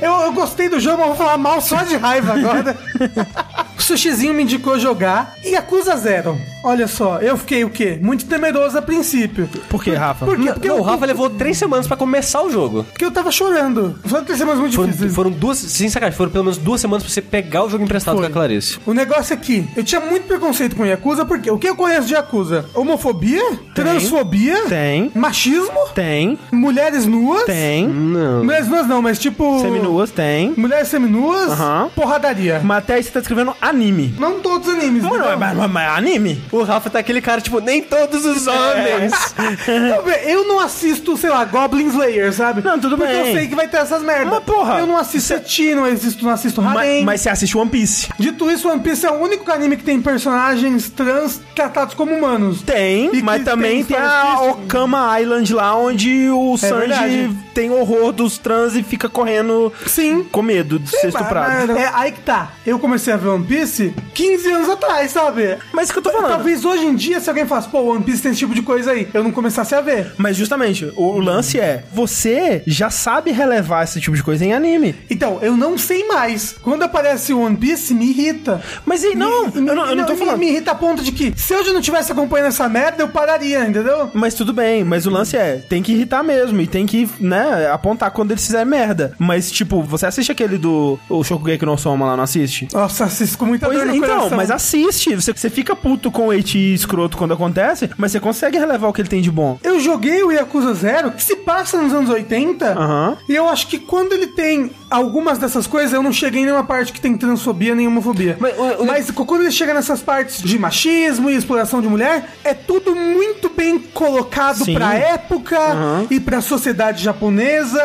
eu, 0.00 0.12
eu 0.12 0.32
gostei 0.32 0.68
do 0.68 0.78
jogo, 0.78 0.98
mas 0.98 1.08
vou 1.08 1.16
falar 1.16 1.36
mal 1.38 1.60
só 1.60 1.82
de 1.82 1.96
raiva 1.96 2.34
agora. 2.34 2.76
O 3.76 3.82
Sushizinho 3.82 4.34
me 4.34 4.42
indicou 4.42 4.78
jogar 4.78 5.34
e 5.42 5.50
Yakuza 5.50 5.96
Zero. 5.96 6.38
Olha 6.62 6.86
só, 6.86 7.18
eu 7.20 7.36
fiquei 7.38 7.64
o 7.64 7.70
quê? 7.70 7.98
Muito 8.02 8.26
temeroso 8.26 8.76
a 8.76 8.82
princípio. 8.82 9.48
Por 9.68 9.82
que, 9.82 9.92
Rafa? 9.92 10.26
Por 10.26 10.36
quê? 10.36 10.52
Porque, 10.52 10.68
Não, 10.68 10.76
eu, 10.76 10.82
o 10.82 10.84
Rafa 10.84 11.06
levou 11.06 11.30
três 11.30 11.56
semanas 11.56 11.86
pra 11.86 11.96
começar 11.96 12.42
o 12.42 12.50
jogo. 12.50 12.84
porque 12.84 13.04
eu 13.04 13.10
tava 13.10 13.30
chorando. 13.32 13.98
Foram 14.04 14.24
três 14.24 14.38
semanas 14.38 14.60
muito 14.60 14.74
Foram, 14.76 14.88
difíceis. 14.88 15.14
foram 15.14 15.30
duas, 15.30 15.56
sem 15.58 15.88
sacanagem, 15.88 16.18
foram 16.18 16.30
pelo 16.30 16.44
menos 16.44 16.58
duas 16.58 16.80
semanas 16.80 17.02
pra 17.02 17.10
você 17.12 17.22
pegar 17.22 17.64
o 17.64 17.70
jogo 17.70 17.84
emprestado 17.84 18.16
Foi. 18.16 18.24
com 18.26 18.30
a 18.30 18.32
Clarice. 18.32 18.78
O 18.84 18.92
negócio 18.92 19.32
é 19.32 19.36
que 19.36 19.66
eu 19.74 19.82
tinha 19.82 20.00
muito 20.02 20.26
preconceito 20.26 20.76
com 20.76 20.84
Yakuza, 20.84 21.24
porque 21.24 21.50
o 21.50 21.58
que 21.58 21.68
eu 21.68 21.74
conheço 21.76 22.06
de 22.08 22.14
Yakuza? 22.14 22.66
Homofobia, 22.74 23.42
transfobia, 23.74 24.66
Tem. 24.68 25.10
machismo, 25.14 25.88
Tem, 25.94 26.38
mulheres 26.52 27.06
nuas. 27.06 27.44
tem. 27.44 27.88
Não. 27.88 28.44
Mulheres 28.44 28.68
nuas 28.68 28.86
não, 28.86 29.00
mas 29.00 29.18
tipo. 29.18 29.60
Seminuas, 29.60 30.10
tem. 30.10 30.52
Mulheres 30.56 30.88
seminuas, 30.88 31.50
Aham. 31.52 31.90
porradaria. 31.94 32.60
Mas 32.62 32.78
até 32.78 32.94
aí 32.94 33.02
você 33.02 33.10
tá 33.10 33.20
escrevendo 33.20 33.54
anime. 33.60 34.14
Não 34.18 34.40
todos 34.40 34.68
os 34.68 34.74
animes. 34.74 35.02
Mano, 35.02 35.16
então. 35.24 35.38
mas, 35.38 35.56
mas- 35.56 35.70
mas 35.70 35.82
é 35.84 35.88
anime? 35.96 36.42
O 36.52 36.62
Rafa 36.62 36.90
tá 36.90 36.98
aquele 36.98 37.20
cara, 37.20 37.40
tipo, 37.40 37.60
nem 37.60 37.82
todos 37.82 38.24
os 38.24 38.46
homens. 38.46 39.12
Não, 39.66 40.02
velho, 40.02 40.28
Eu 40.28 40.44
não 40.48 40.58
assisto, 40.60 41.16
sei 41.16 41.30
lá, 41.30 41.44
Goblin 41.44 41.86
Slayer, 41.88 42.32
sabe? 42.32 42.62
Não, 42.62 42.78
tudo 42.78 42.96
Porque 42.96 43.12
bem. 43.12 43.28
eu 43.28 43.34
sei 43.38 43.48
que 43.48 43.54
vai 43.54 43.68
ter 43.68 43.78
essas 43.78 44.02
merdas. 44.02 44.28
Mas, 44.30 44.44
porra, 44.44 44.78
Eu 44.78 44.86
não 44.86 44.96
assisto 44.96 45.32
Eti, 45.34 45.74
não 45.74 45.84
assisto, 45.84 46.24
não 46.24 46.30
assisto 46.32 46.60
Mas, 46.62 46.76
Harem. 46.76 47.04
mas 47.04 47.20
você 47.20 47.28
assiste 47.30 47.56
One 47.56 47.70
Piece. 47.70 48.08
Dito 48.18 48.50
isso, 48.50 48.68
One 48.68 48.80
Piece 48.80 49.06
é 49.06 49.10
o 49.10 49.14
único 49.22 49.50
anime 49.50 49.76
que 49.76 49.84
tem 49.84 50.00
personagens 50.00 50.88
trans 50.90 51.40
tratados 51.54 51.94
como 51.94 52.12
humanos. 52.14 52.62
Tem, 52.62 53.14
E 53.14 53.22
mas 53.22 53.44
também 53.44 53.84
tem 53.84 53.96
tem, 53.96 53.96
a 53.96 54.26
tristes. 54.36 54.48
Okama 54.64 55.20
Island 55.20 55.54
lá, 55.54 55.76
onde 55.76 56.28
o 56.30 56.56
Sanji 56.56 56.76
verdade. 56.88 57.36
tem 57.54 57.70
horror 57.70 58.12
dos 58.12 58.38
trans 58.38 58.74
e 58.74 58.82
fica 58.82 59.08
correndo 59.08 59.72
Sim. 59.86 60.24
com 60.30 60.42
medo 60.42 60.78
de 60.78 60.88
ser 60.90 61.08
estuprado. 61.08 61.68
Mas- 61.72 61.80
É 61.80 61.90
aí 61.94 62.12
que 62.12 62.20
tá. 62.20 62.50
Eu 62.66 62.78
comecei 62.78 63.12
a 63.12 63.16
ver 63.16 63.28
One 63.28 63.44
Piece 63.44 63.94
15 64.14 64.50
anos 64.52 64.68
atrás, 64.68 65.10
sabe? 65.12 65.56
Mas 65.72 65.84
isso 65.84 65.92
que 65.92 65.98
eu 65.98 66.02
tô 66.02 66.10
falando. 66.10 66.39
Talvez 66.40 66.64
hoje 66.64 66.84
em 66.86 66.94
dia, 66.94 67.20
se 67.20 67.28
alguém 67.28 67.46
falasse, 67.46 67.68
pô, 67.68 67.80
One 67.92 68.02
Piece 68.02 68.22
tem 68.22 68.30
esse 68.30 68.38
tipo 68.40 68.54
de 68.54 68.62
coisa 68.62 68.92
aí, 68.92 69.08
eu 69.12 69.22
não 69.22 69.30
começasse 69.32 69.74
a 69.74 69.80
ver. 69.80 70.12
Mas 70.16 70.36
justamente, 70.36 70.90
o, 70.96 71.02
o 71.02 71.20
lance 71.20 71.58
é, 71.60 71.84
você 71.92 72.62
já 72.66 72.88
sabe 72.90 73.30
relevar 73.30 73.84
esse 73.84 74.00
tipo 74.00 74.16
de 74.16 74.22
coisa 74.22 74.44
em 74.44 74.52
anime. 74.52 74.94
Então, 75.10 75.38
eu 75.42 75.56
não 75.56 75.76
sei 75.76 76.06
mais. 76.06 76.56
Quando 76.62 76.82
aparece 76.82 77.32
One 77.34 77.56
Piece, 77.56 77.92
me 77.94 78.06
irrita. 78.10 78.62
Mas 78.86 79.04
aí, 79.04 79.14
não, 79.14 79.46
Me- 79.48 79.52
eu 79.68 79.74
não, 79.74 79.86
eu 79.86 79.96
não 79.96 80.04
tô 80.06 80.12
me- 80.14 80.18
falando. 80.18 80.38
Me 80.38 80.48
irrita 80.48 80.70
a 80.70 80.74
ponto 80.74 81.02
de 81.02 81.12
que, 81.12 81.32
se 81.36 81.52
eu 81.54 81.64
já 81.64 81.72
não 81.72 81.80
tivesse 81.80 82.12
acompanhando 82.12 82.48
essa 82.48 82.68
merda, 82.68 83.02
eu 83.02 83.08
pararia, 83.08 83.64
entendeu? 83.66 84.10
Mas 84.14 84.34
tudo 84.34 84.52
bem, 84.52 84.82
mas 84.84 85.06
o 85.06 85.10
lance 85.10 85.36
é, 85.36 85.56
tem 85.56 85.82
que 85.82 85.92
irritar 85.92 86.22
mesmo, 86.22 86.60
e 86.60 86.66
tem 86.66 86.86
que, 86.86 87.08
né, 87.20 87.68
apontar 87.72 88.10
quando 88.10 88.30
eles 88.30 88.44
fizerem 88.46 88.66
merda. 88.66 89.12
Mas, 89.18 89.50
tipo, 89.50 89.82
você 89.82 90.06
assiste 90.06 90.32
aquele 90.32 90.56
do 90.58 90.98
o 91.08 91.22
Shokugeki 91.22 91.64
no 91.66 91.76
Soma 91.76 92.06
lá, 92.06 92.16
não 92.16 92.24
assiste? 92.24 92.68
Nossa, 92.72 93.04
assisto 93.04 93.36
com 93.38 93.46
muita 93.46 93.66
Pois 93.66 93.78
dor 93.78 93.86
no 93.86 93.94
então, 93.94 94.08
coração. 94.16 94.36
mas 94.36 94.50
assiste. 94.50 95.14
Você, 95.14 95.32
você 95.32 95.50
fica 95.50 95.74
puto 95.76 96.10
com 96.10 96.29
o 96.30 96.34
Eti 96.34 96.72
escroto 96.74 97.16
quando 97.16 97.34
acontece, 97.34 97.90
mas 97.96 98.12
você 98.12 98.20
consegue 98.20 98.58
relevar 98.58 98.88
o 98.88 98.92
que 98.92 99.00
ele 99.02 99.08
tem 99.08 99.20
de 99.22 99.30
bom. 99.30 99.58
Eu 99.62 99.78
joguei 99.80 100.22
o 100.22 100.30
Yakuza 100.32 100.74
Zero, 100.74 101.10
que 101.12 101.22
se 101.22 101.36
passa 101.36 101.80
nos 101.80 101.92
anos 101.92 102.10
80, 102.10 102.72
Aham. 102.72 103.16
e 103.28 103.34
eu 103.34 103.48
acho 103.48 103.66
que 103.68 103.78
quando 103.78 104.12
ele 104.12 104.28
tem 104.28 104.70
algumas 104.90 105.38
dessas 105.38 105.66
coisas, 105.66 105.92
eu 105.92 106.02
não 106.02 106.12
cheguei 106.12 106.42
em 106.42 106.44
nenhuma 106.44 106.64
parte 106.64 106.92
que 106.92 107.00
tem 107.00 107.16
transfobia 107.16 107.74
nem 107.74 107.86
homofobia. 107.86 108.36
Mas, 108.40 108.56
o- 108.58 108.82
o- 108.82 108.86
Mas 108.86 109.10
quando 109.10 109.42
ele 109.42 109.52
chega 109.52 109.72
nessas 109.72 110.00
partes 110.02 110.42
de 110.42 110.58
machismo 110.58 111.30
e 111.30 111.36
exploração 111.36 111.80
de 111.80 111.86
mulher, 111.88 112.28
é 112.42 112.52
tudo 112.54 112.94
muito 112.96 113.48
bem 113.50 113.78
colocado 113.78 114.64
Sim. 114.64 114.74
pra 114.74 114.94
época 114.94 115.56
Aham. 115.58 116.06
e 116.10 116.18
pra 116.18 116.40
sociedade 116.40 117.02
japonesa. 117.04 117.80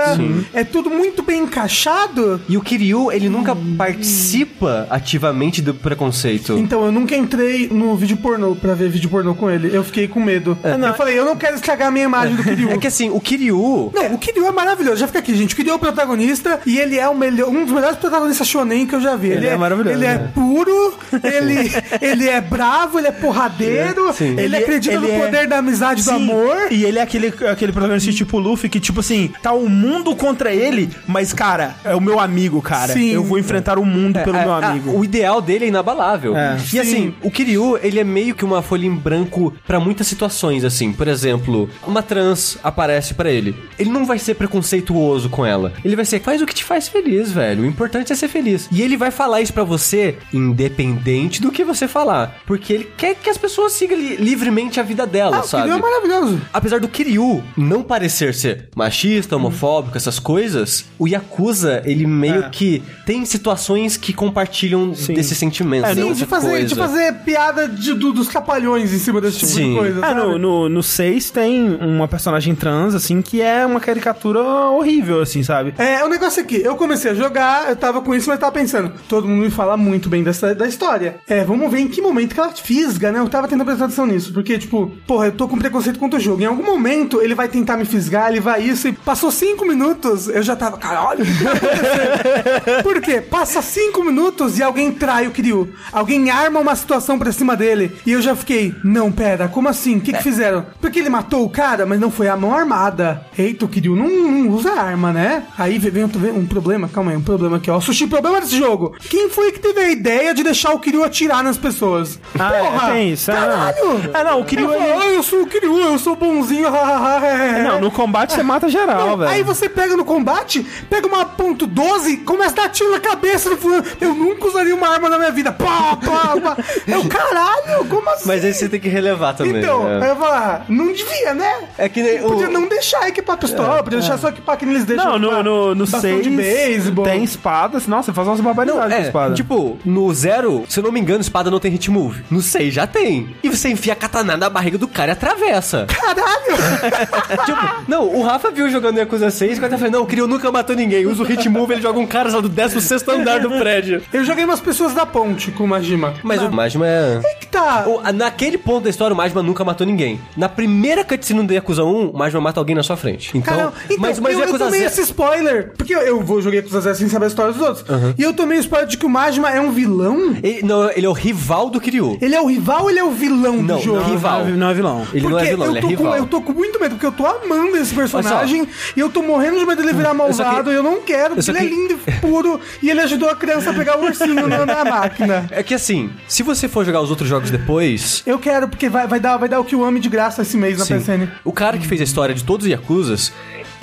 É 0.54 0.64
tudo 0.64 0.90
muito 0.90 1.22
bem 1.22 1.44
encaixado. 1.44 2.42
E 2.50 2.58
o 2.58 2.62
Kiryu, 2.62 3.12
ele 3.12 3.30
nunca 3.30 3.56
participa 3.78 4.88
ativamente 4.90 5.62
do 5.62 5.74
preconceito. 5.74 6.58
Então, 6.58 6.86
eu 6.86 6.92
nunca 6.92 7.16
entrei 7.16 7.68
no 7.70 7.96
vídeo 7.96 8.18
pornô 8.18 8.56
pra 8.56 8.74
ver 8.74 8.90
vídeo 8.90 9.10
pornô 9.10 9.36
com 9.36 9.50
ele. 9.50 9.70
Eu 9.76 9.84
fiquei 9.84 10.08
com 10.08 10.20
medo. 10.20 10.58
não. 10.80 10.90
Eu 10.90 10.94
falei, 10.96 11.18
eu 11.20 11.26
não 11.26 11.36
quero 11.36 11.56
estragar 11.56 11.88
a 11.90 11.92
minha 11.92 12.06
imagem 12.06 12.36
do 12.36 12.44
Kiryu. 12.44 12.70
É 12.76 12.78
que 12.78 12.88
assim, 12.88 13.10
o 13.10 13.20
Kiryu. 13.20 13.92
Não, 13.94 14.14
o 14.16 14.18
Kiryu 14.18 14.46
é 14.48 14.52
maravilhoso. 14.52 14.98
Já 14.98 15.08
fica 15.08 15.20
aqui, 15.20 15.36
gente. 15.36 15.54
O 15.54 15.56
Kiryu 15.58 15.72
é 15.72 15.76
o 15.76 15.80
protagonista 15.80 16.60
e 16.66 16.78
ele 16.78 16.95
é 16.98 17.08
o 17.08 17.16
melhor, 17.16 17.50
um 17.50 17.64
dos 17.66 17.74
melhores 17.74 17.98
protagonistas 17.98 18.48
shonen 18.48 18.86
que 18.86 18.96
eu 18.96 19.02
já 19.02 19.16
vi. 19.16 19.30
Ele 19.30 19.48
é 19.48 19.56
maravilhoso, 19.58 19.96
Ele 19.96 20.06
é 20.06 20.18
né? 20.18 20.32
puro, 20.34 20.94
ele, 21.24 21.72
ele 22.02 22.30
é 22.30 22.42
bravo, 22.42 22.98
ele 23.00 23.08
é 23.08 23.12
porradeiro, 23.12 24.14
Sim. 24.14 24.32
ele, 24.34 24.42
Ele- 24.44 24.58
acredita 24.58 24.96
ele 24.96 25.08
no 25.08 25.14
é- 25.14 25.20
poder 25.26 25.48
da 25.48 25.58
amizade 25.58 26.02
e 26.02 26.04
do 26.04 26.10
Sim, 26.10 26.16
amor. 26.16 26.58
E 26.72 26.84
ele 26.86 27.00
é 27.00 27.02
aquele, 27.02 27.28
aquele 27.50 27.72
protagonista 27.72 28.12
tipo 28.12 28.40
Luffy 28.40 28.70
que, 28.70 28.80
tipo 28.80 29.00
assim, 29.00 29.32
tá 29.42 29.52
o 29.54 29.68
mundo 29.70 30.16
contra 30.16 30.54
ele, 30.54 30.90
mas, 31.08 31.34
cara, 31.34 31.76
é 31.84 31.96
o 31.96 32.02
meu 32.02 32.20
amigo, 32.20 32.62
cara. 32.62 32.94
Sim. 32.94 33.10
Eu 33.12 33.24
vou 33.24 33.38
enfrentar 33.40 33.78
o 33.80 33.86
mundo 33.86 34.20
pelo 34.24 34.38
É, 34.38 34.42
meu 34.44 34.54
ah, 34.54 34.68
amigo. 34.68 34.98
o 34.98 35.04
ideal 35.04 35.42
dele 35.42 35.66
é 35.66 35.68
inabalável. 35.68 36.36
É. 36.36 36.58
E 36.74 36.80
assim, 36.80 37.14
o 37.22 37.30
Kiryu, 37.32 37.78
ele 37.82 38.00
é 38.00 38.04
meio 38.04 38.36
que 38.36 38.46
uma 38.46 38.62
folha 38.62 38.86
em 38.86 38.96
branco 38.96 39.54
pra 39.66 39.80
muitas 39.80 40.08
situações, 40.08 40.64
assim. 40.64 40.92
Por 40.92 41.08
exemplo, 41.08 41.70
uma 41.86 42.02
trans 42.04 42.58
aparece 42.64 43.14
pra 43.14 43.30
ele. 43.30 43.56
Ele 43.78 43.90
não 43.90 44.06
vai 44.06 44.20
ser 44.20 44.36
preconceituoso 44.36 45.30
com 45.30 45.46
ela. 45.46 45.74
Ele 45.84 45.96
vai 45.96 46.06
ser, 46.06 46.20
faz 46.22 46.42
o 46.42 46.46
que 46.46 46.54
te 46.56 46.64
faz 46.64 46.85
feliz, 46.92 47.32
velho. 47.32 47.64
O 47.64 47.66
importante 47.66 48.12
é 48.12 48.16
ser 48.16 48.28
feliz. 48.28 48.68
E 48.72 48.82
ele 48.82 48.98
vai 48.98 49.12
falar 49.12 49.42
isso 49.42 49.54
pra 49.54 49.64
você, 49.64 50.18
independente 50.34 51.42
do 51.42 51.52
que 51.52 51.64
você 51.64 51.88
falar. 51.88 52.38
Porque 52.46 52.74
ele 52.74 52.90
quer 52.98 53.16
que 53.16 53.30
as 53.30 53.38
pessoas 53.38 53.74
sigam 53.74 53.98
li- 53.98 54.16
livremente 54.18 54.80
a 54.80 54.84
vida 54.84 55.06
dela, 55.06 55.38
Ah, 55.38 55.42
o 55.42 55.44
sabe? 55.48 55.64
Kiryu 55.64 55.78
é 55.78 55.82
maravilhoso. 55.82 56.42
Apesar 56.54 56.80
do 56.80 56.88
Kiryu 56.88 57.44
não 57.58 57.84
parecer 57.84 58.34
ser 58.34 58.70
machista, 58.76 59.36
homofóbico, 59.36 59.98
essas 59.98 60.20
coisas, 60.20 60.86
o 60.98 61.08
Yakuza, 61.08 61.82
ele 61.86 62.06
meio 62.06 62.46
É. 62.46 62.50
que 62.50 62.82
tem 63.06 63.26
situações 63.26 63.98
que 63.98 64.14
compartilham 64.14 64.94
Sim. 64.94 65.14
desse 65.14 65.36
sentimento. 65.36 65.86
É, 65.86 65.94
Sim, 65.94 66.14
de 66.14 66.26
fazer, 66.26 66.66
de 66.66 66.76
fazer 66.76 67.14
piada 67.26 67.68
de- 67.68 67.94
do- 67.94 68.14
dos 68.14 68.28
trapalhões 68.28 68.94
em 68.94 69.00
cima 69.00 69.22
desse 69.22 69.40
tipo 69.40 69.52
Sim. 69.52 69.70
de 69.74 69.78
coisa. 69.80 70.00
Ah, 70.06 70.10
sabe? 70.10 70.22
no, 70.22 70.38
no, 70.38 70.70
no 70.70 70.84
6 70.84 71.30
tem 71.30 71.76
uma 71.82 72.08
personagem 72.08 72.56
trans, 72.56 72.96
assim, 72.96 73.22
que 73.22 73.42
é 73.42 73.66
uma 73.66 73.80
caricatura 73.80 74.40
horrível, 74.42 75.22
assim, 75.22 75.44
sabe? 75.44 75.74
É, 75.78 76.04
o 76.04 76.10
negócio 76.10 76.42
aqui, 76.42 76.56
eu 76.64 76.75
comecei 76.76 77.12
a 77.12 77.14
jogar, 77.14 77.70
eu 77.70 77.76
tava 77.76 78.02
com 78.02 78.14
isso, 78.14 78.30
mas 78.30 78.40
tava 78.40 78.52
pensando, 78.52 78.92
todo 79.08 79.28
mundo 79.28 79.44
me 79.44 79.52
fala 79.52 79.78
muito 79.78 80.10
bem 80.10 80.24
dessa, 80.24 80.54
da 80.54 80.68
história. 80.68 81.18
É, 81.28 81.44
vamos 81.44 81.72
ver 81.72 81.80
em 81.80 81.88
que 81.88 82.02
momento 82.02 82.34
que 82.34 82.40
ela 82.40 82.52
fisga, 82.52 83.12
né? 83.12 83.20
Eu 83.20 83.30
tava 83.30 83.48
tentando 83.48 83.66
prestar 83.66 83.86
atenção 83.86 84.06
nisso, 84.06 84.34
porque, 84.34 84.58
tipo, 84.58 84.92
porra, 85.08 85.28
eu 85.28 85.32
tô 85.32 85.48
com 85.48 85.58
preconceito 85.58 86.00
contra 86.00 86.20
o 86.20 86.22
jogo. 86.22 86.42
Em 86.42 86.46
algum 86.46 86.64
momento 86.64 87.22
ele 87.22 87.36
vai 87.36 87.48
tentar 87.48 87.78
me 87.78 87.86
fisgar, 87.86 88.30
ele 88.30 88.40
vai 88.40 88.62
isso, 88.62 88.88
e 88.88 88.94
passou 88.94 89.32
cinco 89.32 89.66
minutos, 89.66 90.28
eu 90.28 90.44
já 90.44 90.56
tava, 90.56 90.78
caralho, 90.78 91.24
o 91.24 91.26
que 91.26 91.48
acontecer? 91.48 92.84
Por 92.84 93.02
quê? 93.02 93.22
Passa 93.22 93.62
cinco 93.62 94.04
minutos 94.04 94.58
e 94.58 94.64
alguém 94.64 94.92
trai 94.92 95.28
o 95.28 95.32
Kiryu. 95.32 95.74
Alguém 95.92 96.30
arma 96.30 96.60
uma 96.60 96.76
situação 96.76 97.18
pra 97.18 97.32
cima 97.32 97.56
dele. 97.56 97.92
E 98.06 98.12
eu 98.12 98.22
já 98.22 98.36
fiquei, 98.36 98.74
não, 98.84 99.12
pera, 99.12 99.48
como 99.48 99.70
assim? 99.70 99.98
O 99.98 100.02
que, 100.02 100.14
que 100.14 100.24
fizeram? 100.24 100.66
Porque 100.80 101.00
ele 101.00 101.10
matou 101.10 101.44
o 101.46 101.50
cara, 101.50 101.86
mas 101.86 102.00
não 102.00 102.12
foi 102.12 102.28
a 102.28 102.36
mão 102.36 102.54
armada. 102.54 103.26
Eita, 103.38 103.66
o 103.66 103.68
Kiryu 103.68 103.96
não, 103.96 104.08
não 104.08 104.50
usa 104.50 104.72
arma, 104.74 105.12
né? 105.12 105.44
Aí 105.58 105.78
vem, 105.78 105.92
vem, 105.92 106.08
vem 106.08 106.32
um 106.32 106.46
problema, 106.46 106.65
calma 106.94 107.12
aí, 107.12 107.18
um 107.18 107.22
problema 107.22 107.58
aqui, 107.58 107.70
ó. 107.70 107.80
Sushi, 107.80 108.08
problema 108.08 108.42
desse 108.42 108.58
jogo. 108.58 108.96
Quem 109.10 109.30
foi 109.30 109.52
que 109.52 109.60
teve 109.60 109.80
a 109.80 109.90
ideia 109.90 110.34
de 110.34 110.44
deixar 110.44 110.72
o 110.74 110.80
Kiryu 110.80 111.04
atirar 111.04 111.44
nas 111.44 111.58
pessoas? 111.58 112.20
Ah, 112.40 112.54
é, 112.56 112.92
tem 112.94 113.12
isso, 113.14 113.30
é, 113.32 113.34
não. 113.36 113.42
Caralho! 113.42 114.12
É, 114.14 114.24
não, 114.24 114.40
o 114.42 114.46
Kiryu, 114.46 114.74
ele- 114.74 114.84
fala, 114.84 115.04
Ah, 115.04 115.08
eu 115.08 115.24
sou 115.24 115.42
o 115.44 115.48
Kiryu, 115.48 115.78
eu 115.80 116.00
sou 116.00 116.16
bonzinho, 116.16 116.68
é, 116.68 117.60
é, 117.60 117.64
Não, 117.64 117.78
é. 117.78 117.82
no 117.82 117.92
combate 117.92 118.34
você 118.34 118.44
mata 118.44 118.68
geral, 118.70 119.08
Não, 119.10 119.18
velho. 119.18 119.30
Aí 119.30 119.44
você 119.44 119.70
pega 119.70 119.96
no 119.96 120.06
combate, 120.06 120.66
pega 120.90 121.08
uma 121.08 121.26
ponto 121.26 121.68
.12, 121.68 122.24
começa 122.24 122.54
a 122.54 122.64
dar 122.66 122.70
tiro 122.70 122.92
na 122.92 123.00
cabeça 123.00 123.50
do 123.50 123.58
fulano. 123.58 123.84
Eu 124.02 124.14
nunca 124.14 124.48
usaria 124.48 124.74
uma 124.76 124.88
arma 124.88 125.10
na 125.10 125.18
minha 125.18 125.32
vida. 125.32 125.52
Pá, 125.52 125.98
pá, 125.98 126.40
pá. 126.42 126.58
Eu, 126.88 127.08
caralho, 127.08 127.86
como 127.90 128.10
assim? 128.10 128.24
Mas 128.28 128.44
aí 128.44 128.54
você 128.54 128.68
tem 128.70 128.80
que 128.80 128.88
relevar 128.90 129.34
também. 129.36 129.58
Então, 129.62 129.84
né? 129.84 130.00
aí 130.04 130.10
eu 130.10 130.16
falar, 130.16 130.66
não 130.70 130.92
devia, 130.92 131.34
né? 131.34 131.54
É 131.78 131.88
que 131.90 132.02
nem 132.02 132.24
o- 132.24 132.30
Podia 132.30 132.50
não 132.50 132.68
deixar 132.68 133.08
equipar 133.08 133.38
pistola, 133.38 133.84
podia 133.84 134.00
deixar 134.00 134.18
só 134.18 134.30
equipar 134.30 134.58
que 134.58 134.66
eles 134.66 134.86
deixam. 134.86 135.18
Não, 135.18 135.20
no, 135.20 135.44
no, 135.44 135.76
no 135.76 135.82
bastão 135.86 136.02
6 136.02 136.24
de 136.24 136.30
beisebol. 136.56 137.06
tem 137.06 137.24
espadas. 137.24 137.88
Nossa, 137.88 138.14
faz 138.14 138.28
umas 138.28 138.40
barbaridades 138.42 138.82
Não, 138.82 138.90
com 138.90 138.96
é, 138.96 139.02
espada. 139.08 139.34
tipo, 139.36 139.78
no 139.86 140.14
zero, 140.14 140.64
se 140.68 140.80
eu 140.80 140.84
não 140.84 140.92
me 140.92 141.00
engano, 141.00 141.22
espada 141.22 141.50
não 141.52 141.60
tem 141.60 141.72
hit 141.72 141.90
move. 141.92 142.24
No 142.30 142.42
6 142.42 142.74
já 142.74 142.88
tem. 142.88 143.36
E 143.44 143.50
você 143.50 143.70
enfia 143.70 143.94
a 143.94 143.96
katana 143.96 144.36
na 144.38 144.50
barriga 144.50 144.78
do 144.78 144.88
cara 144.88 145.12
e 145.12 145.14
atravessa. 145.14 145.86
Caralho! 145.88 146.56
tipo, 147.46 147.84
não, 147.88 148.08
o 148.08 148.24
Rafa 148.24 148.52
viu 148.52 148.70
jogando 148.70 148.98
Yakuza 148.98 149.30
6 149.30 149.58
e 149.58 149.66
até 149.66 149.78
falou, 149.78 149.92
não, 149.92 150.02
o 150.04 150.06
Kiryu 150.06 150.28
nunca 150.28 150.52
matou 150.52 150.76
ninguém. 150.76 151.06
Usa 151.06 151.24
o 151.24 151.26
hit 151.26 151.48
move, 151.50 151.74
ele 151.74 151.82
joga 151.82 152.00
um 152.00 152.08
cara 152.08 152.32
lá 152.32 152.40
do 152.42 152.50
16 152.50 153.08
andar 153.10 153.40
do 153.40 153.50
prédio. 153.50 154.02
eu 154.12 154.24
joguei 154.24 154.46
umas 154.46 154.60
pessoas 154.60 154.94
da 154.94 155.06
ponte 155.06 155.52
com 155.52 155.64
o 155.64 155.68
Majima. 155.68 156.14
Mas 156.24 156.42
o 156.42 156.52
Majima 156.52 156.88
é... 156.88 157.22
Aí 157.24 157.36
que 157.40 157.48
tá. 157.48 157.86
O- 157.88 158.02
naquele 158.14 158.58
ponto 158.58 158.84
da 158.84 158.90
história, 158.90 159.14
o 159.14 159.18
Majima 159.18 159.42
nunca 159.44 159.64
matou 159.64 159.86
ninguém. 159.86 160.20
Na 160.36 160.50
primeira 160.50 161.04
cutscene 161.04 161.44
do 161.44 161.54
Yakuza 161.54 161.84
1, 161.84 162.10
o 162.10 162.18
Majima 162.18 162.42
mata 162.42 162.60
alguém 162.60 162.76
na 162.76 162.84
sua 162.84 162.98
frente. 162.98 163.38
Então, 163.38 163.56
Caramba, 163.56 163.74
então 163.86 163.98
mas, 164.00 164.20
mas 164.20 164.34
eu, 164.34 164.40
o 164.40 164.44
eu 164.44 164.58
tomei 164.58 164.80
Zero... 164.82 164.92
esse 164.92 165.02
spoiler, 165.02 165.74
porque 165.78 165.94
eu, 165.94 166.02
eu 166.02 166.22
vou 166.22 166.35
jogar 166.42 166.58
Yakuza 166.58 166.82
Zero 166.82 166.96
sem 166.96 167.10
saber 167.10 167.26
a 167.26 167.28
história 167.28 167.54
dos 167.54 167.62
outros. 167.62 167.86
E 168.18 168.22
eu 168.22 168.34
tomei 168.34 168.58
o 168.58 168.62
spoiler 168.62 168.88
de 168.88 168.98
que 168.98 169.06
o 169.06 169.10
Majima 169.10 169.50
é 169.50 169.60
um 169.62 169.72
vilão. 169.72 170.36
Ele, 170.44 170.62
não, 170.64 170.90
ele 170.92 171.06
é 171.06 171.10
o 171.10 171.14
rival 171.14 171.70
do 171.70 171.80
Kiryu. 171.80 172.18
Ele 172.22 172.36
é 172.36 172.42
o 172.42 172.46
rival 172.48 172.84
ou 172.84 172.90
ele 172.90 173.00
é 173.00 173.04
o 173.04 173.12
vilão 173.12 173.62
Não, 173.62 173.78
do 173.78 173.82
jogo? 173.84 174.00
não, 174.00 174.10
rival. 174.10 174.46
Não 174.46 174.68
é- 174.68 174.72
é 174.72 174.74
vilão. 174.74 175.08
Ele 175.14 175.28
não 175.28 175.40
é 175.40 175.46
vilão, 175.46 175.66
eu 175.68 175.72
ele 175.72 175.80
é 175.86 175.90
rival. 175.90 176.12
Com, 176.12 176.16
eu 176.18 176.26
tô 176.26 176.42
com 176.42 176.54
muito 176.54 176.80
medo, 176.80 176.92
porque 176.96 177.06
eu 177.06 177.12
tô 177.12 177.26
amando 177.26 177.78
esse 177.78 177.94
personagem 177.94 178.68
e 178.96 179.00
eu 179.00 179.10
tô 179.10 179.22
morrendo 179.22 179.60
de 179.60 179.66
medo 179.66 179.82
dele 179.82 179.94
virar 179.94 180.10
Eu 180.16 180.34
só 180.34 180.44
malvado 180.44 180.64
que- 180.66 180.70
e 180.72 180.74
eu 180.76 180.84
não 180.84 181.02
quero, 181.02 181.36
porque 181.36 181.50
ele 181.52 181.58
é 181.58 181.62
que- 181.62 181.68
lindo 181.70 182.00
e 182.08 182.12
puro 182.14 182.60
e 182.82 182.90
ele 182.90 183.02
ajudou 183.02 183.30
a 183.30 183.36
criança 183.36 183.70
a 183.72 183.74
pegar 183.74 183.98
o 184.00 184.04
ursinho 184.06 184.48
na, 184.48 184.66
na 184.66 184.86
máquina. 184.86 185.46
É 185.52 185.62
que 185.64 185.74
assim, 185.74 186.10
se 186.28 186.44
você 186.44 186.68
for 186.68 186.86
jogar 186.86 187.02
os 187.02 187.10
outros 187.10 187.28
jogos 187.30 187.50
depois, 187.52 188.24
Eu 188.26 188.40
quero, 188.40 188.68
porque 188.68 188.90
vai, 188.90 189.08
vai, 189.08 189.20
dar, 189.20 189.38
vai 189.38 189.50
dar 189.50 189.60
o 189.60 189.66
Kiwami 189.66 190.00
de 190.00 190.10
graça 190.10 190.42
esse 190.42 190.58
mês 190.58 190.78
na 190.78 190.86
Sim. 190.86 191.00
PSN. 191.00 191.28
O 191.44 191.52
cara 191.52 191.78
que 191.78 191.88
fez 191.88 192.02
a 192.02 192.04
história 192.04 192.34
de 192.36 192.44
todos 192.44 192.66
os 192.66 192.72
Yakuzas, 192.72 193.32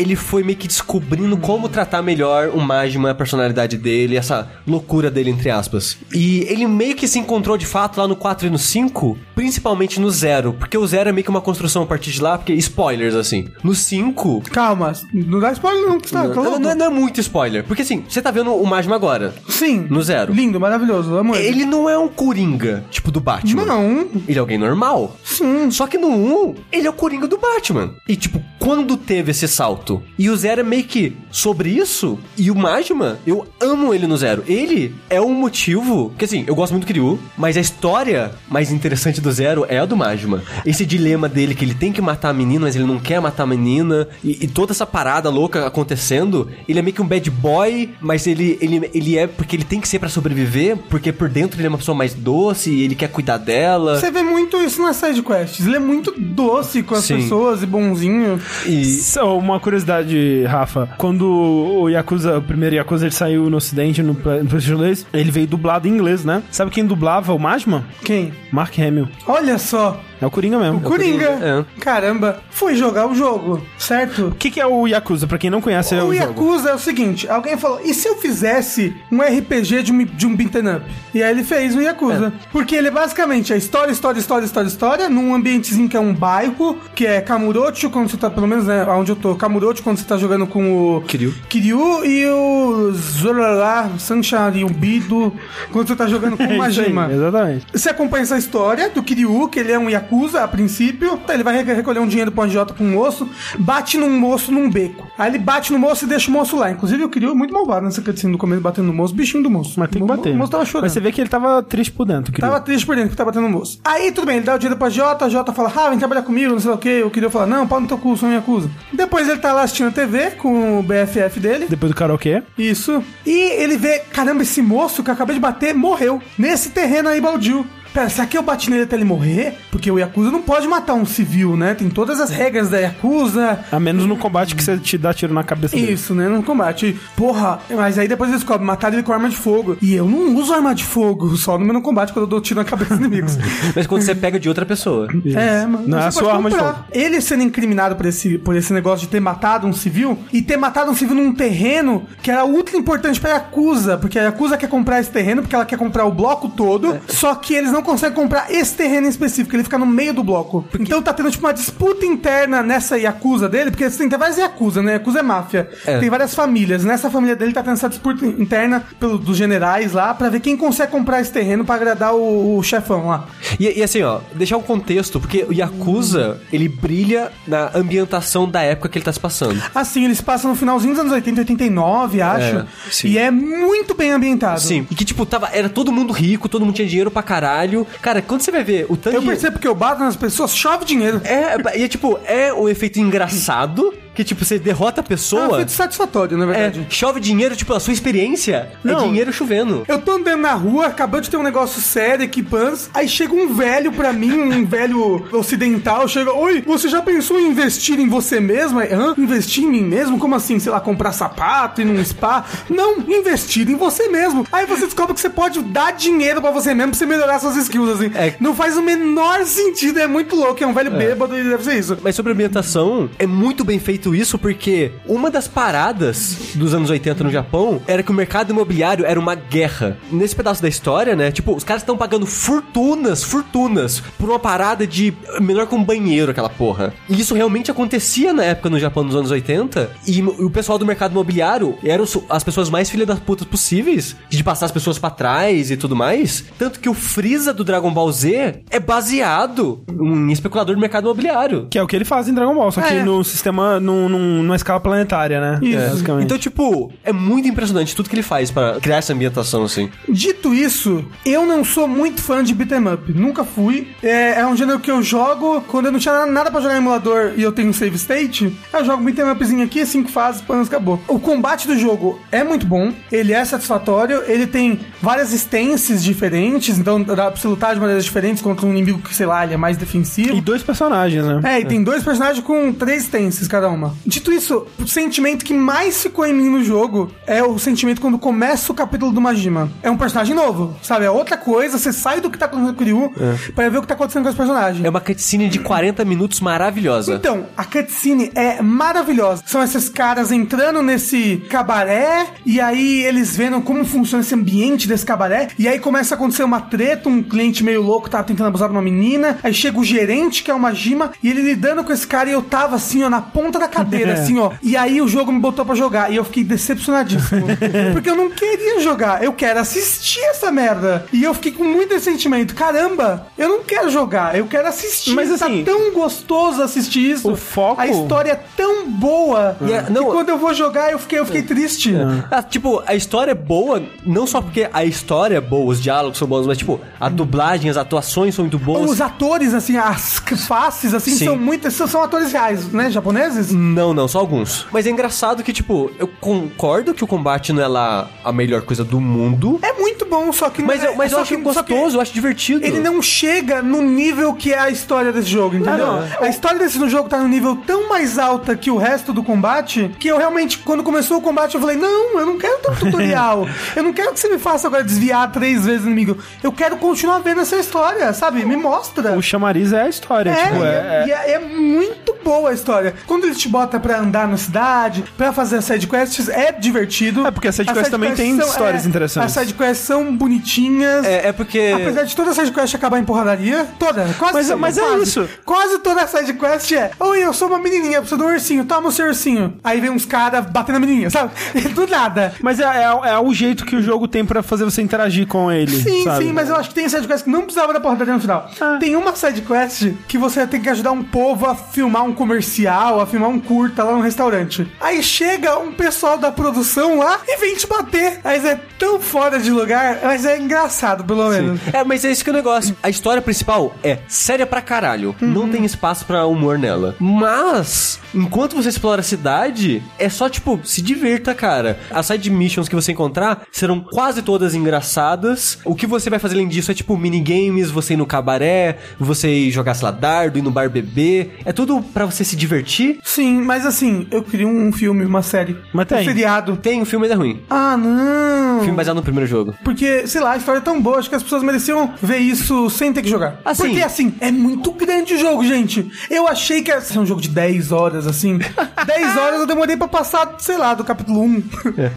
ele 0.02 0.16
foi 0.16 0.42
meio 0.42 0.58
que 0.58 0.66
descobrindo 0.68 1.36
como 1.36 1.68
tratar 1.68 2.02
melhor 2.02 2.50
o 2.54 2.60
Majima, 2.60 3.10
a 3.10 3.14
personalidade 3.14 3.76
dele, 3.76 4.16
essa 4.16 4.50
loucura 4.66 5.10
dele, 5.10 5.30
entre 5.30 5.50
aspas. 5.50 5.96
E 6.12 6.40
ele 6.48 6.66
meio 6.66 6.94
que 6.94 7.08
se 7.08 7.18
encontrou 7.18 7.56
de 7.56 7.66
fato 7.66 7.98
lá 7.98 8.06
no 8.08 8.16
4 8.16 8.46
e 8.46 8.50
no 8.50 8.58
5, 8.58 9.18
principalmente 9.34 10.00
no 10.00 10.10
0, 10.10 10.54
porque 10.58 10.76
o 10.76 10.86
0 10.86 11.08
é 11.08 11.12
meio 11.12 11.24
que 11.24 11.30
uma 11.30 11.40
construção 11.40 11.82
a 11.82 11.86
partir 11.86 12.10
de 12.12 12.20
lá, 12.20 12.36
porque 12.38 12.52
spoilers, 12.54 13.14
assim. 13.14 13.48
No 13.62 13.74
5, 13.74 14.42
Calma, 14.50 14.92
não 15.12 15.40
dá 15.40 15.52
spoiler 15.52 15.82
não, 15.86 15.98
tá, 16.00 16.24
não, 16.24 16.34
louco. 16.34 16.58
não 16.58 16.70
é- 16.70 16.74
não 16.74 16.86
é 16.86 16.90
muito 16.90 17.20
spoiler. 17.20 17.64
Porque 17.64 17.82
assim, 17.82 18.04
você 18.08 18.20
tá 18.20 18.30
vendo 18.30 18.52
o 18.54 18.66
Majima 18.66 18.94
agora. 18.96 19.34
Sim. 19.48 19.86
No 19.88 20.02
zero. 20.02 20.32
Lindo, 20.32 20.58
maravilhoso, 20.60 21.14
amo 21.16 21.34
ele. 21.34 21.46
Ele 21.48 21.64
não 21.64 21.88
é 21.88 21.98
um 21.98 22.08
Coringa, 22.08 22.84
tipo 22.90 23.10
do 23.10 23.20
Batman. 23.20 23.64
Não. 23.64 24.06
Ele 24.28 24.36
é 24.36 24.40
alguém 24.40 24.58
normal. 24.58 25.16
Sim. 25.24 25.70
Só 25.70 25.86
que 25.86 25.98
no 25.98 26.08
1, 26.08 26.54
ele 26.72 26.86
é 26.86 26.90
o 26.90 26.92
Coringa 26.92 27.26
do 27.26 27.38
Batman. 27.38 27.94
E 28.08 28.16
tipo, 28.16 28.42
quando 28.58 28.96
teve 28.96 29.30
esse 29.32 29.46
salto? 29.48 29.91
E 30.18 30.30
o 30.30 30.36
Zero 30.36 30.60
é 30.60 30.64
meio 30.64 30.84
que 30.84 31.16
sobre 31.30 31.70
isso. 31.70 32.18
E 32.36 32.50
o 32.50 32.54
Majima, 32.54 33.18
eu 33.26 33.46
amo 33.60 33.92
ele 33.92 34.06
no 34.06 34.16
Zero. 34.16 34.44
Ele 34.46 34.94
é 35.10 35.20
um 35.20 35.34
motivo. 35.34 36.12
Que 36.16 36.24
assim, 36.24 36.44
eu 36.46 36.54
gosto 36.54 36.72
muito 36.72 36.84
do 36.84 36.86
Kiryu, 36.86 37.18
mas 37.36 37.56
a 37.56 37.60
história 37.60 38.32
mais 38.48 38.70
interessante 38.70 39.20
do 39.20 39.30
Zero 39.32 39.66
é 39.68 39.78
a 39.78 39.84
do 39.84 39.96
Majima. 39.96 40.42
Esse 40.64 40.86
dilema 40.86 41.28
dele 41.28 41.54
que 41.54 41.64
ele 41.64 41.74
tem 41.74 41.92
que 41.92 42.00
matar 42.00 42.30
a 42.30 42.32
menina, 42.32 42.66
mas 42.66 42.76
ele 42.76 42.84
não 42.84 42.98
quer 42.98 43.20
matar 43.20 43.42
a 43.42 43.46
menina. 43.46 44.08
E, 44.22 44.44
e 44.44 44.46
toda 44.46 44.72
essa 44.72 44.86
parada 44.86 45.28
louca 45.28 45.66
acontecendo. 45.66 46.48
Ele 46.68 46.78
é 46.78 46.82
meio 46.82 46.94
que 46.94 47.02
um 47.02 47.06
bad 47.06 47.30
boy, 47.30 47.90
mas 48.00 48.26
ele, 48.26 48.58
ele, 48.60 48.90
ele 48.94 49.18
é 49.18 49.26
porque 49.26 49.56
ele 49.56 49.64
tem 49.64 49.80
que 49.80 49.88
ser 49.88 49.98
pra 49.98 50.08
sobreviver. 50.08 50.76
Porque 50.88 51.12
por 51.12 51.28
dentro 51.28 51.58
ele 51.58 51.66
é 51.66 51.68
uma 51.68 51.78
pessoa 51.78 51.96
mais 51.96 52.14
doce 52.14 52.70
e 52.70 52.82
ele 52.82 52.94
quer 52.94 53.08
cuidar 53.08 53.38
dela. 53.38 53.98
Você 53.98 54.10
vê 54.10 54.22
muito 54.22 54.56
isso 54.58 54.82
nas 54.82 54.96
side 54.96 55.22
quests. 55.22 55.66
Ele 55.66 55.76
é 55.76 55.80
muito 55.80 56.12
doce 56.18 56.82
com 56.82 56.94
as 56.94 57.04
Sim. 57.04 57.16
pessoas 57.16 57.62
e 57.62 57.66
bonzinho. 57.66 58.40
E 58.66 58.84
Só 58.84 59.36
uma 59.38 59.58
curiosidade, 59.72 60.44
Rafa. 60.44 60.86
Quando 60.98 61.26
o 61.26 61.88
Yakuza, 61.88 62.36
o 62.36 62.42
primeiro 62.42 62.76
Yakuza, 62.76 63.06
ele 63.06 63.14
saiu 63.14 63.48
no 63.48 63.56
ocidente, 63.56 64.02
no, 64.02 64.12
no 64.12 64.20
PlayStation 64.20 64.76
2, 64.76 65.06
ele 65.14 65.30
veio 65.30 65.46
dublado 65.46 65.88
em 65.88 65.92
inglês, 65.92 66.24
né? 66.24 66.42
Sabe 66.50 66.70
quem 66.70 66.84
dublava 66.84 67.32
o 67.32 67.38
Majima? 67.38 67.84
Quem? 68.04 68.32
Mark 68.50 68.78
Hamill. 68.78 69.08
Olha 69.26 69.56
só. 69.58 69.98
É 70.22 70.26
o 70.26 70.30
Coringa 70.30 70.58
mesmo. 70.58 70.78
O 70.78 70.80
Coringa. 70.80 71.26
Coringa, 71.26 71.66
Caramba. 71.80 72.40
Foi 72.50 72.76
jogar 72.76 73.08
o 73.08 73.14
jogo, 73.14 73.60
certo? 73.76 74.28
O 74.28 74.30
que, 74.34 74.50
que 74.52 74.60
é 74.60 74.66
o 74.66 74.86
Yakuza? 74.86 75.26
Pra 75.26 75.36
quem 75.36 75.50
não 75.50 75.60
conhece, 75.60 75.94
é 75.94 76.02
o, 76.02 76.06
o 76.06 76.14
jogo. 76.14 76.28
Yakuza 76.30 76.70
é 76.70 76.74
o 76.74 76.78
seguinte, 76.78 77.28
alguém 77.28 77.56
falou, 77.56 77.80
e 77.84 77.92
se 77.92 78.06
eu 78.08 78.16
fizesse 78.16 78.94
um 79.10 79.20
RPG 79.20 79.82
de 79.82 79.92
um, 79.92 80.04
de 80.04 80.26
um 80.26 80.36
beat'em 80.36 80.76
up? 80.76 80.86
E 81.12 81.22
aí 81.22 81.30
ele 81.32 81.42
fez 81.42 81.74
o 81.74 81.80
Yakuza. 81.80 82.32
Porque 82.52 82.76
ele 82.76 82.86
é 82.88 82.90
basicamente 82.90 83.52
a 83.52 83.56
história, 83.56 83.90
história, 83.90 84.20
história, 84.20 84.44
história, 84.44 84.68
história, 84.68 85.08
num 85.08 85.34
ambientezinho 85.34 85.88
que 85.88 85.96
é 85.96 86.00
um 86.00 86.14
bairro, 86.14 86.78
que 86.94 87.04
é 87.04 87.20
Kamurocho, 87.20 87.90
quando 87.90 88.08
você 88.08 88.16
tá, 88.16 88.30
pelo 88.30 88.46
menos 88.46 88.66
né, 88.66 88.84
onde 88.88 89.10
eu 89.10 89.16
tô, 89.16 89.34
Kamurocho, 89.34 89.82
quando 89.82 89.98
você 89.98 90.04
tá 90.04 90.16
jogando 90.16 90.46
com 90.46 90.96
o... 90.96 91.00
Kiryu. 91.02 91.34
Kiryu 91.48 92.04
e 92.04 92.26
o 92.26 92.92
Zorara, 92.92 93.90
Sunshine 93.98 94.60
e 94.60 94.64
o 94.64 94.68
Bido, 94.68 95.32
quando 95.72 95.88
você 95.88 95.96
tá 95.96 96.06
jogando 96.06 96.36
com 96.36 96.44
o 96.44 96.46
É 96.46 96.52
aí, 96.52 96.58
Majima. 96.58 97.10
exatamente. 97.12 97.66
Você 97.72 97.88
acompanha 97.90 98.22
essa 98.22 98.38
história 98.38 98.88
do 98.88 99.02
Kiryu, 99.02 99.48
que 99.48 99.58
ele 99.58 99.72
é 99.72 99.78
um 99.78 99.90
Yakuza 99.90 100.11
a 100.34 100.46
princípio. 100.48 101.16
Tá, 101.18 101.34
Ele 101.34 101.42
vai 101.42 101.62
re- 101.62 101.72
recolher 101.74 102.00
um 102.00 102.06
dinheiro 102.06 102.30
pro 102.32 102.42
agiota 102.42 102.74
com 102.74 102.84
um 102.84 102.90
moço, 102.92 103.28
bate 103.58 103.96
num 103.98 104.10
moço 104.18 104.52
num 104.52 104.68
beco. 104.70 105.06
Aí 105.18 105.30
ele 105.30 105.38
bate 105.38 105.72
no 105.72 105.78
moço 105.78 106.04
e 106.04 106.08
deixa 106.08 106.30
o 106.30 106.32
moço 106.32 106.56
lá. 106.56 106.70
Inclusive 106.70 107.04
o 107.04 107.08
Kiryu 107.08 107.30
é 107.30 107.34
muito 107.34 107.52
malvado 107.52 107.84
nessa 107.84 108.00
cutscene 108.02 108.32
do 108.32 108.38
começo, 108.38 108.60
batendo 108.60 108.86
no 108.86 108.92
moço, 108.94 109.14
bichinho 109.14 109.42
do 109.42 109.50
moço. 109.50 109.78
Mas 109.78 109.90
tem 109.90 110.02
que 110.02 110.08
bater. 110.08 110.32
O 110.34 110.36
moço 110.36 110.50
tava 110.52 110.64
chorando. 110.64 110.84
Mas 110.84 110.92
você 110.92 111.00
vê 111.00 111.12
que 111.12 111.20
ele 111.20 111.28
tava 111.30 111.62
triste 111.62 111.92
por 111.92 112.04
dentro. 112.06 112.32
Tava 112.32 112.60
triste 112.60 112.84
por 112.86 112.94
dentro 112.96 113.10
que 113.10 113.16
tá 113.16 113.24
batendo 113.24 113.44
no 113.48 113.50
moço. 113.58 113.78
Aí 113.84 114.12
tudo 114.12 114.26
bem, 114.26 114.36
ele 114.36 114.46
dá 114.46 114.54
o 114.54 114.58
dinheiro 114.58 114.76
pro 114.76 114.86
agiota, 114.86 115.24
o 115.24 115.28
agiota 115.28 115.52
fala, 115.52 115.72
ah, 115.74 115.90
vem 115.90 115.98
trabalhar 115.98 116.22
comigo, 116.22 116.52
não 116.52 116.60
sei 116.60 116.70
o 116.70 116.78
que. 116.78 117.02
O 117.02 117.10
Kiryu 117.10 117.30
fala, 117.30 117.46
não, 117.46 117.66
pau 117.66 117.80
no 117.80 117.86
teu 117.86 117.98
cu, 117.98 118.16
sou 118.16 118.28
um 118.28 118.32
Yakuza. 118.32 118.70
Depois 118.92 119.28
ele 119.28 119.38
tá 119.38 119.52
lá 119.52 119.62
assistindo 119.62 119.88
a 119.88 119.92
TV 119.92 120.32
com 120.32 120.78
o 120.80 120.82
BFF 120.82 121.40
dele. 121.40 121.66
Depois 121.68 121.90
do 121.90 121.96
karaokê. 121.96 122.42
Isso. 122.58 123.02
E 123.26 123.52
ele 123.62 123.76
vê, 123.76 124.00
caramba, 124.12 124.42
esse 124.42 124.60
moço 124.62 125.02
que 125.02 125.10
eu 125.10 125.14
acabei 125.14 125.34
de 125.34 125.40
bater 125.40 125.74
morreu. 125.74 126.20
Nesse 126.38 126.70
terreno 126.70 127.08
aí, 127.08 127.20
baldio. 127.20 127.66
Pera, 127.92 128.08
será 128.08 128.26
que 128.26 128.36
eu 128.38 128.42
bati 128.42 128.70
nele 128.70 128.84
até 128.84 128.96
ele 128.96 129.04
morrer? 129.04 129.58
Porque 129.70 129.90
o 129.90 129.98
Yakuza 129.98 130.30
não 130.30 130.40
pode 130.42 130.66
matar 130.66 130.94
um 130.94 131.04
civil, 131.04 131.56
né? 131.56 131.74
Tem 131.74 131.90
todas 131.90 132.20
as 132.20 132.30
regras 132.30 132.70
da 132.70 132.78
Yakuza. 132.78 133.58
A 133.70 133.78
menos 133.78 134.06
no 134.06 134.16
combate 134.16 134.54
que 134.54 134.62
você 134.62 134.78
te 134.78 134.96
dá 134.96 135.12
tiro 135.12 135.34
na 135.34 135.42
cabeça 135.44 135.76
dele. 135.76 135.92
Isso, 135.92 136.14
né? 136.14 136.28
No 136.28 136.42
combate. 136.42 136.98
Porra, 137.16 137.60
mas 137.70 137.98
aí 137.98 138.08
depois 138.08 138.30
eles 138.30 138.40
descobrem, 138.40 138.66
mataram 138.66 138.94
ele 138.94 139.02
com 139.02 139.12
arma 139.12 139.28
de 139.28 139.36
fogo. 139.36 139.76
E 139.82 139.94
eu 139.94 140.06
não 140.06 140.34
uso 140.36 140.52
arma 140.54 140.74
de 140.74 140.84
fogo, 140.84 141.36
só 141.36 141.58
no 141.58 141.64
meu 141.64 141.82
combate 141.82 142.12
quando 142.12 142.24
eu 142.24 142.28
dou 142.28 142.40
tiro 142.40 142.60
na 142.60 142.64
cabeça 142.64 142.96
dos 142.96 142.98
inimigos. 143.04 143.36
Mas 143.76 143.86
quando 143.86 144.02
você 144.02 144.14
pega 144.14 144.38
de 144.40 144.48
outra 144.48 144.64
pessoa. 144.64 145.08
É, 145.34 145.66
mano. 145.66 145.86
Não 145.86 145.98
é 145.98 146.04
a 146.04 146.10
você 146.10 146.18
sua 146.18 146.28
pode 146.28 146.36
arma 146.36 146.50
de 146.50 146.56
comprar. 146.56 146.74
fogo. 146.74 146.86
Ele 146.92 147.20
sendo 147.20 147.42
incriminado 147.42 147.96
por 147.96 148.06
esse, 148.06 148.38
por 148.38 148.56
esse 148.56 148.72
negócio 148.72 149.06
de 149.06 149.10
ter 149.12 149.20
matado 149.20 149.66
um 149.66 149.72
civil 149.72 150.18
e 150.32 150.40
ter 150.40 150.56
matado 150.56 150.90
um 150.90 150.94
civil 150.94 151.14
num 151.14 151.34
terreno 151.34 152.04
que 152.22 152.30
era 152.30 152.44
ultra 152.44 152.76
importante 152.76 153.20
pra 153.20 153.30
Yakuza, 153.32 153.98
porque 153.98 154.18
a 154.18 154.22
Yakuza 154.24 154.56
quer 154.56 154.68
comprar 154.68 155.00
esse 155.00 155.10
terreno 155.10 155.42
porque 155.42 155.54
ela 155.54 155.64
quer 155.66 155.78
comprar 155.78 156.04
o 156.06 156.10
bloco 156.12 156.48
todo, 156.48 156.98
só 157.08 157.34
que 157.34 157.54
eles 157.54 157.70
não 157.70 157.81
conseguem 157.82 158.16
comprar 158.16 158.50
esse 158.50 158.74
terreno 158.74 159.06
em 159.06 159.10
específico, 159.10 159.54
ele 159.56 159.64
fica 159.64 159.78
no 159.78 159.86
meio 159.86 160.14
do 160.14 160.22
bloco. 160.22 160.64
Então 160.78 161.02
tá 161.02 161.12
tendo 161.12 161.30
tipo 161.30 161.46
uma 161.46 161.52
disputa 161.52 162.04
interna 162.04 162.62
nessa 162.62 162.98
Yakuza 162.98 163.48
dele, 163.48 163.70
porque 163.70 163.84
assim, 163.84 164.08
tem 164.08 164.18
várias 164.18 164.38
Yakuza, 164.38 164.82
né? 164.82 164.92
Yakuza 164.94 165.20
é 165.20 165.22
máfia. 165.22 165.68
É. 165.86 165.98
Tem 165.98 166.10
várias 166.10 166.34
famílias. 166.34 166.84
Nessa 166.84 167.10
família 167.10 167.36
dele 167.36 167.52
tá 167.52 167.62
tendo 167.62 167.74
essa 167.74 167.88
disputa 167.88 168.24
interna 168.24 168.84
pelo, 168.98 169.18
dos 169.18 169.36
generais 169.36 169.92
lá 169.92 170.14
pra 170.14 170.28
ver 170.28 170.40
quem 170.40 170.56
consegue 170.56 170.90
comprar 170.90 171.20
esse 171.20 171.32
terreno 171.32 171.64
pra 171.64 171.74
agradar 171.74 172.14
o, 172.14 172.58
o 172.58 172.62
chefão 172.62 173.08
lá. 173.08 173.26
E, 173.58 173.78
e 173.78 173.82
assim, 173.82 174.02
ó, 174.02 174.20
deixar 174.34 174.56
um 174.56 174.62
contexto, 174.62 175.20
porque 175.20 175.44
o 175.48 175.52
Yakuza, 175.52 176.40
ele 176.52 176.68
brilha 176.68 177.30
na 177.46 177.70
ambientação 177.74 178.48
da 178.48 178.62
época 178.62 178.88
que 178.88 178.98
ele 178.98 179.04
tá 179.04 179.12
se 179.12 179.20
passando. 179.20 179.60
Assim, 179.74 180.04
eles 180.04 180.20
passam 180.20 180.50
no 180.50 180.56
finalzinho 180.56 180.92
dos 180.92 181.00
anos 181.00 181.12
80, 181.12 181.40
89, 181.40 182.20
acho. 182.20 182.56
É, 182.56 182.66
e 183.04 183.18
é 183.18 183.30
muito 183.30 183.94
bem 183.94 184.12
ambientado. 184.12 184.60
Sim. 184.60 184.86
E 184.90 184.94
que, 184.94 185.04
tipo, 185.04 185.24
tava, 185.24 185.48
era 185.52 185.68
todo 185.68 185.92
mundo 185.92 186.12
rico, 186.12 186.48
todo 186.48 186.64
mundo 186.64 186.74
tinha 186.74 186.88
dinheiro 186.88 187.10
pra 187.10 187.22
caralho. 187.22 187.71
Cara, 188.00 188.20
quando 188.22 188.42
você 188.42 188.50
vai 188.50 188.62
ver 188.64 188.86
o 188.88 188.96
tanto 188.96 189.16
Eu 189.16 189.20
de- 189.20 189.26
percebo 189.26 189.58
que 189.58 189.66
eu 189.68 189.74
bato 189.74 190.00
nas 190.00 190.16
pessoas, 190.16 190.54
chove 190.56 190.84
dinheiro. 190.84 191.20
É, 191.24 191.78
e 191.78 191.82
é 191.84 191.88
tipo, 191.88 192.18
é 192.24 192.52
um 192.52 192.68
efeito 192.68 192.98
engraçado, 193.00 193.92
que 194.14 194.24
tipo, 194.24 194.44
você 194.44 194.58
derrota 194.58 195.00
a 195.00 195.02
É 195.02 195.04
um 195.04 195.08
pessoa. 195.08 195.52
efeito 195.54 195.72
satisfatório, 195.72 196.36
na 196.36 196.44
É, 196.44 196.46
verdade. 196.70 196.86
chove 196.90 197.20
dinheiro, 197.20 197.56
tipo, 197.56 197.72
a 197.72 197.80
sua 197.80 197.92
experiência 197.92 198.70
é 198.84 198.88
Não. 198.88 199.04
dinheiro 199.08 199.32
chovendo. 199.32 199.84
Eu 199.88 199.98
tô 200.00 200.12
andando 200.12 200.40
na 200.40 200.52
rua, 200.54 200.86
acabou 200.86 201.20
de 201.20 201.30
ter 201.30 201.36
um 201.36 201.42
negócio 201.42 201.80
sério 201.80 202.24
aqui, 202.24 202.42
Pans. 202.42 202.90
Aí 202.92 203.08
chega 203.08 203.34
um 203.34 203.54
velho 203.54 203.92
pra 203.92 204.12
mim, 204.12 204.32
um 204.32 204.64
velho 204.66 205.24
ocidental, 205.32 206.06
chega: 206.08 206.32
Oi, 206.32 206.62
você 206.66 206.88
já 206.88 207.00
pensou 207.02 207.38
em 207.38 207.48
investir 207.48 207.98
em 207.98 208.08
você 208.08 208.40
mesmo? 208.40 208.80
Hã? 208.80 209.14
Investir 209.16 209.64
em 209.64 209.68
mim 209.70 209.82
mesmo? 209.82 210.18
Como 210.18 210.34
assim? 210.34 210.58
Sei 210.58 210.70
lá, 210.70 210.80
comprar 210.80 211.12
sapato, 211.12 211.80
ir 211.80 211.84
num 211.84 212.02
spa? 212.04 212.44
Não, 212.68 212.98
investir 213.08 213.68
em 213.68 213.76
você 213.76 214.08
mesmo. 214.08 214.46
Aí 214.52 214.66
você 214.66 214.84
descobre 214.84 215.14
que 215.14 215.20
você 215.20 215.30
pode 215.30 215.60
dar 215.62 215.92
dinheiro 215.92 216.40
pra 216.40 216.50
você 216.50 216.74
mesmo 216.74 216.90
pra 216.92 216.98
você 216.98 217.06
melhorar 217.06 217.38
suas 217.38 217.56
skills, 217.56 217.88
assim. 217.90 218.10
É. 218.14 218.34
Não 218.40 218.54
faz 218.54 218.76
o 218.76 218.82
menor 218.82 219.44
sentido, 219.46 219.98
é 220.00 220.06
muito 220.06 220.36
louco. 220.36 220.62
É 220.62 220.66
um 220.66 220.72
velho 220.74 220.90
bêbado 220.90 221.36
e 221.38 221.42
deve 221.42 221.64
ser 221.64 221.78
isso. 221.78 221.98
Mas 222.02 222.14
sobre 222.14 222.32
a 222.32 222.34
ambientação, 222.34 223.08
é 223.18 223.26
muito 223.26 223.64
bem 223.64 223.78
feito 223.78 224.01
isso 224.14 224.38
porque 224.38 224.92
uma 225.06 225.30
das 225.30 225.46
paradas 225.46 226.52
dos 226.54 226.74
anos 226.74 226.90
80 226.90 227.24
no 227.24 227.30
Japão 227.30 227.80
era 227.86 228.02
que 228.02 228.10
o 228.10 228.14
mercado 228.14 228.50
imobiliário 228.50 229.04
era 229.06 229.18
uma 229.18 229.34
guerra. 229.34 229.96
Nesse 230.10 230.34
pedaço 230.34 230.60
da 230.62 230.68
história, 230.68 231.14
né? 231.14 231.30
Tipo, 231.30 231.54
os 231.54 231.64
caras 231.64 231.82
estão 231.82 231.96
pagando 231.96 232.26
fortunas, 232.26 233.22
fortunas, 233.22 234.00
por 234.18 234.28
uma 234.28 234.38
parada 234.38 234.86
de 234.86 235.14
menor 235.40 235.66
que 235.66 235.74
um 235.74 235.82
banheiro, 235.84 236.30
aquela 236.30 236.48
porra. 236.48 236.92
E 237.08 237.20
isso 237.20 237.34
realmente 237.34 237.70
acontecia 237.70 238.32
na 238.32 238.44
época 238.44 238.68
no 238.70 238.78
Japão 238.78 239.04
dos 239.04 239.14
anos 239.16 239.30
80. 239.30 239.90
E 240.06 240.22
o 240.22 240.50
pessoal 240.50 240.78
do 240.78 240.86
mercado 240.86 241.12
imobiliário 241.12 241.76
eram 241.84 242.04
as 242.28 242.42
pessoas 242.44 242.68
mais 242.68 242.90
filhas 242.90 243.06
das 243.06 243.18
putas 243.18 243.46
possíveis, 243.46 244.16
de 244.28 244.42
passar 244.42 244.66
as 244.66 244.72
pessoas 244.72 244.98
pra 244.98 245.10
trás 245.10 245.70
e 245.70 245.76
tudo 245.76 245.94
mais. 245.96 246.44
Tanto 246.58 246.80
que 246.80 246.88
o 246.88 246.94
Freeza 246.94 247.52
do 247.52 247.64
Dragon 247.64 247.92
Ball 247.92 248.10
Z 248.12 248.62
é 248.70 248.80
baseado 248.80 249.82
em 249.90 250.30
especulador 250.32 250.74
do 250.74 250.80
mercado 250.80 251.04
imobiliário. 251.04 251.66
Que 251.70 251.78
é 251.78 251.82
o 251.82 251.86
que 251.86 251.96
ele 251.96 252.04
faz 252.04 252.28
em 252.28 252.34
Dragon 252.34 252.54
Ball, 252.54 252.70
só 252.72 252.80
que 252.80 252.94
É. 252.94 253.02
no 253.04 253.22
sistema, 253.24 253.78
num, 253.92 254.08
num- 254.08 254.42
numa 254.42 254.56
escala 254.56 254.80
planetária, 254.80 255.40
né? 255.40 255.58
Isso. 255.62 255.78
É, 255.78 255.88
basicamente. 255.88 256.24
Então, 256.24 256.38
tipo, 256.38 256.92
é 257.04 257.12
muito 257.12 257.48
impressionante 257.48 257.94
tudo 257.94 258.08
que 258.08 258.14
ele 258.14 258.22
faz 258.22 258.50
pra 258.50 258.78
criar 258.80 258.96
essa 258.96 259.12
ambientação, 259.12 259.62
assim. 259.64 259.90
Dito 260.08 260.54
isso, 260.54 261.04
eu 261.24 261.44
não 261.46 261.64
sou 261.64 261.86
muito 261.86 262.20
fã 262.22 262.42
de 262.42 262.54
beat'em 262.54 262.88
up. 262.92 263.12
Nunca 263.12 263.44
fui. 263.44 263.88
É, 264.02 264.40
é 264.40 264.46
um 264.46 264.56
gênero 264.56 264.80
que 264.80 264.90
eu 264.90 265.02
jogo 265.02 265.60
quando 265.68 265.86
eu 265.86 265.92
não 265.92 265.98
tinha 265.98 266.26
nada 266.26 266.50
pra 266.50 266.60
jogar 266.60 266.74
em 266.74 266.78
emulador 266.78 267.32
e 267.36 267.42
eu 267.42 267.52
tenho 267.52 267.68
um 267.68 267.72
save 267.72 267.96
state. 267.96 268.56
Eu 268.72 268.84
jogo 268.84 269.02
um 269.02 269.04
beat'em 269.04 269.30
upzinho 269.30 269.64
aqui, 269.64 269.84
cinco 269.86 270.10
fases, 270.10 270.40
panos, 270.40 270.68
acabou. 270.68 271.00
O 271.08 271.18
combate 271.18 271.66
do 271.66 271.78
jogo 271.78 272.20
é 272.30 272.42
muito 272.44 272.66
bom. 272.66 272.92
Ele 273.10 273.32
é 273.32 273.44
satisfatório. 273.44 274.22
Ele 274.26 274.46
tem 274.46 274.80
várias 275.00 275.32
stances 275.32 276.02
diferentes. 276.02 276.78
Então 276.78 277.02
dá 277.02 277.30
pra 277.30 277.36
você 277.40 277.48
lutar 277.48 277.74
de 277.74 277.80
maneiras 277.80 278.04
diferentes 278.04 278.42
contra 278.42 278.66
um 278.66 278.70
inimigo 278.70 278.98
que, 279.00 279.14
sei 279.14 279.26
lá, 279.26 279.44
ele 279.44 279.54
é 279.54 279.56
mais 279.56 279.76
defensivo. 279.76 280.34
E 280.36 280.40
dois 280.40 280.62
personagens, 280.62 281.24
né? 281.24 281.40
É, 281.44 281.60
e 281.60 281.64
tem 281.64 281.82
dois 281.82 282.02
personagens 282.02 282.44
com 282.44 282.72
três 282.72 283.02
stances 283.04 283.46
cada 283.48 283.68
uma. 283.68 283.81
Dito 284.06 284.32
isso, 284.32 284.66
o 284.78 284.86
sentimento 284.86 285.44
que 285.44 285.54
mais 285.54 286.02
ficou 286.02 286.26
em 286.26 286.32
mim 286.32 286.48
no 286.48 286.62
jogo 286.62 287.10
é 287.26 287.42
o 287.42 287.58
sentimento 287.58 288.00
quando 288.00 288.18
começa 288.18 288.70
o 288.70 288.74
capítulo 288.74 289.12
do 289.12 289.20
Majima. 289.20 289.70
É 289.82 289.90
um 289.90 289.96
personagem 289.96 290.34
novo, 290.34 290.76
sabe? 290.82 291.04
É 291.04 291.10
outra 291.10 291.36
coisa, 291.36 291.78
você 291.78 291.92
sai 291.92 292.20
do 292.20 292.30
que 292.30 292.38
tá 292.38 292.46
acontecendo 292.46 292.76
com 292.76 292.82
o 292.82 292.86
Ryu 292.86 293.12
pra 293.54 293.68
ver 293.68 293.78
o 293.78 293.80
que 293.82 293.88
tá 293.88 293.94
acontecendo 293.94 294.22
com 294.24 294.28
esse 294.28 294.38
personagem. 294.38 294.84
É 294.86 294.90
uma 294.90 295.00
cutscene 295.00 295.48
de 295.48 295.58
40 295.58 296.04
minutos 296.04 296.40
maravilhosa. 296.40 297.14
Então, 297.14 297.46
a 297.56 297.64
cutscene 297.64 298.30
é 298.34 298.60
maravilhosa. 298.62 299.42
São 299.46 299.62
esses 299.62 299.88
caras 299.88 300.30
entrando 300.30 300.82
nesse 300.82 301.42
cabaré 301.48 302.26
e 302.44 302.60
aí 302.60 303.02
eles 303.04 303.36
vendo 303.36 303.60
como 303.62 303.84
funciona 303.84 304.22
esse 304.22 304.34
ambiente 304.34 304.88
desse 304.88 305.04
cabaré 305.04 305.48
e 305.58 305.68
aí 305.68 305.78
começa 305.78 306.14
a 306.14 306.16
acontecer 306.16 306.44
uma 306.44 306.60
treta, 306.60 307.08
um 307.08 307.22
cliente 307.22 307.64
meio 307.64 307.82
louco 307.82 308.10
tá 308.10 308.22
tentando 308.22 308.48
abusar 308.48 308.68
de 308.68 308.74
uma 308.74 308.82
menina, 308.82 309.38
aí 309.42 309.54
chega 309.54 309.78
o 309.78 309.84
gerente, 309.84 310.42
que 310.42 310.50
é 310.50 310.54
o 310.54 310.60
Majima, 310.60 311.12
e 311.22 311.28
ele 311.28 311.42
lidando 311.42 311.84
com 311.84 311.92
esse 311.92 312.06
cara 312.06 312.28
e 312.28 312.32
eu 312.32 312.42
tava 312.42 312.76
assim, 312.76 313.02
ó, 313.02 313.10
na 313.10 313.20
ponta 313.20 313.58
da 313.58 313.68
cadeira, 313.72 314.12
assim, 314.14 314.38
ó. 314.38 314.52
E 314.62 314.76
aí 314.76 315.00
o 315.00 315.08
jogo 315.08 315.32
me 315.32 315.40
botou 315.40 315.64
pra 315.64 315.74
jogar 315.74 316.12
e 316.12 316.16
eu 316.16 316.24
fiquei 316.24 316.44
decepcionadíssimo. 316.44 317.46
porque 317.92 318.10
eu 318.10 318.16
não 318.16 318.30
queria 318.30 318.80
jogar, 318.80 319.22
eu 319.22 319.32
quero 319.32 319.58
assistir 319.60 320.20
essa 320.30 320.50
merda. 320.50 321.06
E 321.12 321.22
eu 321.22 321.34
fiquei 321.34 321.52
com 321.52 321.64
muito 321.64 321.94
esse 321.94 322.04
sentimento. 322.04 322.54
Caramba, 322.54 323.26
eu 323.38 323.48
não 323.48 323.62
quero 323.64 323.90
jogar, 323.90 324.36
eu 324.36 324.46
quero 324.46 324.68
assistir. 324.68 325.14
Mas, 325.14 325.30
assim, 325.30 325.64
tá 325.64 325.70
tão 325.72 325.92
gostoso 325.92 326.62
assistir 326.62 327.10
isso. 327.12 327.30
o 327.30 327.36
foco- 327.36 327.80
A 327.80 327.86
história 327.86 328.32
é 328.32 328.40
tão 328.56 328.88
boa. 328.90 329.56
E 329.62 329.72
é- 329.72 329.86
não- 329.90 330.04
que 330.04 330.10
quando 330.10 330.28
eu 330.28 330.38
vou 330.38 330.52
jogar, 330.54 330.92
eu 330.92 330.98
fiquei, 330.98 331.18
eu 331.18 331.26
fiquei 331.26 331.42
triste. 331.42 331.94
Ah, 332.30 332.42
tipo, 332.42 332.82
a 332.86 332.94
história 332.94 333.32
é 333.32 333.34
boa, 333.34 333.82
não 334.04 334.26
só 334.26 334.40
porque 334.40 334.68
a 334.72 334.84
história 334.84 335.36
é 335.36 335.40
boa, 335.40 335.70
os 335.72 335.80
diálogos 335.82 336.18
são 336.18 336.28
bons, 336.28 336.46
mas, 336.46 336.58
tipo, 336.58 336.80
a 337.00 337.08
dublagem, 337.08 337.70
as 337.70 337.76
atuações 337.76 338.34
são 338.34 338.44
muito 338.44 338.58
boas. 338.58 338.90
Os 338.90 339.00
atores, 339.00 339.54
assim, 339.54 339.76
as 339.76 340.18
faces, 340.46 340.94
assim, 340.94 341.12
Sim. 341.12 341.24
são 341.26 341.36
muitas. 341.36 341.72
São, 341.74 341.86
são 341.86 342.02
atores 342.02 342.32
reais, 342.32 342.70
né? 342.72 342.90
Japoneses? 342.90 343.52
Não, 343.62 343.94
não, 343.94 344.08
só 344.08 344.18
alguns. 344.18 344.66
Mas 344.72 344.86
é 344.86 344.90
engraçado 344.90 345.42
que, 345.42 345.52
tipo, 345.52 345.90
eu 345.98 346.08
concordo 346.20 346.92
que 346.92 347.04
o 347.04 347.06
combate 347.06 347.52
não 347.52 347.62
é 347.62 347.68
lá 347.68 348.08
a 348.24 348.32
melhor 348.32 348.62
coisa 348.62 348.82
do 348.82 349.00
mundo. 349.00 349.60
É 349.62 349.72
muito 349.74 350.04
bom, 350.04 350.32
só 350.32 350.50
que. 350.50 350.60
Mas 350.62 350.80
não 350.80 350.86
é- 350.88 350.92
eu, 350.92 350.96
mas 350.96 351.12
eu 351.12 351.18
só 351.18 351.22
acho 351.22 351.36
que- 351.36 351.40
gostoso, 351.42 351.96
eu 351.96 352.00
acho 352.00 352.12
divertido. 352.12 352.64
Ele 352.66 352.80
não 352.80 353.00
chega 353.00 353.62
no 353.62 353.80
nível 353.80 354.34
que 354.34 354.52
é 354.52 354.58
a 354.58 354.68
história 354.70 355.12
desse 355.12 355.28
jogo, 355.28 355.54
entendeu? 355.56 355.86
Ah, 355.86 356.08
não. 356.20 356.26
A 356.26 356.28
história 356.28 356.58
desse 356.58 356.78
jogo 356.88 357.08
tá 357.08 357.18
no 357.18 357.28
nível 357.28 357.56
tão 357.66 357.88
mais 357.88 358.18
alta 358.18 358.56
que 358.56 358.70
o 358.70 358.76
resto 358.76 359.12
do 359.12 359.22
combate 359.22 359.90
que 359.98 360.08
eu 360.08 360.18
realmente, 360.18 360.58
quando 360.58 360.82
começou 360.82 361.18
o 361.18 361.20
combate, 361.22 361.54
eu 361.54 361.60
falei: 361.60 361.76
não, 361.76 362.18
eu 362.18 362.26
não 362.26 362.38
quero 362.38 362.58
ter 362.58 362.70
um 362.70 362.74
tutorial. 362.74 363.46
eu 363.76 363.82
não 363.84 363.92
quero 363.92 364.12
que 364.12 364.18
você 364.20 364.28
me 364.28 364.38
faça 364.38 364.66
agora 364.66 364.82
desviar 364.82 365.30
três 365.30 365.64
vezes 365.64 365.84
o 365.84 365.86
inimigo. 365.86 366.18
Eu 366.42 366.50
quero 366.52 366.76
continuar 366.78 367.20
vendo 367.20 367.40
essa 367.40 367.56
história, 367.56 368.12
sabe? 368.12 368.44
Me 368.44 368.56
mostra. 368.56 369.12
O 369.16 369.22
chamariz 369.22 369.72
é 369.72 369.82
a 369.82 369.88
história, 369.88 370.30
É, 370.30 370.46
tipo, 370.46 370.56
e 370.56 370.62
é, 370.66 370.66
é, 370.66 371.04
e 371.06 371.10
é- 371.12 371.30
é 371.34 371.38
muito 371.38 372.14
boa 372.24 372.50
a 372.50 372.52
história. 372.54 372.94
Quando 373.06 373.24
ele 373.24 373.34
te 373.34 373.48
bota 373.52 373.78
pra 373.78 374.00
andar 374.00 374.26
na 374.26 374.36
cidade, 374.38 375.04
pra 375.16 375.30
fazer 375.32 375.58
as 375.58 375.66
sidequests, 375.66 376.26
é 376.28 376.50
divertido. 376.52 377.26
É, 377.26 377.30
porque 377.30 377.48
as 377.48 377.54
sidequests 377.54 377.84
As 377.86 377.90
também 377.90 378.14
têm 378.14 378.36
são- 378.36 378.48
histórias 378.48 378.86
interessantes. 378.86 379.36
As 379.36 379.42
sidequests 379.44 379.86
são 379.86 380.16
bonitinhas. 380.16 381.04
É, 381.04 381.28
é 381.28 381.32
porque. 381.32 381.72
Apesar 381.74 382.04
de 382.04 382.16
toda 382.16 382.30
a 382.30 382.34
sidequest 382.34 382.74
acabar 382.74 382.98
em 382.98 383.04
porradaria, 383.04 383.66
toda, 383.78 384.06
quase 384.18 384.34
Mas- 384.34 384.46
sempre, 384.46 384.60
mas 384.60 384.78
é 384.78 384.80
quase. 384.80 385.02
isso. 385.02 385.28
Quase 385.44 385.78
toda 385.80 386.02
a 386.02 386.06
sidequest 386.06 386.72
é, 386.72 386.90
oi, 386.98 387.18
eu 387.24 387.32
sou 387.34 387.48
uma 387.48 387.58
menininha, 387.58 388.00
preciso 388.00 388.16
de 388.18 388.26
um 388.26 388.32
ursinho, 388.32 388.64
toma 388.64 388.88
o 388.88 388.92
seu 388.92 389.06
ursinho. 389.06 389.54
Aí 389.62 389.80
vem 389.80 389.90
uns 389.90 390.06
caras 390.06 390.46
batendo 390.46 390.74
na 390.74 390.80
menininha, 390.80 391.10
sabe? 391.10 391.30
Do 391.74 391.86
nada. 391.86 392.32
Mas 392.40 392.58
é, 392.58 392.64
é, 392.64 393.10
é 393.10 393.18
o 393.18 393.34
jeito 393.34 393.66
que 393.66 393.76
o 393.76 393.82
jogo 393.82 394.08
tem 394.08 394.24
pra 394.24 394.42
fazer 394.42 394.64
você 394.64 394.80
interagir 394.80 395.26
com 395.26 395.52
ele. 395.52 395.76
Sim, 395.82 396.04
sabe? 396.04 396.24
sim, 396.24 396.32
mas 396.32 396.48
eu 396.48 396.56
acho 396.56 396.70
que 396.70 396.74
tem 396.74 396.88
sidequest 396.88 397.24
que 397.24 397.30
não 397.30 397.42
precisava 397.42 397.72
da 397.72 397.80
porradaria 397.80 398.14
no 398.14 398.20
final. 398.20 398.50
Ah. 398.60 398.78
Tem 398.80 398.96
uma 398.96 399.14
sidequest 399.14 399.92
que 400.08 400.16
você 400.16 400.46
tem 400.46 400.60
que 400.60 400.68
ajudar 400.70 400.92
um 400.92 401.02
povo 401.02 401.46
a 401.46 401.54
filmar 401.54 402.04
um 402.04 402.12
comercial, 402.14 403.00
a 403.00 403.06
filmar 403.06 403.28
um 403.28 403.41
curta 403.42 403.84
lá 403.84 403.92
no 403.92 404.02
restaurante. 404.02 404.66
Aí 404.80 405.02
chega 405.02 405.58
um 405.58 405.72
pessoal 405.72 406.18
da 406.18 406.30
produção 406.30 406.98
lá 406.98 407.20
e 407.26 407.36
vem 407.38 407.56
te 407.56 407.66
bater. 407.66 408.20
Mas 408.22 408.44
é 408.44 408.58
tão 408.78 409.00
fora 409.00 409.38
de 409.38 409.50
lugar, 409.50 410.00
mas 410.02 410.24
é 410.24 410.38
engraçado, 410.38 411.04
pelo 411.04 411.28
menos. 411.28 411.60
É, 411.72 411.84
mas 411.84 412.04
é 412.04 412.10
isso 412.10 412.24
que 412.24 412.30
é 412.30 412.32
o 412.32 412.36
negócio. 412.36 412.76
A 412.82 412.90
história 412.90 413.22
principal 413.22 413.74
é 413.82 413.98
séria 414.08 414.46
pra 414.46 414.60
caralho. 414.60 415.14
Não 415.20 415.48
tem 415.48 415.64
espaço 415.64 416.04
pra 416.04 416.26
humor 416.26 416.58
nela. 416.58 416.94
Mas, 416.98 418.00
enquanto 418.14 418.56
você 418.56 418.68
explora 418.68 419.00
a 419.00 419.04
cidade, 419.04 419.82
é 419.98 420.08
só, 420.08 420.28
tipo, 420.28 420.60
se 420.64 420.82
divirta, 420.82 421.34
cara. 421.34 421.78
As 421.90 422.06
side 422.06 422.30
missions 422.30 422.68
que 422.68 422.74
você 422.74 422.92
encontrar 422.92 423.42
serão 423.50 423.80
quase 423.80 424.22
todas 424.22 424.54
engraçadas. 424.54 425.58
O 425.64 425.74
que 425.74 425.86
você 425.86 426.10
vai 426.10 426.18
fazer 426.18 426.34
além 426.34 426.48
disso 426.48 426.70
é, 426.70 426.74
tipo, 426.74 426.96
minigames, 426.96 427.70
você 427.70 427.94
ir 427.94 427.96
no 427.96 428.06
cabaré, 428.06 428.78
você 428.98 429.28
ir 429.28 429.50
jogar, 429.50 429.74
sei 429.74 429.84
lá, 429.84 429.90
dardo, 429.90 430.38
ir 430.38 430.42
no 430.42 430.50
bar 430.50 430.68
beber. 430.68 431.38
É 431.44 431.52
tudo 431.52 431.82
pra 431.82 432.06
você 432.06 432.24
se 432.24 432.36
divertir. 432.36 432.98
Sim, 433.04 433.21
mas 433.30 433.66
assim, 433.66 434.06
eu 434.10 434.22
queria 434.22 434.46
um 434.46 434.72
filme, 434.72 435.04
uma 435.04 435.22
série. 435.22 435.56
Mas 435.72 435.86
tem. 435.86 436.00
Um 436.00 436.04
seriado. 436.04 436.56
Tem, 436.56 436.80
o 436.80 436.84
filme 436.84 437.02
mas 437.02 437.10
é 437.10 437.14
ruim. 437.14 437.42
Ah, 437.50 437.76
não. 437.76 438.60
Filme 438.60 438.76
baseado 438.76 438.96
no 438.96 439.02
primeiro 439.02 439.28
jogo. 439.28 439.54
Porque, 439.64 440.06
sei 440.06 440.20
lá, 440.20 440.32
a 440.32 440.36
história 440.36 440.60
é 440.60 440.62
tão 440.62 440.80
boa, 440.80 440.98
acho 440.98 441.08
que 441.08 441.16
as 441.16 441.22
pessoas 441.22 441.42
mereciam 441.42 441.94
ver 442.00 442.18
isso 442.18 442.70
sem 442.70 442.92
ter 442.92 443.02
que 443.02 443.08
jogar. 443.08 443.40
Assim. 443.44 443.64
Porque, 443.64 443.82
assim, 443.82 444.14
é 444.20 444.30
muito 444.30 444.70
grande 444.72 445.14
o 445.14 445.18
jogo, 445.18 445.44
gente. 445.44 445.90
Eu 446.08 446.28
achei 446.28 446.62
que 446.62 446.70
ia 446.70 446.80
ser 446.80 446.98
um 446.98 447.04
jogo 447.04 447.20
de 447.20 447.28
10 447.28 447.72
horas, 447.72 448.06
assim. 448.06 448.38
10 448.86 449.16
horas 449.16 449.40
eu 449.40 449.46
demorei 449.46 449.76
pra 449.76 449.88
passar, 449.88 450.36
sei 450.38 450.56
lá, 450.56 450.74
do 450.74 450.84
capítulo 450.84 451.20
1. 451.22 451.42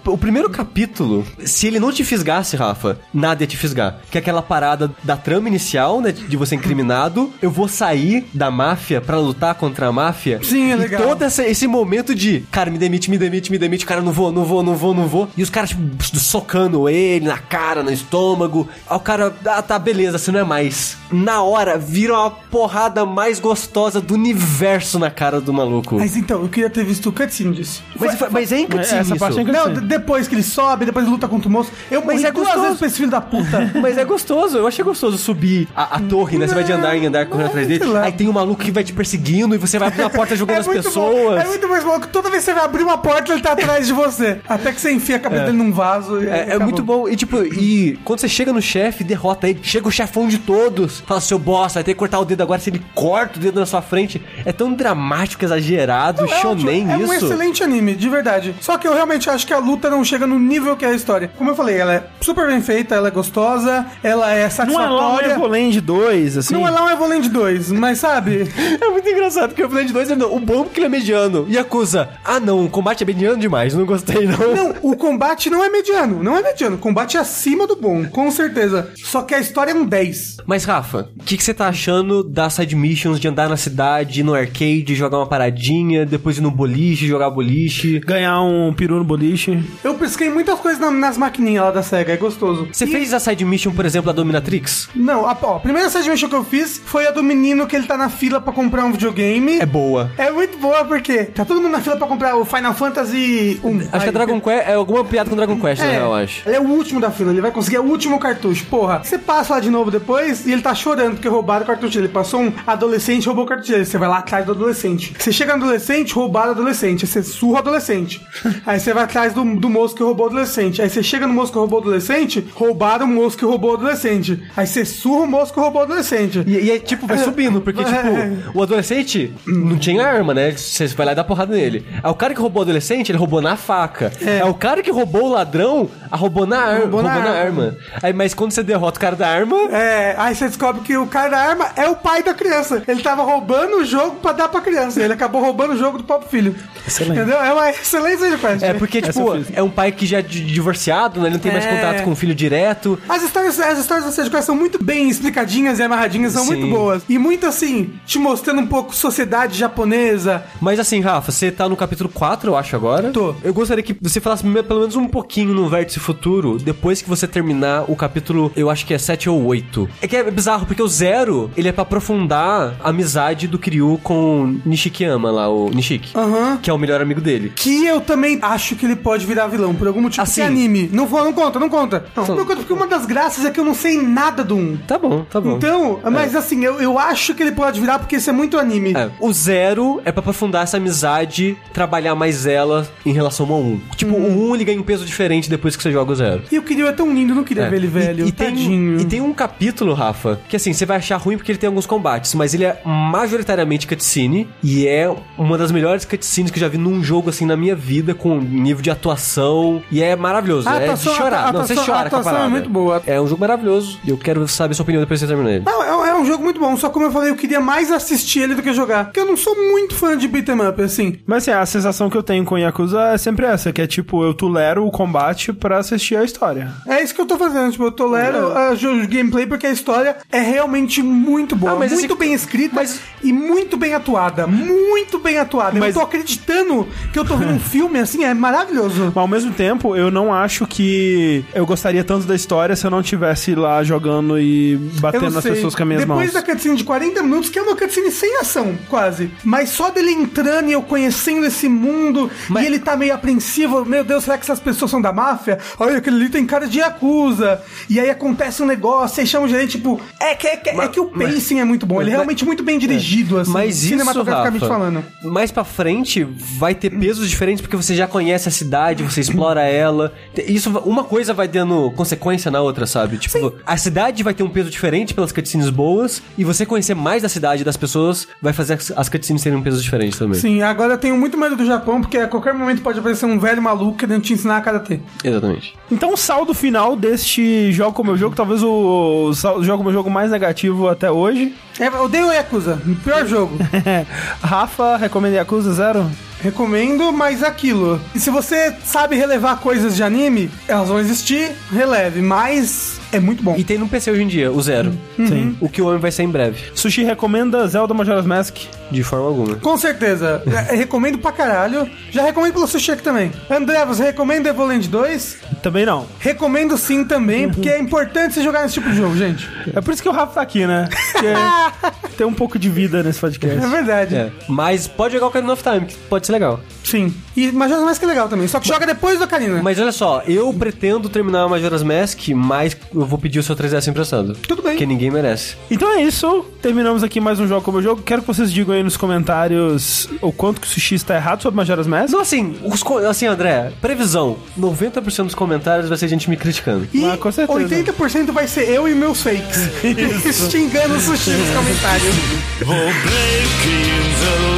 O 0.08 0.18
primeiro 0.18 0.50
capítulo, 0.50 1.26
se 1.44 1.68
ele 1.68 1.80
não 1.80 1.92
te 1.92 2.04
fisgasse, 2.04 2.56
Rafa, 2.56 2.98
nada 3.14 3.44
ia 3.44 3.48
te 3.48 3.58
fisgar. 3.58 4.00
Que 4.10 4.18
é 4.18 4.22
aquela 4.22 4.42
parada 4.42 4.92
da 5.04 5.16
trama 5.16 5.48
inicial, 5.48 6.02
né? 6.02 6.12
De 6.12 6.36
você 6.36 6.56
incriminado. 6.56 7.32
Eu 7.42 7.52
vou 7.52 7.68
sair 7.68 8.26
da 8.34 8.50
máfia 8.50 9.00
pra 9.00 9.20
lutar 9.20 9.54
contra 9.56 9.88
a 9.88 9.92
máfia. 9.92 10.40
Sim, 10.44 10.72
é 10.72 10.76
legal. 10.76 11.02
Todo 11.16 11.24
essa- 11.28 11.46
esse 11.48 11.68
momento 11.68 12.14
de, 12.14 12.42
cara, 12.52 12.70
me 12.70 12.78
demite, 12.78 13.10
me 13.10 13.18
demite, 13.18 13.52
me 13.52 13.58
demite, 13.58 13.86
cara, 13.86 14.02
não 14.02 14.12
vou, 14.12 14.32
não 14.32 14.44
vou, 14.44 14.62
não 14.64 14.76
vou, 14.76 14.94
não 14.94 15.08
vou. 15.08 15.30
E 15.38 15.44
os 15.44 15.50
caras, 15.50 15.70
tipo, 15.70 15.82
socando 16.20 16.88
ele 16.90 17.28
na 17.28 17.38
cara, 17.38 17.84
no 17.84 17.92
estômago. 17.92 18.68
Aí 18.90 18.98
o 18.98 19.00
cara, 19.00 19.34
ah, 19.46 19.62
tá, 19.62 19.78
beleza, 19.80 20.18
você 20.18 20.32
não 20.32 20.40
é 20.40 20.44
mais. 20.44 20.98
Na 21.12 21.42
hora, 21.42 21.78
vira 21.78 22.14
uma 22.14 22.30
porrada 22.32 23.06
mais 23.06 23.40
gostosa 23.40 24.02
do 24.02 24.14
universo 24.16 24.98
na 25.00 25.10
cara 25.12 25.40
do 25.40 25.54
maluco. 25.54 25.96
Mas 25.96 26.16
então, 26.16 26.42
eu 26.42 26.50
queria 26.50 26.70
ter 26.70 26.84
visto 26.84 27.10
o 27.10 27.12
cutscene 27.12 27.54
disso. 27.56 27.84
Mas, 28.00 28.16
Foi- 28.16 28.30
mas 28.30 28.52
é 28.52 28.60
em 28.60 28.68
cutscene 28.68 29.02
essa 29.02 29.12
isso. 29.14 29.20
parte 29.20 29.38
é 29.40 29.42
em 29.42 29.46
Não, 29.46 29.54
cutscene. 29.54 29.82
de- 29.82 29.88
depois 29.88 30.28
que 30.28 30.36
ele 30.36 30.44
sobe, 30.44 30.86
depois 30.86 31.06
ele 31.06 31.12
luta 31.14 31.28
contra 31.28 31.48
o 31.48 31.52
moço. 31.52 31.72
Eu 31.90 32.02
Mas 32.04 32.16
morri 32.16 32.26
é 32.28 32.32
duas 32.32 32.46
gostoso. 32.48 32.64
vezes 32.66 32.78
pra 32.80 32.88
esse 32.88 32.98
filho 32.98 33.10
da 33.12 33.22
puta. 33.22 33.72
Mas 33.82 33.98
é 33.98 34.04
gostoso, 34.06 34.58
eu 34.58 34.68
achei 34.68 34.84
gostoso 34.84 35.18
subir 35.18 35.68
a, 35.76 35.96
a 35.96 36.00
torre, 36.00 36.38
né? 36.38 36.48
Você 36.48 36.56
vai 36.56 36.64
de 36.64 36.72
andar 36.72 36.96
em 36.98 37.06
andar 37.06 37.26
correndo 37.28 37.46
não, 37.46 37.50
atrás 37.52 37.68
dele. 37.68 37.84
Aí 37.98 38.12
tem 38.12 38.28
um 38.28 38.34
maluco 38.34 38.64
que 38.64 38.72
vai 38.72 38.84
te 38.84 38.94
perseguindo 38.94 39.56
e 39.56 39.58
você 39.58 39.78
vai 39.80 39.88
abrir 39.90 40.04
a 40.04 40.10
porta 40.10 40.36
jogando 40.36 40.58
as 40.60 40.66
muito 40.68 40.84
pessoas. 40.84 41.05
Bom. 41.12 41.38
É 41.38 41.46
muito 41.46 41.68
mais 41.68 41.84
bom 41.84 42.00
que 42.00 42.08
toda 42.08 42.30
vez 42.30 42.44
que 42.44 42.52
você 42.52 42.54
vai 42.54 42.66
abrir 42.66 42.84
uma 42.84 42.98
porta, 42.98 43.32
ele 43.34 43.42
tá 43.42 43.52
atrás 43.54 43.88
de 43.88 43.94
você. 43.94 44.40
Até 44.48 44.72
que 44.72 44.80
você 44.82 44.92
enfia 44.92 45.16
a 45.18 45.20
cabeça 45.20 45.46
dele 45.46 45.58
num 45.58 45.72
vaso. 45.72 46.22
e 46.24 46.28
É, 46.28 46.48
é 46.52 46.60
muito 46.60 46.84
bom. 46.84 47.08
E 47.08 47.16
tipo, 47.16 47.42
e 47.44 47.98
quando 48.04 48.20
você 48.20 48.28
chega 48.30 48.52
no 48.54 48.62
chefe, 48.62 49.04
derrota 49.04 49.48
ele, 49.50 49.60
chega 49.64 49.88
o 49.88 49.92
chefão 49.92 50.28
de 50.28 50.38
todos. 50.40 51.02
Fala, 51.02 51.22
seu 51.22 51.38
boss, 51.40 51.74
vai 51.74 51.84
ter 51.84 51.94
que 51.94 52.00
cortar 52.00 52.20
o 52.20 52.26
dedo 52.26 52.42
agora. 52.42 52.60
Se 52.60 52.70
ele 52.70 52.82
corta 52.94 53.38
o 53.38 53.42
dedo 53.42 53.60
na 53.60 53.66
sua 53.66 53.82
frente, 53.82 54.22
é 54.46 54.52
tão 54.52 54.74
dramático, 54.74 55.44
exagerado, 55.44 56.24
É 56.26 56.28
shonen 56.42 56.84
ótimo, 56.88 56.92
É 56.92 56.98
um 56.98 57.14
isso. 57.14 57.26
excelente 57.26 57.64
anime, 57.64 57.96
de 57.96 58.10
verdade. 58.10 58.56
Só 58.62 58.78
que 58.78 58.88
eu 58.88 58.94
realmente 58.94 59.30
acho 59.30 59.46
que 59.46 59.54
a 59.54 59.60
luta 59.60 59.90
não 59.90 60.04
chega 60.04 60.26
no 60.28 60.40
nível 60.40 60.76
que 60.76 60.86
é 60.86 60.90
a 60.90 60.94
história. 60.94 61.30
Como 61.38 61.50
eu 61.50 61.56
falei, 61.56 61.78
ela 61.78 61.94
é 61.94 62.04
super 62.22 62.48
bem 62.48 62.62
feita, 62.62 62.96
ela 62.96 63.08
é 63.08 63.12
gostosa, 63.12 63.86
ela 64.04 64.32
é 64.34 64.48
Não 64.66 64.80
é 64.82 64.88
lá 64.90 65.10
um 65.10 65.16
satisfatória. 65.18 65.32
Evoland 65.34 65.82
2, 65.82 66.38
assim. 66.38 66.54
Não 66.54 66.68
é 66.68 66.72
lá 66.72 66.84
um 66.86 66.90
Evoland 66.90 67.28
2, 67.30 67.72
mas 67.72 68.00
sabe? 68.00 68.46
É 68.86 68.90
muito 68.90 69.08
engraçado, 69.10 69.50
porque 69.50 69.64
o 69.64 69.70
Blade 69.70 69.92
2 69.94 70.12
é 70.12 70.16
não, 70.16 70.36
o 70.36 70.40
bom 70.40 70.66
que 70.66 70.80
ele 70.80 70.86
é 70.88 70.90
mediano. 71.00 71.46
E 71.48 71.58
acusa, 71.58 72.10
ah 72.24 72.40
não, 72.40 72.64
o 72.66 72.70
combate 72.70 73.04
é 73.04 73.06
mediano 73.06 73.38
demais, 73.40 73.74
não 73.74 73.86
gostei 73.86 74.26
não. 74.26 74.56
Não, 74.56 74.76
o 74.82 74.96
combate 74.96 75.50
não 75.50 75.64
é 75.64 75.70
mediano, 75.70 76.24
não 76.24 76.36
é 76.38 76.42
mediano. 76.42 76.76
O 76.76 76.80
combate 76.80 77.18
é 77.18 77.20
acima 77.20 77.68
do 77.68 77.76
bom, 77.76 78.06
com 78.06 78.30
certeza. 78.32 78.92
Só 78.96 79.22
que 79.22 79.34
a 79.34 79.40
história 79.40 79.72
é 79.72 79.76
um 79.76 79.86
10. 79.86 80.38
Mas, 80.46 80.64
Rafa, 80.66 81.10
o 81.20 81.24
que, 81.24 81.38
que 81.38 81.44
você 81.44 81.54
tá 81.54 81.68
achando 81.68 82.24
das 82.24 82.54
side 82.54 82.76
missions 82.76 83.20
de 83.20 83.28
andar 83.28 83.50
na 83.50 83.58
cidade, 83.58 84.20
ir 84.20 84.24
no 84.24 84.34
arcade, 84.34 84.96
jogar 84.96 85.18
uma 85.18 85.28
paradinha, 85.28 86.06
depois 86.06 86.38
ir 86.38 86.42
no 86.42 86.52
boliche, 86.52 87.08
jogar 87.08 87.30
boliche? 87.30 88.00
Ganhar 88.00 88.42
um 88.42 88.74
peru 88.74 88.98
no 88.98 89.04
boliche. 89.04 89.64
Eu 89.84 89.96
pesquei 89.96 90.30
muitas 90.30 90.60
coisas 90.60 90.80
na- 90.80 90.92
nas 90.92 91.18
maquininhas 91.18 91.66
lá 91.66 91.72
da 91.72 91.84
SEGA, 91.84 92.14
é 92.14 92.18
gostoso. 92.18 92.68
Você 92.72 92.86
E- 92.86 92.88
fez 92.88 93.14
a 93.14 93.20
side 93.20 93.44
mission, 93.46 93.72
por 93.72 93.86
exemplo, 93.86 94.08
da 94.12 94.14
Dominatrix? 94.16 94.90
Não, 94.96 95.26
a, 95.28 95.38
ó, 95.42 95.58
a 95.58 95.60
primeira 95.60 95.90
side 95.90 96.10
mission 96.10 96.30
que 96.30 96.36
eu 96.36 96.44
fiz 96.44 96.82
foi 96.86 97.08
a 97.08 97.12
do 97.12 97.24
menino 97.24 97.68
que 97.68 97.76
ele 97.76 97.88
tá 97.88 97.98
na 97.98 98.10
fila 98.10 98.40
pra 98.40 98.54
comprar 98.54 98.86
um 98.86 98.92
videogame. 98.92 99.60
É 99.60 99.66
boa. 99.66 100.12
É 100.18 100.32
muito 100.32 100.58
boa 100.58 100.84
porque 100.86 101.26
tá 101.26 101.44
todo 101.46 101.62
mundo 101.62 101.72
na 101.72 101.82
fila 101.82 101.98
pra 101.98 102.08
comprar 102.08 102.36
o 102.38 102.46
Final 102.46 102.74
Fantasy 102.74 103.60
1. 103.64 103.80
Acho 103.92 104.04
que 104.04 104.10
a 104.10 104.12
Dragon 104.12 104.40
Quest 104.40 104.68
é 104.68 104.74
alguma 104.74 105.04
piada 105.04 105.30
com 105.30 105.36
Dragon 105.36 105.60
Quest, 105.60 105.82
É, 105.82 105.92
real, 105.92 106.06
eu 106.10 106.14
acho. 106.16 106.42
ele 106.48 106.56
é 106.56 106.60
o 106.60 106.64
último 106.68 107.00
da 107.00 107.12
fila, 107.12 107.32
ele 107.32 107.42
vai 107.42 107.52
conseguir 107.52 107.80
o 107.80 107.84
último 107.84 108.20
cartucho. 108.20 108.66
Porra, 108.66 109.02
você 109.04 109.18
passa 109.18 109.54
lá 109.56 109.60
de 109.60 109.70
novo 109.70 109.92
depois 109.92 110.46
e 110.46 110.52
ele 110.52 110.62
tá 110.62 110.74
chorando 110.74 111.14
porque 111.14 111.28
roubaram 111.28 111.64
o 111.64 111.68
cartucho 111.68 111.96
dele. 111.98 112.08
Passou 112.08 112.42
um 112.42 112.52
adolescente 112.66 113.26
roubou 113.26 113.46
o 113.46 113.48
cartucho 113.48 113.72
dele. 113.72 113.86
Você 113.86 113.98
vai 113.98 114.08
lá 114.10 114.20
atrás 114.20 114.46
do 114.46 114.52
adolescente. 114.52 115.14
Você 115.18 115.32
chega 115.32 115.56
no 115.58 115.64
adolescente, 115.64 116.14
roubaram 116.14 116.50
o 116.50 116.52
adolescente. 116.52 117.06
Aí 117.06 117.08
você 117.12 117.24
surra 117.24 117.56
o 117.56 117.58
adolescente. 117.60 118.22
Aí 118.66 118.80
você 118.80 118.94
vai 118.94 119.04
atrás 119.04 119.34
do, 119.34 119.44
do 119.56 119.70
moço 119.70 119.96
que 119.96 120.04
roubou 120.04 120.26
o 120.26 120.30
adolescente. 120.30 120.82
Aí 120.82 120.90
você 120.90 121.02
chega 121.04 121.28
no 121.28 121.34
moço 121.34 121.52
que 121.52 121.58
roubou 121.58 121.80
o 121.80 121.82
adolescente, 121.82 122.46
roubaram 122.54 123.06
o 123.06 123.10
moço 123.10 123.38
que 123.38 123.46
roubou 123.46 123.72
o 123.72 123.74
adolescente. 123.76 124.42
Aí 124.56 124.66
você 124.68 124.86
surra 124.86 125.26
o 125.26 125.28
moço 125.28 125.54
que 125.54 125.60
roubou 125.60 125.82
o 125.82 125.86
adolescente. 125.86 126.44
E, 126.46 126.52
e 126.66 126.72
aí, 126.72 126.80
tipo, 126.80 127.06
vai 127.08 127.18
subindo, 127.24 127.62
porque, 127.62 127.82
É. 127.86 127.86
tipo, 127.86 128.58
o 128.58 128.64
adolescente 128.64 129.34
não 129.46 129.78
tinha 129.78 130.06
arma, 130.06 130.34
né? 130.34 130.54
Você 130.76 130.88
vai 130.88 131.06
lá 131.06 131.12
e 131.14 131.16
dá 131.16 131.24
porrada 131.24 131.56
nele. 131.56 131.86
É 132.04 132.08
o 132.10 132.14
cara 132.16 132.34
que 132.34 132.40
roubou 132.42 132.62
o 132.62 132.64
adolescente, 132.64 133.10
ele 133.12 133.18
roubou 133.18 133.42
na 133.42 133.56
faca. 133.56 134.12
É, 134.22 134.44
o 134.46 134.54
cara 134.54 134.82
que 134.84 134.92
roubou 134.92 135.24
o 135.26 135.30
ladrão, 135.30 135.90
a 136.12 136.18
roubou 136.18 136.46
na, 136.46 136.58
ar 136.60 136.80
roubou 136.82 137.02
Roubou 137.02 137.04
na, 137.04 137.20
na 137.20 137.32
arma. 137.32 137.76
Aí, 138.02 138.12
mas 138.14 138.34
quando 138.34 138.52
você 138.52 138.62
derrota 138.64 138.98
o 138.98 139.02
cara 139.02 139.16
da 139.16 139.28
arma, 139.28 139.56
É, 139.72 140.16
aí 140.18 140.36
você 140.36 140.48
descobre 140.48 140.82
que 140.82 140.98
o 140.98 141.08
cara 141.08 141.30
da 141.30 141.38
arma 141.38 141.70
é 141.76 141.88
o 141.88 141.96
pai 141.96 142.22
da 142.24 142.34
criança. 142.34 142.84
Ele 142.88 143.02
tava 143.02 143.24
roubando 143.24 143.78
o 143.78 143.86
jogo 143.86 144.18
pra 144.18 144.32
dar 144.34 144.48
pra 144.50 144.62
criança. 144.62 145.02
Ele 145.02 145.14
acabou 145.14 145.42
roubando 145.42 145.74
o 145.74 145.78
jogo 145.78 145.98
do 145.98 146.04
próprio 146.04 146.30
filho. 146.30 146.56
Excelente. 146.88 147.20
Entendeu? 147.20 147.38
É 147.42 147.54
uma 147.54 147.70
excelência 147.70 148.30
de 148.30 148.38
quest. 148.38 148.64
é 148.64 148.74
porque, 148.74 149.02
tipo, 149.02 149.32
é 149.54 149.64
um 149.64 149.70
pai 149.70 149.92
que 149.92 150.06
já 150.06 150.20
é 150.20 150.22
di- 150.22 150.44
divorciado, 150.44 151.20
né? 151.22 151.28
Ele 151.28 151.36
não 151.36 151.42
tem 151.42 151.52
mais 151.52 151.66
É. 151.66 151.70
contato 151.76 152.04
com 152.04 152.12
o 152.12 152.16
filho 152.16 152.36
direto. 152.36 153.00
As 153.08 153.24
histórias, 153.24 153.60
as 153.60 153.80
histórias 153.80 154.16
da 154.16 154.30
Quest 154.32 154.46
são 154.46 154.56
muito 154.56 154.84
bem 154.84 155.10
explicadinhas 155.10 155.80
e 155.80 155.84
amarradinhas, 155.84 156.34
são 156.34 156.44
Sim. 156.44 156.56
muito 156.56 156.76
boas. 156.76 157.04
E 157.08 157.18
muito 157.18 157.46
assim, 157.46 157.94
te 158.06 158.20
mostrando 158.20 158.62
um 158.62 158.68
pouco 158.68 158.94
sociedade 158.96 159.58
japonesa. 159.58 160.44
Mas 160.66 160.80
assim, 160.80 161.00
Rafa, 161.00 161.32
você 161.32 161.52
tá 161.52 161.70
no 161.70 161.76
capítulo 161.78 162.10
4, 162.10 162.50
eu 162.50 162.58
acho, 162.58 162.76
agora. 162.76 163.12
Tô. 163.12 163.36
Eu 163.44 163.54
gostaria 163.54 163.84
que 163.84 163.96
você 164.02 164.20
falasse 164.20 164.42
pelo 164.64 164.80
menos 164.80 164.96
um 164.96 165.08
pouquinho 165.08 165.54
no 165.54 165.70
Vértice 165.70 166.00
Futuro, 166.00 166.58
depois 166.58 167.04
que 167.04 167.08
você 167.08 167.28
terminar 167.28 167.86
o 167.88 167.96
capítulo, 167.96 168.52
eu 168.56 168.68
acho 168.72 168.84
que 168.84 168.92
é 168.92 168.98
7 168.98 169.30
ou 169.30 169.46
8. 169.46 169.88
É 170.02 170.08
que 170.08 170.16
é 170.18 170.24
bizarro, 170.32 170.66
porque 170.66 170.82
o 170.82 170.88
Zero, 170.88 171.52
ele 171.56 171.68
é 171.68 171.72
pra 171.72 171.84
aprofundar 171.84 172.78
a 172.84 172.90
amizade 172.90 173.48
do 173.48 173.60
Kiryu 173.60 174.00
com 174.02 174.42
o 174.42 174.62
Nishikiyama 174.68 175.30
lá, 175.30 175.48
o 175.48 175.70
Nishiki. 175.70 176.18
Aham. 176.18 176.58
Que 176.60 176.72
é 176.72 176.74
o 176.74 176.80
melhor 176.80 177.00
amigo 177.00 177.22
dele. 177.22 177.54
Que 177.56 177.86
eu 177.86 178.02
também 178.02 178.40
acho 178.42 178.76
que 178.76 178.88
ele 178.88 178.96
pode 178.96 179.24
virar 179.24 179.46
vilão, 179.46 179.76
por 179.76 179.86
algum 179.88 180.02
motivo. 180.02 180.24
Assim. 180.24 180.42
Que 180.42 180.42
é 180.42 180.46
anime. 180.48 180.90
Não, 180.92 181.06
vou- 181.06 181.24
não 181.24 181.32
conta, 181.32 181.60
não 181.60 181.70
conta. 181.70 182.06
Não, 182.16 182.26
não 182.26 182.38
conta, 182.38 182.56
porque 182.56 182.74
uma 182.74 182.88
das 182.88 183.06
graças 183.06 183.46
é 183.46 183.52
que 183.52 183.60
eu 183.60 183.64
não 183.66 183.76
sei 183.76 184.02
nada 184.02 184.44
do 184.44 184.56
1. 184.56 184.78
Tá 184.88 184.98
bom, 184.98 185.24
tá 185.30 185.40
bom. 185.40 185.58
Então, 185.58 186.00
mas 186.12 186.36
assim, 186.36 186.66
eu, 186.66 186.82
eu 186.82 186.98
acho 186.98 187.36
que 187.36 187.44
ele 187.44 187.52
pode 187.52 187.80
virar 187.80 188.00
porque 188.00 188.16
isso 188.16 188.32
é 188.32 188.34
muito 188.34 188.58
anime. 188.58 188.94
É, 188.96 189.12
o 189.20 189.32
zero 189.32 190.02
é 190.04 190.12
pra 190.12 190.22
aprofundar 190.22 190.55
essa 190.64 190.78
amizade, 190.78 191.58
trabalhar 191.74 192.16
mais 192.16 192.46
ela 192.46 192.88
em 193.06 193.12
relação 193.14 193.52
ao 193.52 193.60
um. 193.60 193.80
Tipo, 193.96 194.14
o 194.16 194.50
um 194.50 194.56
ele 194.56 194.64
ganha 194.66 194.80
um 194.80 194.84
peso 194.84 195.06
diferente 195.06 195.50
depois 195.50 195.76
que 195.76 195.84
você 195.84 195.92
joga 195.92 196.12
o 196.12 196.16
zero. 196.16 196.42
E 196.52 196.58
o 196.58 196.64
Kiryu 196.64 196.88
é 196.88 196.92
tão 196.92 197.14
lindo, 197.14 197.32
eu 197.32 197.36
não 197.36 197.44
queria 197.44 197.64
É. 197.64 197.70
ver 197.70 197.78
ele 197.78 197.88
velho. 197.88 198.26
E, 198.26 198.30
e 198.30 198.32
tem, 198.32 198.50
tadinho. 198.50 199.00
e 199.00 199.06
tem 199.06 199.22
um 199.22 199.34
capítulo, 199.34 199.94
Rafa, 199.94 200.40
que 200.50 200.56
assim, 200.56 200.74
você 200.74 200.86
vai 200.86 200.98
achar 200.98 201.18
ruim 201.18 201.38
porque 201.38 201.52
ele 201.52 201.60
tem 201.60 201.68
alguns 201.68 201.86
combates, 201.86 202.34
mas 202.36 202.54
ele 202.54 202.64
é 202.66 202.82
majoritariamente 202.86 203.88
cutscene 203.88 204.48
e 204.64 204.88
é 204.88 205.14
uma 205.38 205.58
das 205.58 205.72
melhores 205.72 206.06
cutscenes 206.06 206.52
que 206.52 206.58
eu 206.58 206.62
já 206.62 206.68
vi 206.68 206.78
num 206.78 207.04
jogo 207.04 207.30
assim 207.30 207.46
na 207.46 207.56
minha 207.58 207.76
vida, 207.76 208.14
com 208.14 208.40
nível 208.40 208.82
de 208.82 208.90
atuação. 208.92 209.82
E 209.92 210.02
é 210.02 210.16
maravilhoso. 210.16 210.68
A 210.70 210.76
é 210.80 210.84
atuação- 210.86 211.12
de 211.14 211.18
chorar. 211.18 211.40
a 211.48 211.54
Não, 211.54 211.62
você 211.66 211.74
atuação- 211.74 211.86
chora 211.94 212.08
a 212.08 212.10
com 212.10 212.16
a 212.16 212.20
atuação 212.20 212.46
é 212.46 212.50
muito 212.50 212.70
boa. 212.70 213.02
É 213.06 213.20
um 213.22 213.28
jogo 213.28 213.42
maravilhoso 213.42 214.00
e 214.04 214.10
eu 214.10 214.18
quero 214.18 214.48
saber 214.48 214.74
sua 214.74 214.84
opinião 214.84 215.02
depois 215.02 215.20
que 215.20 215.26
você 215.26 215.34
terminar 215.34 215.56
ele. 215.56 215.66
Não, 215.66 215.84
é, 216.06 216.10
é 216.10 216.16
um 216.16 216.26
jogo 216.26 216.44
muito 216.44 216.60
bom, 216.60 216.76
só 216.78 216.90
como 216.90 217.06
eu 217.06 217.12
falei, 217.12 217.30
eu 217.32 217.36
queria 217.36 217.60
mais 217.60 217.92
assistir 217.92 218.40
ele 218.42 218.56
do 218.56 218.62
que 218.62 218.74
jogar. 218.74 219.06
Porque 219.06 219.20
eu 219.20 219.26
não 219.26 219.38
sou 219.38 219.56
muito 219.56 219.96
fã 219.96 220.18
de 220.18 220.28
beat'em 220.46 220.68
up, 220.68 220.82
assim. 220.82 221.18
Mas 221.26 221.44
assim, 221.44 221.52
a 221.52 221.66
sensação 221.66 222.10
que 222.10 222.18
eu 222.18 222.24
tenho 222.24 222.44
com 222.46 222.58
Yakuza 222.58 223.02
é 223.14 223.18
sempre 223.18 223.46
essa, 223.46 223.72
que 223.74 223.82
é 223.82 223.88
tipo, 223.88 224.24
eu 224.24 224.34
tolero 224.34 224.86
o 224.86 224.92
combate 224.92 225.52
pra 225.54 225.78
assistir 225.80 226.16
a 226.16 226.24
história. 226.24 226.72
É 226.88 227.04
isso 227.04 227.14
que 227.14 227.22
eu 227.22 227.26
tô 227.26 227.38
fazendo, 227.38 227.72
tipo, 227.72 227.84
eu 227.84 227.92
tolero 227.92 228.48
o 228.48 229.08
gameplay 229.08 229.46
porque 229.46 229.68
a 229.68 229.72
história 229.72 230.18
é 230.32 230.40
realmente 230.40 231.02
muito 231.02 231.56
boa, 231.56 231.74
Ah, 231.74 231.76
mas 231.76 231.92
muito 231.92 232.06
esse- 232.06 232.20
bem 232.20 232.34
escrita 232.34 232.76
mas- 232.76 233.00
e 233.24 233.32
muito 233.34 233.78
bem 233.78 233.94
atuada, 233.94 234.46
muito 234.48 235.20
bem 235.20 235.38
atuada. 235.38 235.80
Mas- 235.80 235.96
Eu 235.96 236.02
tô 236.02 236.08
acreditando 236.08 236.88
que 237.12 237.18
eu 237.20 237.26
tô 237.26 237.36
vendo 237.38 237.54
um 237.54 237.60
filme, 237.60 238.00
assim, 238.00 238.24
é 238.24 238.34
maravilhoso. 238.34 239.06
Mas 239.08 239.18
ao 239.18 239.28
mesmo 239.28 239.52
tempo, 239.54 239.96
eu 239.96 240.12
não 240.12 240.34
acho 240.34 240.66
que 240.68 241.44
eu 241.54 241.66
gostaria 241.66 242.04
tanto 242.04 242.26
da 242.26 242.36
história 242.36 242.76
se 242.76 242.86
eu 242.86 242.92
não 242.92 243.02
tivesse 243.02 243.56
lá 243.56 243.84
jogando 243.84 244.40
e 244.40 244.76
batendo 245.00 245.30
nas 245.32 245.44
pessoas 245.44 245.74
com 245.76 245.82
as 245.84 245.88
minhas 245.88 246.02
Depois 246.04 246.20
mãos. 246.20 246.34
da 246.34 246.42
cutscene 246.42 246.76
de 246.76 246.84
40 246.84 247.24
minutos, 247.24 247.50
que 247.50 247.58
é 247.58 247.62
uma 247.62 247.76
cutscene 247.76 248.12
sem 248.12 248.38
ação, 248.40 248.78
quase. 248.90 249.32
Mas 249.44 249.70
só 249.70 249.90
dele 249.90 250.12
entrando 250.26 250.70
e 250.70 250.74
eu 250.74 250.82
conhecendo 250.82 251.46
esse 251.46 251.68
mundo, 251.70 252.30
e 252.60 252.66
ele 252.66 252.80
tá 252.80 252.96
meio 252.98 253.14
apreensivo, 253.14 253.86
meu 253.86 254.04
Deus, 254.04 254.24
será 254.24 254.38
que 254.38 254.44
essas 254.44 254.60
pessoas 254.60 254.92
são 254.92 255.02
da 255.02 255.14
máfia? 255.14 255.58
Olha, 255.80 255.98
aquele 255.98 256.16
ali 256.18 256.30
tem 256.30 256.46
cara 256.46 256.68
de 256.68 256.80
Yakuza. 256.80 257.62
E 257.90 258.00
aí 258.00 258.10
acontece 258.10 258.62
um 258.64 258.66
negócio, 258.66 259.22
aí 259.22 259.28
chama 259.28 259.46
o 259.46 259.50
gerente, 259.50 259.78
tipo, 259.78 260.00
é 260.20 260.34
que, 260.36 260.48
é 260.48 260.58
que, 260.58 260.70
é 260.70 260.88
que 260.88 261.00
o 261.00 261.06
pacing 261.06 261.60
é 261.60 261.64
muito 261.64 261.86
bom, 261.86 262.02
ele 262.02 262.10
é 262.10 262.14
mas- 262.14 262.18
realmente 262.20 262.46
muito 262.46 262.64
bem 262.64 262.78
dirigido, 262.80 263.40
assim, 263.40 263.52
Mas 263.52 263.78
isso, 263.78 263.88
cinematograficamente 263.90 264.64
Rafa, 264.64 264.74
falando. 264.74 265.04
mais 265.24 265.52
pra 265.52 265.64
frente 265.64 266.24
vai 266.24 266.74
ter 266.74 266.90
pesos 266.90 267.30
diferentes 267.30 267.62
porque 267.62 267.76
você 267.76 267.96
já 267.96 268.08
conhece 268.08 268.48
a 268.50 268.52
cidade, 268.52 269.04
você 269.04 269.22
explora 269.22 269.62
ela. 269.64 270.14
Isso, 270.48 270.70
uma 270.80 271.04
coisa 271.04 271.34
vai 271.34 271.48
dando 271.48 271.92
consequência 271.92 272.50
na 272.50 272.62
outra, 272.62 272.86
sabe? 272.86 273.18
Tipo, 273.18 273.54
a 273.66 273.78
cidade 273.78 274.24
vai 274.24 274.34
ter 274.34 274.44
um 274.44 274.50
peso 274.50 274.70
diferente 274.70 275.14
pelas 275.14 275.32
cutscenes 275.32 275.70
boas 275.70 276.22
e 276.38 276.44
você 276.44 276.66
conhecer 276.66 276.96
mais 276.96 277.22
da 277.22 277.30
cidade 277.30 277.64
das 277.64 277.78
pessoas 277.78 278.28
vai 278.42 278.54
fazer 278.54 278.74
as, 278.76 278.92
as 278.96 279.10
cutscenes 279.10 279.44
terem 279.44 279.58
um 279.58 279.62
peso 279.62 279.82
diferente 279.82 280.15
também. 280.20 280.40
Sim, 280.40 280.62
agora 280.62 280.94
eu 280.94 280.98
tenho 280.98 281.18
muito 281.18 281.38
medo 281.38 281.56
do 281.56 281.66
Japão, 281.66 282.02
porque 282.02 282.18
a 282.18 282.28
qualquer 282.28 282.54
momento 282.54 282.82
pode 282.82 283.00
aparecer 283.00 283.26
um 283.26 283.40
velho 283.40 283.62
maluco 283.62 283.98
querendo 283.98 284.22
te 284.22 284.34
ensinar 284.34 284.58
a 284.58 284.62
karatê. 284.62 285.00
Exatamente. 285.24 285.76
Então, 285.92 286.14
o 286.14 286.18
saldo 286.18 286.54
final 286.54 286.96
deste 286.96 287.72
jogo 287.72 287.94
como 287.94 288.12
meu 288.12 288.18
jogo, 288.18 288.36
talvez 288.36 288.64
o, 288.64 289.30
o 289.30 289.34
jogo 289.34 289.78
como 289.78 289.84
meu 289.84 289.94
jogo 289.94 290.10
mais 290.10 290.32
negativo 290.32 290.90
até 290.90 291.12
hoje. 291.12 291.54
É, 291.80 291.88
eu 291.88 292.04
odeio 292.04 292.32
Yakuza, 292.32 292.82
o 292.86 292.96
pior 292.96 293.26
jogo. 293.26 293.58
Rafa, 294.42 294.98
recomenda 294.98 295.36
Yakuza 295.38 295.74
Zero? 295.74 296.10
Recomendo, 296.46 297.12
mas 297.12 297.42
aquilo. 297.42 298.00
E 298.14 298.20
se 298.20 298.30
você 298.30 298.72
sabe 298.84 299.16
relevar 299.16 299.58
coisas 299.60 299.96
de 299.96 300.04
anime, 300.04 300.52
elas 300.68 300.90
vão 300.90 301.00
existir, 301.00 301.52
releve, 301.74 302.22
mas 302.22 303.00
é 303.12 303.20
muito 303.20 303.42
bom. 303.42 303.56
E 303.58 303.64
tem 303.64 303.80
no 303.80 303.88
PC 303.88 304.12
hoje 304.12 304.22
em 304.22 304.28
dia, 304.28 304.52
o 304.52 304.62
zero. 304.62 304.94
Sim. 305.18 305.58
O 305.60 305.68
que 305.68 305.82
o 305.82 305.88
homem 305.88 306.00
vai 306.00 306.12
ser 306.12 306.22
em 306.22 306.30
breve. 306.30 306.62
Sushi 306.76 307.04
recomenda 307.04 307.68
Zelda 307.68 307.96
Majora's 307.96 308.28
Mask. 308.28 308.58
De 308.92 309.02
forma 309.02 309.26
alguma. 309.26 309.56
Com 309.56 309.76
certeza. 309.76 310.44
É, 310.70 310.76
recomendo 310.76 311.18
pra 311.18 311.32
caralho. 311.32 311.90
Já 312.12 312.22
recomendo 312.22 312.54
pelo 312.54 312.68
Sushi 312.68 312.92
aqui 312.92 313.02
também. 313.02 313.32
André, 313.50 313.84
você 313.84 314.04
recomenda 314.04 314.48
Evoland 314.50 314.88
2? 314.88 315.38
Também 315.64 315.84
não. 315.88 316.06
Recomendo 316.20 316.78
sim 316.78 317.04
também, 317.04 317.50
porque 317.50 317.68
é 317.70 317.80
importante 317.80 318.36
você 318.36 318.44
jogar 318.44 318.62
nesse 318.62 318.76
tipo 318.76 318.88
de 318.92 318.98
jogo, 318.98 319.18
gente. 319.18 319.50
É 319.74 319.82
por 319.82 319.92
isso 319.92 320.04
que 320.04 320.10
o 320.10 320.12
Rafa 320.12 320.36
tá 320.36 320.42
aqui, 320.42 320.68
né? 320.68 320.88
Porque 321.12 322.14
tem 322.16 322.28
um 322.28 322.34
pouco 322.34 322.60
de 322.60 322.70
vida 322.70 323.02
nesse 323.02 323.18
É 323.18 323.22
podcast. 323.22 323.68
verdade. 323.68 324.16
É. 324.16 324.32
Mas 324.48 324.88
pode 324.88 325.14
jogar 325.16 325.26
o 325.26 325.30
Ocarina 325.30 325.54
of 325.54 325.64
Time, 325.64 325.86
que 325.88 325.96
pode 326.08 326.28
ser 326.28 326.34
legal. 326.36 326.60
Sim. 326.84 327.14
E 327.36 327.52
Majora's 327.52 327.84
Mask 327.84 328.02
é 328.04 328.06
legal 328.06 328.30
também, 328.30 328.48
só 328.48 328.60
que 328.60 328.68
joga 328.68 328.86
depois 328.86 329.18
do 329.18 329.26
Ocarina. 329.26 329.62
Mas 329.62 329.78
olha 329.80 329.92
só, 329.92 330.22
eu 330.28 330.54
pretendo 330.54 331.10
terminar 331.10 331.46
o 331.46 331.50
Majora's 331.50 331.84
Mask, 331.84 332.30
mas 332.30 332.78
eu 332.94 333.06
vou 333.06 333.18
pedir 333.20 333.40
o 333.40 333.44
seu 333.44 333.56
3DS 333.56 333.88
emprestado. 333.88 334.34
Tudo 334.48 334.62
bem. 334.62 334.72
Porque 334.74 334.86
ninguém 334.86 335.10
merece. 335.12 335.56
Então 335.70 335.90
é 335.98 336.02
isso. 336.04 336.46
Terminamos 336.62 337.04
aqui 337.04 337.20
mais 337.20 337.40
um 337.40 337.48
jogo 337.48 337.62
como 337.62 337.82
jogo. 337.82 338.02
Quero 338.04 338.22
que 338.22 338.28
vocês 338.28 338.52
digam 338.52 338.74
aí 338.76 338.84
nos 338.84 338.96
comentários 338.98 340.08
o 340.22 340.32
quanto 340.32 340.62
que 340.62 340.68
o 340.68 340.70
Sushi 340.70 340.96
está 340.96 341.16
errado 341.16 341.42
sobre 341.42 341.58
Majora's 341.58 341.88
Mask. 341.88 342.10
Então, 342.10 342.20
assim, 342.22 342.56
os 342.64 342.82
co- 342.84 343.00
assim, 343.00 343.26
André, 343.26 343.72
previsão: 343.82 344.38
90% 344.58 345.26
dos 345.26 345.36
comentários 345.36 345.90
vai 345.90 345.98
ser 345.98 346.08
gente 346.08 346.30
me 346.30 346.38
criticando. 346.38 346.88
E 346.94 347.04
Ah, 347.06 347.18
com 347.18 347.32
certeza. 347.32 347.60
80% 347.60 348.32
vai 348.32 348.48
ser 348.48 348.70
eu 348.70 348.88
e 348.88 348.94
meus 348.96 349.22
fakes. 349.22 349.60
Xingando 350.52 350.96
o 350.96 351.02
sushi 351.02 351.32
nos 351.32 351.50
comentários. 351.56 352.16
The 352.60 354.55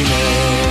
Dreamer 0.00 0.69